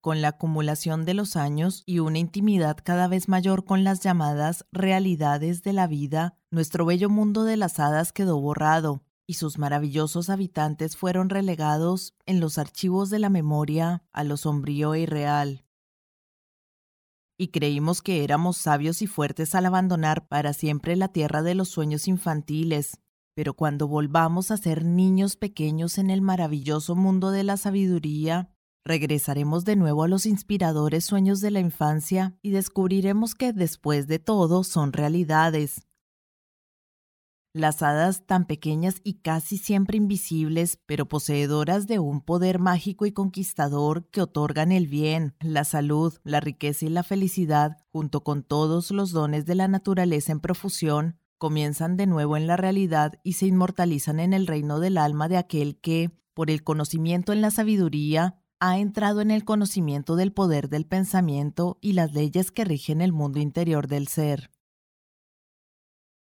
Con 0.00 0.22
la 0.22 0.28
acumulación 0.28 1.04
de 1.04 1.14
los 1.14 1.34
años 1.34 1.82
y 1.86 1.98
una 1.98 2.20
intimidad 2.20 2.76
cada 2.84 3.08
vez 3.08 3.26
mayor 3.26 3.64
con 3.64 3.82
las 3.82 3.98
llamadas 3.98 4.64
realidades 4.70 5.64
de 5.64 5.72
la 5.72 5.88
vida, 5.88 6.38
nuestro 6.52 6.86
bello 6.86 7.10
mundo 7.10 7.42
de 7.42 7.56
las 7.56 7.80
hadas 7.80 8.12
quedó 8.12 8.40
borrado, 8.40 9.02
y 9.28 9.34
sus 9.34 9.58
maravillosos 9.58 10.28
habitantes 10.28 10.96
fueron 10.96 11.28
relegados 11.28 12.14
en 12.26 12.40
los 12.40 12.58
archivos 12.58 13.10
de 13.10 13.20
la 13.20 13.30
memoria 13.30 14.02
a 14.10 14.24
lo 14.24 14.36
sombrío 14.36 14.94
e 14.94 15.02
irreal 15.02 15.64
y 17.38 17.48
creímos 17.48 18.02
que 18.02 18.24
éramos 18.24 18.56
sabios 18.56 19.00
y 19.00 19.06
fuertes 19.06 19.54
al 19.54 19.64
abandonar 19.64 20.26
para 20.26 20.52
siempre 20.52 20.96
la 20.96 21.08
tierra 21.08 21.42
de 21.42 21.54
los 21.54 21.68
sueños 21.68 22.08
infantiles. 22.08 23.00
Pero 23.34 23.54
cuando 23.54 23.86
volvamos 23.86 24.50
a 24.50 24.56
ser 24.56 24.84
niños 24.84 25.36
pequeños 25.36 25.96
en 25.98 26.10
el 26.10 26.20
maravilloso 26.20 26.96
mundo 26.96 27.30
de 27.30 27.44
la 27.44 27.56
sabiduría, 27.56 28.50
regresaremos 28.84 29.64
de 29.64 29.76
nuevo 29.76 30.02
a 30.02 30.08
los 30.08 30.26
inspiradores 30.26 31.04
sueños 31.04 31.40
de 31.40 31.52
la 31.52 31.60
infancia 31.60 32.36
y 32.42 32.50
descubriremos 32.50 33.36
que 33.36 33.52
después 33.52 34.08
de 34.08 34.18
todo 34.18 34.64
son 34.64 34.92
realidades, 34.92 35.86
las 37.58 37.82
hadas 37.82 38.24
tan 38.26 38.46
pequeñas 38.46 39.00
y 39.04 39.14
casi 39.20 39.58
siempre 39.58 39.96
invisibles, 39.96 40.78
pero 40.86 41.08
poseedoras 41.08 41.86
de 41.86 41.98
un 41.98 42.20
poder 42.20 42.58
mágico 42.58 43.06
y 43.06 43.12
conquistador 43.12 44.08
que 44.10 44.22
otorgan 44.22 44.72
el 44.72 44.86
bien, 44.86 45.34
la 45.40 45.64
salud, 45.64 46.14
la 46.24 46.40
riqueza 46.40 46.86
y 46.86 46.88
la 46.88 47.02
felicidad, 47.02 47.78
junto 47.90 48.22
con 48.22 48.42
todos 48.42 48.90
los 48.90 49.10
dones 49.10 49.46
de 49.46 49.54
la 49.54 49.68
naturaleza 49.68 50.32
en 50.32 50.40
profusión, 50.40 51.18
comienzan 51.38 51.96
de 51.96 52.06
nuevo 52.06 52.36
en 52.36 52.46
la 52.46 52.56
realidad 52.56 53.14
y 53.22 53.34
se 53.34 53.46
inmortalizan 53.46 54.20
en 54.20 54.32
el 54.32 54.46
reino 54.46 54.80
del 54.80 54.98
alma 54.98 55.28
de 55.28 55.36
aquel 55.36 55.80
que, 55.80 56.10
por 56.34 56.50
el 56.50 56.62
conocimiento 56.62 57.32
en 57.32 57.40
la 57.40 57.50
sabiduría, 57.50 58.42
ha 58.60 58.78
entrado 58.78 59.20
en 59.20 59.30
el 59.30 59.44
conocimiento 59.44 60.16
del 60.16 60.32
poder 60.32 60.68
del 60.68 60.86
pensamiento 60.86 61.78
y 61.80 61.92
las 61.92 62.12
leyes 62.12 62.50
que 62.50 62.64
rigen 62.64 63.00
el 63.00 63.12
mundo 63.12 63.38
interior 63.38 63.86
del 63.86 64.08
ser. 64.08 64.50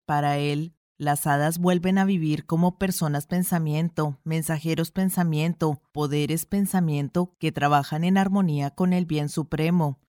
Para 0.05 0.37
él, 0.37 0.76
las 0.97 1.27
hadas 1.27 1.59
vuelven 1.59 1.99
a 1.99 2.05
vivir 2.05 2.45
como 2.45 2.79
personas 2.79 3.27
pensamiento, 3.27 4.19
mensajeros 4.23 4.91
pensamiento, 4.91 5.81
poderes 5.91 6.45
pensamiento 6.45 7.35
que 7.39 7.51
trabajan 7.51 8.03
en 8.03 8.17
armonía 8.17 8.71
con 8.71 8.93
el 8.93 9.05
bien 9.05 9.29
supremo. 9.29 9.99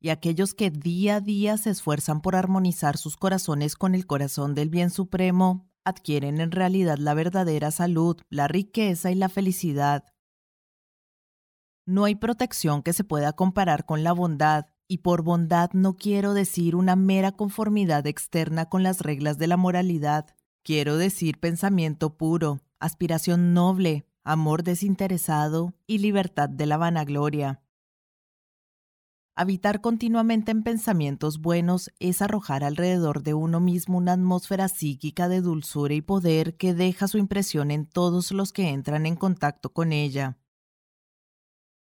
Y 0.00 0.08
aquellos 0.08 0.54
que 0.54 0.70
día 0.70 1.16
a 1.16 1.20
día 1.20 1.56
se 1.58 1.70
esfuerzan 1.70 2.20
por 2.20 2.34
armonizar 2.34 2.96
sus 2.96 3.16
corazones 3.16 3.76
con 3.76 3.94
el 3.94 4.06
corazón 4.06 4.54
del 4.54 4.68
bien 4.68 4.90
supremo, 4.90 5.70
adquieren 5.84 6.40
en 6.40 6.50
realidad 6.50 6.98
la 6.98 7.14
verdadera 7.14 7.70
salud, 7.70 8.16
la 8.28 8.48
riqueza 8.48 9.12
y 9.12 9.14
la 9.14 9.28
felicidad. 9.28 10.04
No 11.86 12.04
hay 12.04 12.16
protección 12.16 12.82
que 12.82 12.92
se 12.92 13.04
pueda 13.04 13.32
comparar 13.32 13.86
con 13.86 14.02
la 14.02 14.12
bondad, 14.12 14.66
y 14.88 14.98
por 14.98 15.22
bondad 15.22 15.70
no 15.72 15.96
quiero 15.96 16.34
decir 16.34 16.76
una 16.76 16.96
mera 16.96 17.32
conformidad 17.32 18.06
externa 18.06 18.66
con 18.68 18.82
las 18.82 19.00
reglas 19.00 19.38
de 19.38 19.46
la 19.46 19.56
moralidad. 19.56 20.34
Quiero 20.62 20.96
decir 20.96 21.38
pensamiento 21.38 22.16
puro, 22.16 22.60
aspiración 22.78 23.54
noble, 23.54 24.06
amor 24.24 24.62
desinteresado 24.62 25.74
y 25.86 25.98
libertad 25.98 26.48
de 26.48 26.66
la 26.66 26.76
vanagloria. 26.76 27.62
Habitar 29.38 29.82
continuamente 29.82 30.50
en 30.50 30.62
pensamientos 30.62 31.42
buenos 31.42 31.92
es 32.00 32.22
arrojar 32.22 32.64
alrededor 32.64 33.22
de 33.22 33.34
uno 33.34 33.60
mismo 33.60 33.98
una 33.98 34.14
atmósfera 34.14 34.68
psíquica 34.68 35.28
de 35.28 35.42
dulzura 35.42 35.92
y 35.92 36.00
poder 36.00 36.56
que 36.56 36.72
deja 36.72 37.06
su 37.06 37.18
impresión 37.18 37.70
en 37.70 37.84
todos 37.84 38.32
los 38.32 38.54
que 38.54 38.70
entran 38.70 39.04
en 39.04 39.14
contacto 39.14 39.74
con 39.74 39.92
ella. 39.92 40.38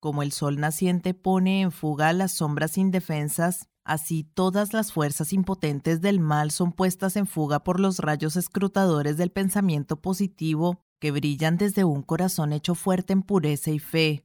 Como 0.00 0.22
el 0.22 0.30
sol 0.30 0.60
naciente 0.60 1.12
pone 1.12 1.60
en 1.60 1.72
fuga 1.72 2.12
las 2.12 2.30
sombras 2.30 2.78
indefensas, 2.78 3.68
así 3.82 4.22
todas 4.22 4.72
las 4.72 4.92
fuerzas 4.92 5.32
impotentes 5.32 6.00
del 6.00 6.20
mal 6.20 6.52
son 6.52 6.72
puestas 6.72 7.16
en 7.16 7.26
fuga 7.26 7.64
por 7.64 7.80
los 7.80 7.98
rayos 7.98 8.36
escrutadores 8.36 9.16
del 9.16 9.32
pensamiento 9.32 10.00
positivo 10.00 10.84
que 11.00 11.10
brillan 11.10 11.56
desde 11.56 11.82
un 11.82 12.02
corazón 12.02 12.52
hecho 12.52 12.76
fuerte 12.76 13.12
en 13.12 13.22
pureza 13.22 13.72
y 13.72 13.80
fe. 13.80 14.24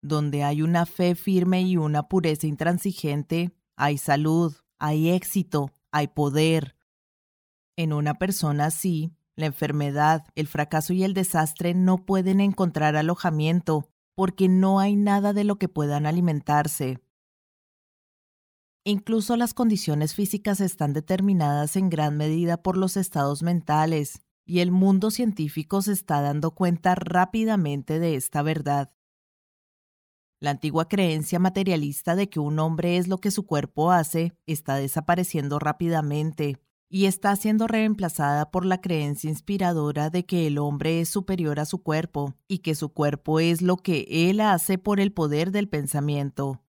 Donde 0.00 0.42
hay 0.42 0.62
una 0.62 0.86
fe 0.86 1.14
firme 1.14 1.62
y 1.62 1.76
una 1.76 2.08
pureza 2.08 2.46
intransigente, 2.46 3.52
hay 3.76 3.98
salud, 3.98 4.54
hay 4.78 5.10
éxito, 5.10 5.74
hay 5.90 6.08
poder. 6.08 6.76
En 7.76 7.92
una 7.92 8.14
persona 8.14 8.66
así, 8.66 9.12
la 9.36 9.46
enfermedad, 9.46 10.24
el 10.34 10.46
fracaso 10.46 10.92
y 10.94 11.04
el 11.04 11.14
desastre 11.14 11.74
no 11.74 12.06
pueden 12.06 12.40
encontrar 12.40 12.96
alojamiento, 12.96 13.90
porque 14.18 14.48
no 14.48 14.80
hay 14.80 14.96
nada 14.96 15.32
de 15.32 15.44
lo 15.44 15.60
que 15.60 15.68
puedan 15.68 16.04
alimentarse. 16.04 16.98
Incluso 18.82 19.36
las 19.36 19.54
condiciones 19.54 20.16
físicas 20.16 20.60
están 20.60 20.92
determinadas 20.92 21.76
en 21.76 21.88
gran 21.88 22.16
medida 22.16 22.60
por 22.60 22.76
los 22.76 22.96
estados 22.96 23.44
mentales, 23.44 24.24
y 24.44 24.58
el 24.58 24.72
mundo 24.72 25.12
científico 25.12 25.82
se 25.82 25.92
está 25.92 26.20
dando 26.20 26.50
cuenta 26.50 26.96
rápidamente 26.96 28.00
de 28.00 28.16
esta 28.16 28.42
verdad. 28.42 28.92
La 30.40 30.50
antigua 30.50 30.88
creencia 30.88 31.38
materialista 31.38 32.16
de 32.16 32.28
que 32.28 32.40
un 32.40 32.58
hombre 32.58 32.96
es 32.96 33.06
lo 33.06 33.18
que 33.18 33.30
su 33.30 33.46
cuerpo 33.46 33.92
hace 33.92 34.36
está 34.46 34.74
desapareciendo 34.74 35.60
rápidamente 35.60 36.60
y 36.90 37.04
está 37.04 37.36
siendo 37.36 37.66
reemplazada 37.66 38.50
por 38.50 38.64
la 38.64 38.80
creencia 38.80 39.28
inspiradora 39.28 40.10
de 40.10 40.24
que 40.24 40.46
el 40.46 40.58
hombre 40.58 41.00
es 41.00 41.08
superior 41.08 41.60
a 41.60 41.66
su 41.66 41.82
cuerpo 41.82 42.34
y 42.48 42.58
que 42.58 42.74
su 42.74 42.88
cuerpo 42.90 43.40
es 43.40 43.60
lo 43.60 43.76
que 43.76 44.06
él 44.08 44.40
hace 44.40 44.78
por 44.78 45.00
el 45.00 45.12
poder 45.12 45.50
del 45.50 45.68
pensamiento. 45.68 46.62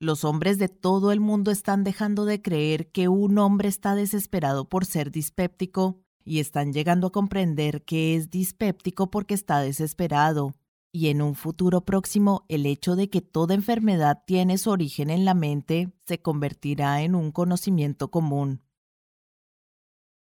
Los 0.00 0.24
hombres 0.24 0.58
de 0.58 0.68
todo 0.68 1.10
el 1.12 1.20
mundo 1.20 1.50
están 1.50 1.82
dejando 1.82 2.24
de 2.24 2.40
creer 2.40 2.90
que 2.90 3.08
un 3.08 3.38
hombre 3.38 3.68
está 3.68 3.94
desesperado 3.94 4.68
por 4.68 4.84
ser 4.84 5.10
dispéptico 5.10 6.00
y 6.24 6.40
están 6.40 6.72
llegando 6.72 7.08
a 7.08 7.12
comprender 7.12 7.84
que 7.84 8.14
es 8.14 8.30
dispéptico 8.30 9.10
porque 9.10 9.34
está 9.34 9.60
desesperado. 9.60 10.54
Y 10.90 11.08
en 11.08 11.20
un 11.20 11.34
futuro 11.34 11.82
próximo, 11.82 12.44
el 12.48 12.64
hecho 12.64 12.96
de 12.96 13.10
que 13.10 13.20
toda 13.20 13.54
enfermedad 13.54 14.22
tiene 14.26 14.56
su 14.58 14.70
origen 14.70 15.10
en 15.10 15.24
la 15.24 15.34
mente 15.34 15.92
se 16.06 16.20
convertirá 16.20 17.02
en 17.02 17.14
un 17.14 17.30
conocimiento 17.30 18.10
común. 18.10 18.62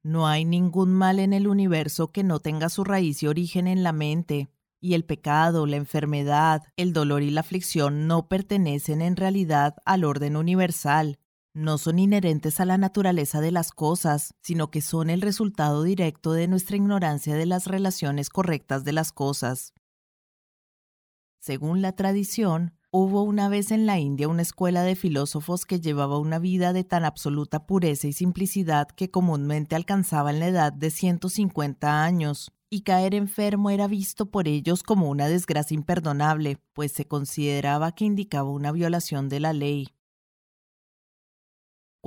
No 0.03 0.27
hay 0.27 0.45
ningún 0.45 0.93
mal 0.93 1.19
en 1.19 1.34
el 1.34 1.47
universo 1.47 2.11
que 2.11 2.23
no 2.23 2.39
tenga 2.39 2.69
su 2.69 2.84
raíz 2.84 3.21
y 3.21 3.27
origen 3.27 3.67
en 3.67 3.84
la 3.84 3.91
mente, 3.91 4.49
y 4.79 4.93
el 4.93 5.03
pecado, 5.03 5.65
la 5.65 5.75
enfermedad, 5.75 6.63
el 6.75 6.93
dolor 6.93 7.23
y 7.23 7.31
la 7.31 7.41
aflicción 7.41 8.07
no 8.07 8.27
pertenecen 8.27 9.01
en 9.01 9.15
realidad 9.15 9.75
al 9.85 10.03
orden 10.03 10.38
universal, 10.38 11.19
no 11.53 11.77
son 11.79 11.97
inherentes 11.97 12.59
a 12.59 12.65
la 12.65 12.77
naturaleza 12.77 13.41
de 13.41 13.51
las 13.51 13.71
cosas, 13.71 14.35
sino 14.41 14.69
que 14.69 14.81
son 14.81 15.09
el 15.09 15.21
resultado 15.21 15.84
directo 15.84 16.34
de 16.34 16.47
nuestra 16.47 16.77
ignorancia 16.77 17.35
de 17.35 17.47
las 17.47 17.65
relaciones 17.65 18.29
correctas 18.29 18.84
de 18.84 18.93
las 18.93 19.11
cosas. 19.11 19.73
Según 21.47 21.81
la 21.81 21.93
tradición, 21.93 22.73
hubo 22.91 23.23
una 23.23 23.47
vez 23.47 23.71
en 23.71 23.85
la 23.85 23.99
India 23.99 24.27
una 24.27 24.41
escuela 24.41 24.83
de 24.83 24.97
filósofos 24.97 25.65
que 25.65 25.79
llevaba 25.79 26.19
una 26.19 26.39
vida 26.39 26.73
de 26.73 26.83
tan 26.83 27.05
absoluta 27.05 27.65
pureza 27.65 28.05
y 28.05 28.11
simplicidad 28.11 28.89
que 28.89 29.09
comúnmente 29.09 29.73
alcanzaban 29.73 30.41
la 30.41 30.47
edad 30.49 30.73
de 30.73 30.89
150 30.89 32.03
años, 32.03 32.51
y 32.69 32.81
caer 32.81 33.15
enfermo 33.15 33.69
era 33.69 33.87
visto 33.87 34.25
por 34.25 34.49
ellos 34.49 34.83
como 34.83 35.09
una 35.09 35.29
desgracia 35.29 35.73
imperdonable, 35.73 36.57
pues 36.73 36.91
se 36.91 37.07
consideraba 37.07 37.93
que 37.93 38.03
indicaba 38.03 38.49
una 38.49 38.73
violación 38.73 39.29
de 39.29 39.39
la 39.39 39.53
ley. 39.53 39.87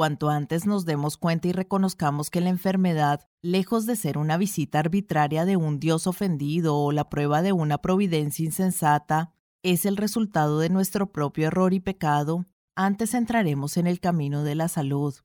Cuanto 0.00 0.30
antes 0.30 0.64
nos 0.64 0.86
demos 0.86 1.18
cuenta 1.18 1.48
y 1.48 1.52
reconozcamos 1.52 2.30
que 2.30 2.40
la 2.40 2.48
enfermedad, 2.48 3.28
lejos 3.42 3.84
de 3.84 3.96
ser 3.96 4.16
una 4.16 4.38
visita 4.38 4.78
arbitraria 4.78 5.44
de 5.44 5.58
un 5.58 5.78
Dios 5.78 6.06
ofendido 6.06 6.78
o 6.78 6.90
la 6.90 7.10
prueba 7.10 7.42
de 7.42 7.52
una 7.52 7.82
providencia 7.82 8.46
insensata, 8.46 9.34
es 9.62 9.84
el 9.84 9.98
resultado 9.98 10.58
de 10.58 10.70
nuestro 10.70 11.12
propio 11.12 11.48
error 11.48 11.74
y 11.74 11.80
pecado, 11.80 12.46
antes 12.74 13.12
entraremos 13.12 13.76
en 13.76 13.86
el 13.86 14.00
camino 14.00 14.42
de 14.42 14.54
la 14.54 14.68
salud. 14.68 15.16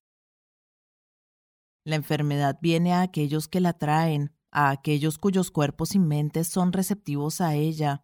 La 1.85 1.95
enfermedad 1.95 2.60
viene 2.61 2.91
a 2.91 3.02
aquellos 3.02 3.47
que 3.47 3.61
la 3.61 3.72
traen, 3.72 4.34
a 4.52 4.72
aquellos 4.72 5.18
cuyos 5.18 5.52
cuerpos 5.52 5.95
y 5.95 5.99
mentes 5.99 6.49
son 6.49 6.73
receptivos 6.73 7.39
a 7.39 7.56
ella, 7.56 8.03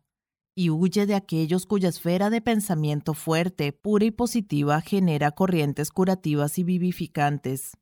y 0.55 0.69
huye 0.69 1.05
de 1.05 1.15
aquellos 1.15 1.65
cuya 1.65 1.89
esfera 1.89 2.29
de 2.29 2.41
pensamiento 2.41 3.13
fuerte, 3.13 3.71
pura 3.71 4.05
y 4.05 4.11
positiva 4.11 4.81
genera 4.81 5.31
corrientes 5.31 5.91
curativas 5.91 6.57
y 6.59 6.63
vivificantes. 6.63 7.77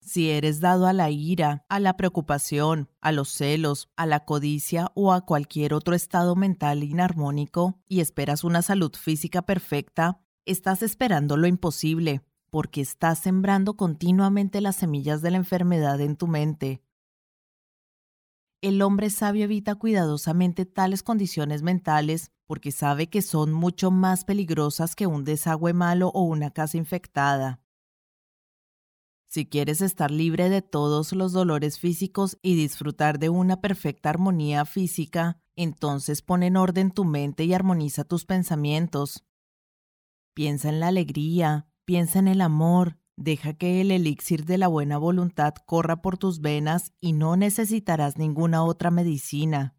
Si 0.00 0.30
eres 0.30 0.60
dado 0.60 0.86
a 0.86 0.92
la 0.92 1.10
ira, 1.10 1.64
a 1.70 1.80
la 1.80 1.96
preocupación, 1.96 2.90
a 3.00 3.10
los 3.10 3.30
celos, 3.30 3.88
a 3.96 4.04
la 4.04 4.26
codicia 4.26 4.92
o 4.94 5.14
a 5.14 5.22
cualquier 5.24 5.72
otro 5.72 5.94
estado 5.94 6.36
mental 6.36 6.84
inarmónico 6.84 7.80
y 7.88 8.00
esperas 8.00 8.44
una 8.44 8.60
salud 8.60 8.92
física 8.94 9.42
perfecta, 9.42 10.20
estás 10.44 10.82
esperando 10.82 11.38
lo 11.38 11.46
imposible, 11.46 12.20
porque 12.50 12.82
estás 12.82 13.18
sembrando 13.18 13.78
continuamente 13.78 14.60
las 14.60 14.76
semillas 14.76 15.22
de 15.22 15.30
la 15.30 15.38
enfermedad 15.38 15.98
en 16.02 16.16
tu 16.16 16.26
mente, 16.26 16.83
el 18.64 18.80
hombre 18.80 19.10
sabio 19.10 19.44
evita 19.44 19.74
cuidadosamente 19.74 20.64
tales 20.64 21.02
condiciones 21.02 21.62
mentales 21.62 22.32
porque 22.46 22.72
sabe 22.72 23.08
que 23.08 23.20
son 23.20 23.52
mucho 23.52 23.90
más 23.90 24.24
peligrosas 24.24 24.96
que 24.96 25.06
un 25.06 25.22
desagüe 25.22 25.74
malo 25.74 26.08
o 26.08 26.22
una 26.22 26.50
casa 26.50 26.78
infectada. 26.78 27.60
Si 29.28 29.44
quieres 29.44 29.82
estar 29.82 30.10
libre 30.10 30.48
de 30.48 30.62
todos 30.62 31.12
los 31.12 31.32
dolores 31.32 31.78
físicos 31.78 32.38
y 32.40 32.54
disfrutar 32.54 33.18
de 33.18 33.28
una 33.28 33.60
perfecta 33.60 34.08
armonía 34.08 34.64
física, 34.64 35.42
entonces 35.56 36.22
pon 36.22 36.42
en 36.42 36.56
orden 36.56 36.90
tu 36.90 37.04
mente 37.04 37.44
y 37.44 37.52
armoniza 37.52 38.04
tus 38.04 38.24
pensamientos. 38.24 39.26
Piensa 40.32 40.70
en 40.70 40.80
la 40.80 40.88
alegría, 40.88 41.68
piensa 41.84 42.18
en 42.18 42.28
el 42.28 42.40
amor, 42.40 42.96
Deja 43.16 43.54
que 43.54 43.80
el 43.80 43.92
elixir 43.92 44.44
de 44.44 44.58
la 44.58 44.66
buena 44.66 44.98
voluntad 44.98 45.54
corra 45.66 46.02
por 46.02 46.18
tus 46.18 46.40
venas 46.40 46.92
y 47.00 47.12
no 47.12 47.36
necesitarás 47.36 48.18
ninguna 48.18 48.64
otra 48.64 48.90
medicina. 48.90 49.76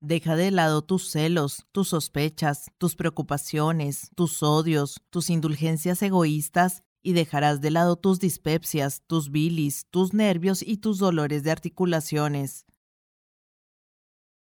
Deja 0.00 0.36
de 0.36 0.50
lado 0.50 0.82
tus 0.82 1.10
celos, 1.10 1.66
tus 1.72 1.88
sospechas, 1.88 2.70
tus 2.76 2.94
preocupaciones, 2.94 4.10
tus 4.14 4.42
odios, 4.42 5.00
tus 5.08 5.30
indulgencias 5.30 6.02
egoístas 6.02 6.82
y 7.02 7.14
dejarás 7.14 7.62
de 7.62 7.70
lado 7.70 7.96
tus 7.96 8.20
dispepsias, 8.20 9.02
tus 9.06 9.30
bilis, 9.30 9.86
tus 9.90 10.12
nervios 10.12 10.62
y 10.62 10.76
tus 10.76 10.98
dolores 10.98 11.42
de 11.42 11.52
articulaciones. 11.52 12.66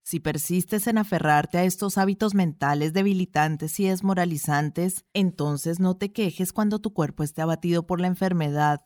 Si 0.05 0.19
persistes 0.19 0.89
en 0.89 0.99
aferrarte 0.99 1.59
a 1.59 1.65
estos 1.65 1.97
hábitos 1.97 2.35
mentales 2.35 2.93
debilitantes 2.93 3.79
y 3.79 3.87
desmoralizantes, 3.87 5.05
entonces 5.15 5.79
no 5.79 5.97
te 5.97 6.12
quejes 6.12 6.53
cuando 6.53 6.81
tu 6.81 6.93
cuerpo 6.93 7.23
esté 7.23 7.41
abatido 7.41 7.87
por 7.87 8.01
la 8.01 8.09
enfermedad. 8.09 8.83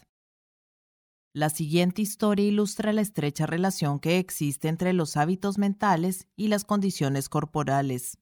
La 1.32 1.50
siguiente 1.50 2.02
historia 2.02 2.46
ilustra 2.46 2.92
la 2.92 3.00
estrecha 3.02 3.46
relación 3.46 3.98
que 3.98 4.18
existe 4.18 4.68
entre 4.68 4.92
los 4.92 5.16
hábitos 5.16 5.58
mentales 5.58 6.28
y 6.36 6.48
las 6.48 6.64
condiciones 6.64 7.28
corporales. 7.28 8.18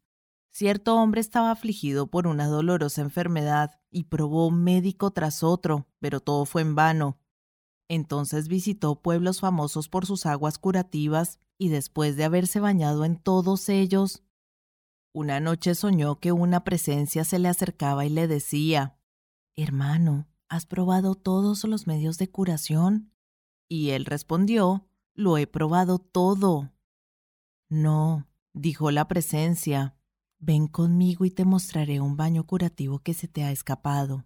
Cierto 0.50 0.94
hombre 0.96 1.20
estaba 1.20 1.50
afligido 1.50 2.08
por 2.08 2.28
una 2.28 2.46
dolorosa 2.46 3.02
enfermedad 3.02 3.80
y 3.90 4.04
probó 4.04 4.52
médico 4.52 5.10
tras 5.10 5.42
otro, 5.42 5.88
pero 5.98 6.20
todo 6.20 6.44
fue 6.44 6.62
en 6.62 6.76
vano. 6.76 7.18
Entonces 7.88 8.48
visitó 8.48 9.02
pueblos 9.02 9.40
famosos 9.40 9.88
por 9.88 10.06
sus 10.06 10.26
aguas 10.26 10.58
curativas 10.58 11.38
y 11.58 11.68
después 11.68 12.16
de 12.16 12.24
haberse 12.24 12.60
bañado 12.60 13.04
en 13.04 13.16
todos 13.16 13.68
ellos, 13.68 14.22
una 15.12 15.38
noche 15.38 15.74
soñó 15.74 16.18
que 16.18 16.32
una 16.32 16.64
presencia 16.64 17.24
se 17.24 17.38
le 17.38 17.48
acercaba 17.48 18.04
y 18.04 18.08
le 18.08 18.26
decía, 18.26 18.98
Hermano, 19.54 20.26
¿has 20.48 20.66
probado 20.66 21.14
todos 21.14 21.62
los 21.64 21.86
medios 21.86 22.18
de 22.18 22.28
curación? 22.28 23.12
Y 23.68 23.90
él 23.90 24.06
respondió, 24.06 24.88
Lo 25.14 25.38
he 25.38 25.46
probado 25.46 26.00
todo. 26.00 26.72
No, 27.68 28.26
dijo 28.52 28.90
la 28.90 29.06
presencia, 29.06 29.96
ven 30.38 30.66
conmigo 30.66 31.24
y 31.24 31.30
te 31.30 31.44
mostraré 31.44 32.00
un 32.00 32.16
baño 32.16 32.44
curativo 32.44 32.98
que 32.98 33.14
se 33.14 33.28
te 33.28 33.44
ha 33.44 33.52
escapado. 33.52 34.24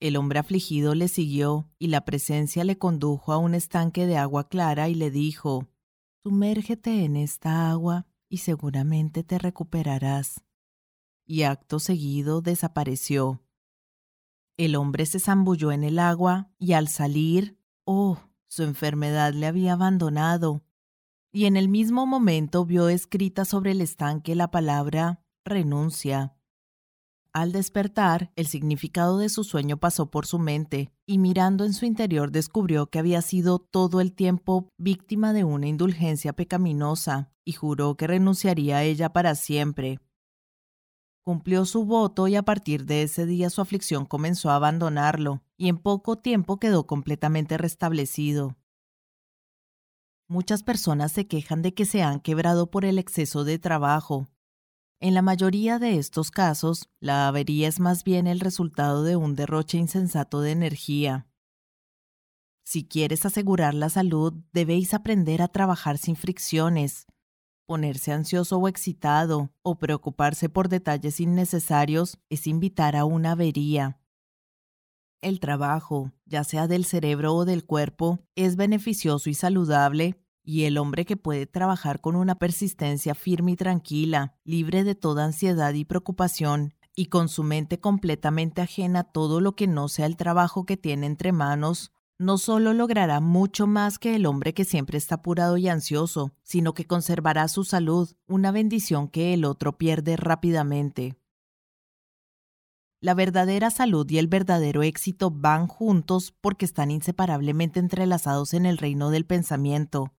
El 0.00 0.16
hombre 0.16 0.38
afligido 0.38 0.94
le 0.94 1.08
siguió 1.08 1.68
y 1.78 1.88
la 1.88 2.06
presencia 2.06 2.64
le 2.64 2.78
condujo 2.78 3.32
a 3.32 3.38
un 3.38 3.54
estanque 3.54 4.06
de 4.06 4.16
agua 4.16 4.48
clara 4.48 4.88
y 4.88 4.94
le 4.94 5.10
dijo, 5.10 5.68
Sumérgete 6.22 7.04
en 7.04 7.16
esta 7.16 7.70
agua 7.70 8.06
y 8.30 8.38
seguramente 8.38 9.24
te 9.24 9.38
recuperarás. 9.38 10.42
Y 11.26 11.42
acto 11.42 11.78
seguido 11.78 12.40
desapareció. 12.40 13.42
El 14.56 14.74
hombre 14.76 15.04
se 15.04 15.20
zambulló 15.20 15.70
en 15.70 15.84
el 15.84 15.98
agua 15.98 16.50
y 16.58 16.72
al 16.72 16.88
salir, 16.88 17.58
oh, 17.84 18.18
su 18.46 18.62
enfermedad 18.62 19.34
le 19.34 19.46
había 19.46 19.74
abandonado. 19.74 20.62
Y 21.30 21.44
en 21.44 21.56
el 21.56 21.68
mismo 21.68 22.06
momento 22.06 22.64
vio 22.64 22.88
escrita 22.88 23.44
sobre 23.44 23.72
el 23.72 23.82
estanque 23.82 24.34
la 24.34 24.50
palabra 24.50 25.22
renuncia. 25.44 26.39
Al 27.32 27.52
despertar, 27.52 28.32
el 28.34 28.48
significado 28.48 29.18
de 29.18 29.28
su 29.28 29.44
sueño 29.44 29.76
pasó 29.76 30.10
por 30.10 30.26
su 30.26 30.40
mente, 30.40 30.92
y 31.06 31.18
mirando 31.18 31.64
en 31.64 31.72
su 31.72 31.84
interior 31.86 32.32
descubrió 32.32 32.88
que 32.88 32.98
había 32.98 33.22
sido 33.22 33.60
todo 33.60 34.00
el 34.00 34.12
tiempo 34.12 34.68
víctima 34.78 35.32
de 35.32 35.44
una 35.44 35.68
indulgencia 35.68 36.32
pecaminosa, 36.32 37.30
y 37.44 37.52
juró 37.52 37.96
que 37.96 38.08
renunciaría 38.08 38.78
a 38.78 38.82
ella 38.82 39.12
para 39.12 39.36
siempre. 39.36 40.00
Cumplió 41.22 41.66
su 41.66 41.84
voto 41.84 42.26
y 42.26 42.34
a 42.34 42.42
partir 42.42 42.84
de 42.84 43.04
ese 43.04 43.26
día 43.26 43.48
su 43.50 43.60
aflicción 43.60 44.06
comenzó 44.06 44.50
a 44.50 44.56
abandonarlo, 44.56 45.44
y 45.56 45.68
en 45.68 45.78
poco 45.78 46.16
tiempo 46.16 46.58
quedó 46.58 46.88
completamente 46.88 47.56
restablecido. 47.58 48.56
Muchas 50.26 50.64
personas 50.64 51.12
se 51.12 51.28
quejan 51.28 51.62
de 51.62 51.74
que 51.74 51.84
se 51.84 52.02
han 52.02 52.18
quebrado 52.18 52.72
por 52.72 52.84
el 52.84 52.98
exceso 52.98 53.44
de 53.44 53.60
trabajo, 53.60 54.26
En 55.02 55.14
la 55.14 55.22
mayoría 55.22 55.78
de 55.78 55.96
estos 55.96 56.30
casos, 56.30 56.90
la 57.00 57.26
avería 57.26 57.68
es 57.68 57.80
más 57.80 58.04
bien 58.04 58.26
el 58.26 58.38
resultado 58.38 59.02
de 59.02 59.16
un 59.16 59.34
derroche 59.34 59.78
insensato 59.78 60.42
de 60.42 60.50
energía. 60.50 61.26
Si 62.64 62.84
quieres 62.86 63.24
asegurar 63.24 63.72
la 63.72 63.88
salud, 63.88 64.34
debéis 64.52 64.92
aprender 64.92 65.40
a 65.40 65.48
trabajar 65.48 65.96
sin 65.96 66.16
fricciones. 66.16 67.06
Ponerse 67.66 68.12
ansioso 68.12 68.58
o 68.58 68.68
excitado 68.68 69.54
o 69.62 69.78
preocuparse 69.78 70.50
por 70.50 70.68
detalles 70.68 71.18
innecesarios 71.18 72.18
es 72.28 72.46
invitar 72.46 72.94
a 72.94 73.06
una 73.06 73.32
avería. 73.32 73.98
El 75.22 75.40
trabajo, 75.40 76.12
ya 76.26 76.44
sea 76.44 76.68
del 76.68 76.84
cerebro 76.84 77.34
o 77.34 77.46
del 77.46 77.64
cuerpo, 77.64 78.18
es 78.34 78.56
beneficioso 78.56 79.30
y 79.30 79.34
saludable, 79.34 80.22
y 80.42 80.64
el 80.64 80.78
hombre 80.78 81.04
que 81.04 81.16
puede 81.16 81.46
trabajar 81.46 82.00
con 82.00 82.16
una 82.16 82.36
persistencia 82.36 83.14
firme 83.14 83.52
y 83.52 83.56
tranquila, 83.56 84.36
libre 84.44 84.84
de 84.84 84.94
toda 84.94 85.24
ansiedad 85.24 85.72
y 85.74 85.84
preocupación, 85.84 86.74
y 86.96 87.06
con 87.06 87.28
su 87.28 87.42
mente 87.42 87.80
completamente 87.80 88.60
ajena 88.60 89.00
a 89.00 89.04
todo 89.04 89.40
lo 89.40 89.56
que 89.56 89.66
no 89.66 89.88
sea 89.88 90.06
el 90.06 90.16
trabajo 90.16 90.66
que 90.66 90.76
tiene 90.76 91.06
entre 91.06 91.32
manos, 91.32 91.92
no 92.18 92.36
solo 92.36 92.74
logrará 92.74 93.20
mucho 93.20 93.66
más 93.66 93.98
que 93.98 94.14
el 94.14 94.26
hombre 94.26 94.52
que 94.52 94.66
siempre 94.66 94.98
está 94.98 95.14
apurado 95.16 95.56
y 95.56 95.68
ansioso, 95.68 96.34
sino 96.42 96.74
que 96.74 96.86
conservará 96.86 97.48
su 97.48 97.64
salud, 97.64 98.10
una 98.26 98.52
bendición 98.52 99.08
que 99.08 99.32
el 99.32 99.46
otro 99.46 99.78
pierde 99.78 100.18
rápidamente. 100.18 101.16
La 103.00 103.14
verdadera 103.14 103.70
salud 103.70 104.06
y 104.10 104.18
el 104.18 104.26
verdadero 104.26 104.82
éxito 104.82 105.30
van 105.30 105.66
juntos 105.66 106.34
porque 106.38 106.66
están 106.66 106.90
inseparablemente 106.90 107.80
entrelazados 107.80 108.52
en 108.52 108.66
el 108.66 108.76
reino 108.76 109.08
del 109.08 109.24
pensamiento. 109.24 110.12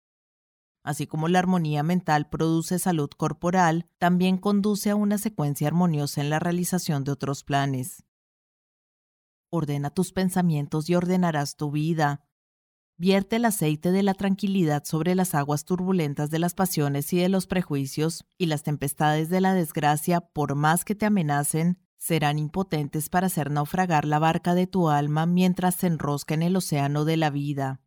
Así 0.83 1.07
como 1.07 1.29
la 1.29 1.39
armonía 1.39 1.83
mental 1.83 2.29
produce 2.29 2.79
salud 2.79 3.11
corporal, 3.11 3.87
también 3.99 4.39
conduce 4.39 4.91
a 4.91 4.97
una 4.97 5.19
secuencia 5.19 5.69
armoniosa 5.69 6.21
en 6.21 6.31
la 6.31 6.39
realización 6.39 7.05
de 7.05 7.13
otros 7.13 7.45
planes. 7.45 8.05
Ordena 9.51 9.91
tus 9.91 10.13
pensamientos 10.13 10.89
y 10.89 10.95
ordenarás 10.95 11.57
tu 11.57 11.71
vida. 11.71 12.25
Vierte 12.97 13.37
el 13.37 13.47
aceite 13.47 13.93
de 13.93 14.03
la 14.03 14.15
tranquilidad 14.15 14.85
sobre 14.85 15.15
las 15.15 15.35
aguas 15.35 15.65
turbulentas 15.65 16.31
de 16.31 16.39
las 16.39 16.55
pasiones 16.55 17.13
y 17.13 17.19
de 17.19 17.29
los 17.29 17.47
prejuicios, 17.47 18.25
y 18.39 18.47
las 18.47 18.63
tempestades 18.63 19.29
de 19.29 19.41
la 19.41 19.55
desgracia, 19.55 20.21
por 20.21 20.55
más 20.55 20.85
que 20.85 20.95
te 20.95 21.07
amenacen, 21.07 21.79
serán 21.97 22.39
impotentes 22.39 23.09
para 23.09 23.27
hacer 23.27 23.51
naufragar 23.51 24.05
la 24.05 24.19
barca 24.19 24.55
de 24.55 24.67
tu 24.67 24.89
alma 24.89 25.27
mientras 25.27 25.75
se 25.75 25.87
enrosca 25.87 26.35
en 26.35 26.43
el 26.43 26.57
océano 26.57 27.05
de 27.05 27.17
la 27.17 27.31
vida. 27.31 27.81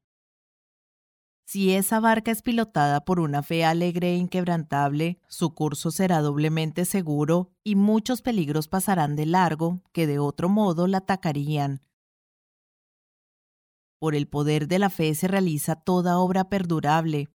Si 1.53 1.71
esa 1.71 1.99
barca 1.99 2.31
es 2.31 2.41
pilotada 2.41 3.05
por 3.05 3.19
una 3.19 3.43
fe 3.43 3.63
alegre 3.63 4.13
e 4.13 4.15
inquebrantable, 4.15 5.19
su 5.27 5.53
curso 5.53 5.91
será 5.91 6.19
doblemente 6.21 6.83
seguro 6.83 7.51
y 7.63 7.75
muchos 7.75 8.23
peligros 8.23 8.67
pasarán 8.67 9.15
de 9.15 9.27
largo 9.27 9.83
que 9.91 10.07
de 10.07 10.17
otro 10.17 10.49
modo 10.49 10.87
la 10.87 10.97
atacarían. 10.97 11.83
Por 13.99 14.15
el 14.15 14.27
poder 14.27 14.67
de 14.67 14.79
la 14.79 14.89
fe 14.89 15.13
se 15.13 15.27
realiza 15.27 15.75
toda 15.75 16.17
obra 16.17 16.49
perdurable. 16.49 17.29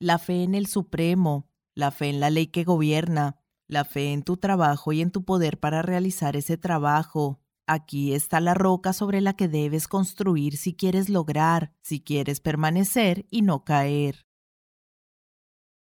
La 0.00 0.18
fe 0.18 0.42
en 0.42 0.56
el 0.56 0.66
Supremo, 0.66 1.46
la 1.76 1.92
fe 1.92 2.08
en 2.08 2.18
la 2.18 2.30
ley 2.30 2.48
que 2.48 2.64
gobierna, 2.64 3.36
la 3.68 3.84
fe 3.84 4.12
en 4.12 4.24
tu 4.24 4.38
trabajo 4.38 4.90
y 4.92 5.02
en 5.02 5.12
tu 5.12 5.24
poder 5.24 5.60
para 5.60 5.82
realizar 5.82 6.34
ese 6.34 6.58
trabajo. 6.58 7.39
Aquí 7.72 8.14
está 8.14 8.40
la 8.40 8.52
roca 8.54 8.92
sobre 8.92 9.20
la 9.20 9.34
que 9.34 9.46
debes 9.46 9.86
construir 9.86 10.56
si 10.56 10.74
quieres 10.74 11.08
lograr, 11.08 11.72
si 11.82 12.00
quieres 12.00 12.40
permanecer 12.40 13.26
y 13.30 13.42
no 13.42 13.62
caer. 13.62 14.26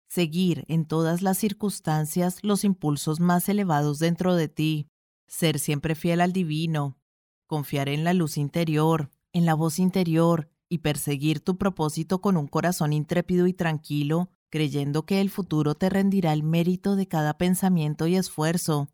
Seguir 0.08 0.64
en 0.70 0.86
todas 0.86 1.22
las 1.22 1.38
circunstancias 1.38 2.40
los 2.42 2.64
impulsos 2.64 3.20
más 3.20 3.50
elevados 3.50 4.00
dentro 4.00 4.36
de 4.36 4.48
ti. 4.48 4.88
Ser 5.28 5.60
siempre 5.60 5.94
fiel 5.94 6.22
al 6.22 6.32
divino. 6.32 7.02
Confiar 7.48 7.90
en 7.90 8.06
la 8.06 8.14
luz 8.14 8.38
interior, 8.38 9.12
en 9.34 9.46
la 9.46 9.54
voz 9.54 9.78
interior 9.78 10.50
y 10.70 10.78
perseguir 10.78 11.42
tu 11.42 11.58
propósito 11.58 12.22
con 12.22 12.38
un 12.38 12.48
corazón 12.48 12.94
intrépido 12.94 13.46
y 13.46 13.54
tranquilo 13.54 14.30
creyendo 14.54 15.08
que 15.08 15.20
el 15.20 15.32
futuro 15.32 15.74
te 15.74 15.90
rendirá 15.90 16.32
el 16.32 16.44
mérito 16.44 16.96
de 16.96 17.08
cada 17.08 17.40
pensamiento 17.40 18.06
y 18.06 18.16
esfuerzo, 18.16 18.88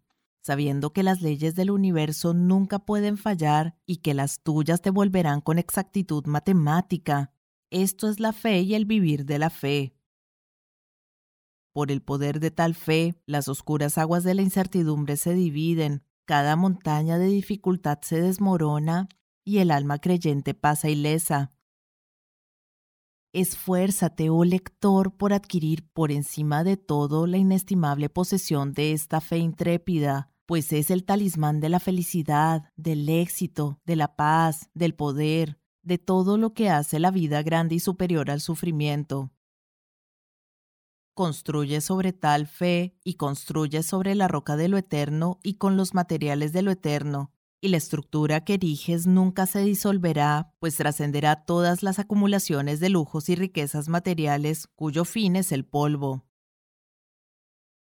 sabiendo 0.50 0.94
que 0.94 1.04
las 1.04 1.22
leyes 1.22 1.54
del 1.54 1.70
universo 1.70 2.34
nunca 2.34 2.80
pueden 2.80 3.18
fallar 3.18 3.76
y 3.86 3.98
que 3.98 4.16
las 4.16 4.42
tuyas 4.42 4.82
te 4.82 4.90
volverán 4.90 5.42
con 5.42 5.60
exactitud 5.60 6.26
matemática. 6.26 7.32
Esto 7.70 8.10
es 8.10 8.20
la 8.20 8.34
fe 8.34 8.62
y 8.62 8.74
el 8.74 8.86
vivir 8.86 9.26
de 9.26 9.38
la 9.38 9.52
fe. 9.52 9.94
Por 11.72 11.92
el 11.92 12.02
poder 12.02 12.40
de 12.40 12.50
tal 12.50 12.74
fe, 12.74 13.22
las 13.28 13.48
oscuras 13.48 14.00
aguas 14.00 14.24
de 14.24 14.34
la 14.34 14.42
incertidumbre 14.42 15.18
se 15.18 15.36
dividen, 15.36 16.02
cada 16.26 16.56
montaña 16.56 17.20
de 17.20 17.28
dificultad 17.28 18.00
se 18.02 18.20
desmorona 18.20 19.08
y 19.46 19.60
el 19.60 19.70
alma 19.70 20.00
creyente 20.00 20.56
pasa 20.56 20.90
ilesa. 20.90 21.54
Esfuérzate, 23.34 24.32
oh 24.32 24.44
lector, 24.44 25.16
por 25.16 25.32
adquirir 25.32 25.88
por 25.94 26.12
encima 26.12 26.64
de 26.64 26.76
todo 26.76 27.28
la 27.28 27.38
inestimable 27.38 28.10
posesión 28.10 28.74
de 28.74 28.94
esta 28.94 29.22
fe 29.22 29.38
intrépida, 29.38 30.32
pues 30.50 30.74
es 30.74 30.90
el 30.90 31.06
talismán 31.06 31.60
de 31.60 31.70
la 31.70 31.80
felicidad, 31.80 32.64
del 32.76 33.08
éxito, 33.08 33.80
de 33.86 33.96
la 33.96 34.16
paz, 34.16 34.68
del 34.74 34.96
poder, 34.96 35.60
de 35.84 36.00
todo 36.00 36.40
lo 36.40 36.56
que 36.56 36.72
hace 36.72 36.98
la 36.98 37.12
vida 37.12 37.44
grande 37.44 37.76
y 37.76 37.80
superior 37.80 38.32
al 38.32 38.42
sufrimiento. 38.42 39.32
Construye 41.14 41.82
sobre 41.82 42.14
tal 42.14 42.48
fe 42.48 42.98
y 43.04 43.14
construye 43.14 43.84
sobre 43.84 44.16
la 44.16 44.28
roca 44.28 44.56
de 44.56 44.70
lo 44.70 44.80
eterno 44.80 45.40
y 45.44 45.60
con 45.60 45.78
los 45.78 45.94
materiales 45.94 46.52
de 46.52 46.64
lo 46.64 46.72
eterno, 46.72 47.32
y 47.62 47.68
la 47.68 47.78
estructura 47.78 48.44
que 48.44 48.56
eriges 48.56 49.06
nunca 49.06 49.46
se 49.46 49.60
disolverá, 49.60 50.56
pues 50.58 50.78
trascenderá 50.78 51.46
todas 51.46 51.84
las 51.84 52.00
acumulaciones 52.00 52.80
de 52.80 52.90
lujos 52.90 53.30
y 53.30 53.36
riquezas 53.36 53.88
materiales 53.88 54.66
cuyo 54.76 55.06
fin 55.06 55.36
es 55.36 55.52
el 55.52 55.64
polvo. 55.64 56.26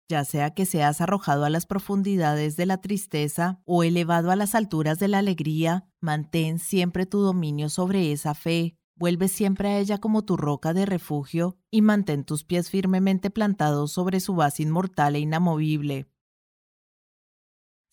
Ya 0.08 0.24
sea 0.24 0.50
que 0.50 0.66
seas 0.66 1.00
arrojado 1.00 1.44
a 1.46 1.50
las 1.50 1.64
profundidades 1.64 2.56
de 2.56 2.66
la 2.66 2.78
tristeza 2.78 3.62
o 3.64 3.84
elevado 3.84 4.30
a 4.30 4.36
las 4.36 4.54
alturas 4.54 4.98
de 4.98 5.08
la 5.08 5.18
alegría, 5.18 5.88
mantén 6.00 6.58
siempre 6.58 7.06
tu 7.06 7.20
dominio 7.20 7.70
sobre 7.70 8.12
esa 8.12 8.34
fe, 8.34 8.76
vuelve 8.96 9.28
siempre 9.28 9.68
a 9.68 9.78
ella 9.78 9.98
como 9.98 10.22
tu 10.22 10.36
roca 10.36 10.74
de 10.74 10.84
refugio 10.84 11.56
y 11.70 11.80
mantén 11.80 12.24
tus 12.24 12.44
pies 12.44 12.68
firmemente 12.68 13.30
plantados 13.30 13.92
sobre 13.92 14.20
su 14.20 14.34
base 14.34 14.62
inmortal 14.62 15.16
e 15.16 15.20
inamovible. 15.20 16.06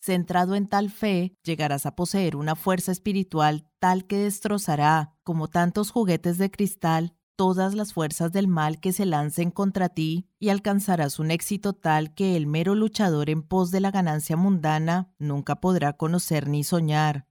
Centrado 0.02 0.56
en 0.56 0.66
tal 0.66 0.90
fe, 0.90 1.36
llegarás 1.44 1.86
a 1.86 1.94
poseer 1.94 2.36
una 2.36 2.56
fuerza 2.56 2.90
espiritual 2.92 3.70
tal 3.78 4.04
que 4.06 4.18
destrozará, 4.18 5.16
como 5.22 5.48
tantos 5.48 5.90
juguetes 5.92 6.38
de 6.38 6.50
cristal, 6.50 7.16
todas 7.36 7.74
las 7.74 7.92
fuerzas 7.92 8.32
del 8.32 8.48
mal 8.48 8.80
que 8.80 8.92
se 8.92 9.06
lancen 9.06 9.50
contra 9.50 9.88
ti 9.88 10.28
y 10.38 10.48
alcanzarás 10.48 11.18
un 11.18 11.30
éxito 11.30 11.72
tal 11.72 12.14
que 12.14 12.36
el 12.36 12.46
mero 12.46 12.74
luchador 12.74 13.30
en 13.30 13.42
pos 13.42 13.70
de 13.70 13.80
la 13.80 13.90
ganancia 13.90 14.36
mundana 14.36 15.12
nunca 15.18 15.60
podrá 15.60 15.96
conocer 15.96 16.48
ni 16.48 16.64
soñar. 16.64 17.26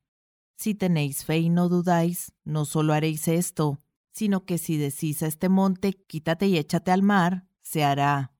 Si 0.55 0.75
tenéis 0.75 1.25
fe 1.25 1.39
y 1.39 1.49
no 1.49 1.69
dudáis, 1.69 2.33
no 2.43 2.65
solo 2.65 2.93
haréis 2.93 3.27
esto, 3.27 3.79
sino 4.11 4.45
que 4.45 4.57
si 4.57 4.77
decís 4.77 5.23
a 5.23 5.27
este 5.27 5.49
monte, 5.49 5.93
quítate 5.93 6.47
y 6.47 6.57
échate 6.57 6.91
al 6.91 7.01
mar, 7.01 7.47
se 7.61 7.83
hará. 7.83 8.33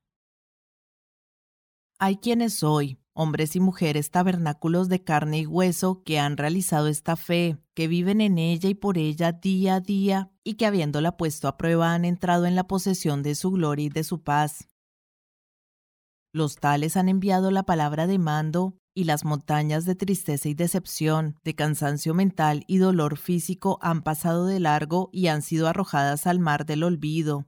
Hay 1.98 2.16
quienes 2.16 2.62
hoy, 2.62 3.01
hombres 3.14 3.56
y 3.56 3.60
mujeres 3.60 4.10
tabernáculos 4.10 4.88
de 4.88 5.02
carne 5.02 5.40
y 5.40 5.46
hueso 5.46 6.02
que 6.02 6.18
han 6.18 6.36
realizado 6.36 6.88
esta 6.88 7.16
fe, 7.16 7.58
que 7.74 7.88
viven 7.88 8.20
en 8.20 8.38
ella 8.38 8.68
y 8.68 8.74
por 8.74 8.98
ella 8.98 9.32
día 9.32 9.76
a 9.76 9.80
día, 9.80 10.30
y 10.44 10.54
que 10.54 10.66
habiéndola 10.66 11.16
puesto 11.16 11.48
a 11.48 11.56
prueba 11.56 11.94
han 11.94 12.04
entrado 12.04 12.46
en 12.46 12.56
la 12.56 12.66
posesión 12.66 13.22
de 13.22 13.34
su 13.34 13.50
gloria 13.50 13.86
y 13.86 13.90
de 13.90 14.04
su 14.04 14.22
paz. 14.22 14.68
Los 16.32 16.56
tales 16.56 16.96
han 16.96 17.08
enviado 17.08 17.50
la 17.50 17.64
palabra 17.64 18.06
de 18.06 18.18
mando, 18.18 18.78
y 18.94 19.04
las 19.04 19.24
montañas 19.24 19.84
de 19.84 19.94
tristeza 19.94 20.48
y 20.48 20.54
decepción, 20.54 21.38
de 21.44 21.54
cansancio 21.54 22.14
mental 22.14 22.64
y 22.66 22.76
dolor 22.78 23.16
físico 23.16 23.78
han 23.80 24.02
pasado 24.02 24.46
de 24.46 24.60
largo 24.60 25.08
y 25.12 25.28
han 25.28 25.42
sido 25.42 25.66
arrojadas 25.68 26.26
al 26.26 26.38
mar 26.38 26.66
del 26.66 26.82
olvido. 26.82 27.46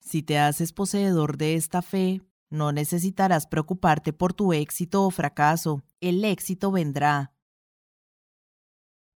Si 0.00 0.22
te 0.22 0.38
haces 0.38 0.72
poseedor 0.72 1.38
de 1.38 1.54
esta 1.54 1.82
fe, 1.82 2.20
no 2.54 2.72
necesitarás 2.72 3.46
preocuparte 3.46 4.12
por 4.12 4.32
tu 4.32 4.52
éxito 4.52 5.04
o 5.04 5.10
fracaso, 5.10 5.82
el 6.00 6.24
éxito 6.24 6.70
vendrá. 6.70 7.34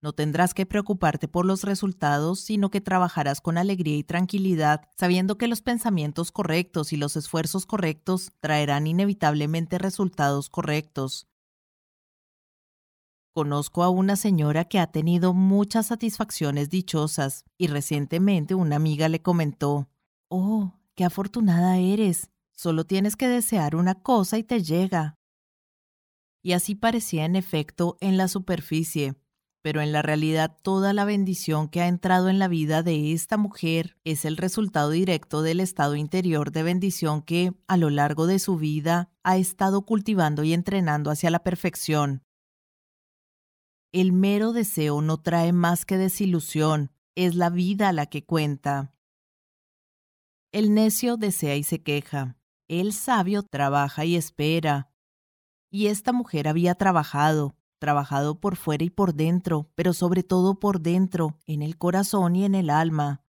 No 0.01 0.13
tendrás 0.13 0.53
que 0.53 0.65
preocuparte 0.65 1.27
por 1.27 1.45
los 1.45 1.63
resultados, 1.63 2.39
sino 2.39 2.69
que 2.69 2.79
trabajarás 2.79 3.41
con 3.41 3.57
alegría 3.57 3.97
y 3.97 4.03
tranquilidad, 4.03 4.89
sabiendo 4.97 5.37
que 5.37 5.47
los 5.47 5.61
pensamientos 5.61 6.31
correctos 6.31 6.93
y 6.93 6.97
los 6.97 7.17
esfuerzos 7.17 7.65
correctos 7.65 8.31
traerán 8.39 8.87
inevitablemente 8.87 9.77
resultados 9.77 10.49
correctos. 10.49 11.27
Conozco 13.33 13.83
a 13.83 13.89
una 13.89 14.15
señora 14.15 14.65
que 14.65 14.79
ha 14.79 14.87
tenido 14.87 15.33
muchas 15.33 15.87
satisfacciones 15.87 16.69
dichosas 16.69 17.45
y 17.57 17.67
recientemente 17.67 18.55
una 18.55 18.75
amiga 18.77 19.07
le 19.09 19.21
comentó, 19.21 19.89
Oh, 20.29 20.73
qué 20.95 21.03
afortunada 21.05 21.77
eres. 21.77 22.29
Solo 22.61 22.83
tienes 22.83 23.15
que 23.15 23.29
desear 23.29 23.77
una 23.77 23.95
cosa 24.01 24.37
y 24.37 24.43
te 24.43 24.61
llega. 24.61 25.15
Y 26.43 26.51
así 26.51 26.75
parecía 26.75 27.23
en 27.23 27.37
efecto 27.37 27.95
en 28.01 28.17
la 28.17 28.27
superficie, 28.27 29.15
pero 29.61 29.79
en 29.79 29.93
la 29.93 30.01
realidad 30.01 30.57
toda 30.61 30.91
la 30.91 31.05
bendición 31.05 31.69
que 31.69 31.79
ha 31.79 31.87
entrado 31.87 32.27
en 32.27 32.37
la 32.37 32.49
vida 32.49 32.83
de 32.83 33.13
esta 33.13 33.37
mujer 33.37 33.95
es 34.03 34.25
el 34.25 34.35
resultado 34.35 34.89
directo 34.89 35.41
del 35.41 35.61
estado 35.61 35.95
interior 35.95 36.51
de 36.51 36.63
bendición 36.63 37.21
que, 37.21 37.53
a 37.69 37.77
lo 37.77 37.89
largo 37.89 38.27
de 38.27 38.39
su 38.39 38.57
vida, 38.57 39.09
ha 39.23 39.37
estado 39.37 39.85
cultivando 39.85 40.43
y 40.43 40.51
entrenando 40.51 41.11
hacia 41.11 41.29
la 41.29 41.39
perfección. 41.43 42.25
El 43.93 44.11
mero 44.11 44.51
deseo 44.51 44.99
no 45.01 45.21
trae 45.21 45.53
más 45.53 45.85
que 45.85 45.97
desilusión, 45.97 46.91
es 47.15 47.35
la 47.35 47.49
vida 47.49 47.93
la 47.93 48.07
que 48.07 48.25
cuenta. 48.25 48.93
El 50.51 50.73
necio 50.73 51.15
desea 51.15 51.55
y 51.55 51.63
se 51.63 51.83
queja, 51.83 52.35
el 52.69 52.93
sabio 52.93 53.43
trabaja 53.43 54.05
y 54.05 54.15
espera. 54.15 54.91
Y 55.71 55.87
esta 55.87 56.13
mujer 56.13 56.47
había 56.47 56.75
trabajado, 56.75 57.55
trabajado 57.79 58.39
por 58.39 58.55
fuera 58.55 58.83
y 58.83 58.89
por 58.89 59.13
dentro, 59.13 59.69
pero 59.75 59.93
sobre 59.93 60.23
todo 60.23 60.59
por 60.59 60.79
dentro, 60.79 61.37
en 61.45 61.63
el 61.63 61.77
corazón 61.77 62.35
y 62.35 62.45
en 62.45 62.55
el 62.55 62.69
alma. 62.69 63.25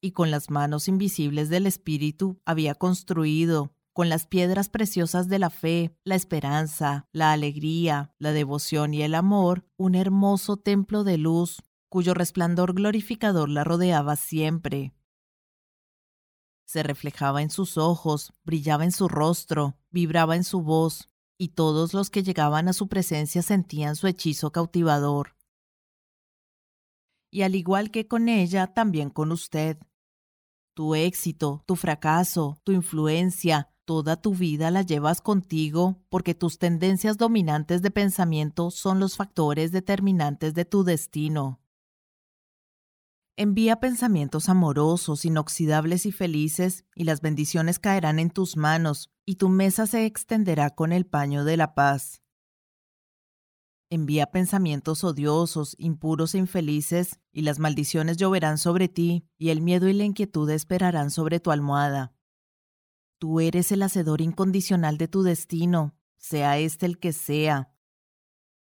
Y 0.00 0.10
con 0.10 0.30
las 0.30 0.50
manos 0.50 0.88
invisibles 0.88 1.48
del 1.48 1.66
espíritu 1.66 2.40
había 2.44 2.74
construido, 2.74 3.72
con 3.92 4.08
las 4.08 4.26
piedras 4.26 4.68
preciosas 4.68 5.28
de 5.28 5.38
la 5.38 5.50
fe, 5.50 5.96
la 6.04 6.14
esperanza, 6.14 7.08
la 7.12 7.32
alegría, 7.32 8.14
la 8.18 8.32
devoción 8.32 8.94
y 8.94 9.02
el 9.02 9.14
amor, 9.14 9.66
un 9.76 9.94
hermoso 9.94 10.56
templo 10.56 11.04
de 11.04 11.18
luz, 11.18 11.62
cuyo 11.88 12.14
resplandor 12.14 12.74
glorificador 12.74 13.48
la 13.48 13.62
rodeaba 13.62 14.16
siempre. 14.16 14.94
Se 16.70 16.84
reflejaba 16.84 17.42
en 17.42 17.50
sus 17.50 17.76
ojos, 17.76 18.32
brillaba 18.44 18.84
en 18.84 18.92
su 18.92 19.08
rostro, 19.08 19.76
vibraba 19.90 20.36
en 20.36 20.44
su 20.44 20.62
voz, 20.62 21.08
y 21.36 21.48
todos 21.48 21.94
los 21.94 22.10
que 22.10 22.22
llegaban 22.22 22.68
a 22.68 22.72
su 22.72 22.86
presencia 22.86 23.42
sentían 23.42 23.96
su 23.96 24.06
hechizo 24.06 24.52
cautivador. 24.52 25.34
Y 27.28 27.42
al 27.42 27.56
igual 27.56 27.90
que 27.90 28.06
con 28.06 28.28
ella, 28.28 28.68
también 28.68 29.10
con 29.10 29.32
usted. 29.32 29.78
Tu 30.74 30.94
éxito, 30.94 31.64
tu 31.66 31.74
fracaso, 31.74 32.60
tu 32.62 32.70
influencia, 32.70 33.74
toda 33.84 34.22
tu 34.22 34.32
vida 34.36 34.70
la 34.70 34.82
llevas 34.82 35.20
contigo 35.20 35.96
porque 36.08 36.36
tus 36.36 36.58
tendencias 36.58 37.16
dominantes 37.16 37.82
de 37.82 37.90
pensamiento 37.90 38.70
son 38.70 39.00
los 39.00 39.16
factores 39.16 39.72
determinantes 39.72 40.54
de 40.54 40.64
tu 40.66 40.84
destino. 40.84 41.59
Envía 43.42 43.80
pensamientos 43.80 44.50
amorosos, 44.50 45.24
inoxidables 45.24 46.04
y 46.04 46.12
felices, 46.12 46.84
y 46.94 47.04
las 47.04 47.22
bendiciones 47.22 47.78
caerán 47.78 48.18
en 48.18 48.28
tus 48.28 48.58
manos, 48.58 49.10
y 49.24 49.36
tu 49.36 49.48
mesa 49.48 49.86
se 49.86 50.04
extenderá 50.04 50.68
con 50.68 50.92
el 50.92 51.06
paño 51.06 51.44
de 51.44 51.56
la 51.56 51.74
paz. 51.74 52.22
Envía 53.88 54.26
pensamientos 54.26 55.04
odiosos, 55.04 55.74
impuros 55.78 56.34
e 56.34 56.38
infelices, 56.38 57.18
y 57.32 57.40
las 57.40 57.58
maldiciones 57.58 58.18
lloverán 58.18 58.58
sobre 58.58 58.88
ti, 58.88 59.26
y 59.38 59.48
el 59.48 59.62
miedo 59.62 59.88
y 59.88 59.94
la 59.94 60.04
inquietud 60.04 60.50
esperarán 60.50 61.10
sobre 61.10 61.40
tu 61.40 61.50
almohada. 61.50 62.12
Tú 63.18 63.40
eres 63.40 63.72
el 63.72 63.82
hacedor 63.82 64.20
incondicional 64.20 64.98
de 64.98 65.08
tu 65.08 65.22
destino, 65.22 65.96
sea 66.18 66.58
este 66.58 66.84
el 66.84 66.98
que 66.98 67.14
sea, 67.14 67.72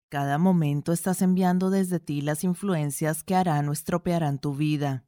cada 0.10 0.38
momento 0.38 0.94
estás 0.94 1.22
enviando 1.22 1.70
desde 1.70 2.00
ti 2.00 2.22
las 2.22 2.44
influencias 2.44 3.24
que 3.24 3.36
harán 3.36 3.70
o 3.70 3.74
estropearán 3.74 4.40
tu 4.40 4.56
vida. 4.56 5.06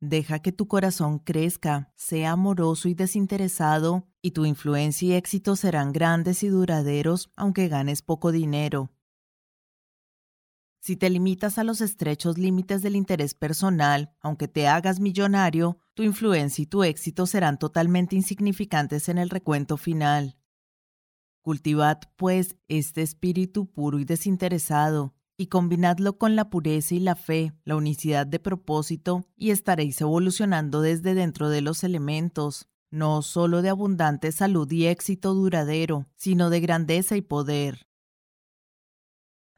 Deja 0.00 0.40
que 0.40 0.52
tu 0.52 0.68
corazón 0.68 1.18
crezca, 1.18 1.92
sea 1.96 2.32
amoroso 2.32 2.88
y 2.88 2.94
desinteresado, 2.94 4.06
y 4.20 4.32
tu 4.32 4.44
influencia 4.44 5.08
y 5.08 5.12
éxito 5.14 5.56
serán 5.56 5.92
grandes 5.92 6.42
y 6.42 6.48
duraderos 6.48 7.30
aunque 7.36 7.68
ganes 7.68 8.02
poco 8.02 8.30
dinero. 8.30 8.90
Si 10.80 10.96
te 10.96 11.08
limitas 11.08 11.56
a 11.56 11.64
los 11.64 11.80
estrechos 11.80 12.36
límites 12.36 12.82
del 12.82 12.96
interés 12.96 13.32
personal, 13.32 14.14
aunque 14.20 14.48
te 14.48 14.68
hagas 14.68 15.00
millonario, 15.00 15.78
tu 15.94 16.02
influencia 16.02 16.60
y 16.60 16.66
tu 16.66 16.84
éxito 16.84 17.24
serán 17.24 17.58
totalmente 17.58 18.16
insignificantes 18.16 19.08
en 19.08 19.16
el 19.16 19.30
recuento 19.30 19.78
final. 19.78 20.36
Cultivad, 21.44 21.98
pues, 22.16 22.56
este 22.68 23.02
espíritu 23.02 23.66
puro 23.66 23.98
y 23.98 24.06
desinteresado, 24.06 25.12
y 25.36 25.48
combinadlo 25.48 26.16
con 26.16 26.36
la 26.36 26.48
pureza 26.48 26.94
y 26.94 27.00
la 27.00 27.16
fe, 27.16 27.52
la 27.66 27.76
unicidad 27.76 28.26
de 28.26 28.38
propósito, 28.38 29.26
y 29.36 29.50
estaréis 29.50 30.00
evolucionando 30.00 30.80
desde 30.80 31.12
dentro 31.12 31.50
de 31.50 31.60
los 31.60 31.84
elementos, 31.84 32.70
no 32.90 33.20
solo 33.20 33.60
de 33.60 33.68
abundante 33.68 34.32
salud 34.32 34.72
y 34.72 34.86
éxito 34.86 35.34
duradero, 35.34 36.06
sino 36.16 36.48
de 36.48 36.60
grandeza 36.60 37.14
y 37.14 37.20
poder. 37.20 37.88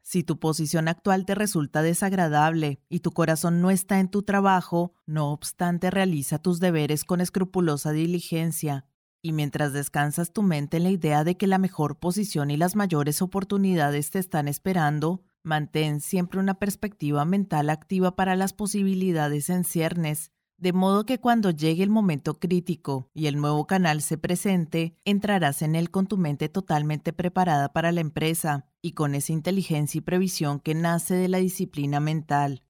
Si 0.03 0.25
tu 0.25 0.41
posición 0.41 0.89
actual 0.89 1.25
te 1.25 1.37
resulta 1.37 1.83
desagradable 1.83 2.81
y 2.89 2.99
tu 2.99 3.13
corazón 3.13 3.61
no 3.61 3.71
está 3.71 4.01
en 4.01 4.09
tu 4.09 4.25
trabajo, 4.25 4.93
no 5.07 5.31
obstante 5.31 5.93
realiza 5.93 6.41
tus 6.41 6.59
deberes 6.59 7.05
con 7.05 7.21
escrupulosa 7.21 7.93
diligencia, 7.93 8.87
y 9.27 9.33
mientras 9.33 9.73
descansas 9.73 10.33
tu 10.33 10.45
mente 10.45 10.77
en 10.77 10.85
la 10.85 10.91
idea 10.91 11.25
de 11.25 11.37
que 11.37 11.49
la 11.49 11.59
mejor 11.59 11.99
posición 11.99 12.49
y 12.53 12.57
las 12.57 12.77
mayores 12.77 13.21
oportunidades 13.23 14.11
te 14.11 14.21
están 14.21 14.47
esperando, 14.47 15.25
mantén 15.43 16.01
siempre 16.01 16.39
una 16.39 16.61
perspectiva 16.61 17.25
mental 17.25 17.71
activa 17.71 18.15
para 18.15 18.37
las 18.37 18.53
posibilidades 18.53 19.51
en 19.51 19.65
ciernes, 19.65 20.31
de 20.59 20.73
modo 20.73 21.07
que 21.07 21.19
cuando 21.19 21.51
llegue 21.51 21.83
el 21.83 21.91
momento 21.91 22.39
crítico 22.39 23.11
y 23.15 23.27
el 23.27 23.41
nuevo 23.41 23.67
canal 23.67 24.01
se 24.01 24.17
presente, 24.17 24.95
entrarás 25.05 25.61
en 25.63 25.75
él 25.75 25.91
con 25.91 26.07
tu 26.07 26.19
mente 26.19 26.49
totalmente 26.49 27.13
preparada 27.13 27.73
para 27.73 27.91
la 27.91 28.03
empresa 28.03 28.67
y 28.81 28.93
con 28.93 29.17
esa 29.17 29.33
inteligencia 29.33 29.99
y 29.99 30.03
previsión 30.03 30.61
que 30.61 30.77
nace 30.77 31.17
de 31.17 31.27
la 31.27 31.39
disciplina 31.39 31.99
mental. 31.99 32.63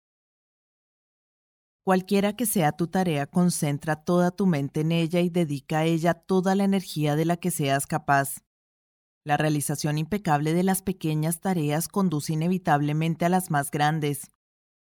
Cualquiera 1.87 2.33
que 2.33 2.47
sea 2.47 2.73
tu 2.73 2.89
tarea, 2.89 3.27
concentra 3.29 3.95
toda 3.95 4.33
tu 4.33 4.45
mente 4.47 4.81
en 4.81 4.91
ella 4.91 5.21
y 5.21 5.31
dedica 5.31 5.79
a 5.79 5.85
ella 5.85 6.15
toda 6.15 6.57
la 6.57 6.65
energía 6.65 7.15
de 7.15 7.25
la 7.25 7.37
que 7.37 7.53
seas 7.53 7.87
capaz. 7.87 8.43
La 9.25 9.37
realización 9.37 9.97
impecable 9.97 10.53
de 10.53 10.65
las 10.65 10.83
pequeñas 10.83 11.39
tareas 11.39 11.87
conduce 11.87 12.33
inevitablemente 12.33 13.25
a 13.25 13.29
las 13.29 13.53
más 13.53 13.71
grandes. 13.71 14.33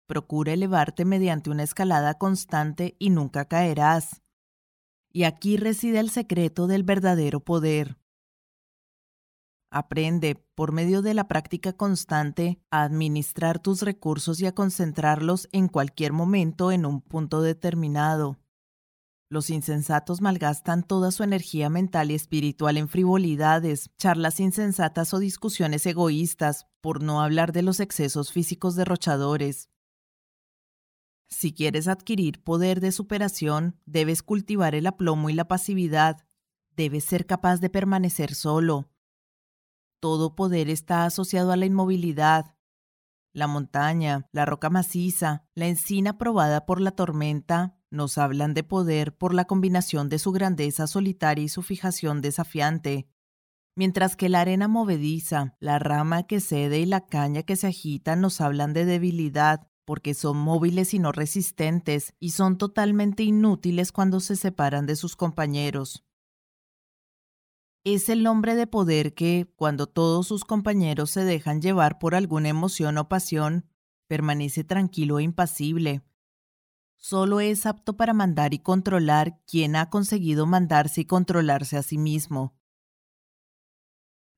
Procura 0.06 0.54
elevarte 0.54 1.04
mediante 1.04 1.50
una 1.50 1.64
escalada 1.64 2.14
constante 2.20 2.96
y 3.00 3.10
nunca 3.10 3.46
caerás. 3.46 4.22
Y 5.12 5.24
aquí 5.24 5.58
reside 5.58 6.00
el 6.00 6.12
secreto 6.12 6.68
del 6.68 6.84
verdadero 6.84 7.40
poder. 7.40 7.98
Aprende, 9.76 10.36
por 10.54 10.72
medio 10.72 11.02
de 11.02 11.16
la 11.16 11.28
práctica 11.28 11.74
constante, 11.74 12.60
a 12.70 12.84
administrar 12.84 13.58
tus 13.58 13.82
recursos 13.82 14.40
y 14.40 14.46
a 14.46 14.54
concentrarlos 14.54 15.50
en 15.52 15.68
cualquier 15.68 16.14
momento 16.14 16.72
en 16.72 16.86
un 16.86 17.02
punto 17.02 17.42
determinado. 17.42 18.38
Los 19.32 19.50
insensatos 19.50 20.22
malgastan 20.22 20.84
toda 20.84 21.10
su 21.10 21.24
energía 21.24 21.72
mental 21.72 22.12
y 22.12 22.14
espiritual 22.14 22.78
en 22.78 22.88
frivolidades, 22.88 23.90
charlas 23.98 24.40
insensatas 24.40 25.12
o 25.16 25.18
discusiones 25.18 25.88
egoístas, 25.88 26.68
por 26.80 27.02
no 27.02 27.24
hablar 27.24 27.52
de 27.52 27.64
los 27.64 27.80
excesos 27.80 28.32
físicos 28.32 28.76
derrochadores. 28.76 29.72
Si 31.30 31.52
quieres 31.52 31.88
adquirir 31.88 32.44
poder 32.44 32.80
de 32.80 32.92
superación, 32.92 33.80
debes 33.88 34.22
cultivar 34.22 34.76
el 34.76 34.86
aplomo 34.86 35.32
y 35.32 35.34
la 35.34 35.48
pasividad. 35.48 36.28
Debes 36.76 37.06
ser 37.06 37.26
capaz 37.26 37.58
de 37.58 37.72
permanecer 37.72 38.36
solo, 38.36 38.93
todo 40.04 40.36
poder 40.36 40.70
está 40.70 41.06
asociado 41.06 41.54
a 41.54 41.56
la 41.56 41.66
inmovilidad. 41.66 42.58
La 43.32 43.48
montaña, 43.48 44.28
la 44.34 44.44
roca 44.44 44.70
maciza, 44.70 45.46
la 45.56 45.68
encina 45.68 46.18
probada 46.18 46.66
por 46.66 46.82
la 46.82 46.92
tormenta, 46.92 47.78
nos 47.90 48.18
hablan 48.18 48.54
de 48.54 48.66
poder 48.66 49.16
por 49.16 49.34
la 49.34 49.46
combinación 49.46 50.10
de 50.10 50.20
su 50.20 50.34
grandeza 50.34 50.88
solitaria 50.88 51.46
y 51.46 51.48
su 51.48 51.62
fijación 51.62 52.20
desafiante, 52.20 53.08
mientras 53.78 54.18
que 54.18 54.28
la 54.28 54.42
arena 54.42 54.68
movediza, 54.68 55.56
la 55.62 55.80
rama 55.80 56.24
que 56.24 56.42
cede 56.42 56.80
y 56.80 56.86
la 56.86 57.06
caña 57.06 57.44
que 57.44 57.56
se 57.56 57.68
agita 57.68 58.18
nos 58.18 58.42
hablan 58.42 58.74
de 58.74 58.84
debilidad, 58.84 59.70
porque 59.86 60.16
son 60.16 60.36
móviles 60.36 60.94
y 60.94 61.00
no 61.00 61.14
resistentes, 61.14 62.14
y 62.20 62.32
son 62.32 62.58
totalmente 62.58 63.24
inútiles 63.24 63.94
cuando 63.94 64.20
se 64.20 64.36
separan 64.36 64.86
de 64.86 64.98
sus 64.98 65.16
compañeros 65.16 66.04
es 67.84 68.08
el 68.10 68.26
hombre 68.28 68.56
de 68.56 68.68
poder 68.68 69.14
que, 69.14 69.52
cuando 69.56 69.88
todos 69.88 70.28
sus 70.28 70.46
compañeros 70.46 71.10
se 71.10 71.26
dejan 71.26 71.62
llevar 71.62 72.00
por 72.00 72.16
alguna 72.16 72.50
emoción 72.50 72.98
o 72.98 73.10
pasión, 73.10 73.66
permanece 74.08 74.64
tranquilo 74.64 75.20
e 75.20 75.24
impasible. 75.24 76.02
Solo 76.96 77.42
es 77.42 77.66
apto 77.66 77.98
para 77.98 78.14
mandar 78.14 78.54
y 78.54 78.60
controlar 78.60 79.42
quien 79.46 79.76
ha 79.76 79.90
conseguido 79.90 80.46
mandarse 80.46 81.02
y 81.02 81.06
controlarse 81.06 81.76
a 81.76 81.84
sí 81.84 81.98
mismo. 81.98 82.56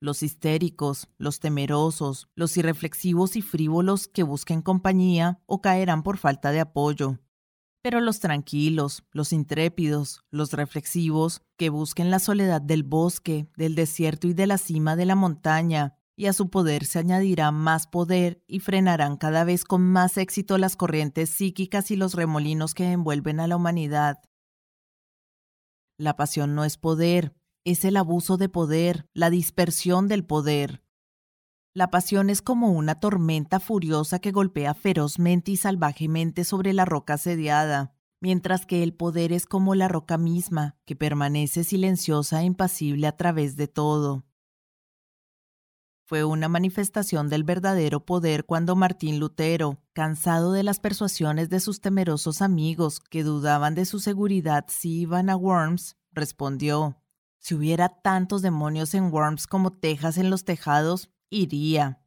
Los 0.00 0.22
histéricos, 0.22 1.08
los 1.16 1.38
temerosos, 1.38 2.28
los 2.34 2.56
irreflexivos 2.56 3.36
y 3.36 3.42
frívolos 3.42 4.08
que 4.08 4.24
busquen 4.24 4.60
compañía 4.60 5.40
o 5.46 5.60
caerán 5.60 6.02
por 6.02 6.18
falta 6.18 6.50
de 6.50 6.60
apoyo. 6.60 7.20
Pero 7.86 8.00
los 8.00 8.18
tranquilos, 8.18 9.04
los 9.12 9.32
intrépidos, 9.32 10.24
los 10.32 10.52
reflexivos, 10.52 11.42
que 11.56 11.68
busquen 11.68 12.10
la 12.10 12.18
soledad 12.18 12.60
del 12.60 12.82
bosque, 12.82 13.48
del 13.56 13.76
desierto 13.76 14.26
y 14.26 14.34
de 14.34 14.48
la 14.48 14.58
cima 14.58 14.96
de 14.96 15.06
la 15.06 15.14
montaña, 15.14 15.94
y 16.16 16.26
a 16.26 16.32
su 16.32 16.50
poder 16.50 16.84
se 16.84 16.98
añadirá 16.98 17.52
más 17.52 17.86
poder 17.86 18.42
y 18.48 18.58
frenarán 18.58 19.16
cada 19.16 19.44
vez 19.44 19.62
con 19.62 19.82
más 19.82 20.18
éxito 20.18 20.58
las 20.58 20.74
corrientes 20.74 21.30
psíquicas 21.30 21.92
y 21.92 21.96
los 21.96 22.14
remolinos 22.14 22.74
que 22.74 22.90
envuelven 22.90 23.38
a 23.38 23.46
la 23.46 23.54
humanidad. 23.54 24.18
La 25.96 26.16
pasión 26.16 26.56
no 26.56 26.64
es 26.64 26.78
poder, 26.78 27.36
es 27.64 27.84
el 27.84 27.96
abuso 27.98 28.36
de 28.36 28.48
poder, 28.48 29.08
la 29.14 29.30
dispersión 29.30 30.08
del 30.08 30.24
poder. 30.24 30.82
La 31.76 31.90
pasión 31.90 32.30
es 32.30 32.40
como 32.40 32.70
una 32.70 33.00
tormenta 33.00 33.60
furiosa 33.60 34.18
que 34.18 34.32
golpea 34.32 34.72
ferozmente 34.72 35.50
y 35.50 35.58
salvajemente 35.58 36.44
sobre 36.44 36.72
la 36.72 36.86
roca 36.86 37.14
asediada, 37.14 37.92
mientras 38.18 38.64
que 38.64 38.82
el 38.82 38.94
poder 38.94 39.30
es 39.30 39.44
como 39.44 39.74
la 39.74 39.86
roca 39.86 40.16
misma, 40.16 40.78
que 40.86 40.96
permanece 40.96 41.64
silenciosa 41.64 42.40
e 42.40 42.46
impasible 42.46 43.06
a 43.06 43.14
través 43.14 43.56
de 43.56 43.68
todo. 43.68 44.24
Fue 46.06 46.24
una 46.24 46.48
manifestación 46.48 47.28
del 47.28 47.44
verdadero 47.44 48.06
poder 48.06 48.46
cuando 48.46 48.74
Martín 48.74 49.20
Lutero, 49.20 49.82
cansado 49.92 50.52
de 50.52 50.62
las 50.62 50.80
persuasiones 50.80 51.50
de 51.50 51.60
sus 51.60 51.82
temerosos 51.82 52.40
amigos 52.40 53.00
que 53.00 53.22
dudaban 53.22 53.74
de 53.74 53.84
su 53.84 53.98
seguridad 53.98 54.64
si 54.68 55.00
iban 55.00 55.28
a 55.28 55.36
Worms, 55.36 55.98
respondió, 56.10 57.02
Si 57.38 57.54
hubiera 57.54 57.90
tantos 57.90 58.40
demonios 58.40 58.94
en 58.94 59.12
Worms 59.12 59.46
como 59.46 59.72
tejas 59.72 60.16
en 60.16 60.30
los 60.30 60.46
tejados, 60.46 61.10
iría. 61.30 62.02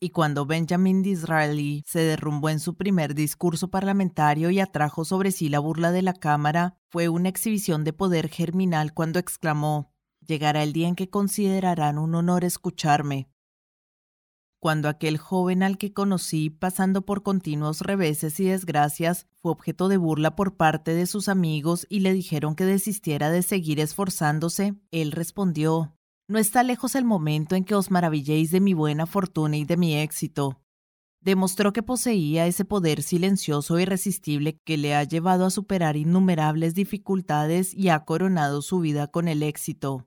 Y 0.00 0.10
cuando 0.10 0.46
Benjamin 0.46 1.02
Disraeli 1.02 1.84
se 1.86 2.00
derrumbó 2.00 2.48
en 2.48 2.58
su 2.58 2.74
primer 2.74 3.14
discurso 3.14 3.68
parlamentario 3.68 4.50
y 4.50 4.58
atrajo 4.58 5.04
sobre 5.04 5.30
sí 5.30 5.50
la 5.50 5.58
burla 5.58 5.92
de 5.92 6.00
la 6.00 6.14
Cámara, 6.14 6.78
fue 6.88 7.10
una 7.10 7.28
exhibición 7.28 7.84
de 7.84 7.92
poder 7.92 8.28
germinal 8.28 8.94
cuando 8.94 9.18
exclamó, 9.18 9.92
llegará 10.26 10.62
el 10.62 10.72
día 10.72 10.88
en 10.88 10.96
que 10.96 11.10
considerarán 11.10 11.98
un 11.98 12.14
honor 12.14 12.44
escucharme. 12.44 13.28
Cuando 14.58 14.88
aquel 14.88 15.16
joven 15.16 15.62
al 15.62 15.78
que 15.78 15.92
conocí, 15.92 16.50
pasando 16.50 17.06
por 17.06 17.22
continuos 17.22 17.80
reveses 17.80 18.38
y 18.40 18.44
desgracias, 18.44 19.26
fue 19.36 19.52
objeto 19.52 19.88
de 19.88 19.96
burla 19.96 20.36
por 20.36 20.56
parte 20.56 20.94
de 20.94 21.06
sus 21.06 21.28
amigos 21.28 21.86
y 21.88 22.00
le 22.00 22.12
dijeron 22.12 22.54
que 22.54 22.66
desistiera 22.66 23.30
de 23.30 23.42
seguir 23.42 23.80
esforzándose, 23.80 24.74
él 24.90 25.12
respondió, 25.12 25.94
no 26.30 26.38
está 26.38 26.62
lejos 26.62 26.94
el 26.94 27.04
momento 27.04 27.56
en 27.56 27.64
que 27.64 27.74
os 27.74 27.90
maravilléis 27.90 28.52
de 28.52 28.60
mi 28.60 28.72
buena 28.72 29.04
fortuna 29.04 29.56
y 29.56 29.64
de 29.64 29.76
mi 29.76 29.96
éxito. 29.96 30.62
Demostró 31.20 31.72
que 31.72 31.82
poseía 31.82 32.46
ese 32.46 32.64
poder 32.64 33.02
silencioso 33.02 33.76
e 33.76 33.82
irresistible 33.82 34.56
que 34.64 34.78
le 34.78 34.94
ha 34.94 35.02
llevado 35.02 35.44
a 35.44 35.50
superar 35.50 35.96
innumerables 35.96 36.76
dificultades 36.76 37.74
y 37.74 37.88
ha 37.88 38.04
coronado 38.04 38.62
su 38.62 38.78
vida 38.78 39.08
con 39.08 39.26
el 39.26 39.42
éxito. 39.42 40.06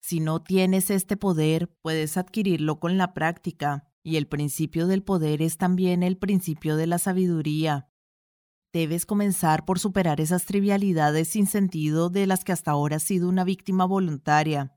Si 0.00 0.18
no 0.18 0.42
tienes 0.42 0.88
este 0.88 1.18
poder, 1.18 1.70
puedes 1.82 2.16
adquirirlo 2.16 2.80
con 2.80 2.96
la 2.96 3.12
práctica, 3.12 3.92
y 4.02 4.16
el 4.16 4.26
principio 4.28 4.86
del 4.86 5.02
poder 5.02 5.42
es 5.42 5.58
también 5.58 6.02
el 6.02 6.16
principio 6.16 6.76
de 6.76 6.86
la 6.86 6.98
sabiduría. 6.98 7.91
Debes 8.72 9.04
comenzar 9.04 9.66
por 9.66 9.78
superar 9.78 10.18
esas 10.22 10.46
trivialidades 10.46 11.28
sin 11.28 11.46
sentido 11.46 12.08
de 12.08 12.26
las 12.26 12.42
que 12.42 12.52
hasta 12.52 12.70
ahora 12.70 12.96
has 12.96 13.02
sido 13.02 13.28
una 13.28 13.44
víctima 13.44 13.84
voluntaria. 13.84 14.74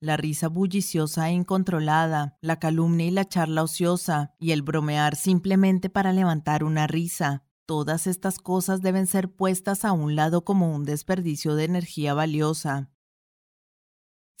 La 0.00 0.16
risa 0.16 0.48
bulliciosa 0.48 1.28
e 1.28 1.32
incontrolada, 1.32 2.38
la 2.40 2.58
calumnia 2.58 3.06
y 3.06 3.10
la 3.10 3.28
charla 3.28 3.62
ociosa, 3.62 4.34
y 4.40 4.52
el 4.52 4.62
bromear 4.62 5.14
simplemente 5.14 5.90
para 5.90 6.12
levantar 6.12 6.64
una 6.64 6.86
risa. 6.86 7.44
Todas 7.66 8.06
estas 8.06 8.38
cosas 8.38 8.80
deben 8.80 9.06
ser 9.06 9.30
puestas 9.30 9.84
a 9.84 9.92
un 9.92 10.16
lado 10.16 10.42
como 10.42 10.74
un 10.74 10.84
desperdicio 10.84 11.54
de 11.54 11.64
energía 11.64 12.14
valiosa. 12.14 12.90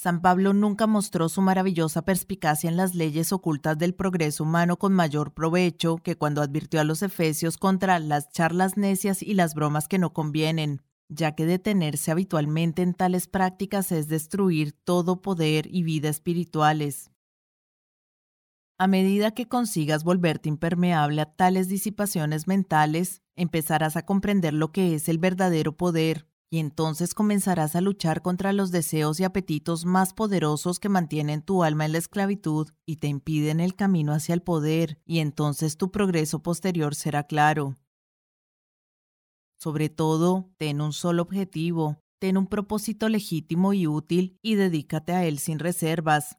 San 0.02 0.20
Pablo 0.20 0.52
nunca 0.52 0.88
mostró 0.88 1.28
su 1.28 1.42
maravillosa 1.42 2.02
perspicacia 2.02 2.68
en 2.68 2.76
las 2.76 2.96
leyes 2.96 3.32
ocultas 3.32 3.78
del 3.78 3.94
progreso 3.94 4.42
humano 4.42 4.76
con 4.76 4.92
mayor 4.92 5.32
provecho 5.32 5.98
que 5.98 6.16
cuando 6.16 6.42
advirtió 6.42 6.80
a 6.80 6.84
los 6.84 7.02
efesios 7.04 7.56
contra 7.56 8.00
las 8.00 8.28
charlas 8.32 8.76
necias 8.76 9.22
y 9.22 9.34
las 9.34 9.54
bromas 9.54 9.86
que 9.86 10.00
no 10.00 10.12
convienen, 10.12 10.82
ya 11.08 11.36
que 11.36 11.46
detenerse 11.46 12.10
habitualmente 12.10 12.82
en 12.82 12.94
tales 12.94 13.28
prácticas 13.28 13.92
es 13.92 14.08
destruir 14.08 14.72
todo 14.72 15.22
poder 15.22 15.68
y 15.70 15.84
vida 15.84 16.08
espirituales. 16.08 17.12
A 18.78 18.88
medida 18.88 19.30
que 19.30 19.46
consigas 19.46 20.02
volverte 20.02 20.48
impermeable 20.48 21.22
a 21.22 21.32
tales 21.32 21.68
disipaciones 21.68 22.48
mentales, 22.48 23.22
empezarás 23.36 23.96
a 23.96 24.04
comprender 24.04 24.52
lo 24.52 24.72
que 24.72 24.96
es 24.96 25.08
el 25.08 25.18
verdadero 25.18 25.76
poder 25.76 26.26
y 26.52 26.58
entonces 26.58 27.14
comenzarás 27.14 27.76
a 27.76 27.80
luchar 27.80 28.20
contra 28.20 28.52
los 28.52 28.70
deseos 28.70 29.18
y 29.18 29.24
apetitos 29.24 29.86
más 29.86 30.12
poderosos 30.12 30.78
que 30.80 30.90
mantienen 30.90 31.40
tu 31.40 31.64
alma 31.64 31.86
en 31.86 31.92
la 31.92 31.98
esclavitud 31.98 32.68
y 32.84 32.96
te 32.96 33.08
impiden 33.08 33.58
el 33.58 33.74
camino 33.74 34.12
hacia 34.12 34.34
el 34.34 34.42
poder, 34.42 35.00
y 35.06 35.20
entonces 35.20 35.78
tu 35.78 35.90
progreso 35.90 36.42
posterior 36.42 36.94
será 36.94 37.22
claro. 37.22 37.78
Sobre 39.58 39.88
todo, 39.88 40.50
ten 40.58 40.82
un 40.82 40.92
solo 40.92 41.22
objetivo, 41.22 42.02
ten 42.18 42.36
un 42.36 42.46
propósito 42.46 43.08
legítimo 43.08 43.72
y 43.72 43.86
útil 43.86 44.38
y 44.42 44.56
dedícate 44.56 45.12
a 45.12 45.24
él 45.24 45.38
sin 45.38 45.58
reservas. 45.58 46.36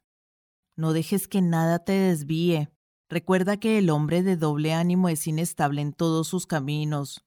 No 0.78 0.94
dejes 0.94 1.28
que 1.28 1.42
nada 1.42 1.80
te 1.80 1.94
desvíe. 1.94 2.70
Recuerda 3.10 3.58
que 3.58 3.80
el 3.80 3.90
hombre 3.90 4.22
de 4.22 4.38
doble 4.38 4.74
ánimo 4.74 5.10
es 5.10 5.26
inestable 5.26 5.82
en 5.82 5.92
todos 5.92 6.28
sus 6.28 6.46
caminos. 6.46 7.26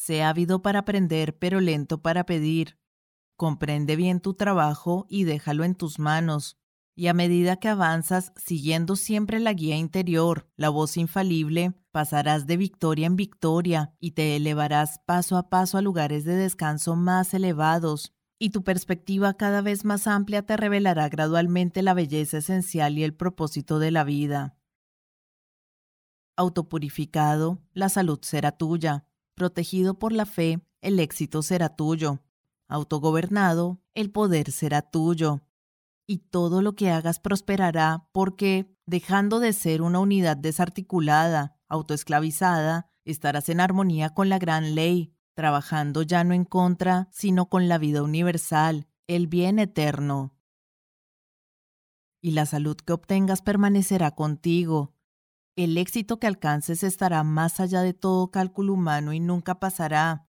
Sé 0.00 0.22
ávido 0.22 0.62
para 0.62 0.78
aprender, 0.78 1.36
pero 1.36 1.60
lento 1.60 2.00
para 2.00 2.24
pedir. 2.24 2.78
Comprende 3.36 3.96
bien 3.96 4.20
tu 4.20 4.32
trabajo 4.32 5.04
y 5.10 5.24
déjalo 5.24 5.62
en 5.62 5.74
tus 5.74 5.98
manos. 5.98 6.56
Y 6.96 7.08
a 7.08 7.12
medida 7.12 7.56
que 7.56 7.68
avanzas, 7.68 8.32
siguiendo 8.34 8.96
siempre 8.96 9.40
la 9.40 9.52
guía 9.52 9.76
interior, 9.76 10.48
la 10.56 10.70
voz 10.70 10.96
infalible, 10.96 11.74
pasarás 11.90 12.46
de 12.46 12.56
victoria 12.56 13.06
en 13.08 13.16
victoria 13.16 13.94
y 14.00 14.12
te 14.12 14.36
elevarás 14.36 15.00
paso 15.04 15.36
a 15.36 15.50
paso 15.50 15.76
a 15.76 15.82
lugares 15.82 16.24
de 16.24 16.34
descanso 16.34 16.96
más 16.96 17.34
elevados, 17.34 18.14
y 18.38 18.50
tu 18.50 18.64
perspectiva 18.64 19.34
cada 19.34 19.60
vez 19.60 19.84
más 19.84 20.06
amplia 20.06 20.46
te 20.46 20.56
revelará 20.56 21.10
gradualmente 21.10 21.82
la 21.82 21.92
belleza 21.92 22.38
esencial 22.38 22.96
y 22.96 23.04
el 23.04 23.12
propósito 23.12 23.78
de 23.78 23.90
la 23.90 24.04
vida. 24.04 24.56
Autopurificado, 26.36 27.62
la 27.74 27.90
salud 27.90 28.18
será 28.22 28.52
tuya, 28.52 29.04
Protegido 29.40 29.98
por 29.98 30.12
la 30.12 30.26
fe, 30.26 30.60
el 30.82 31.00
éxito 31.00 31.40
será 31.40 31.70
tuyo. 31.70 32.22
Autogobernado, 32.68 33.80
el 33.94 34.10
poder 34.10 34.52
será 34.52 34.82
tuyo. 34.82 35.40
Y 36.06 36.18
todo 36.18 36.60
lo 36.60 36.74
que 36.74 36.90
hagas 36.90 37.20
prosperará 37.20 38.06
porque, 38.12 38.76
dejando 38.84 39.40
de 39.40 39.54
ser 39.54 39.80
una 39.80 39.98
unidad 39.98 40.36
desarticulada, 40.36 41.58
autoesclavizada, 41.68 42.92
estarás 43.06 43.48
en 43.48 43.60
armonía 43.60 44.10
con 44.10 44.28
la 44.28 44.38
gran 44.38 44.74
ley, 44.74 45.16
trabajando 45.32 46.02
ya 46.02 46.22
no 46.22 46.34
en 46.34 46.44
contra, 46.44 47.08
sino 47.10 47.48
con 47.48 47.66
la 47.66 47.78
vida 47.78 48.02
universal, 48.02 48.88
el 49.06 49.26
bien 49.26 49.58
eterno. 49.58 50.36
Y 52.20 52.32
la 52.32 52.44
salud 52.44 52.76
que 52.76 52.92
obtengas 52.92 53.40
permanecerá 53.40 54.10
contigo, 54.10 54.92
el 55.56 55.76
éxito 55.78 56.18
que 56.18 56.26
alcances 56.26 56.82
estará 56.82 57.22
más 57.24 57.60
allá 57.60 57.82
de 57.82 57.94
todo 57.94 58.30
cálculo 58.30 58.72
humano 58.74 59.12
y 59.12 59.20
nunca 59.20 59.60
pasará, 59.60 60.28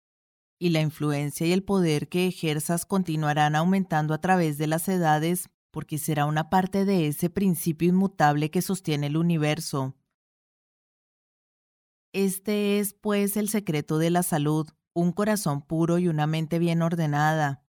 y 0.60 0.70
la 0.70 0.82
influencia 0.82 1.48
y 1.48 1.54
el 1.54 1.64
poder 1.64 2.10
que 2.10 2.28
ejerzas 2.28 2.86
continuarán 2.86 3.56
aumentando 3.56 4.14
a 4.14 4.22
través 4.22 4.58
de 4.58 4.68
las 4.68 4.88
edades 4.88 5.50
porque 5.72 5.98
será 5.98 6.26
una 6.26 6.50
parte 6.50 6.86
de 6.86 7.08
ese 7.08 7.30
principio 7.30 7.90
inmutable 7.90 8.52
que 8.52 8.62
sostiene 8.62 9.08
el 9.08 9.18
universo. 9.18 9.96
Este 12.14 12.80
es, 12.80 12.94
pues, 12.94 13.38
el 13.38 13.48
secreto 13.48 13.98
de 13.98 14.10
la 14.10 14.22
salud, 14.22 14.68
un 14.94 15.14
corazón 15.14 15.62
puro 15.62 15.98
y 15.98 16.10
una 16.10 16.28
mente 16.28 16.60
bien 16.60 16.82
ordenada. 16.82 17.66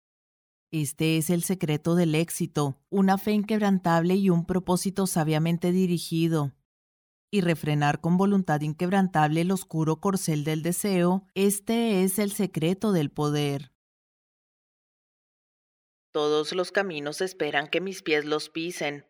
Este 0.72 1.18
es 1.18 1.30
el 1.30 1.44
secreto 1.44 1.96
del 1.96 2.16
éxito, 2.16 2.80
una 2.90 3.18
fe 3.18 3.34
inquebrantable 3.34 4.16
y 4.16 4.30
un 4.30 4.46
propósito 4.46 5.08
sabiamente 5.08 5.72
dirigido 5.74 6.54
y 7.32 7.42
refrenar 7.42 8.02
con 8.02 8.18
voluntad 8.18 8.62
inquebrantable 8.62 9.42
el 9.42 9.52
oscuro 9.52 9.98
corcel 9.98 10.44
del 10.44 10.64
deseo, 10.64 11.28
este 11.36 12.04
es 12.04 12.20
el 12.20 12.32
secreto 12.32 12.92
del 12.92 13.12
poder. 13.12 13.72
Todos 16.12 16.54
los 16.54 16.72
caminos 16.72 17.22
esperan 17.22 17.68
que 17.68 17.82
mis 17.82 18.02
pies 18.02 18.26
los 18.26 18.50
pisen. 18.50 19.06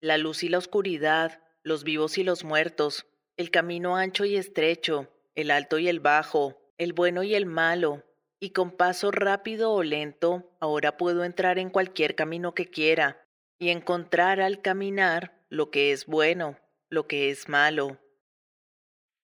La 0.00 0.18
luz 0.18 0.42
y 0.42 0.48
la 0.48 0.58
oscuridad, 0.58 1.40
los 1.62 1.84
vivos 1.84 2.18
y 2.18 2.24
los 2.24 2.44
muertos, 2.44 3.06
el 3.36 3.50
camino 3.50 3.96
ancho 3.96 4.24
y 4.24 4.36
estrecho, 4.36 5.08
el 5.34 5.50
alto 5.50 5.78
y 5.78 5.88
el 5.88 6.00
bajo, 6.00 6.60
el 6.76 6.92
bueno 6.92 7.22
y 7.22 7.34
el 7.34 7.46
malo, 7.46 8.04
y 8.40 8.50
con 8.50 8.72
paso 8.72 9.10
rápido 9.10 9.72
o 9.72 9.82
lento, 9.82 10.50
ahora 10.60 10.96
puedo 10.96 11.24
entrar 11.24 11.58
en 11.58 11.70
cualquier 11.70 12.14
camino 12.14 12.54
que 12.54 12.68
quiera, 12.68 13.26
y 13.58 13.70
encontrar 13.70 14.40
al 14.40 14.60
caminar 14.60 15.44
lo 15.48 15.70
que 15.70 15.92
es 15.92 16.06
bueno, 16.06 16.58
lo 16.94 17.06
que 17.06 17.30
es 17.30 17.48
malo. 17.48 18.00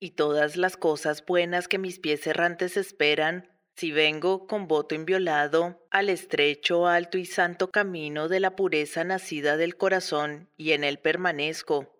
y 0.02 0.12
todas 0.12 0.56
las 0.56 0.78
cosas 0.78 1.24
buenas 1.26 1.68
que 1.68 1.78
mis 1.78 1.98
pies 1.98 2.26
errantes 2.26 2.78
esperan, 2.78 3.51
si 3.76 3.92
vengo 3.92 4.47
con 4.47 4.66
voto 4.66 4.94
inviolado 4.94 5.86
al 5.90 6.09
estrecho, 6.09 6.86
alto 6.86 7.18
y 7.18 7.26
santo 7.26 7.70
camino 7.70 8.28
de 8.28 8.40
la 8.40 8.56
pureza 8.56 9.05
nacida 9.05 9.59
del 9.59 9.76
corazón, 9.76 10.51
y 10.56 10.72
en 10.72 10.84
él 10.84 10.98
permanezco, 10.98 11.94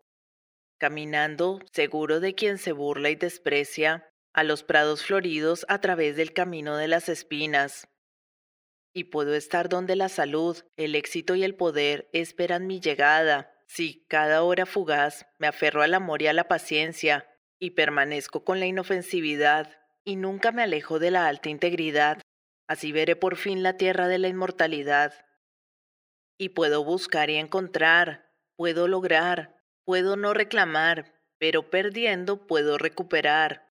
caminando, 0.79 1.61
seguro 1.73 2.21
de 2.21 2.35
quien 2.35 2.57
se 2.57 2.73
burla 2.73 3.11
y 3.11 3.17
desprecia, 3.17 4.11
a 4.33 4.45
los 4.45 4.63
prados 4.63 5.05
floridos 5.05 5.67
a 5.69 5.81
través 5.81 6.17
del 6.17 6.33
camino 6.33 6.77
de 6.77 6.89
las 6.89 7.09
espinas. 7.09 7.87
Y 8.95 9.05
puedo 9.05 9.35
estar 9.35 9.69
donde 9.69 9.95
la 9.95 10.09
salud, 10.09 10.57
el 10.77 10.95
éxito 10.95 11.35
y 11.35 11.45
el 11.45 11.55
poder 11.55 12.09
esperan 12.13 12.67
mi 12.67 12.81
llegada, 12.81 13.55
si 13.73 14.05
cada 14.09 14.43
hora 14.43 14.67
fugaz 14.67 15.27
me 15.39 15.47
aferro 15.47 15.83
al 15.83 15.95
amor 15.95 16.23
y 16.23 16.27
a 16.27 16.33
la 16.33 16.49
paciencia, 16.49 17.29
y 17.61 17.71
permanezco 17.71 18.45
con 18.45 18.59
la 18.59 18.67
inofensividad, 18.67 19.79
y 20.03 20.17
nunca 20.17 20.51
me 20.51 20.65
alejo 20.65 20.99
de 20.99 21.13
la 21.13 21.29
alta 21.29 21.51
integridad, 21.51 22.21
así 22.67 22.91
veré 22.91 23.15
por 23.15 23.37
fin 23.37 23.63
la 23.63 23.77
tierra 23.77 24.09
de 24.09 24.19
la 24.19 24.27
inmortalidad. 24.27 25.25
Y 26.37 26.49
puedo 26.49 26.83
buscar 26.83 27.31
y 27.31 27.37
encontrar, 27.37 28.33
puedo 28.57 28.89
lograr, 28.89 29.63
puedo 29.85 30.17
no 30.17 30.35
reclamar, 30.35 31.15
pero 31.39 31.71
perdiendo 31.71 32.49
puedo 32.49 32.77
recuperar. 32.77 33.71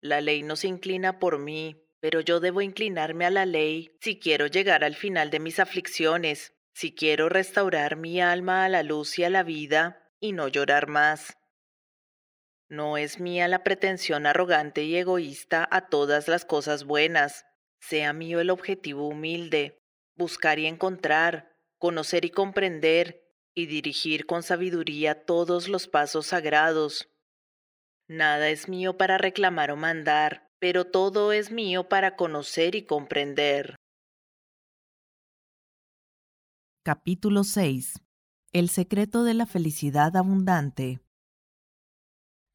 La 0.00 0.22
ley 0.22 0.42
no 0.42 0.56
se 0.56 0.68
inclina 0.68 1.18
por 1.18 1.38
mí, 1.38 1.86
pero 2.00 2.20
yo 2.20 2.40
debo 2.40 2.62
inclinarme 2.62 3.26
a 3.26 3.30
la 3.30 3.44
ley 3.44 3.98
si 4.00 4.18
quiero 4.18 4.46
llegar 4.46 4.82
al 4.82 4.94
final 4.94 5.28
de 5.28 5.40
mis 5.40 5.58
aflicciones, 5.58 6.53
si 6.74 6.92
quiero 6.92 7.28
restaurar 7.28 7.96
mi 7.96 8.20
alma 8.20 8.64
a 8.64 8.68
la 8.68 8.82
luz 8.82 9.18
y 9.18 9.24
a 9.24 9.30
la 9.30 9.44
vida 9.44 10.10
y 10.20 10.32
no 10.32 10.48
llorar 10.48 10.88
más. 10.88 11.38
No 12.68 12.96
es 12.96 13.20
mía 13.20 13.46
la 13.46 13.62
pretensión 13.62 14.26
arrogante 14.26 14.82
y 14.82 14.96
egoísta 14.96 15.68
a 15.70 15.88
todas 15.88 16.26
las 16.26 16.44
cosas 16.44 16.84
buenas. 16.84 17.46
Sea 17.78 18.12
mío 18.12 18.40
el 18.40 18.50
objetivo 18.50 19.06
humilde, 19.06 19.80
buscar 20.16 20.58
y 20.58 20.66
encontrar, 20.66 21.52
conocer 21.78 22.24
y 22.24 22.30
comprender, 22.30 23.22
y 23.54 23.66
dirigir 23.66 24.26
con 24.26 24.42
sabiduría 24.42 25.24
todos 25.24 25.68
los 25.68 25.86
pasos 25.86 26.26
sagrados. 26.26 27.08
Nada 28.08 28.48
es 28.48 28.68
mío 28.68 28.96
para 28.96 29.16
reclamar 29.16 29.70
o 29.70 29.76
mandar, 29.76 30.50
pero 30.58 30.86
todo 30.86 31.32
es 31.32 31.52
mío 31.52 31.88
para 31.88 32.16
conocer 32.16 32.74
y 32.74 32.84
comprender. 32.84 33.76
Capítulo 36.86 37.44
6 37.44 37.94
El 38.52 38.68
secreto 38.68 39.24
de 39.24 39.32
la 39.32 39.46
felicidad 39.46 40.14
abundante. 40.18 41.00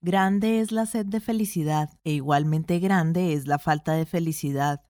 Grande 0.03 0.59
es 0.59 0.71
la 0.71 0.85
sed 0.85 1.07
de 1.07 1.19
felicidad 1.19 1.89
e 2.03 2.11
igualmente 2.11 2.77
grande 2.77 3.33
es 3.33 3.47
la 3.47 3.57
falta 3.57 3.93
de 3.93 4.05
felicidad. 4.05 4.83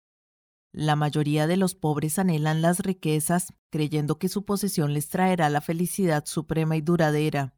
La 0.74 0.98
mayoría 0.98 1.48
de 1.48 1.56
los 1.56 1.74
pobres 1.74 2.20
anhelan 2.20 2.62
las 2.62 2.82
riquezas, 2.82 3.54
creyendo 3.70 4.20
que 4.20 4.28
su 4.28 4.44
posesión 4.44 4.92
les 4.92 5.08
traerá 5.08 5.50
la 5.50 5.62
felicidad 5.62 6.26
suprema 6.26 6.76
y 6.76 6.82
duradera. 6.82 7.56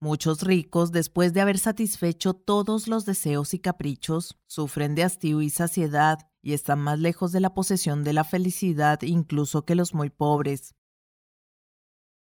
Muchos 0.00 0.42
ricos, 0.42 0.92
después 0.92 1.32
de 1.32 1.40
haber 1.40 1.58
satisfecho 1.58 2.34
todos 2.34 2.86
los 2.86 3.04
deseos 3.04 3.52
y 3.52 3.58
caprichos, 3.58 4.38
sufren 4.46 4.94
de 4.94 5.02
hastío 5.02 5.42
y 5.42 5.50
saciedad 5.50 6.30
y 6.46 6.52
están 6.52 6.78
más 6.78 7.00
lejos 7.00 7.32
de 7.32 7.40
la 7.40 7.54
posesión 7.54 8.04
de 8.04 8.12
la 8.12 8.22
felicidad 8.22 9.02
incluso 9.02 9.64
que 9.64 9.74
los 9.74 9.94
muy 9.94 10.10
pobres. 10.10 10.76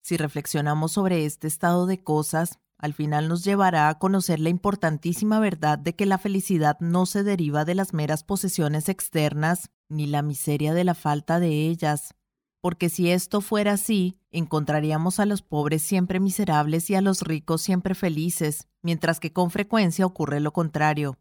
Si 0.02 0.18
reflexionamos 0.18 0.94
sobre 0.94 1.28
este 1.28 1.46
estado 1.46 1.86
de 1.86 2.02
cosas, 2.02 2.58
al 2.80 2.96
final 2.96 3.28
nos 3.28 3.44
llevará 3.44 3.88
a 3.88 4.00
conocer 4.00 4.40
la 4.40 4.50
importantísima 4.50 5.40
verdad 5.40 5.78
de 5.78 5.94
que 5.94 6.08
la 6.08 6.18
felicidad 6.18 6.80
no 6.80 7.06
se 7.06 7.22
deriva 7.22 7.66
de 7.66 7.76
las 7.76 7.94
meras 7.94 8.24
posesiones 8.24 8.90
externas, 8.90 9.70
ni 9.90 10.08
la 10.08 10.24
miseria 10.24 10.74
de 10.74 10.86
la 10.86 10.96
falta 10.96 11.40
de 11.40 11.68
ellas, 11.68 12.16
porque 12.62 12.90
si 12.90 13.12
esto 13.12 13.42
fuera 13.42 13.74
así, 13.74 14.18
encontraríamos 14.32 15.20
a 15.20 15.28
los 15.28 15.44
pobres 15.44 15.84
siempre 15.84 16.20
miserables 16.20 16.90
y 16.90 16.96
a 16.96 17.02
los 17.02 17.22
ricos 17.22 17.62
siempre 17.62 17.94
felices, 17.94 18.70
mientras 18.82 19.20
que 19.20 19.34
con 19.34 19.52
frecuencia 19.52 20.08
ocurre 20.08 20.40
lo 20.40 20.52
contrario. 20.52 21.20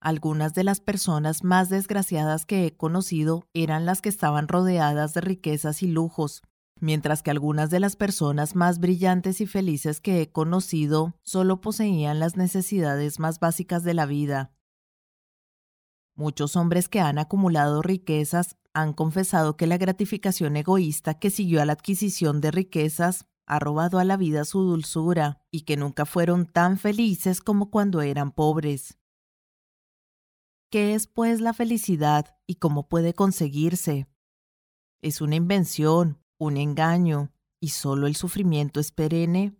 Algunas 0.00 0.54
de 0.54 0.64
las 0.64 0.80
personas 0.80 1.44
más 1.44 1.68
desgraciadas 1.68 2.46
que 2.46 2.64
he 2.64 2.74
conocido 2.74 3.46
eran 3.52 3.84
las 3.84 4.00
que 4.00 4.08
estaban 4.08 4.48
rodeadas 4.48 5.12
de 5.12 5.20
riquezas 5.20 5.82
y 5.82 5.88
lujos, 5.88 6.40
mientras 6.80 7.22
que 7.22 7.30
algunas 7.30 7.68
de 7.68 7.80
las 7.80 7.96
personas 7.96 8.56
más 8.56 8.78
brillantes 8.78 9.42
y 9.42 9.46
felices 9.46 10.00
que 10.00 10.22
he 10.22 10.32
conocido 10.32 11.14
solo 11.22 11.60
poseían 11.60 12.18
las 12.18 12.38
necesidades 12.38 13.18
más 13.18 13.40
básicas 13.40 13.84
de 13.84 13.92
la 13.92 14.06
vida. 14.06 14.54
Muchos 16.14 16.56
hombres 16.56 16.88
que 16.88 17.00
han 17.00 17.18
acumulado 17.18 17.82
riquezas 17.82 18.56
han 18.72 18.94
confesado 18.94 19.58
que 19.58 19.66
la 19.66 19.76
gratificación 19.76 20.56
egoísta 20.56 21.18
que 21.18 21.28
siguió 21.28 21.60
a 21.60 21.66
la 21.66 21.74
adquisición 21.74 22.40
de 22.40 22.50
riquezas 22.50 23.26
ha 23.46 23.58
robado 23.58 23.98
a 23.98 24.04
la 24.04 24.16
vida 24.16 24.46
su 24.46 24.62
dulzura 24.62 25.42
y 25.50 25.62
que 25.62 25.76
nunca 25.76 26.06
fueron 26.06 26.46
tan 26.46 26.78
felices 26.78 27.42
como 27.42 27.70
cuando 27.70 28.00
eran 28.00 28.30
pobres. 28.30 28.99
¿Qué 30.70 30.94
es 30.94 31.08
pues 31.08 31.40
la 31.40 31.52
felicidad 31.52 32.36
y 32.46 32.54
cómo 32.54 32.86
puede 32.86 33.12
conseguirse? 33.12 34.06
Es 35.02 35.20
una 35.20 35.34
invención, 35.34 36.22
un 36.38 36.56
engaño 36.56 37.32
y 37.58 37.70
solo 37.70 38.06
el 38.06 38.14
sufrimiento 38.14 38.78
es 38.78 38.92
perenne? 38.92 39.56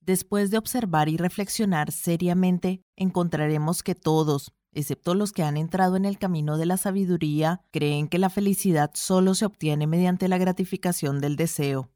Después 0.00 0.50
de 0.50 0.56
observar 0.56 1.10
y 1.10 1.18
reflexionar 1.18 1.92
seriamente, 1.92 2.80
encontraremos 2.96 3.82
que 3.82 3.94
todos, 3.94 4.54
excepto 4.72 5.14
los 5.14 5.32
que 5.32 5.42
han 5.42 5.58
entrado 5.58 5.96
en 5.96 6.06
el 6.06 6.16
camino 6.16 6.56
de 6.56 6.64
la 6.64 6.78
sabiduría, 6.78 7.60
creen 7.70 8.08
que 8.08 8.18
la 8.18 8.30
felicidad 8.30 8.92
solo 8.94 9.34
se 9.34 9.44
obtiene 9.44 9.86
mediante 9.86 10.28
la 10.28 10.38
gratificación 10.38 11.20
del 11.20 11.36
deseo. 11.36 11.90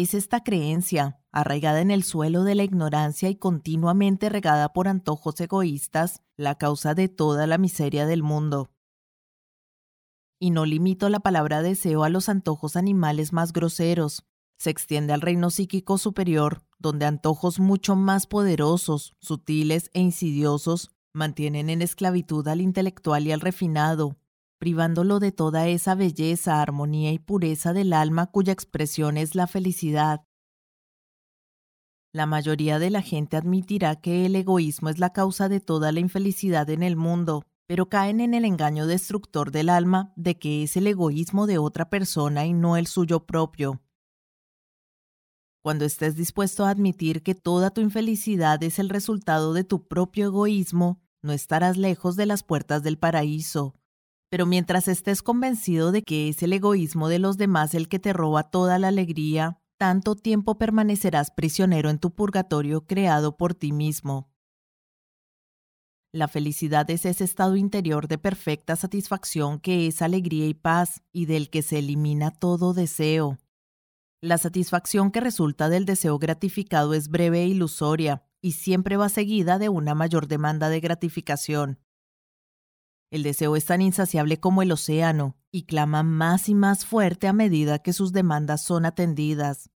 Es 0.00 0.14
esta 0.14 0.44
creencia, 0.44 1.20
arraigada 1.32 1.80
en 1.80 1.90
el 1.90 2.04
suelo 2.04 2.44
de 2.44 2.54
la 2.54 2.62
ignorancia 2.62 3.28
y 3.28 3.36
continuamente 3.36 4.28
regada 4.28 4.72
por 4.72 4.86
antojos 4.86 5.40
egoístas, 5.40 6.22
la 6.36 6.56
causa 6.56 6.94
de 6.94 7.08
toda 7.08 7.46
la 7.46 7.58
miseria 7.58 8.06
del 8.06 8.22
mundo 8.22 8.70
y 10.38 10.50
no 10.50 10.64
limito 10.64 11.08
la 11.08 11.20
palabra 11.20 11.62
deseo 11.62 12.04
a 12.04 12.08
los 12.08 12.28
antojos 12.28 12.76
animales 12.76 13.32
más 13.32 13.52
groseros. 13.52 14.24
Se 14.58 14.70
extiende 14.70 15.12
al 15.12 15.20
reino 15.20 15.50
psíquico 15.50 15.98
superior, 15.98 16.62
donde 16.78 17.06
antojos 17.06 17.60
mucho 17.60 17.96
más 17.96 18.26
poderosos, 18.26 19.14
sutiles 19.20 19.90
e 19.94 20.00
insidiosos 20.00 20.90
mantienen 21.12 21.70
en 21.70 21.82
esclavitud 21.82 22.46
al 22.48 22.60
intelectual 22.60 23.26
y 23.26 23.32
al 23.32 23.40
refinado, 23.40 24.16
privándolo 24.58 25.20
de 25.20 25.32
toda 25.32 25.68
esa 25.68 25.94
belleza, 25.94 26.60
armonía 26.60 27.12
y 27.12 27.18
pureza 27.18 27.72
del 27.72 27.92
alma 27.92 28.26
cuya 28.26 28.52
expresión 28.52 29.16
es 29.16 29.34
la 29.34 29.46
felicidad. 29.46 30.24
La 32.12 32.26
mayoría 32.26 32.78
de 32.78 32.90
la 32.90 33.02
gente 33.02 33.36
admitirá 33.36 33.96
que 33.96 34.26
el 34.26 34.34
egoísmo 34.34 34.88
es 34.88 34.98
la 34.98 35.12
causa 35.12 35.48
de 35.48 35.60
toda 35.60 35.92
la 35.92 36.00
infelicidad 36.00 36.68
en 36.70 36.82
el 36.82 36.96
mundo, 36.96 37.44
pero 37.66 37.88
caen 37.88 38.20
en 38.20 38.32
el 38.32 38.44
engaño 38.44 38.86
destructor 38.86 39.52
del 39.52 39.68
alma 39.68 40.12
de 40.16 40.38
que 40.38 40.62
es 40.62 40.76
el 40.76 40.86
egoísmo 40.86 41.46
de 41.46 41.58
otra 41.58 41.90
persona 41.90 42.46
y 42.46 42.54
no 42.54 42.76
el 42.76 42.86
suyo 42.86 43.26
propio. 43.26 43.82
Cuando 45.62 45.84
estés 45.84 46.16
dispuesto 46.16 46.64
a 46.64 46.70
admitir 46.70 47.22
que 47.22 47.34
toda 47.34 47.70
tu 47.70 47.82
infelicidad 47.82 48.62
es 48.62 48.78
el 48.78 48.88
resultado 48.88 49.52
de 49.52 49.64
tu 49.64 49.86
propio 49.86 50.26
egoísmo, 50.26 51.02
no 51.20 51.32
estarás 51.32 51.76
lejos 51.76 52.16
de 52.16 52.24
las 52.24 52.42
puertas 52.42 52.82
del 52.82 52.98
paraíso. 52.98 53.77
Pero 54.30 54.46
mientras 54.46 54.88
estés 54.88 55.22
convencido 55.22 55.92
de 55.92 56.02
que 56.02 56.28
es 56.28 56.42
el 56.42 56.52
egoísmo 56.52 57.08
de 57.08 57.18
los 57.18 57.36
demás 57.36 57.74
el 57.74 57.88
que 57.88 57.98
te 57.98 58.12
roba 58.12 58.50
toda 58.50 58.78
la 58.78 58.88
alegría, 58.88 59.60
tanto 59.78 60.16
tiempo 60.16 60.58
permanecerás 60.58 61.30
prisionero 61.30 61.88
en 61.88 61.98
tu 61.98 62.14
purgatorio 62.14 62.84
creado 62.86 63.36
por 63.36 63.54
ti 63.54 63.72
mismo. 63.72 64.28
La 66.12 66.26
felicidad 66.26 66.90
es 66.90 67.04
ese 67.04 67.24
estado 67.24 67.56
interior 67.56 68.08
de 68.08 68.18
perfecta 68.18 68.76
satisfacción 68.76 69.60
que 69.60 69.86
es 69.86 70.00
alegría 70.00 70.46
y 70.46 70.54
paz 70.54 71.02
y 71.12 71.26
del 71.26 71.50
que 71.50 71.62
se 71.62 71.78
elimina 71.78 72.30
todo 72.30 72.72
deseo. 72.72 73.38
La 74.20 74.38
satisfacción 74.38 75.10
que 75.10 75.20
resulta 75.20 75.68
del 75.68 75.84
deseo 75.84 76.18
gratificado 76.18 76.94
es 76.94 77.08
breve 77.08 77.42
e 77.42 77.46
ilusoria 77.46 78.24
y 78.40 78.52
siempre 78.52 78.96
va 78.96 79.08
seguida 79.08 79.58
de 79.58 79.68
una 79.68 79.94
mayor 79.94 80.28
demanda 80.28 80.70
de 80.70 80.80
gratificación. 80.80 81.78
El 83.10 83.22
deseo 83.22 83.56
es 83.56 83.64
tan 83.64 83.80
insaciable 83.80 84.38
como 84.38 84.62
el 84.62 84.72
océano 84.72 85.36
y 85.50 85.64
clama 85.64 86.02
más 86.02 86.48
y 86.48 86.54
más 86.54 86.84
fuerte 86.84 87.26
a 87.26 87.32
medida 87.32 87.78
que 87.78 87.92
sus 87.92 88.12
demandas 88.12 88.62
son 88.62 88.84
atendidas 88.84 89.70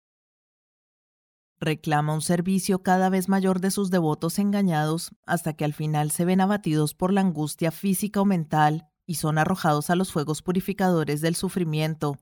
reclama 1.63 2.13
un 2.13 2.21
servicio 2.21 2.83
cada 2.83 3.09
vez 3.09 3.29
mayor 3.29 3.59
de 3.59 3.71
sus 3.71 3.89
devotos 3.89 4.37
engañados 4.37 5.11
hasta 5.25 5.53
que 5.53 5.65
al 5.65 5.73
final 5.73 6.11
se 6.11 6.25
ven 6.25 6.41
abatidos 6.41 6.93
por 6.93 7.13
la 7.13 7.21
angustia 7.21 7.71
física 7.71 8.21
o 8.21 8.25
mental 8.25 8.89
y 9.05 9.15
son 9.15 9.37
arrojados 9.37 9.89
a 9.89 9.95
los 9.95 10.11
fuegos 10.11 10.41
purificadores 10.41 11.21
del 11.21 11.35
sufrimiento. 11.35 12.17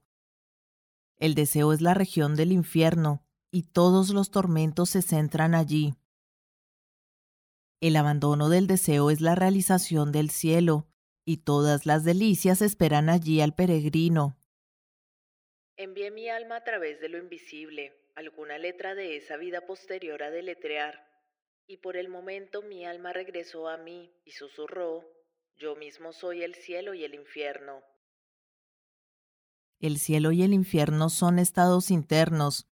El 1.17 1.35
deseo 1.35 1.73
es 1.73 1.81
la 1.81 1.93
región 1.93 2.35
del 2.35 2.51
infierno, 2.51 3.23
y 3.51 3.63
todos 3.63 4.09
los 4.09 4.31
tormentos 4.31 4.89
se 4.89 5.01
centran 5.01 5.53
allí. 5.53 5.93
El 7.79 7.95
abandono 7.95 8.49
del 8.49 8.65
deseo 8.65 9.11
es 9.11 9.21
la 9.21 9.35
realización 9.35 10.11
del 10.11 10.31
cielo, 10.31 10.87
y 11.25 11.37
todas 11.37 11.85
las 11.85 12.03
delicias 12.03 12.61
esperan 12.61 13.09
allí 13.09 13.41
al 13.41 13.53
peregrino. 13.53 14.37
Envié 15.77 16.11
mi 16.11 16.29
alma 16.29 16.57
a 16.57 16.63
través 16.63 16.99
de 17.01 17.09
lo 17.09 17.17
invisible, 17.17 17.93
alguna 18.15 18.57
letra 18.57 18.95
de 18.95 19.17
esa 19.17 19.37
vida 19.37 19.65
posterior 19.65 20.21
a 20.23 20.29
deletrear, 20.29 21.07
y 21.67 21.77
por 21.77 21.97
el 21.97 22.09
momento 22.09 22.61
mi 22.61 22.85
alma 22.85 23.13
regresó 23.13 23.67
a 23.67 23.77
mí 23.77 24.13
y 24.25 24.31
susurró, 24.31 25.05
yo 25.57 25.75
mismo 25.75 26.11
soy 26.11 26.43
el 26.43 26.55
cielo 26.55 26.93
y 26.93 27.03
el 27.03 27.13
infierno. 27.13 27.83
El 29.79 29.97
cielo 29.97 30.31
y 30.31 30.43
el 30.43 30.53
infierno 30.53 31.09
son 31.09 31.39
estados 31.39 31.89
internos. 31.89 32.67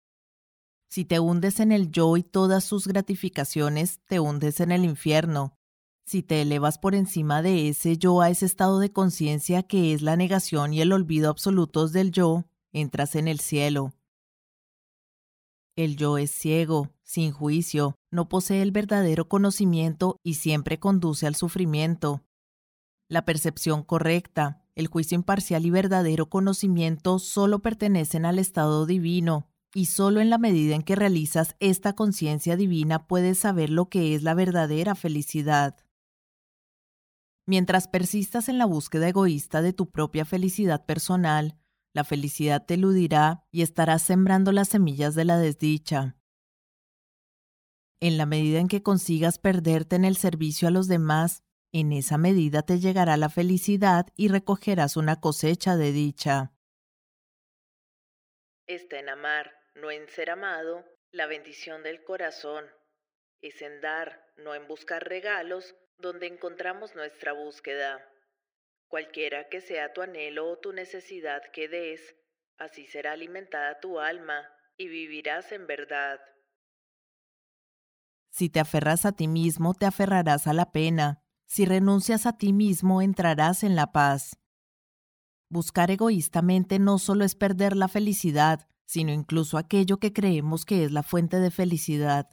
Si 0.89 1.05
te 1.05 1.19
hundes 1.19 1.61
en 1.61 1.73
el 1.73 1.91
yo 1.91 2.16
y 2.16 2.23
todas 2.23 2.65
sus 2.65 2.87
gratificaciones, 2.87 4.01
te 4.07 4.21
hundes 4.21 4.61
en 4.61 4.71
el 4.71 4.85
infierno. 4.85 5.59
Si 6.07 6.23
te 6.23 6.43
elevas 6.43 6.79
por 6.79 6.95
encima 6.95 7.41
de 7.41 7.69
ese 7.69 7.97
yo 7.97 8.21
a 8.21 8.29
ese 8.29 8.45
estado 8.45 8.79
de 8.79 8.93
conciencia 8.93 9.63
que 9.63 9.95
es 9.95 10.03
la 10.03 10.17
negación 10.17 10.75
y 10.75 10.83
el 10.83 10.93
olvido 10.93 11.31
absolutos 11.31 11.93
del 11.93 12.11
yo, 12.11 12.45
entras 12.73 13.15
en 13.15 13.27
el 13.27 13.41
cielo. 13.41 13.95
El 15.77 15.97
yo 15.97 16.19
es 16.19 16.31
ciego, 16.31 16.91
sin 17.03 17.33
juicio, 17.33 17.97
no 18.11 18.29
posee 18.29 18.63
el 18.63 18.71
verdadero 18.71 19.29
conocimiento 19.29 20.19
y 20.23 20.35
siempre 20.35 20.79
conduce 20.79 21.27
al 21.27 21.35
sufrimiento. 21.35 22.23
La 23.09 23.25
percepción 23.25 23.83
correcta, 23.83 24.63
el 24.75 24.87
juicio 24.89 25.17
imparcial 25.17 25.67
y 25.67 25.71
verdadero 25.71 26.29
conocimiento 26.29 27.19
solo 27.19 27.61
pertenecen 27.61 28.25
al 28.25 28.39
estado 28.39 28.87
divino, 28.87 29.49
y 29.75 29.87
solo 29.87 30.21
en 30.21 30.31
la 30.31 30.39
medida 30.39 30.75
en 30.75 30.83
que 30.83 30.95
realizas 30.95 31.57
esta 31.59 31.95
conciencia 31.95 32.57
divina 32.57 33.07
puedes 33.07 33.39
saber 33.39 33.71
lo 33.71 33.89
que 33.89 34.15
es 34.15 34.23
la 34.23 34.35
verdadera 34.35 34.95
felicidad. 34.95 35.84
Mientras 37.47 37.89
persistas 37.89 38.49
en 38.49 38.59
la 38.59 38.65
búsqueda 38.65 39.09
egoísta 39.09 39.61
de 39.61 39.73
tu 39.73 39.91
propia 39.91 40.25
felicidad 40.25 40.87
personal, 40.87 41.59
la 41.93 42.05
felicidad 42.05 42.65
te 42.65 42.75
eludirá 42.75 43.45
y 43.51 43.62
estarás 43.62 44.03
sembrando 44.03 44.51
las 44.51 44.69
semillas 44.69 45.15
de 45.15 45.25
la 45.25 45.39
desdicha. 45.39 46.16
En 48.01 48.19
la 48.19 48.27
medida 48.27 48.61
en 48.61 48.69
que 48.69 48.83
consigas 48.83 49.39
perderte 49.39 49.97
en 49.97 50.05
el 50.05 50.16
servicio 50.16 50.69
a 50.69 50.71
los 50.71 50.89
demás, 50.89 51.45
en 51.73 51.93
esa 51.93 52.19
medida 52.19 52.62
te 52.62 52.79
llegará 52.81 53.16
la 53.16 53.29
felicidad 53.29 54.07
y 54.16 54.29
recogerás 54.29 54.97
una 54.97 55.21
cosecha 55.21 55.77
de 55.77 55.93
dicha. 55.93 56.53
Está 58.66 58.99
en 58.99 59.09
amar, 59.11 59.53
no 59.75 59.91
en 59.91 60.09
ser 60.09 60.31
amado, 60.31 60.85
la 61.12 61.27
bendición 61.27 61.83
del 61.83 62.03
corazón. 62.03 62.65
Es 63.43 63.61
en 63.61 63.81
dar, 63.81 64.25
no 64.37 64.55
en 64.55 64.66
buscar 64.66 65.05
regalos, 65.07 65.75
donde 66.05 66.27
encontramos 66.27 66.95
nuestra 66.95 67.33
búsqueda. 67.33 67.99
Cualquiera 68.89 69.49
que 69.49 69.63
sea 69.63 69.95
tu 69.95 70.03
anhelo 70.03 70.51
o 70.51 70.59
tu 70.59 70.73
necesidad 70.73 71.41
que 71.53 71.67
des, 71.67 72.15
así 72.59 72.87
será 72.87 73.13
alimentada 73.13 73.81
tu 73.81 73.99
alma 73.99 74.47
y 74.77 74.89
vivirás 74.89 75.51
en 75.51 75.67
verdad. 75.67 76.21
Si 78.31 78.51
te 78.51 78.61
aferras 78.61 79.07
a 79.07 79.13
ti 79.13 79.29
mismo, 79.29 79.73
te 79.73 79.87
aferrarás 79.87 80.47
a 80.47 80.53
la 80.53 80.73
pena. 80.73 81.23
Si 81.47 81.65
renuncias 81.65 82.27
a 82.27 82.37
ti 82.37 82.53
mismo, 82.53 83.01
entrarás 83.01 83.63
en 83.63 83.75
la 83.75 83.91
paz. 83.91 84.37
Buscar 85.49 85.91
egoístamente 85.91 86.79
no 86.79 86.99
solo 86.99 87.25
es 87.25 87.35
perder 87.35 87.77
la 87.77 87.89
felicidad, 87.89 88.69
sino 88.85 89.13
incluso 89.13 89.57
aquello 89.57 89.99
que 89.99 90.13
creemos 90.13 90.67
que 90.67 90.85
es 90.85 90.93
la 90.93 91.03
fuente 91.03 91.39
de 91.39 91.51
felicidad. 91.51 92.29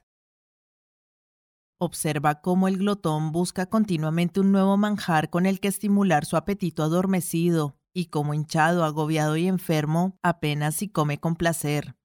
Observa 1.82 2.42
cómo 2.42 2.68
el 2.68 2.78
glotón 2.78 3.32
busca 3.32 3.66
continuamente 3.66 4.40
un 4.40 4.52
nuevo 4.52 4.78
manjar 4.78 5.32
con 5.32 5.48
el 5.48 5.60
que 5.60 5.68
estimular 5.68 6.26
su 6.26 6.38
apetito 6.38 6.84
adormecido, 6.84 7.76
y 7.94 8.06
como 8.06 8.36
hinchado, 8.36 8.84
agobiado 8.84 9.36
y 9.36 9.48
enfermo, 9.48 10.16
apenas 10.22 10.76
si 10.76 10.90
come 10.90 11.20
con 11.20 11.36
placer 11.36 11.96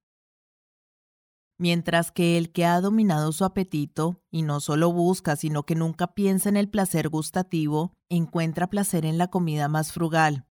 mientras 1.59 2.11
que 2.13 2.37
el 2.37 2.53
que 2.53 2.65
ha 2.65 2.81
dominado 2.81 3.33
su 3.33 3.45
apetito, 3.45 4.23
y 4.31 4.43
no 4.43 4.61
solo 4.61 4.93
busca, 4.93 5.37
sino 5.37 5.65
que 5.65 5.75
nunca 5.75 6.15
piensa 6.15 6.49
en 6.49 6.57
el 6.57 6.69
placer 6.69 7.09
gustativo, 7.09 7.93
encuentra 8.09 8.69
placer 8.69 9.05
en 9.07 9.19
la 9.19 9.29
comida 9.29 9.69
más 9.69 9.93
frugal. 9.93 10.47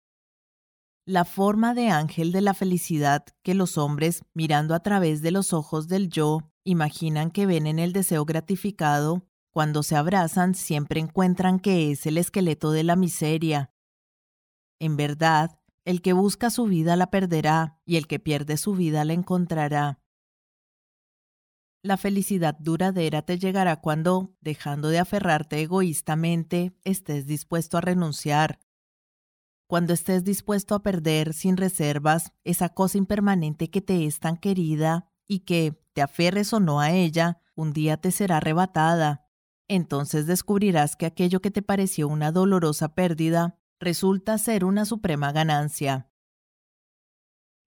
La 1.05 1.25
forma 1.25 1.75
de 1.75 1.89
ángel 1.89 2.31
de 2.31 2.41
la 2.43 2.55
felicidad 2.55 3.25
que 3.43 3.55
los 3.55 3.77
hombres, 3.77 4.23
mirando 4.35 4.75
a 4.75 4.81
través 4.81 5.21
de 5.21 5.33
los 5.33 5.53
ojos 5.53 5.89
del 5.89 6.09
yo, 6.09 6.52
imaginan 6.65 7.31
que 7.31 7.47
ven 7.47 7.67
en 7.67 7.79
el 7.79 7.93
deseo 7.93 8.25
gratificado, 8.25 9.27
cuando 9.51 9.83
se 9.83 9.97
abrazan 9.97 10.55
siempre 10.55 11.01
encuentran 11.01 11.61
que 11.61 11.91
es 11.91 12.07
el 12.07 12.19
esqueleto 12.19 12.73
de 12.73 12.85
la 12.85 12.97
miseria. 12.97 13.73
En 14.79 14.97
verdad, 14.97 15.59
el 15.85 16.01
que 16.01 16.13
busca 16.13 16.51
su 16.51 16.65
vida 16.65 16.97
la 16.97 17.11
perderá, 17.11 17.81
y 17.85 17.97
el 17.97 18.07
que 18.07 18.19
pierde 18.19 18.57
su 18.57 18.75
vida 18.75 19.05
la 19.05 19.13
encontrará. 19.13 20.01
La 21.83 21.97
felicidad 21.97 22.57
duradera 22.61 23.23
te 23.23 23.39
llegará 23.39 23.81
cuando, 23.81 24.37
dejando 24.41 24.89
de 24.89 25.01
aferrarte 25.01 25.61
egoístamente, 25.61 26.73
estés 26.85 27.27
dispuesto 27.27 27.77
a 27.77 27.81
renunciar. 27.81 28.61
Cuando 29.67 29.93
estés 29.93 30.23
dispuesto 30.23 30.77
a 30.77 30.83
perder 30.83 31.35
sin 31.35 31.57
reservas 31.57 32.33
esa 32.45 32.69
cosa 32.69 32.99
impermanente 32.99 33.69
que 33.69 33.81
te 33.81 34.07
es 34.07 34.21
tan 34.21 34.37
querida 34.37 35.12
y 35.27 35.41
que, 35.41 35.79
te 35.93 36.03
aferres 36.03 36.53
o 36.53 36.61
no 36.61 36.81
a 36.81 36.91
ella, 36.91 37.41
un 37.55 37.73
día 37.73 37.99
te 37.99 38.11
será 38.11 38.39
arrebatada. 38.39 39.29
Entonces 39.69 40.27
descubrirás 40.27 40.97
que 40.97 41.07
aquello 41.07 41.41
que 41.41 41.51
te 41.51 41.63
pareció 41.63 42.09
una 42.09 42.33
dolorosa 42.33 42.95
pérdida 42.95 43.59
resulta 43.79 44.39
ser 44.39 44.65
una 44.65 44.85
suprema 44.85 45.33
ganancia. 45.33 46.11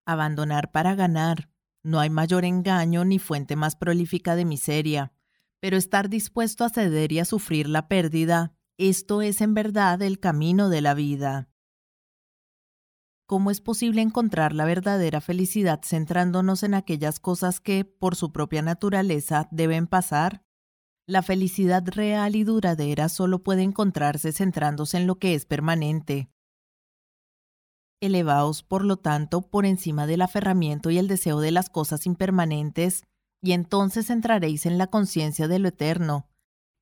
Abandonar 0.06 0.72
para 0.72 0.96
ganar, 0.96 1.50
no 1.84 2.00
hay 2.00 2.10
mayor 2.10 2.46
engaño 2.46 3.06
ni 3.06 3.20
fuente 3.20 3.56
más 3.56 3.76
prolífica 3.76 4.36
de 4.36 4.46
miseria, 4.46 5.14
pero 5.60 5.78
estar 5.78 6.10
dispuesto 6.10 6.64
a 6.64 6.70
ceder 6.70 7.12
y 7.12 7.20
a 7.20 7.26
sufrir 7.26 7.68
la 7.70 7.88
pérdida, 7.88 8.56
esto 8.78 9.22
es 9.22 9.42
en 9.42 9.54
verdad 9.54 10.02
el 10.02 10.20
camino 10.20 10.70
de 10.70 10.82
la 10.82 10.94
vida. 10.94 11.50
¿Cómo 13.28 13.52
es 13.52 13.62
posible 13.62 14.02
encontrar 14.02 14.54
la 14.54 14.66
verdadera 14.66 15.22
felicidad 15.22 15.82
centrándonos 15.84 16.64
en 16.64 16.74
aquellas 16.76 17.20
cosas 17.20 17.60
que, 17.60 17.86
por 17.86 18.16
su 18.16 18.32
propia 18.32 18.62
naturaleza, 18.62 19.48
deben 19.52 19.88
pasar? 19.88 20.44
La 21.08 21.24
felicidad 21.24 21.84
real 21.88 22.36
y 22.36 22.44
duradera 22.44 23.10
solo 23.10 23.44
puede 23.44 23.64
encontrarse 23.64 24.32
centrándose 24.32 24.98
en 24.98 25.08
lo 25.08 25.16
que 25.16 25.34
es 25.34 25.46
permanente, 25.46 26.30
Elevaos, 28.02 28.64
por 28.64 28.84
lo 28.84 28.98
tanto, 28.98 29.42
por 29.42 29.66
encima 29.66 30.06
del 30.06 30.22
aferramiento 30.22 30.92
y 30.92 30.98
el 30.98 31.08
deseo 31.08 31.40
de 31.40 31.52
las 31.52 31.70
cosas 31.70 32.06
impermanentes, 32.06 33.04
y 33.42 33.54
entonces 33.54 34.10
entraréis 34.10 34.66
en 34.66 34.78
la 34.78 34.88
conciencia 34.88 35.48
de 35.48 35.60
lo 35.60 35.70
eterno. 35.70 36.28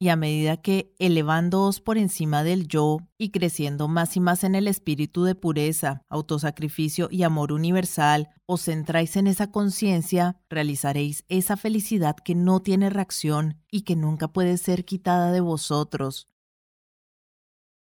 Y 0.04 0.10
a 0.10 0.18
medida 0.18 0.58
que, 0.58 0.94
elevándoos 1.00 1.80
por 1.80 1.98
encima 1.98 2.44
del 2.44 2.68
yo 2.68 2.98
y 3.18 3.30
creciendo 3.30 3.88
más 3.88 4.18
y 4.18 4.20
más 4.20 4.44
en 4.44 4.54
el 4.54 4.68
espíritu 4.68 5.24
de 5.24 5.34
pureza, 5.34 6.02
autosacrificio 6.10 7.08
y 7.10 7.24
amor 7.24 7.54
universal, 7.54 8.28
os 8.46 8.64
centráis 8.64 9.16
en 9.16 9.28
esa 9.28 9.50
conciencia, 9.50 10.42
realizaréis 10.50 11.24
esa 11.30 11.56
felicidad 11.56 12.18
que 12.18 12.36
no 12.36 12.62
tiene 12.62 12.90
reacción 12.90 13.62
y 13.72 13.84
que 13.84 13.96
nunca 13.96 14.28
puede 14.28 14.58
ser 14.58 14.84
quitada 14.84 15.32
de 15.32 15.40
vosotros. 15.40 16.28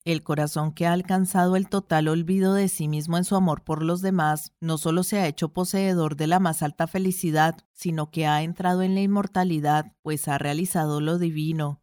El 0.06 0.22
corazón 0.22 0.72
que 0.72 0.86
ha 0.86 0.94
alcanzado 0.94 1.56
el 1.56 1.68
total 1.68 2.08
olvido 2.08 2.54
de 2.54 2.68
sí 2.68 2.88
mismo 2.88 3.18
en 3.18 3.24
su 3.24 3.36
amor 3.36 3.64
por 3.64 3.82
los 3.82 4.00
demás, 4.00 4.54
no 4.62 4.78
solo 4.78 5.02
se 5.02 5.18
ha 5.18 5.26
hecho 5.26 5.52
poseedor 5.52 6.16
de 6.16 6.26
la 6.26 6.40
más 6.40 6.62
alta 6.62 6.86
felicidad, 6.86 7.66
sino 7.74 8.10
que 8.10 8.26
ha 8.26 8.42
entrado 8.42 8.80
en 8.80 8.94
la 8.94 9.02
inmortalidad, 9.02 9.92
pues 10.00 10.26
ha 10.26 10.38
realizado 10.38 11.02
lo 11.02 11.18
divino. 11.18 11.82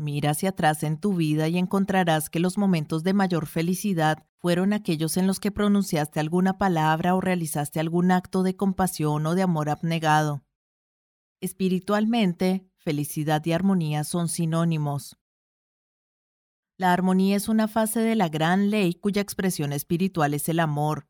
Mira 0.00 0.30
hacia 0.30 0.48
atrás 0.48 0.82
en 0.82 0.96
tu 0.96 1.14
vida 1.14 1.46
y 1.48 1.58
encontrarás 1.58 2.30
que 2.30 2.40
los 2.40 2.56
momentos 2.56 3.02
de 3.02 3.12
mayor 3.12 3.46
felicidad 3.46 4.24
fueron 4.38 4.72
aquellos 4.72 5.18
en 5.18 5.26
los 5.26 5.40
que 5.40 5.50
pronunciaste 5.50 6.20
alguna 6.20 6.56
palabra 6.56 7.14
o 7.14 7.20
realizaste 7.20 7.80
algún 7.80 8.10
acto 8.10 8.42
de 8.42 8.56
compasión 8.56 9.26
o 9.26 9.34
de 9.34 9.42
amor 9.42 9.68
abnegado. 9.68 10.42
Espiritualmente, 11.42 12.66
felicidad 12.78 13.44
y 13.44 13.52
armonía 13.52 14.04
son 14.04 14.28
sinónimos. 14.28 15.18
La 16.78 16.94
armonía 16.94 17.36
es 17.36 17.50
una 17.50 17.68
fase 17.68 18.00
de 18.00 18.16
la 18.16 18.30
gran 18.30 18.70
ley 18.70 18.94
cuya 18.94 19.20
expresión 19.20 19.70
espiritual 19.74 20.32
es 20.32 20.48
el 20.48 20.60
amor. 20.60 21.08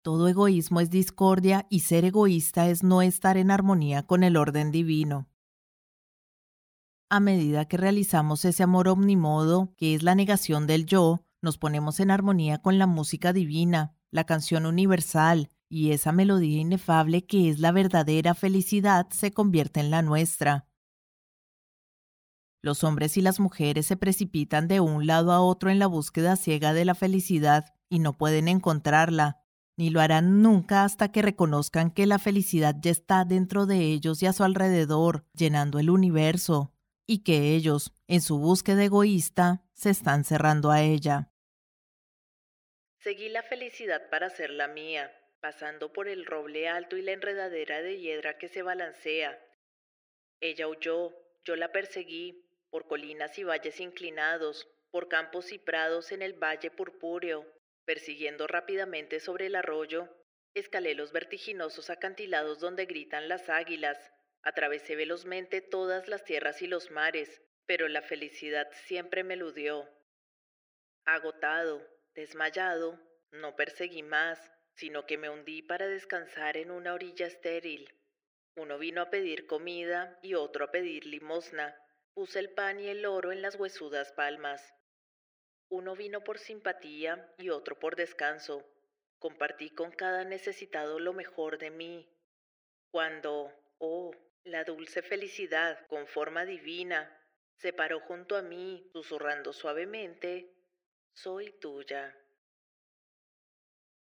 Todo 0.00 0.28
egoísmo 0.28 0.80
es 0.80 0.88
discordia 0.88 1.66
y 1.68 1.80
ser 1.80 2.06
egoísta 2.06 2.70
es 2.70 2.82
no 2.82 3.02
estar 3.02 3.36
en 3.36 3.50
armonía 3.50 4.06
con 4.06 4.22
el 4.22 4.38
orden 4.38 4.70
divino. 4.70 5.28
A 7.12 7.18
medida 7.18 7.64
que 7.64 7.76
realizamos 7.76 8.44
ese 8.44 8.62
amor 8.62 8.86
omnimodo, 8.86 9.74
que 9.76 9.96
es 9.96 10.04
la 10.04 10.14
negación 10.14 10.68
del 10.68 10.86
yo, 10.86 11.26
nos 11.42 11.58
ponemos 11.58 11.98
en 11.98 12.12
armonía 12.12 12.58
con 12.58 12.78
la 12.78 12.86
música 12.86 13.32
divina, 13.32 13.96
la 14.12 14.22
canción 14.22 14.64
universal, 14.64 15.50
y 15.68 15.90
esa 15.90 16.12
melodía 16.12 16.60
inefable 16.60 17.26
que 17.26 17.50
es 17.50 17.58
la 17.58 17.72
verdadera 17.72 18.34
felicidad 18.34 19.08
se 19.10 19.32
convierte 19.32 19.80
en 19.80 19.90
la 19.90 20.02
nuestra. 20.02 20.68
Los 22.62 22.84
hombres 22.84 23.16
y 23.16 23.22
las 23.22 23.40
mujeres 23.40 23.86
se 23.86 23.96
precipitan 23.96 24.68
de 24.68 24.78
un 24.78 25.08
lado 25.08 25.32
a 25.32 25.40
otro 25.40 25.68
en 25.68 25.80
la 25.80 25.88
búsqueda 25.88 26.36
ciega 26.36 26.72
de 26.74 26.84
la 26.84 26.94
felicidad 26.94 27.74
y 27.88 27.98
no 27.98 28.16
pueden 28.16 28.46
encontrarla, 28.46 29.42
ni 29.76 29.90
lo 29.90 30.00
harán 30.00 30.42
nunca 30.42 30.84
hasta 30.84 31.10
que 31.10 31.22
reconozcan 31.22 31.90
que 31.90 32.06
la 32.06 32.20
felicidad 32.20 32.76
ya 32.80 32.92
está 32.92 33.24
dentro 33.24 33.66
de 33.66 33.80
ellos 33.86 34.22
y 34.22 34.26
a 34.26 34.32
su 34.32 34.44
alrededor, 34.44 35.26
llenando 35.34 35.80
el 35.80 35.90
universo, 35.90 36.72
y 37.10 37.24
que 37.24 37.56
ellos, 37.56 37.92
en 38.06 38.20
su 38.20 38.38
búsqueda 38.38 38.84
egoísta, 38.84 39.64
se 39.72 39.90
están 39.90 40.22
cerrando 40.22 40.70
a 40.70 40.82
ella. 40.82 41.32
Seguí 43.00 43.28
la 43.30 43.42
felicidad 43.42 44.08
para 44.10 44.26
hacerla 44.26 44.68
mía, 44.68 45.10
pasando 45.40 45.92
por 45.92 46.06
el 46.06 46.24
roble 46.24 46.68
alto 46.68 46.96
y 46.96 47.02
la 47.02 47.10
enredadera 47.10 47.82
de 47.82 47.98
hiedra 47.98 48.38
que 48.38 48.46
se 48.46 48.62
balancea. 48.62 49.44
Ella 50.38 50.68
huyó, 50.68 51.12
yo 51.42 51.56
la 51.56 51.72
perseguí, 51.72 52.48
por 52.70 52.86
colinas 52.86 53.36
y 53.40 53.42
valles 53.42 53.80
inclinados, 53.80 54.68
por 54.92 55.08
campos 55.08 55.50
y 55.50 55.58
prados 55.58 56.12
en 56.12 56.22
el 56.22 56.34
valle 56.34 56.70
purpúreo, 56.70 57.44
persiguiendo 57.84 58.46
rápidamente 58.46 59.18
sobre 59.18 59.46
el 59.46 59.56
arroyo, 59.56 60.08
escalé 60.54 60.94
los 60.94 61.10
vertiginosos 61.10 61.90
acantilados 61.90 62.60
donde 62.60 62.86
gritan 62.86 63.28
las 63.28 63.48
águilas, 63.48 63.98
atravesé 64.42 64.96
velozmente 64.96 65.60
todas 65.60 66.08
las 66.08 66.24
tierras 66.24 66.62
y 66.62 66.66
los 66.66 66.90
mares, 66.90 67.42
pero 67.66 67.88
la 67.88 68.02
felicidad 68.02 68.68
siempre 68.86 69.24
me 69.24 69.34
eludió. 69.34 69.88
Agotado, 71.04 71.86
desmayado, 72.14 72.98
no 73.30 73.56
perseguí 73.56 74.02
más, 74.02 74.52
sino 74.74 75.06
que 75.06 75.18
me 75.18 75.30
hundí 75.30 75.62
para 75.62 75.86
descansar 75.86 76.56
en 76.56 76.70
una 76.70 76.94
orilla 76.94 77.26
estéril. 77.26 77.94
Uno 78.56 78.78
vino 78.78 79.02
a 79.02 79.10
pedir 79.10 79.46
comida 79.46 80.18
y 80.22 80.34
otro 80.34 80.64
a 80.64 80.70
pedir 80.70 81.06
limosna, 81.06 81.76
Puse 82.14 82.40
el 82.40 82.50
pan 82.50 82.80
y 82.80 82.88
el 82.88 83.06
oro 83.06 83.30
en 83.30 83.40
las 83.40 83.54
huesudas 83.54 84.12
palmas. 84.12 84.74
Uno 85.68 85.94
vino 85.94 86.24
por 86.24 86.38
simpatía 86.38 87.32
y 87.38 87.50
otro 87.50 87.78
por 87.78 87.94
descanso. 87.94 88.66
Compartí 89.18 89.70
con 89.70 89.92
cada 89.92 90.24
necesitado 90.24 90.98
lo 90.98 91.12
mejor 91.12 91.58
de 91.58 91.70
mí. 91.70 92.12
Cuando, 92.90 93.52
oh, 93.78 94.12
la 94.44 94.64
dulce 94.64 95.02
felicidad 95.02 95.86
con 95.88 96.06
forma 96.06 96.44
divina 96.44 97.08
se 97.56 97.72
paró 97.72 98.00
junto 98.00 98.36
a 98.36 98.42
mí, 98.42 98.88
susurrando 98.92 99.52
suavemente, 99.52 100.56
soy 101.12 101.52
tuya. 101.60 102.14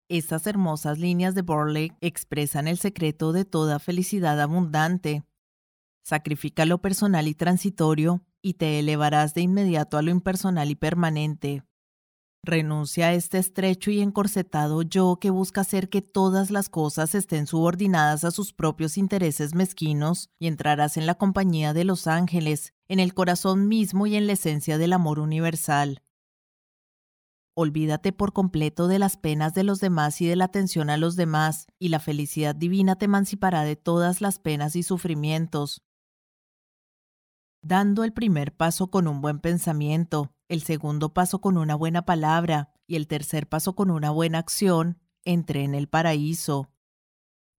Estas 0.10 0.48
hermosas 0.48 1.00
líneas 1.00 1.36
de 1.36 1.42
Borley 1.42 1.92
expresan 2.00 2.68
el 2.68 2.78
secreto 2.78 3.34
de 3.34 3.46
toda 3.46 3.80
felicidad 3.80 4.40
abundante. 4.40 5.24
Sacrifica 6.04 6.66
lo 6.66 6.78
personal 6.78 7.28
y 7.28 7.34
transitorio 7.34 8.24
y 8.42 8.54
te 8.54 8.80
elevarás 8.80 9.34
de 9.34 9.42
inmediato 9.42 9.98
a 9.98 10.02
lo 10.02 10.12
impersonal 10.12 10.70
y 10.70 10.76
permanente. 10.76 11.64
Renuncia 12.48 13.08
a 13.08 13.14
este 13.14 13.40
estrecho 13.40 13.92
y 13.92 14.00
encorsetado 14.00 14.82
yo 14.82 15.18
que 15.20 15.32
busca 15.32 15.60
hacer 15.60 15.90
que 15.90 16.02
todas 16.02 16.50
las 16.50 16.70
cosas 16.70 17.14
estén 17.14 17.46
subordinadas 17.46 18.24
a 18.24 18.32
sus 18.32 18.54
propios 18.54 18.98
intereses 18.98 19.54
mezquinos 19.54 20.30
y 20.40 20.48
entrarás 20.48 20.96
en 20.96 21.08
la 21.08 21.16
compañía 21.16 21.74
de 21.74 21.84
los 21.84 22.08
ángeles, 22.08 22.74
en 22.88 23.02
el 23.02 23.14
corazón 23.14 23.68
mismo 23.68 24.08
y 24.08 24.16
en 24.16 24.28
la 24.28 24.34
esencia 24.34 24.78
del 24.78 24.94
amor 24.94 25.20
universal. 25.20 26.04
Olvídate 27.54 28.14
por 28.14 28.32
completo 28.32 28.88
de 28.88 29.00
las 29.00 29.18
penas 29.18 29.54
de 29.54 29.64
los 29.64 29.82
demás 29.82 30.22
y 30.22 30.28
de 30.28 30.38
la 30.38 30.46
atención 30.46 30.90
a 30.90 30.96
los 30.96 31.18
demás, 31.18 31.68
y 31.78 31.90
la 31.90 32.00
felicidad 32.00 32.56
divina 32.56 32.96
te 32.96 33.06
emancipará 33.06 33.64
de 33.64 33.76
todas 33.76 34.22
las 34.22 34.40
penas 34.40 34.78
y 34.78 34.84
sufrimientos, 34.84 35.84
dando 37.62 38.06
el 38.06 38.14
primer 38.14 38.56
paso 38.56 38.88
con 38.90 39.10
un 39.10 39.20
buen 39.20 39.40
pensamiento, 39.40 40.32
el 40.50 40.64
segundo 40.64 41.14
paso 41.14 41.42
con 41.42 41.58
una 41.58 41.76
buena 41.76 42.06
palabra 42.06 42.74
y 42.88 42.96
el 42.96 43.08
tercer 43.08 43.48
paso 43.48 43.76
con 43.76 43.92
una 43.92 44.12
buena 44.12 44.40
acción, 44.40 45.00
entré 45.26 45.64
en 45.64 45.76
el 45.76 45.88
paraíso. 45.90 46.72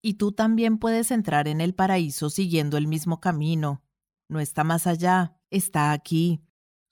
Y 0.01 0.15
tú 0.15 0.33
también 0.33 0.79
puedes 0.79 1.11
entrar 1.11 1.49
en 1.49 1.61
el 1.61 1.75
paraíso 1.75 2.31
siguiendo 2.31 2.77
el 2.77 2.87
mismo 2.87 3.21
camino. 3.21 3.83
No 4.29 4.41
está 4.41 4.65
más 4.65 4.87
allá, 4.87 5.39
está 5.51 5.93
aquí. 5.93 6.43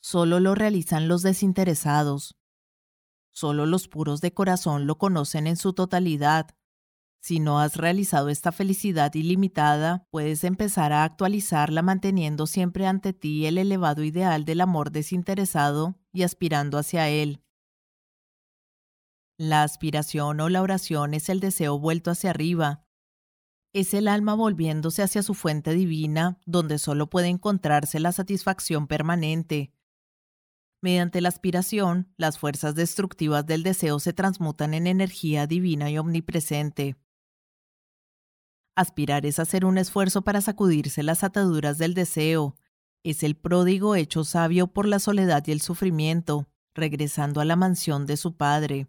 Solo 0.00 0.40
lo 0.40 0.54
realizan 0.54 1.08
los 1.08 1.22
desinteresados. 1.22 2.36
Solo 3.30 3.66
los 3.66 3.88
puros 3.88 4.20
de 4.20 4.32
corazón 4.32 4.86
lo 4.86 4.98
conocen 4.98 5.46
en 5.46 5.56
su 5.56 5.72
totalidad, 5.72 6.56
si 7.26 7.40
no 7.40 7.58
has 7.58 7.74
realizado 7.74 8.28
esta 8.28 8.52
felicidad 8.52 9.12
ilimitada, 9.16 10.06
puedes 10.12 10.44
empezar 10.44 10.92
a 10.92 11.02
actualizarla 11.02 11.82
manteniendo 11.82 12.46
siempre 12.46 12.86
ante 12.86 13.12
ti 13.12 13.46
el 13.46 13.58
elevado 13.58 14.04
ideal 14.04 14.44
del 14.44 14.60
amor 14.60 14.92
desinteresado 14.92 15.98
y 16.12 16.22
aspirando 16.22 16.78
hacia 16.78 17.08
él. 17.08 17.42
La 19.38 19.64
aspiración 19.64 20.38
o 20.38 20.48
la 20.48 20.62
oración 20.62 21.14
es 21.14 21.28
el 21.28 21.40
deseo 21.40 21.80
vuelto 21.80 22.12
hacia 22.12 22.30
arriba. 22.30 22.86
Es 23.72 23.92
el 23.92 24.06
alma 24.06 24.34
volviéndose 24.34 25.02
hacia 25.02 25.24
su 25.24 25.34
fuente 25.34 25.72
divina, 25.72 26.38
donde 26.46 26.78
solo 26.78 27.10
puede 27.10 27.26
encontrarse 27.26 27.98
la 27.98 28.12
satisfacción 28.12 28.86
permanente. 28.86 29.72
Mediante 30.80 31.20
la 31.20 31.30
aspiración, 31.30 32.14
las 32.18 32.38
fuerzas 32.38 32.76
destructivas 32.76 33.44
del 33.44 33.64
deseo 33.64 33.98
se 33.98 34.12
transmutan 34.12 34.74
en 34.74 34.86
energía 34.86 35.48
divina 35.48 35.90
y 35.90 35.98
omnipresente. 35.98 36.96
Aspirar 38.76 39.24
es 39.24 39.38
hacer 39.38 39.64
un 39.64 39.78
esfuerzo 39.78 40.20
para 40.20 40.42
sacudirse 40.42 41.02
las 41.02 41.24
ataduras 41.24 41.78
del 41.78 41.94
deseo. 41.94 42.56
Es 43.02 43.22
el 43.22 43.34
pródigo 43.34 43.94
hecho 43.94 44.22
sabio 44.22 44.66
por 44.66 44.86
la 44.86 44.98
soledad 44.98 45.42
y 45.46 45.52
el 45.52 45.62
sufrimiento, 45.62 46.46
regresando 46.74 47.40
a 47.40 47.46
la 47.46 47.56
mansión 47.56 48.04
de 48.04 48.18
su 48.18 48.36
padre. 48.36 48.86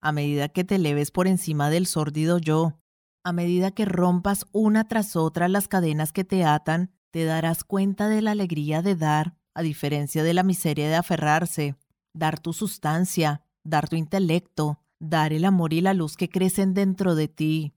A 0.00 0.12
medida 0.12 0.48
que 0.48 0.64
te 0.64 0.76
eleves 0.76 1.10
por 1.10 1.28
encima 1.28 1.68
del 1.68 1.86
sórdido 1.86 2.38
yo, 2.38 2.80
a 3.24 3.32
medida 3.32 3.72
que 3.72 3.84
rompas 3.84 4.46
una 4.52 4.88
tras 4.88 5.14
otra 5.14 5.48
las 5.48 5.68
cadenas 5.68 6.12
que 6.12 6.24
te 6.24 6.44
atan, 6.44 6.94
te 7.10 7.24
darás 7.24 7.62
cuenta 7.62 8.08
de 8.08 8.22
la 8.22 8.30
alegría 8.30 8.80
de 8.80 8.96
dar, 8.96 9.36
a 9.52 9.60
diferencia 9.60 10.22
de 10.22 10.32
la 10.32 10.44
miseria 10.44 10.88
de 10.88 10.96
aferrarse, 10.96 11.76
dar 12.14 12.38
tu 12.38 12.54
sustancia, 12.54 13.42
dar 13.64 13.86
tu 13.86 13.96
intelecto, 13.96 14.80
dar 14.98 15.34
el 15.34 15.44
amor 15.44 15.74
y 15.74 15.82
la 15.82 15.92
luz 15.92 16.16
que 16.16 16.30
crecen 16.30 16.72
dentro 16.72 17.14
de 17.14 17.28
ti, 17.28 17.74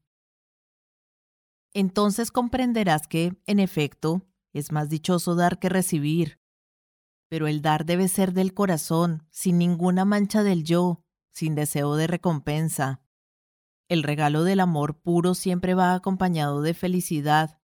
entonces 1.73 2.31
comprenderás 2.31 3.07
que, 3.07 3.33
en 3.45 3.59
efecto, 3.59 4.27
es 4.53 4.71
más 4.71 4.89
dichoso 4.89 5.35
dar 5.35 5.59
que 5.59 5.69
recibir. 5.69 6.39
Pero 7.29 7.47
el 7.47 7.61
dar 7.61 7.85
debe 7.85 8.07
ser 8.07 8.33
del 8.33 8.53
corazón, 8.53 9.25
sin 9.29 9.57
ninguna 9.57 10.03
mancha 10.03 10.43
del 10.43 10.63
yo, 10.63 11.05
sin 11.31 11.55
deseo 11.55 11.95
de 11.95 12.07
recompensa. 12.07 13.01
El 13.87 14.03
regalo 14.03 14.43
del 14.43 14.59
amor 14.59 14.99
puro 14.99 15.33
siempre 15.33 15.73
va 15.73 15.93
acompañado 15.93 16.61
de 16.61 16.73
felicidad. 16.73 17.59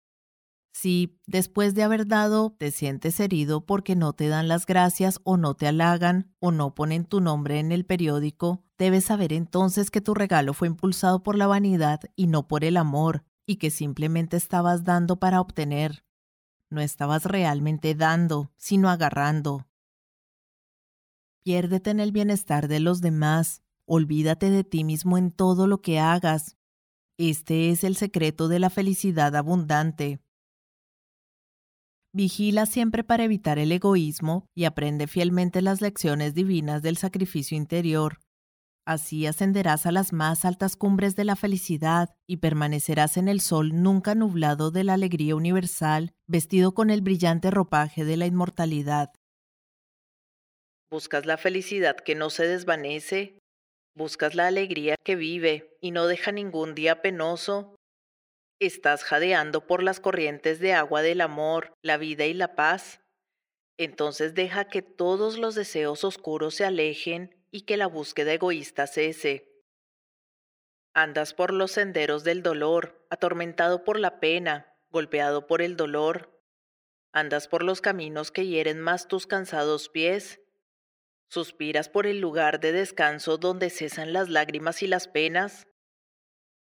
Si, 0.72 1.18
después 1.26 1.74
de 1.74 1.82
haber 1.82 2.06
dado, 2.06 2.54
te 2.58 2.70
sientes 2.70 3.18
herido 3.18 3.64
porque 3.64 3.96
no 3.96 4.12
te 4.12 4.28
dan 4.28 4.46
las 4.46 4.66
gracias 4.66 5.20
o 5.24 5.36
no 5.36 5.54
te 5.54 5.66
halagan 5.66 6.34
o 6.38 6.52
no 6.52 6.74
ponen 6.74 7.06
tu 7.06 7.20
nombre 7.20 7.58
en 7.58 7.72
el 7.72 7.86
periódico, 7.86 8.62
debes 8.76 9.04
saber 9.04 9.32
entonces 9.32 9.90
que 9.90 10.00
tu 10.00 10.14
regalo 10.14 10.52
fue 10.52 10.68
impulsado 10.68 11.22
por 11.22 11.36
la 11.36 11.46
vanidad 11.46 12.00
y 12.14 12.26
no 12.26 12.46
por 12.46 12.62
el 12.62 12.76
amor, 12.76 13.24
y 13.46 13.56
que 13.56 13.70
simplemente 13.70 14.36
estabas 14.36 14.84
dando 14.84 15.18
para 15.18 15.40
obtener. 15.40 16.04
No 16.68 16.80
estabas 16.80 17.24
realmente 17.24 17.94
dando, 17.94 18.52
sino 18.56 18.90
agarrando. 18.90 19.68
Piérdete 21.44 21.90
en 21.90 22.00
el 22.00 22.10
bienestar 22.10 22.66
de 22.66 22.80
los 22.80 23.00
demás, 23.00 23.62
olvídate 23.86 24.50
de 24.50 24.64
ti 24.64 24.82
mismo 24.82 25.16
en 25.16 25.30
todo 25.30 25.68
lo 25.68 25.80
que 25.80 26.00
hagas. 26.00 26.56
Este 27.18 27.70
es 27.70 27.84
el 27.84 27.96
secreto 27.96 28.48
de 28.48 28.58
la 28.58 28.68
felicidad 28.68 29.34
abundante. 29.36 30.20
Vigila 32.12 32.66
siempre 32.66 33.04
para 33.04 33.24
evitar 33.24 33.58
el 33.58 33.70
egoísmo 33.70 34.48
y 34.54 34.64
aprende 34.64 35.06
fielmente 35.06 35.62
las 35.62 35.80
lecciones 35.80 36.34
divinas 36.34 36.82
del 36.82 36.96
sacrificio 36.96 37.56
interior. 37.56 38.18
Así 38.86 39.26
ascenderás 39.26 39.84
a 39.84 39.90
las 39.90 40.12
más 40.12 40.44
altas 40.44 40.76
cumbres 40.76 41.16
de 41.16 41.24
la 41.24 41.34
felicidad 41.34 42.16
y 42.24 42.36
permanecerás 42.36 43.16
en 43.16 43.26
el 43.26 43.40
sol 43.40 43.82
nunca 43.82 44.14
nublado 44.14 44.70
de 44.70 44.84
la 44.84 44.94
alegría 44.94 45.34
universal, 45.34 46.14
vestido 46.28 46.72
con 46.72 46.90
el 46.90 47.02
brillante 47.02 47.50
ropaje 47.50 48.04
de 48.04 48.16
la 48.16 48.26
inmortalidad. 48.26 49.12
¿Buscas 50.88 51.26
la 51.26 51.36
felicidad 51.36 51.96
que 51.96 52.14
no 52.14 52.30
se 52.30 52.46
desvanece? 52.46 53.40
¿Buscas 53.96 54.36
la 54.36 54.46
alegría 54.46 54.94
que 55.04 55.16
vive 55.16 55.76
y 55.80 55.90
no 55.90 56.06
deja 56.06 56.30
ningún 56.30 56.76
día 56.76 57.02
penoso? 57.02 57.74
¿Estás 58.60 59.02
jadeando 59.02 59.66
por 59.66 59.82
las 59.82 59.98
corrientes 59.98 60.60
de 60.60 60.74
agua 60.74 61.02
del 61.02 61.22
amor, 61.22 61.74
la 61.82 61.96
vida 61.96 62.24
y 62.26 62.34
la 62.34 62.54
paz? 62.54 63.00
Entonces 63.80 64.34
deja 64.34 64.68
que 64.68 64.82
todos 64.82 65.38
los 65.38 65.56
deseos 65.56 66.04
oscuros 66.04 66.54
se 66.54 66.64
alejen 66.64 67.35
y 67.50 67.62
que 67.62 67.76
la 67.76 67.86
búsqueda 67.86 68.32
egoísta 68.32 68.86
cese. 68.86 69.52
Andas 70.94 71.34
por 71.34 71.52
los 71.52 71.72
senderos 71.72 72.24
del 72.24 72.42
dolor, 72.42 73.06
atormentado 73.10 73.84
por 73.84 73.98
la 73.98 74.18
pena, 74.18 74.74
golpeado 74.90 75.46
por 75.46 75.60
el 75.60 75.76
dolor. 75.76 76.42
Andas 77.12 77.48
por 77.48 77.62
los 77.62 77.80
caminos 77.80 78.30
que 78.30 78.46
hieren 78.46 78.80
más 78.80 79.08
tus 79.08 79.26
cansados 79.26 79.88
pies. 79.88 80.40
Suspiras 81.28 81.88
por 81.88 82.06
el 82.06 82.20
lugar 82.20 82.60
de 82.60 82.72
descanso 82.72 83.36
donde 83.36 83.70
cesan 83.70 84.12
las 84.12 84.28
lágrimas 84.28 84.82
y 84.82 84.86
las 84.86 85.06
penas. 85.08 85.66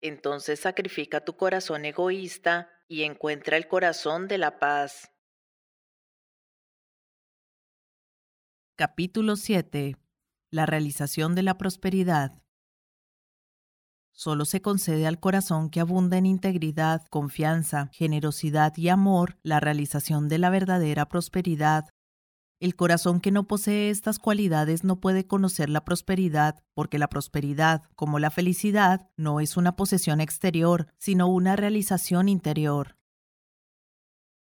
Entonces 0.01 0.61
sacrifica 0.61 1.25
tu 1.25 1.37
corazón 1.37 1.85
egoísta 1.85 2.71
y 2.89 3.05
encuentra 3.05 3.57
el 3.57 3.69
corazón 3.69 4.29
de 4.29 4.39
la 4.39 4.59
paz. 4.59 5.13
Capítulo 8.77 9.37
7. 9.37 9.97
La 10.55 10.67
realización 10.67 11.35
de 11.35 11.43
la 11.43 11.59
prosperidad. 11.59 12.41
Solo 14.13 14.45
se 14.45 14.63
concede 14.63 15.05
al 15.09 15.19
corazón 15.19 15.69
que 15.69 15.81
abunda 15.81 16.17
en 16.17 16.27
integridad, 16.27 17.05
confianza, 17.11 17.89
generosidad 17.93 18.73
y 18.77 18.89
amor 18.89 19.37
la 19.43 19.59
realización 19.59 20.29
de 20.29 20.39
la 20.39 20.51
verdadera 20.51 21.09
prosperidad. 21.09 21.87
El 22.61 22.77
corazón 22.77 23.19
que 23.19 23.33
no 23.33 23.49
posee 23.49 23.91
estas 23.91 24.21
cualidades 24.21 24.85
no 24.85 25.01
puede 25.01 25.27
conocer 25.27 25.71
la 25.71 25.85
prosperidad, 25.85 26.63
porque 26.73 27.01
la 27.01 27.09
prosperidad, 27.09 27.83
como 27.97 28.21
la 28.21 28.31
felicidad, 28.31 29.11
no 29.17 29.41
es 29.41 29.57
una 29.57 29.75
posesión 29.75 30.21
exterior, 30.21 30.87
sino 30.99 31.27
una 31.27 31.57
realización 31.57 32.29
interior. 32.29 32.95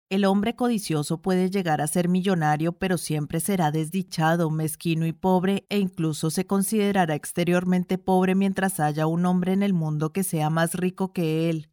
El 0.10 0.26
hombre 0.26 0.56
codicioso 0.56 1.22
puede 1.22 1.52
llegar 1.52 1.82
a 1.82 1.88
ser 1.88 2.10
millonario, 2.10 2.74
pero 2.74 2.98
siempre 2.98 3.40
será 3.40 3.70
desdichado, 3.70 4.50
mezquino 4.50 5.06
y 5.06 5.14
pobre, 5.14 5.68
e 5.70 5.78
incluso 5.78 6.32
se 6.32 6.48
considerará 6.48 7.14
exteriormente 7.14 8.00
pobre 8.00 8.34
mientras 8.34 8.80
haya 8.80 9.06
un 9.06 9.28
hombre 9.28 9.54
en 9.54 9.62
el 9.62 9.74
mundo 9.74 10.12
que 10.12 10.24
sea 10.24 10.50
más 10.50 10.74
rico 10.74 11.14
que 11.14 11.52
él. 11.52 11.70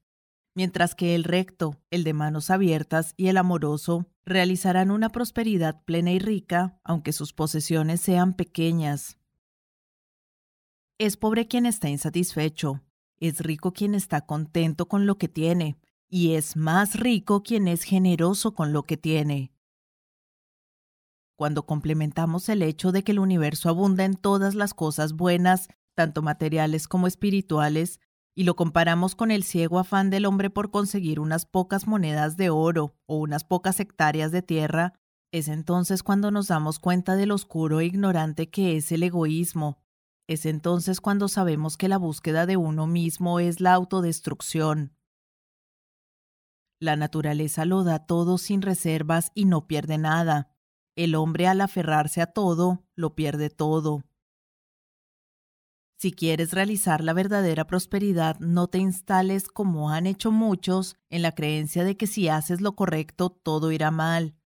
Mientras 0.54 0.94
que 0.94 1.14
el 1.14 1.24
recto, 1.24 1.80
el 1.90 2.04
de 2.04 2.12
manos 2.12 2.50
abiertas 2.50 3.14
y 3.16 3.28
el 3.28 3.38
amoroso 3.38 4.06
realizarán 4.26 4.90
una 4.90 5.08
prosperidad 5.08 5.82
plena 5.84 6.12
y 6.12 6.18
rica, 6.18 6.78
aunque 6.84 7.14
sus 7.14 7.32
posesiones 7.32 8.02
sean 8.02 8.34
pequeñas. 8.34 9.16
Es 10.98 11.16
pobre 11.16 11.48
quien 11.48 11.64
está 11.64 11.88
insatisfecho, 11.88 12.82
es 13.18 13.40
rico 13.40 13.72
quien 13.72 13.94
está 13.94 14.26
contento 14.26 14.88
con 14.88 15.06
lo 15.06 15.16
que 15.16 15.28
tiene, 15.28 15.78
y 16.08 16.34
es 16.34 16.56
más 16.56 16.94
rico 16.94 17.42
quien 17.42 17.68
es 17.68 17.82
generoso 17.82 18.54
con 18.54 18.72
lo 18.72 18.84
que 18.84 18.96
tiene. 18.96 19.52
Cuando 21.36 21.66
complementamos 21.66 22.48
el 22.48 22.62
hecho 22.62 22.92
de 22.92 23.04
que 23.04 23.12
el 23.12 23.18
universo 23.18 23.68
abunda 23.68 24.04
en 24.04 24.14
todas 24.14 24.54
las 24.54 24.72
cosas 24.72 25.12
buenas, 25.12 25.68
tanto 25.94 26.22
materiales 26.22 26.88
como 26.88 27.06
espirituales, 27.06 28.00
y 28.34 28.44
lo 28.44 28.56
comparamos 28.56 29.14
con 29.14 29.30
el 29.30 29.42
ciego 29.42 29.78
afán 29.78 30.10
del 30.10 30.26
hombre 30.26 30.50
por 30.50 30.70
conseguir 30.70 31.20
unas 31.20 31.46
pocas 31.46 31.86
monedas 31.86 32.36
de 32.36 32.50
oro 32.50 32.94
o 33.06 33.18
unas 33.18 33.44
pocas 33.44 33.80
hectáreas 33.80 34.30
de 34.30 34.42
tierra, 34.42 34.94
es 35.32 35.48
entonces 35.48 36.02
cuando 36.02 36.30
nos 36.30 36.48
damos 36.48 36.78
cuenta 36.78 37.16
del 37.16 37.30
oscuro 37.30 37.80
e 37.80 37.86
ignorante 37.86 38.48
que 38.48 38.76
es 38.76 38.92
el 38.92 39.02
egoísmo. 39.02 39.82
Es 40.26 40.46
entonces 40.46 41.00
cuando 41.00 41.28
sabemos 41.28 41.76
que 41.76 41.88
la 41.88 41.98
búsqueda 41.98 42.46
de 42.46 42.56
uno 42.56 42.86
mismo 42.86 43.40
es 43.40 43.60
la 43.60 43.74
autodestrucción. 43.74 44.95
La 46.78 46.96
naturaleza 46.96 47.64
lo 47.64 47.84
da 47.84 48.00
todo 48.00 48.36
sin 48.36 48.60
reservas 48.60 49.30
y 49.34 49.46
no 49.46 49.66
pierde 49.66 49.96
nada. 49.96 50.50
El 50.94 51.14
hombre 51.14 51.46
al 51.46 51.60
aferrarse 51.60 52.20
a 52.20 52.26
todo, 52.26 52.84
lo 52.94 53.14
pierde 53.14 53.48
todo. 53.48 54.02
Si 55.98 56.12
quieres 56.12 56.52
realizar 56.52 57.02
la 57.02 57.14
verdadera 57.14 57.66
prosperidad, 57.66 58.38
no 58.38 58.68
te 58.68 58.78
instales, 58.78 59.48
como 59.48 59.90
han 59.90 60.06
hecho 60.06 60.30
muchos, 60.30 60.96
en 61.08 61.22
la 61.22 61.32
creencia 61.32 61.84
de 61.84 61.96
que 61.96 62.06
si 62.06 62.28
haces 62.28 62.60
lo 62.60 62.76
correcto, 62.76 63.30
todo 63.30 63.72
irá 63.72 63.90
mal. 63.90 64.36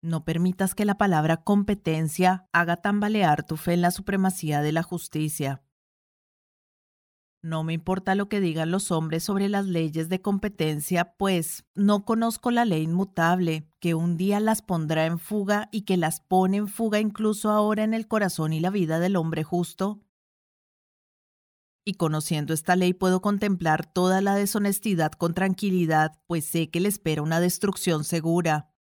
No 0.00 0.24
permitas 0.24 0.74
que 0.74 0.86
la 0.86 0.96
palabra 0.96 1.38
competencia 1.44 2.48
haga 2.52 2.76
tambalear 2.76 3.46
tu 3.46 3.56
fe 3.56 3.74
en 3.74 3.82
la 3.82 3.90
supremacía 3.90 4.62
de 4.62 4.72
la 4.72 4.82
justicia. 4.82 5.62
No 7.44 7.62
me 7.62 7.74
importa 7.74 8.14
lo 8.14 8.30
que 8.30 8.40
digan 8.40 8.70
los 8.70 8.90
hombres 8.90 9.22
sobre 9.22 9.50
las 9.50 9.66
leyes 9.66 10.08
de 10.08 10.22
competencia, 10.22 11.14
pues 11.18 11.66
no 11.74 12.06
conozco 12.06 12.50
la 12.50 12.64
ley 12.64 12.84
inmutable, 12.84 13.68
que 13.80 13.92
un 13.92 14.16
día 14.16 14.40
las 14.40 14.62
pondrá 14.62 15.04
en 15.04 15.18
fuga 15.18 15.68
y 15.70 15.82
que 15.82 15.98
las 15.98 16.22
pone 16.22 16.56
en 16.56 16.68
fuga 16.68 17.00
incluso 17.00 17.50
ahora 17.50 17.84
en 17.84 17.92
el 17.92 18.08
corazón 18.08 18.54
y 18.54 18.60
la 18.60 18.70
vida 18.70 18.98
del 18.98 19.16
hombre 19.16 19.44
justo. 19.44 20.00
Y 21.84 21.96
conociendo 21.96 22.54
esta 22.54 22.76
ley 22.76 22.94
puedo 22.94 23.20
contemplar 23.20 23.84
toda 23.92 24.22
la 24.22 24.36
deshonestidad 24.36 25.12
con 25.12 25.34
tranquilidad, 25.34 26.18
pues 26.26 26.46
sé 26.46 26.70
que 26.70 26.80
le 26.80 26.88
espera 26.88 27.20
una 27.20 27.40
destrucción 27.40 28.04
segura. 28.04 28.72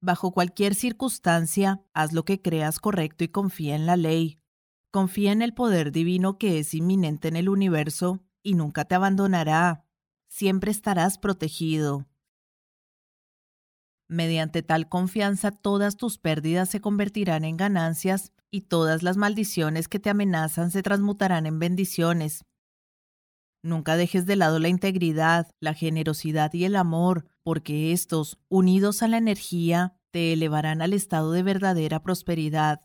Bajo 0.00 0.32
cualquier 0.32 0.74
circunstancia, 0.74 1.84
haz 1.92 2.14
lo 2.14 2.24
que 2.24 2.40
creas 2.40 2.80
correcto 2.80 3.24
y 3.24 3.28
confía 3.28 3.76
en 3.76 3.84
la 3.84 3.98
ley, 3.98 4.40
Confía 4.94 5.32
en 5.32 5.42
el 5.42 5.54
poder 5.54 5.90
divino 5.90 6.38
que 6.38 6.60
es 6.60 6.72
inminente 6.72 7.26
en 7.26 7.34
el 7.34 7.48
universo 7.48 8.20
y 8.44 8.54
nunca 8.54 8.84
te 8.84 8.94
abandonará. 8.94 9.84
Siempre 10.28 10.70
estarás 10.70 11.18
protegido. 11.18 12.06
Mediante 14.06 14.62
tal 14.62 14.88
confianza 14.88 15.50
todas 15.50 15.96
tus 15.96 16.18
pérdidas 16.18 16.68
se 16.68 16.80
convertirán 16.80 17.44
en 17.44 17.56
ganancias 17.56 18.32
y 18.52 18.60
todas 18.60 19.02
las 19.02 19.16
maldiciones 19.16 19.88
que 19.88 19.98
te 19.98 20.10
amenazan 20.10 20.70
se 20.70 20.84
transmutarán 20.84 21.46
en 21.46 21.58
bendiciones. 21.58 22.44
Nunca 23.64 23.96
dejes 23.96 24.26
de 24.26 24.36
lado 24.36 24.60
la 24.60 24.68
integridad, 24.68 25.50
la 25.58 25.74
generosidad 25.74 26.54
y 26.54 26.66
el 26.66 26.76
amor, 26.76 27.26
porque 27.42 27.90
estos, 27.90 28.38
unidos 28.48 29.02
a 29.02 29.08
la 29.08 29.16
energía, 29.16 29.98
te 30.12 30.34
elevarán 30.34 30.82
al 30.82 30.92
estado 30.92 31.32
de 31.32 31.42
verdadera 31.42 32.00
prosperidad. 32.00 32.80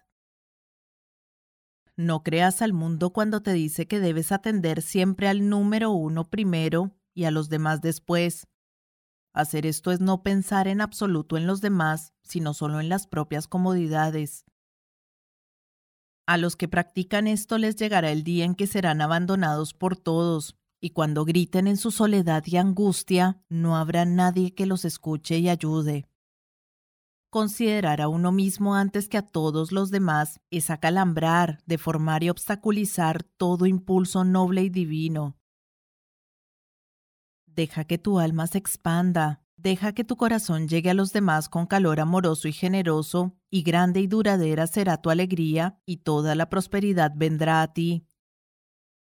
No 1.99 2.23
creas 2.23 2.61
al 2.61 2.71
mundo 2.71 3.09
cuando 3.09 3.41
te 3.41 3.51
dice 3.51 3.85
que 3.85 3.99
debes 3.99 4.31
atender 4.31 4.81
siempre 4.81 5.27
al 5.27 5.49
número 5.49 5.91
uno 5.91 6.29
primero 6.29 6.95
y 7.13 7.25
a 7.25 7.31
los 7.31 7.49
demás 7.49 7.81
después. 7.81 8.47
Hacer 9.33 9.65
esto 9.65 9.91
es 9.91 9.99
no 9.99 10.23
pensar 10.23 10.69
en 10.69 10.79
absoluto 10.79 11.35
en 11.35 11.45
los 11.45 11.59
demás, 11.59 12.13
sino 12.23 12.53
solo 12.53 12.79
en 12.79 12.87
las 12.87 13.05
propias 13.05 13.49
comodidades. 13.49 14.45
A 16.25 16.37
los 16.37 16.55
que 16.55 16.69
practican 16.69 17.27
esto 17.27 17.57
les 17.57 17.75
llegará 17.75 18.11
el 18.11 18.23
día 18.23 18.45
en 18.45 18.55
que 18.55 18.65
serán 18.65 19.01
abandonados 19.01 19.73
por 19.73 19.97
todos, 19.97 20.55
y 20.79 20.91
cuando 20.91 21.25
griten 21.25 21.67
en 21.67 21.75
su 21.75 21.91
soledad 21.91 22.45
y 22.45 22.55
angustia, 22.55 23.43
no 23.49 23.75
habrá 23.75 24.05
nadie 24.05 24.55
que 24.55 24.65
los 24.65 24.85
escuche 24.85 25.39
y 25.39 25.49
ayude. 25.49 26.08
Considerar 27.31 28.01
a 28.01 28.07
uno 28.07 28.31
mismo 28.31 28.73
antes 28.73 29.07
que 29.07 29.17
a 29.17 29.21
todos 29.21 29.71
los 29.71 29.91
demás 29.91 30.39
es 30.49 30.71
acalambrar, 30.71 31.61
deformar 31.67 32.23
y 32.23 32.31
obstaculizar 32.31 33.21
todo 33.21 33.67
impulso 33.67 34.23
noble 34.23 34.63
y 34.63 34.69
divino. 34.69 35.37
Deja 37.45 37.83
que 37.83 37.99
tu 37.99 38.17
alma 38.17 38.47
se 38.47 38.57
expanda, 38.57 39.43
deja 39.57 39.93
que 39.93 40.03
tu 40.03 40.17
corazón 40.17 40.67
llegue 40.67 40.89
a 40.89 40.95
los 40.95 41.13
demás 41.13 41.49
con 41.49 41.67
calor 41.67 41.99
amoroso 41.99 42.47
y 42.47 42.53
generoso, 42.53 43.37
y 43.51 43.61
grande 43.61 43.99
y 43.99 44.07
duradera 44.07 44.65
será 44.65 44.97
tu 44.97 45.11
alegría, 45.11 45.79
y 45.85 45.97
toda 45.97 46.33
la 46.33 46.49
prosperidad 46.49 47.11
vendrá 47.15 47.61
a 47.61 47.73
ti. 47.73 48.07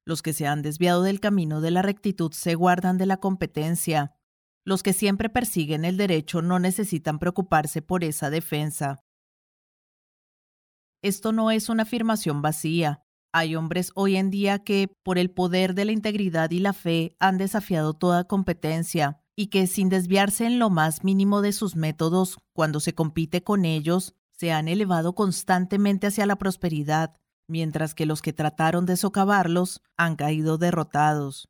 Los 0.04 0.22
que 0.22 0.32
se 0.32 0.48
han 0.48 0.62
desviado 0.62 1.04
del 1.04 1.20
camino 1.20 1.60
de 1.60 1.70
la 1.70 1.82
rectitud 1.82 2.32
se 2.32 2.56
guardan 2.56 2.98
de 2.98 3.06
la 3.06 3.18
competencia, 3.18 4.15
los 4.66 4.82
que 4.82 4.92
siempre 4.92 5.30
persiguen 5.30 5.84
el 5.84 5.96
derecho 5.96 6.42
no 6.42 6.58
necesitan 6.58 7.20
preocuparse 7.20 7.82
por 7.82 8.02
esa 8.02 8.30
defensa. 8.30 8.98
Esto 11.02 11.30
no 11.30 11.52
es 11.52 11.68
una 11.68 11.84
afirmación 11.84 12.42
vacía. 12.42 13.00
Hay 13.32 13.54
hombres 13.54 13.92
hoy 13.94 14.16
en 14.16 14.28
día 14.28 14.64
que, 14.64 14.88
por 15.04 15.18
el 15.18 15.30
poder 15.30 15.74
de 15.74 15.84
la 15.84 15.92
integridad 15.92 16.50
y 16.50 16.58
la 16.58 16.72
fe, 16.72 17.16
han 17.20 17.38
desafiado 17.38 17.94
toda 17.94 18.24
competencia 18.24 19.22
y 19.36 19.48
que, 19.48 19.68
sin 19.68 19.88
desviarse 19.88 20.46
en 20.46 20.58
lo 20.58 20.68
más 20.68 21.04
mínimo 21.04 21.42
de 21.42 21.52
sus 21.52 21.76
métodos, 21.76 22.38
cuando 22.52 22.80
se 22.80 22.94
compite 22.94 23.44
con 23.44 23.64
ellos, 23.64 24.14
se 24.32 24.50
han 24.50 24.66
elevado 24.66 25.14
constantemente 25.14 26.08
hacia 26.08 26.26
la 26.26 26.36
prosperidad, 26.36 27.14
mientras 27.46 27.94
que 27.94 28.06
los 28.06 28.20
que 28.20 28.32
trataron 28.32 28.84
de 28.84 28.96
socavarlos 28.96 29.80
han 29.96 30.16
caído 30.16 30.58
derrotados. 30.58 31.48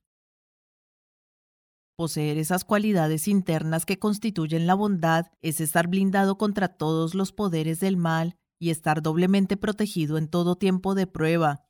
Poseer 1.96 2.36
esas 2.36 2.64
cualidades 2.64 3.26
internas 3.26 3.86
que 3.86 3.98
constituyen 3.98 4.66
la 4.66 4.74
bondad 4.74 5.28
es 5.40 5.62
estar 5.62 5.88
blindado 5.88 6.36
contra 6.36 6.68
todos 6.68 7.14
los 7.14 7.32
poderes 7.32 7.80
del 7.80 7.96
mal 7.96 8.36
y 8.58 8.68
estar 8.68 9.00
doblemente 9.00 9.56
protegido 9.56 10.18
en 10.18 10.28
todo 10.28 10.56
tiempo 10.56 10.94
de 10.94 11.06
prueba. 11.06 11.64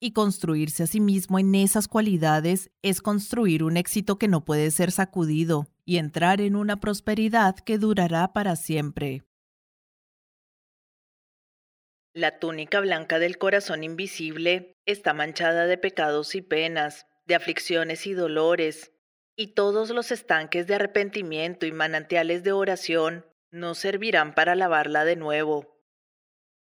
Y 0.00 0.12
construirse 0.12 0.84
a 0.84 0.86
sí 0.86 1.00
mismo 1.00 1.38
en 1.38 1.54
esas 1.54 1.86
cualidades 1.86 2.70
es 2.80 3.02
construir 3.02 3.62
un 3.62 3.76
éxito 3.76 4.18
que 4.18 4.26
no 4.26 4.42
puede 4.42 4.70
ser 4.70 4.90
sacudido 4.90 5.66
y 5.84 5.98
entrar 5.98 6.40
en 6.40 6.56
una 6.56 6.80
prosperidad 6.80 7.54
que 7.56 7.76
durará 7.76 8.32
para 8.32 8.56
siempre. 8.56 9.22
La 12.14 12.38
túnica 12.38 12.80
blanca 12.80 13.18
del 13.18 13.36
corazón 13.36 13.84
invisible 13.84 14.78
está 14.86 15.12
manchada 15.12 15.66
de 15.66 15.76
pecados 15.76 16.34
y 16.34 16.40
penas, 16.40 17.06
de 17.26 17.34
aflicciones 17.34 18.06
y 18.06 18.14
dolores, 18.14 18.92
y 19.36 19.48
todos 19.48 19.90
los 19.90 20.10
estanques 20.10 20.66
de 20.66 20.74
arrepentimiento 20.74 21.66
y 21.66 21.72
manantiales 21.72 22.42
de 22.42 22.52
oración 22.52 23.26
no 23.50 23.74
servirán 23.74 24.34
para 24.34 24.54
lavarla 24.54 25.04
de 25.04 25.16
nuevo. 25.16 25.78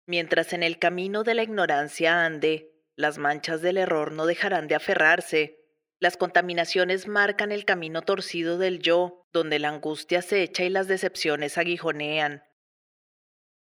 Mientras 0.06 0.52
en 0.52 0.62
el 0.62 0.78
camino 0.78 1.22
de 1.22 1.34
la 1.34 1.42
ignorancia 1.42 2.24
ande, 2.24 2.72
las 2.96 3.18
manchas 3.18 3.62
del 3.62 3.76
error 3.76 4.12
no 4.12 4.26
dejarán 4.26 4.66
de 4.66 4.74
aferrarse. 4.74 5.60
Las 6.00 6.16
contaminaciones 6.16 7.06
marcan 7.06 7.52
el 7.52 7.64
camino 7.64 8.02
torcido 8.02 8.58
del 8.58 8.80
yo, 8.80 9.22
donde 9.32 9.58
la 9.58 9.68
angustia 9.68 10.22
se 10.22 10.42
echa 10.42 10.64
y 10.64 10.70
las 10.70 10.88
decepciones 10.88 11.58
aguijonean. 11.58 12.42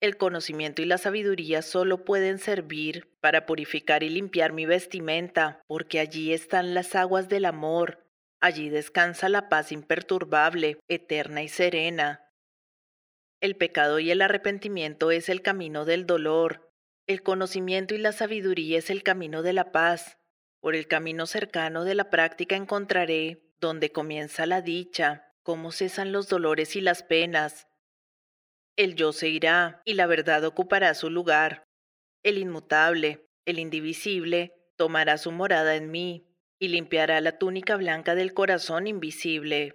El 0.01 0.17
conocimiento 0.17 0.83
y 0.83 0.85
la 0.85 0.99
sabiduría 0.99 1.63
solo 1.63 2.05
pueden 2.05 2.39
servir 2.39 3.17
para 3.21 3.47
purificar 3.47 4.03
y 4.03 4.11
limpiar 4.11 4.53
mi 4.53 4.67
vestimenta, 4.67 5.63
porque 5.67 6.01
allí 6.01 6.35
están 6.35 6.75
las 6.75 6.95
aguas 6.95 7.29
del 7.31 7.47
amor, 7.47 8.04
allí 8.45 8.69
descansa 8.69 9.31
la 9.31 9.49
paz 9.49 9.73
imperturbable, 9.73 10.79
eterna 10.87 11.43
y 11.43 11.49
serena. 11.49 12.31
El 13.41 13.57
pecado 13.57 14.01
y 14.01 14.11
el 14.11 14.21
arrepentimiento 14.21 15.11
es 15.11 15.31
el 15.31 15.41
camino 15.41 15.87
del 15.87 16.05
dolor, 16.05 16.71
el 17.07 17.23
conocimiento 17.23 17.95
y 17.95 17.99
la 17.99 18.13
sabiduría 18.13 18.77
es 18.77 18.91
el 18.91 19.03
camino 19.03 19.43
de 19.43 19.55
la 19.55 19.73
paz. 19.73 20.19
Por 20.61 20.75
el 20.75 20.87
camino 20.89 21.25
cercano 21.25 21.85
de 21.85 21.95
la 21.95 22.11
práctica 22.11 22.55
encontraré 22.55 23.43
donde 23.61 23.93
comienza 23.93 24.45
la 24.45 24.61
dicha, 24.61 25.33
cómo 25.43 25.73
cesan 25.73 26.13
los 26.13 26.29
dolores 26.29 26.77
y 26.77 26.83
las 26.83 27.03
penas, 27.03 27.67
el 28.77 28.95
yo 28.95 29.15
se 29.15 29.29
irá 29.29 29.81
y 29.87 29.95
la 29.95 30.07
verdad 30.07 30.45
ocupará 30.45 30.93
su 30.93 31.09
lugar. 31.09 31.65
El 32.23 32.37
inmutable, 32.37 33.27
el 33.47 33.59
indivisible, 33.59 34.53
tomará 34.77 35.17
su 35.17 35.33
morada 35.33 35.77
en 35.77 35.91
mí 35.91 36.34
y 36.59 36.69
limpiará 36.69 37.21
la 37.21 37.39
túnica 37.39 37.77
blanca 37.77 38.15
del 38.15 38.35
corazón 38.35 38.87
invisible. 38.87 39.75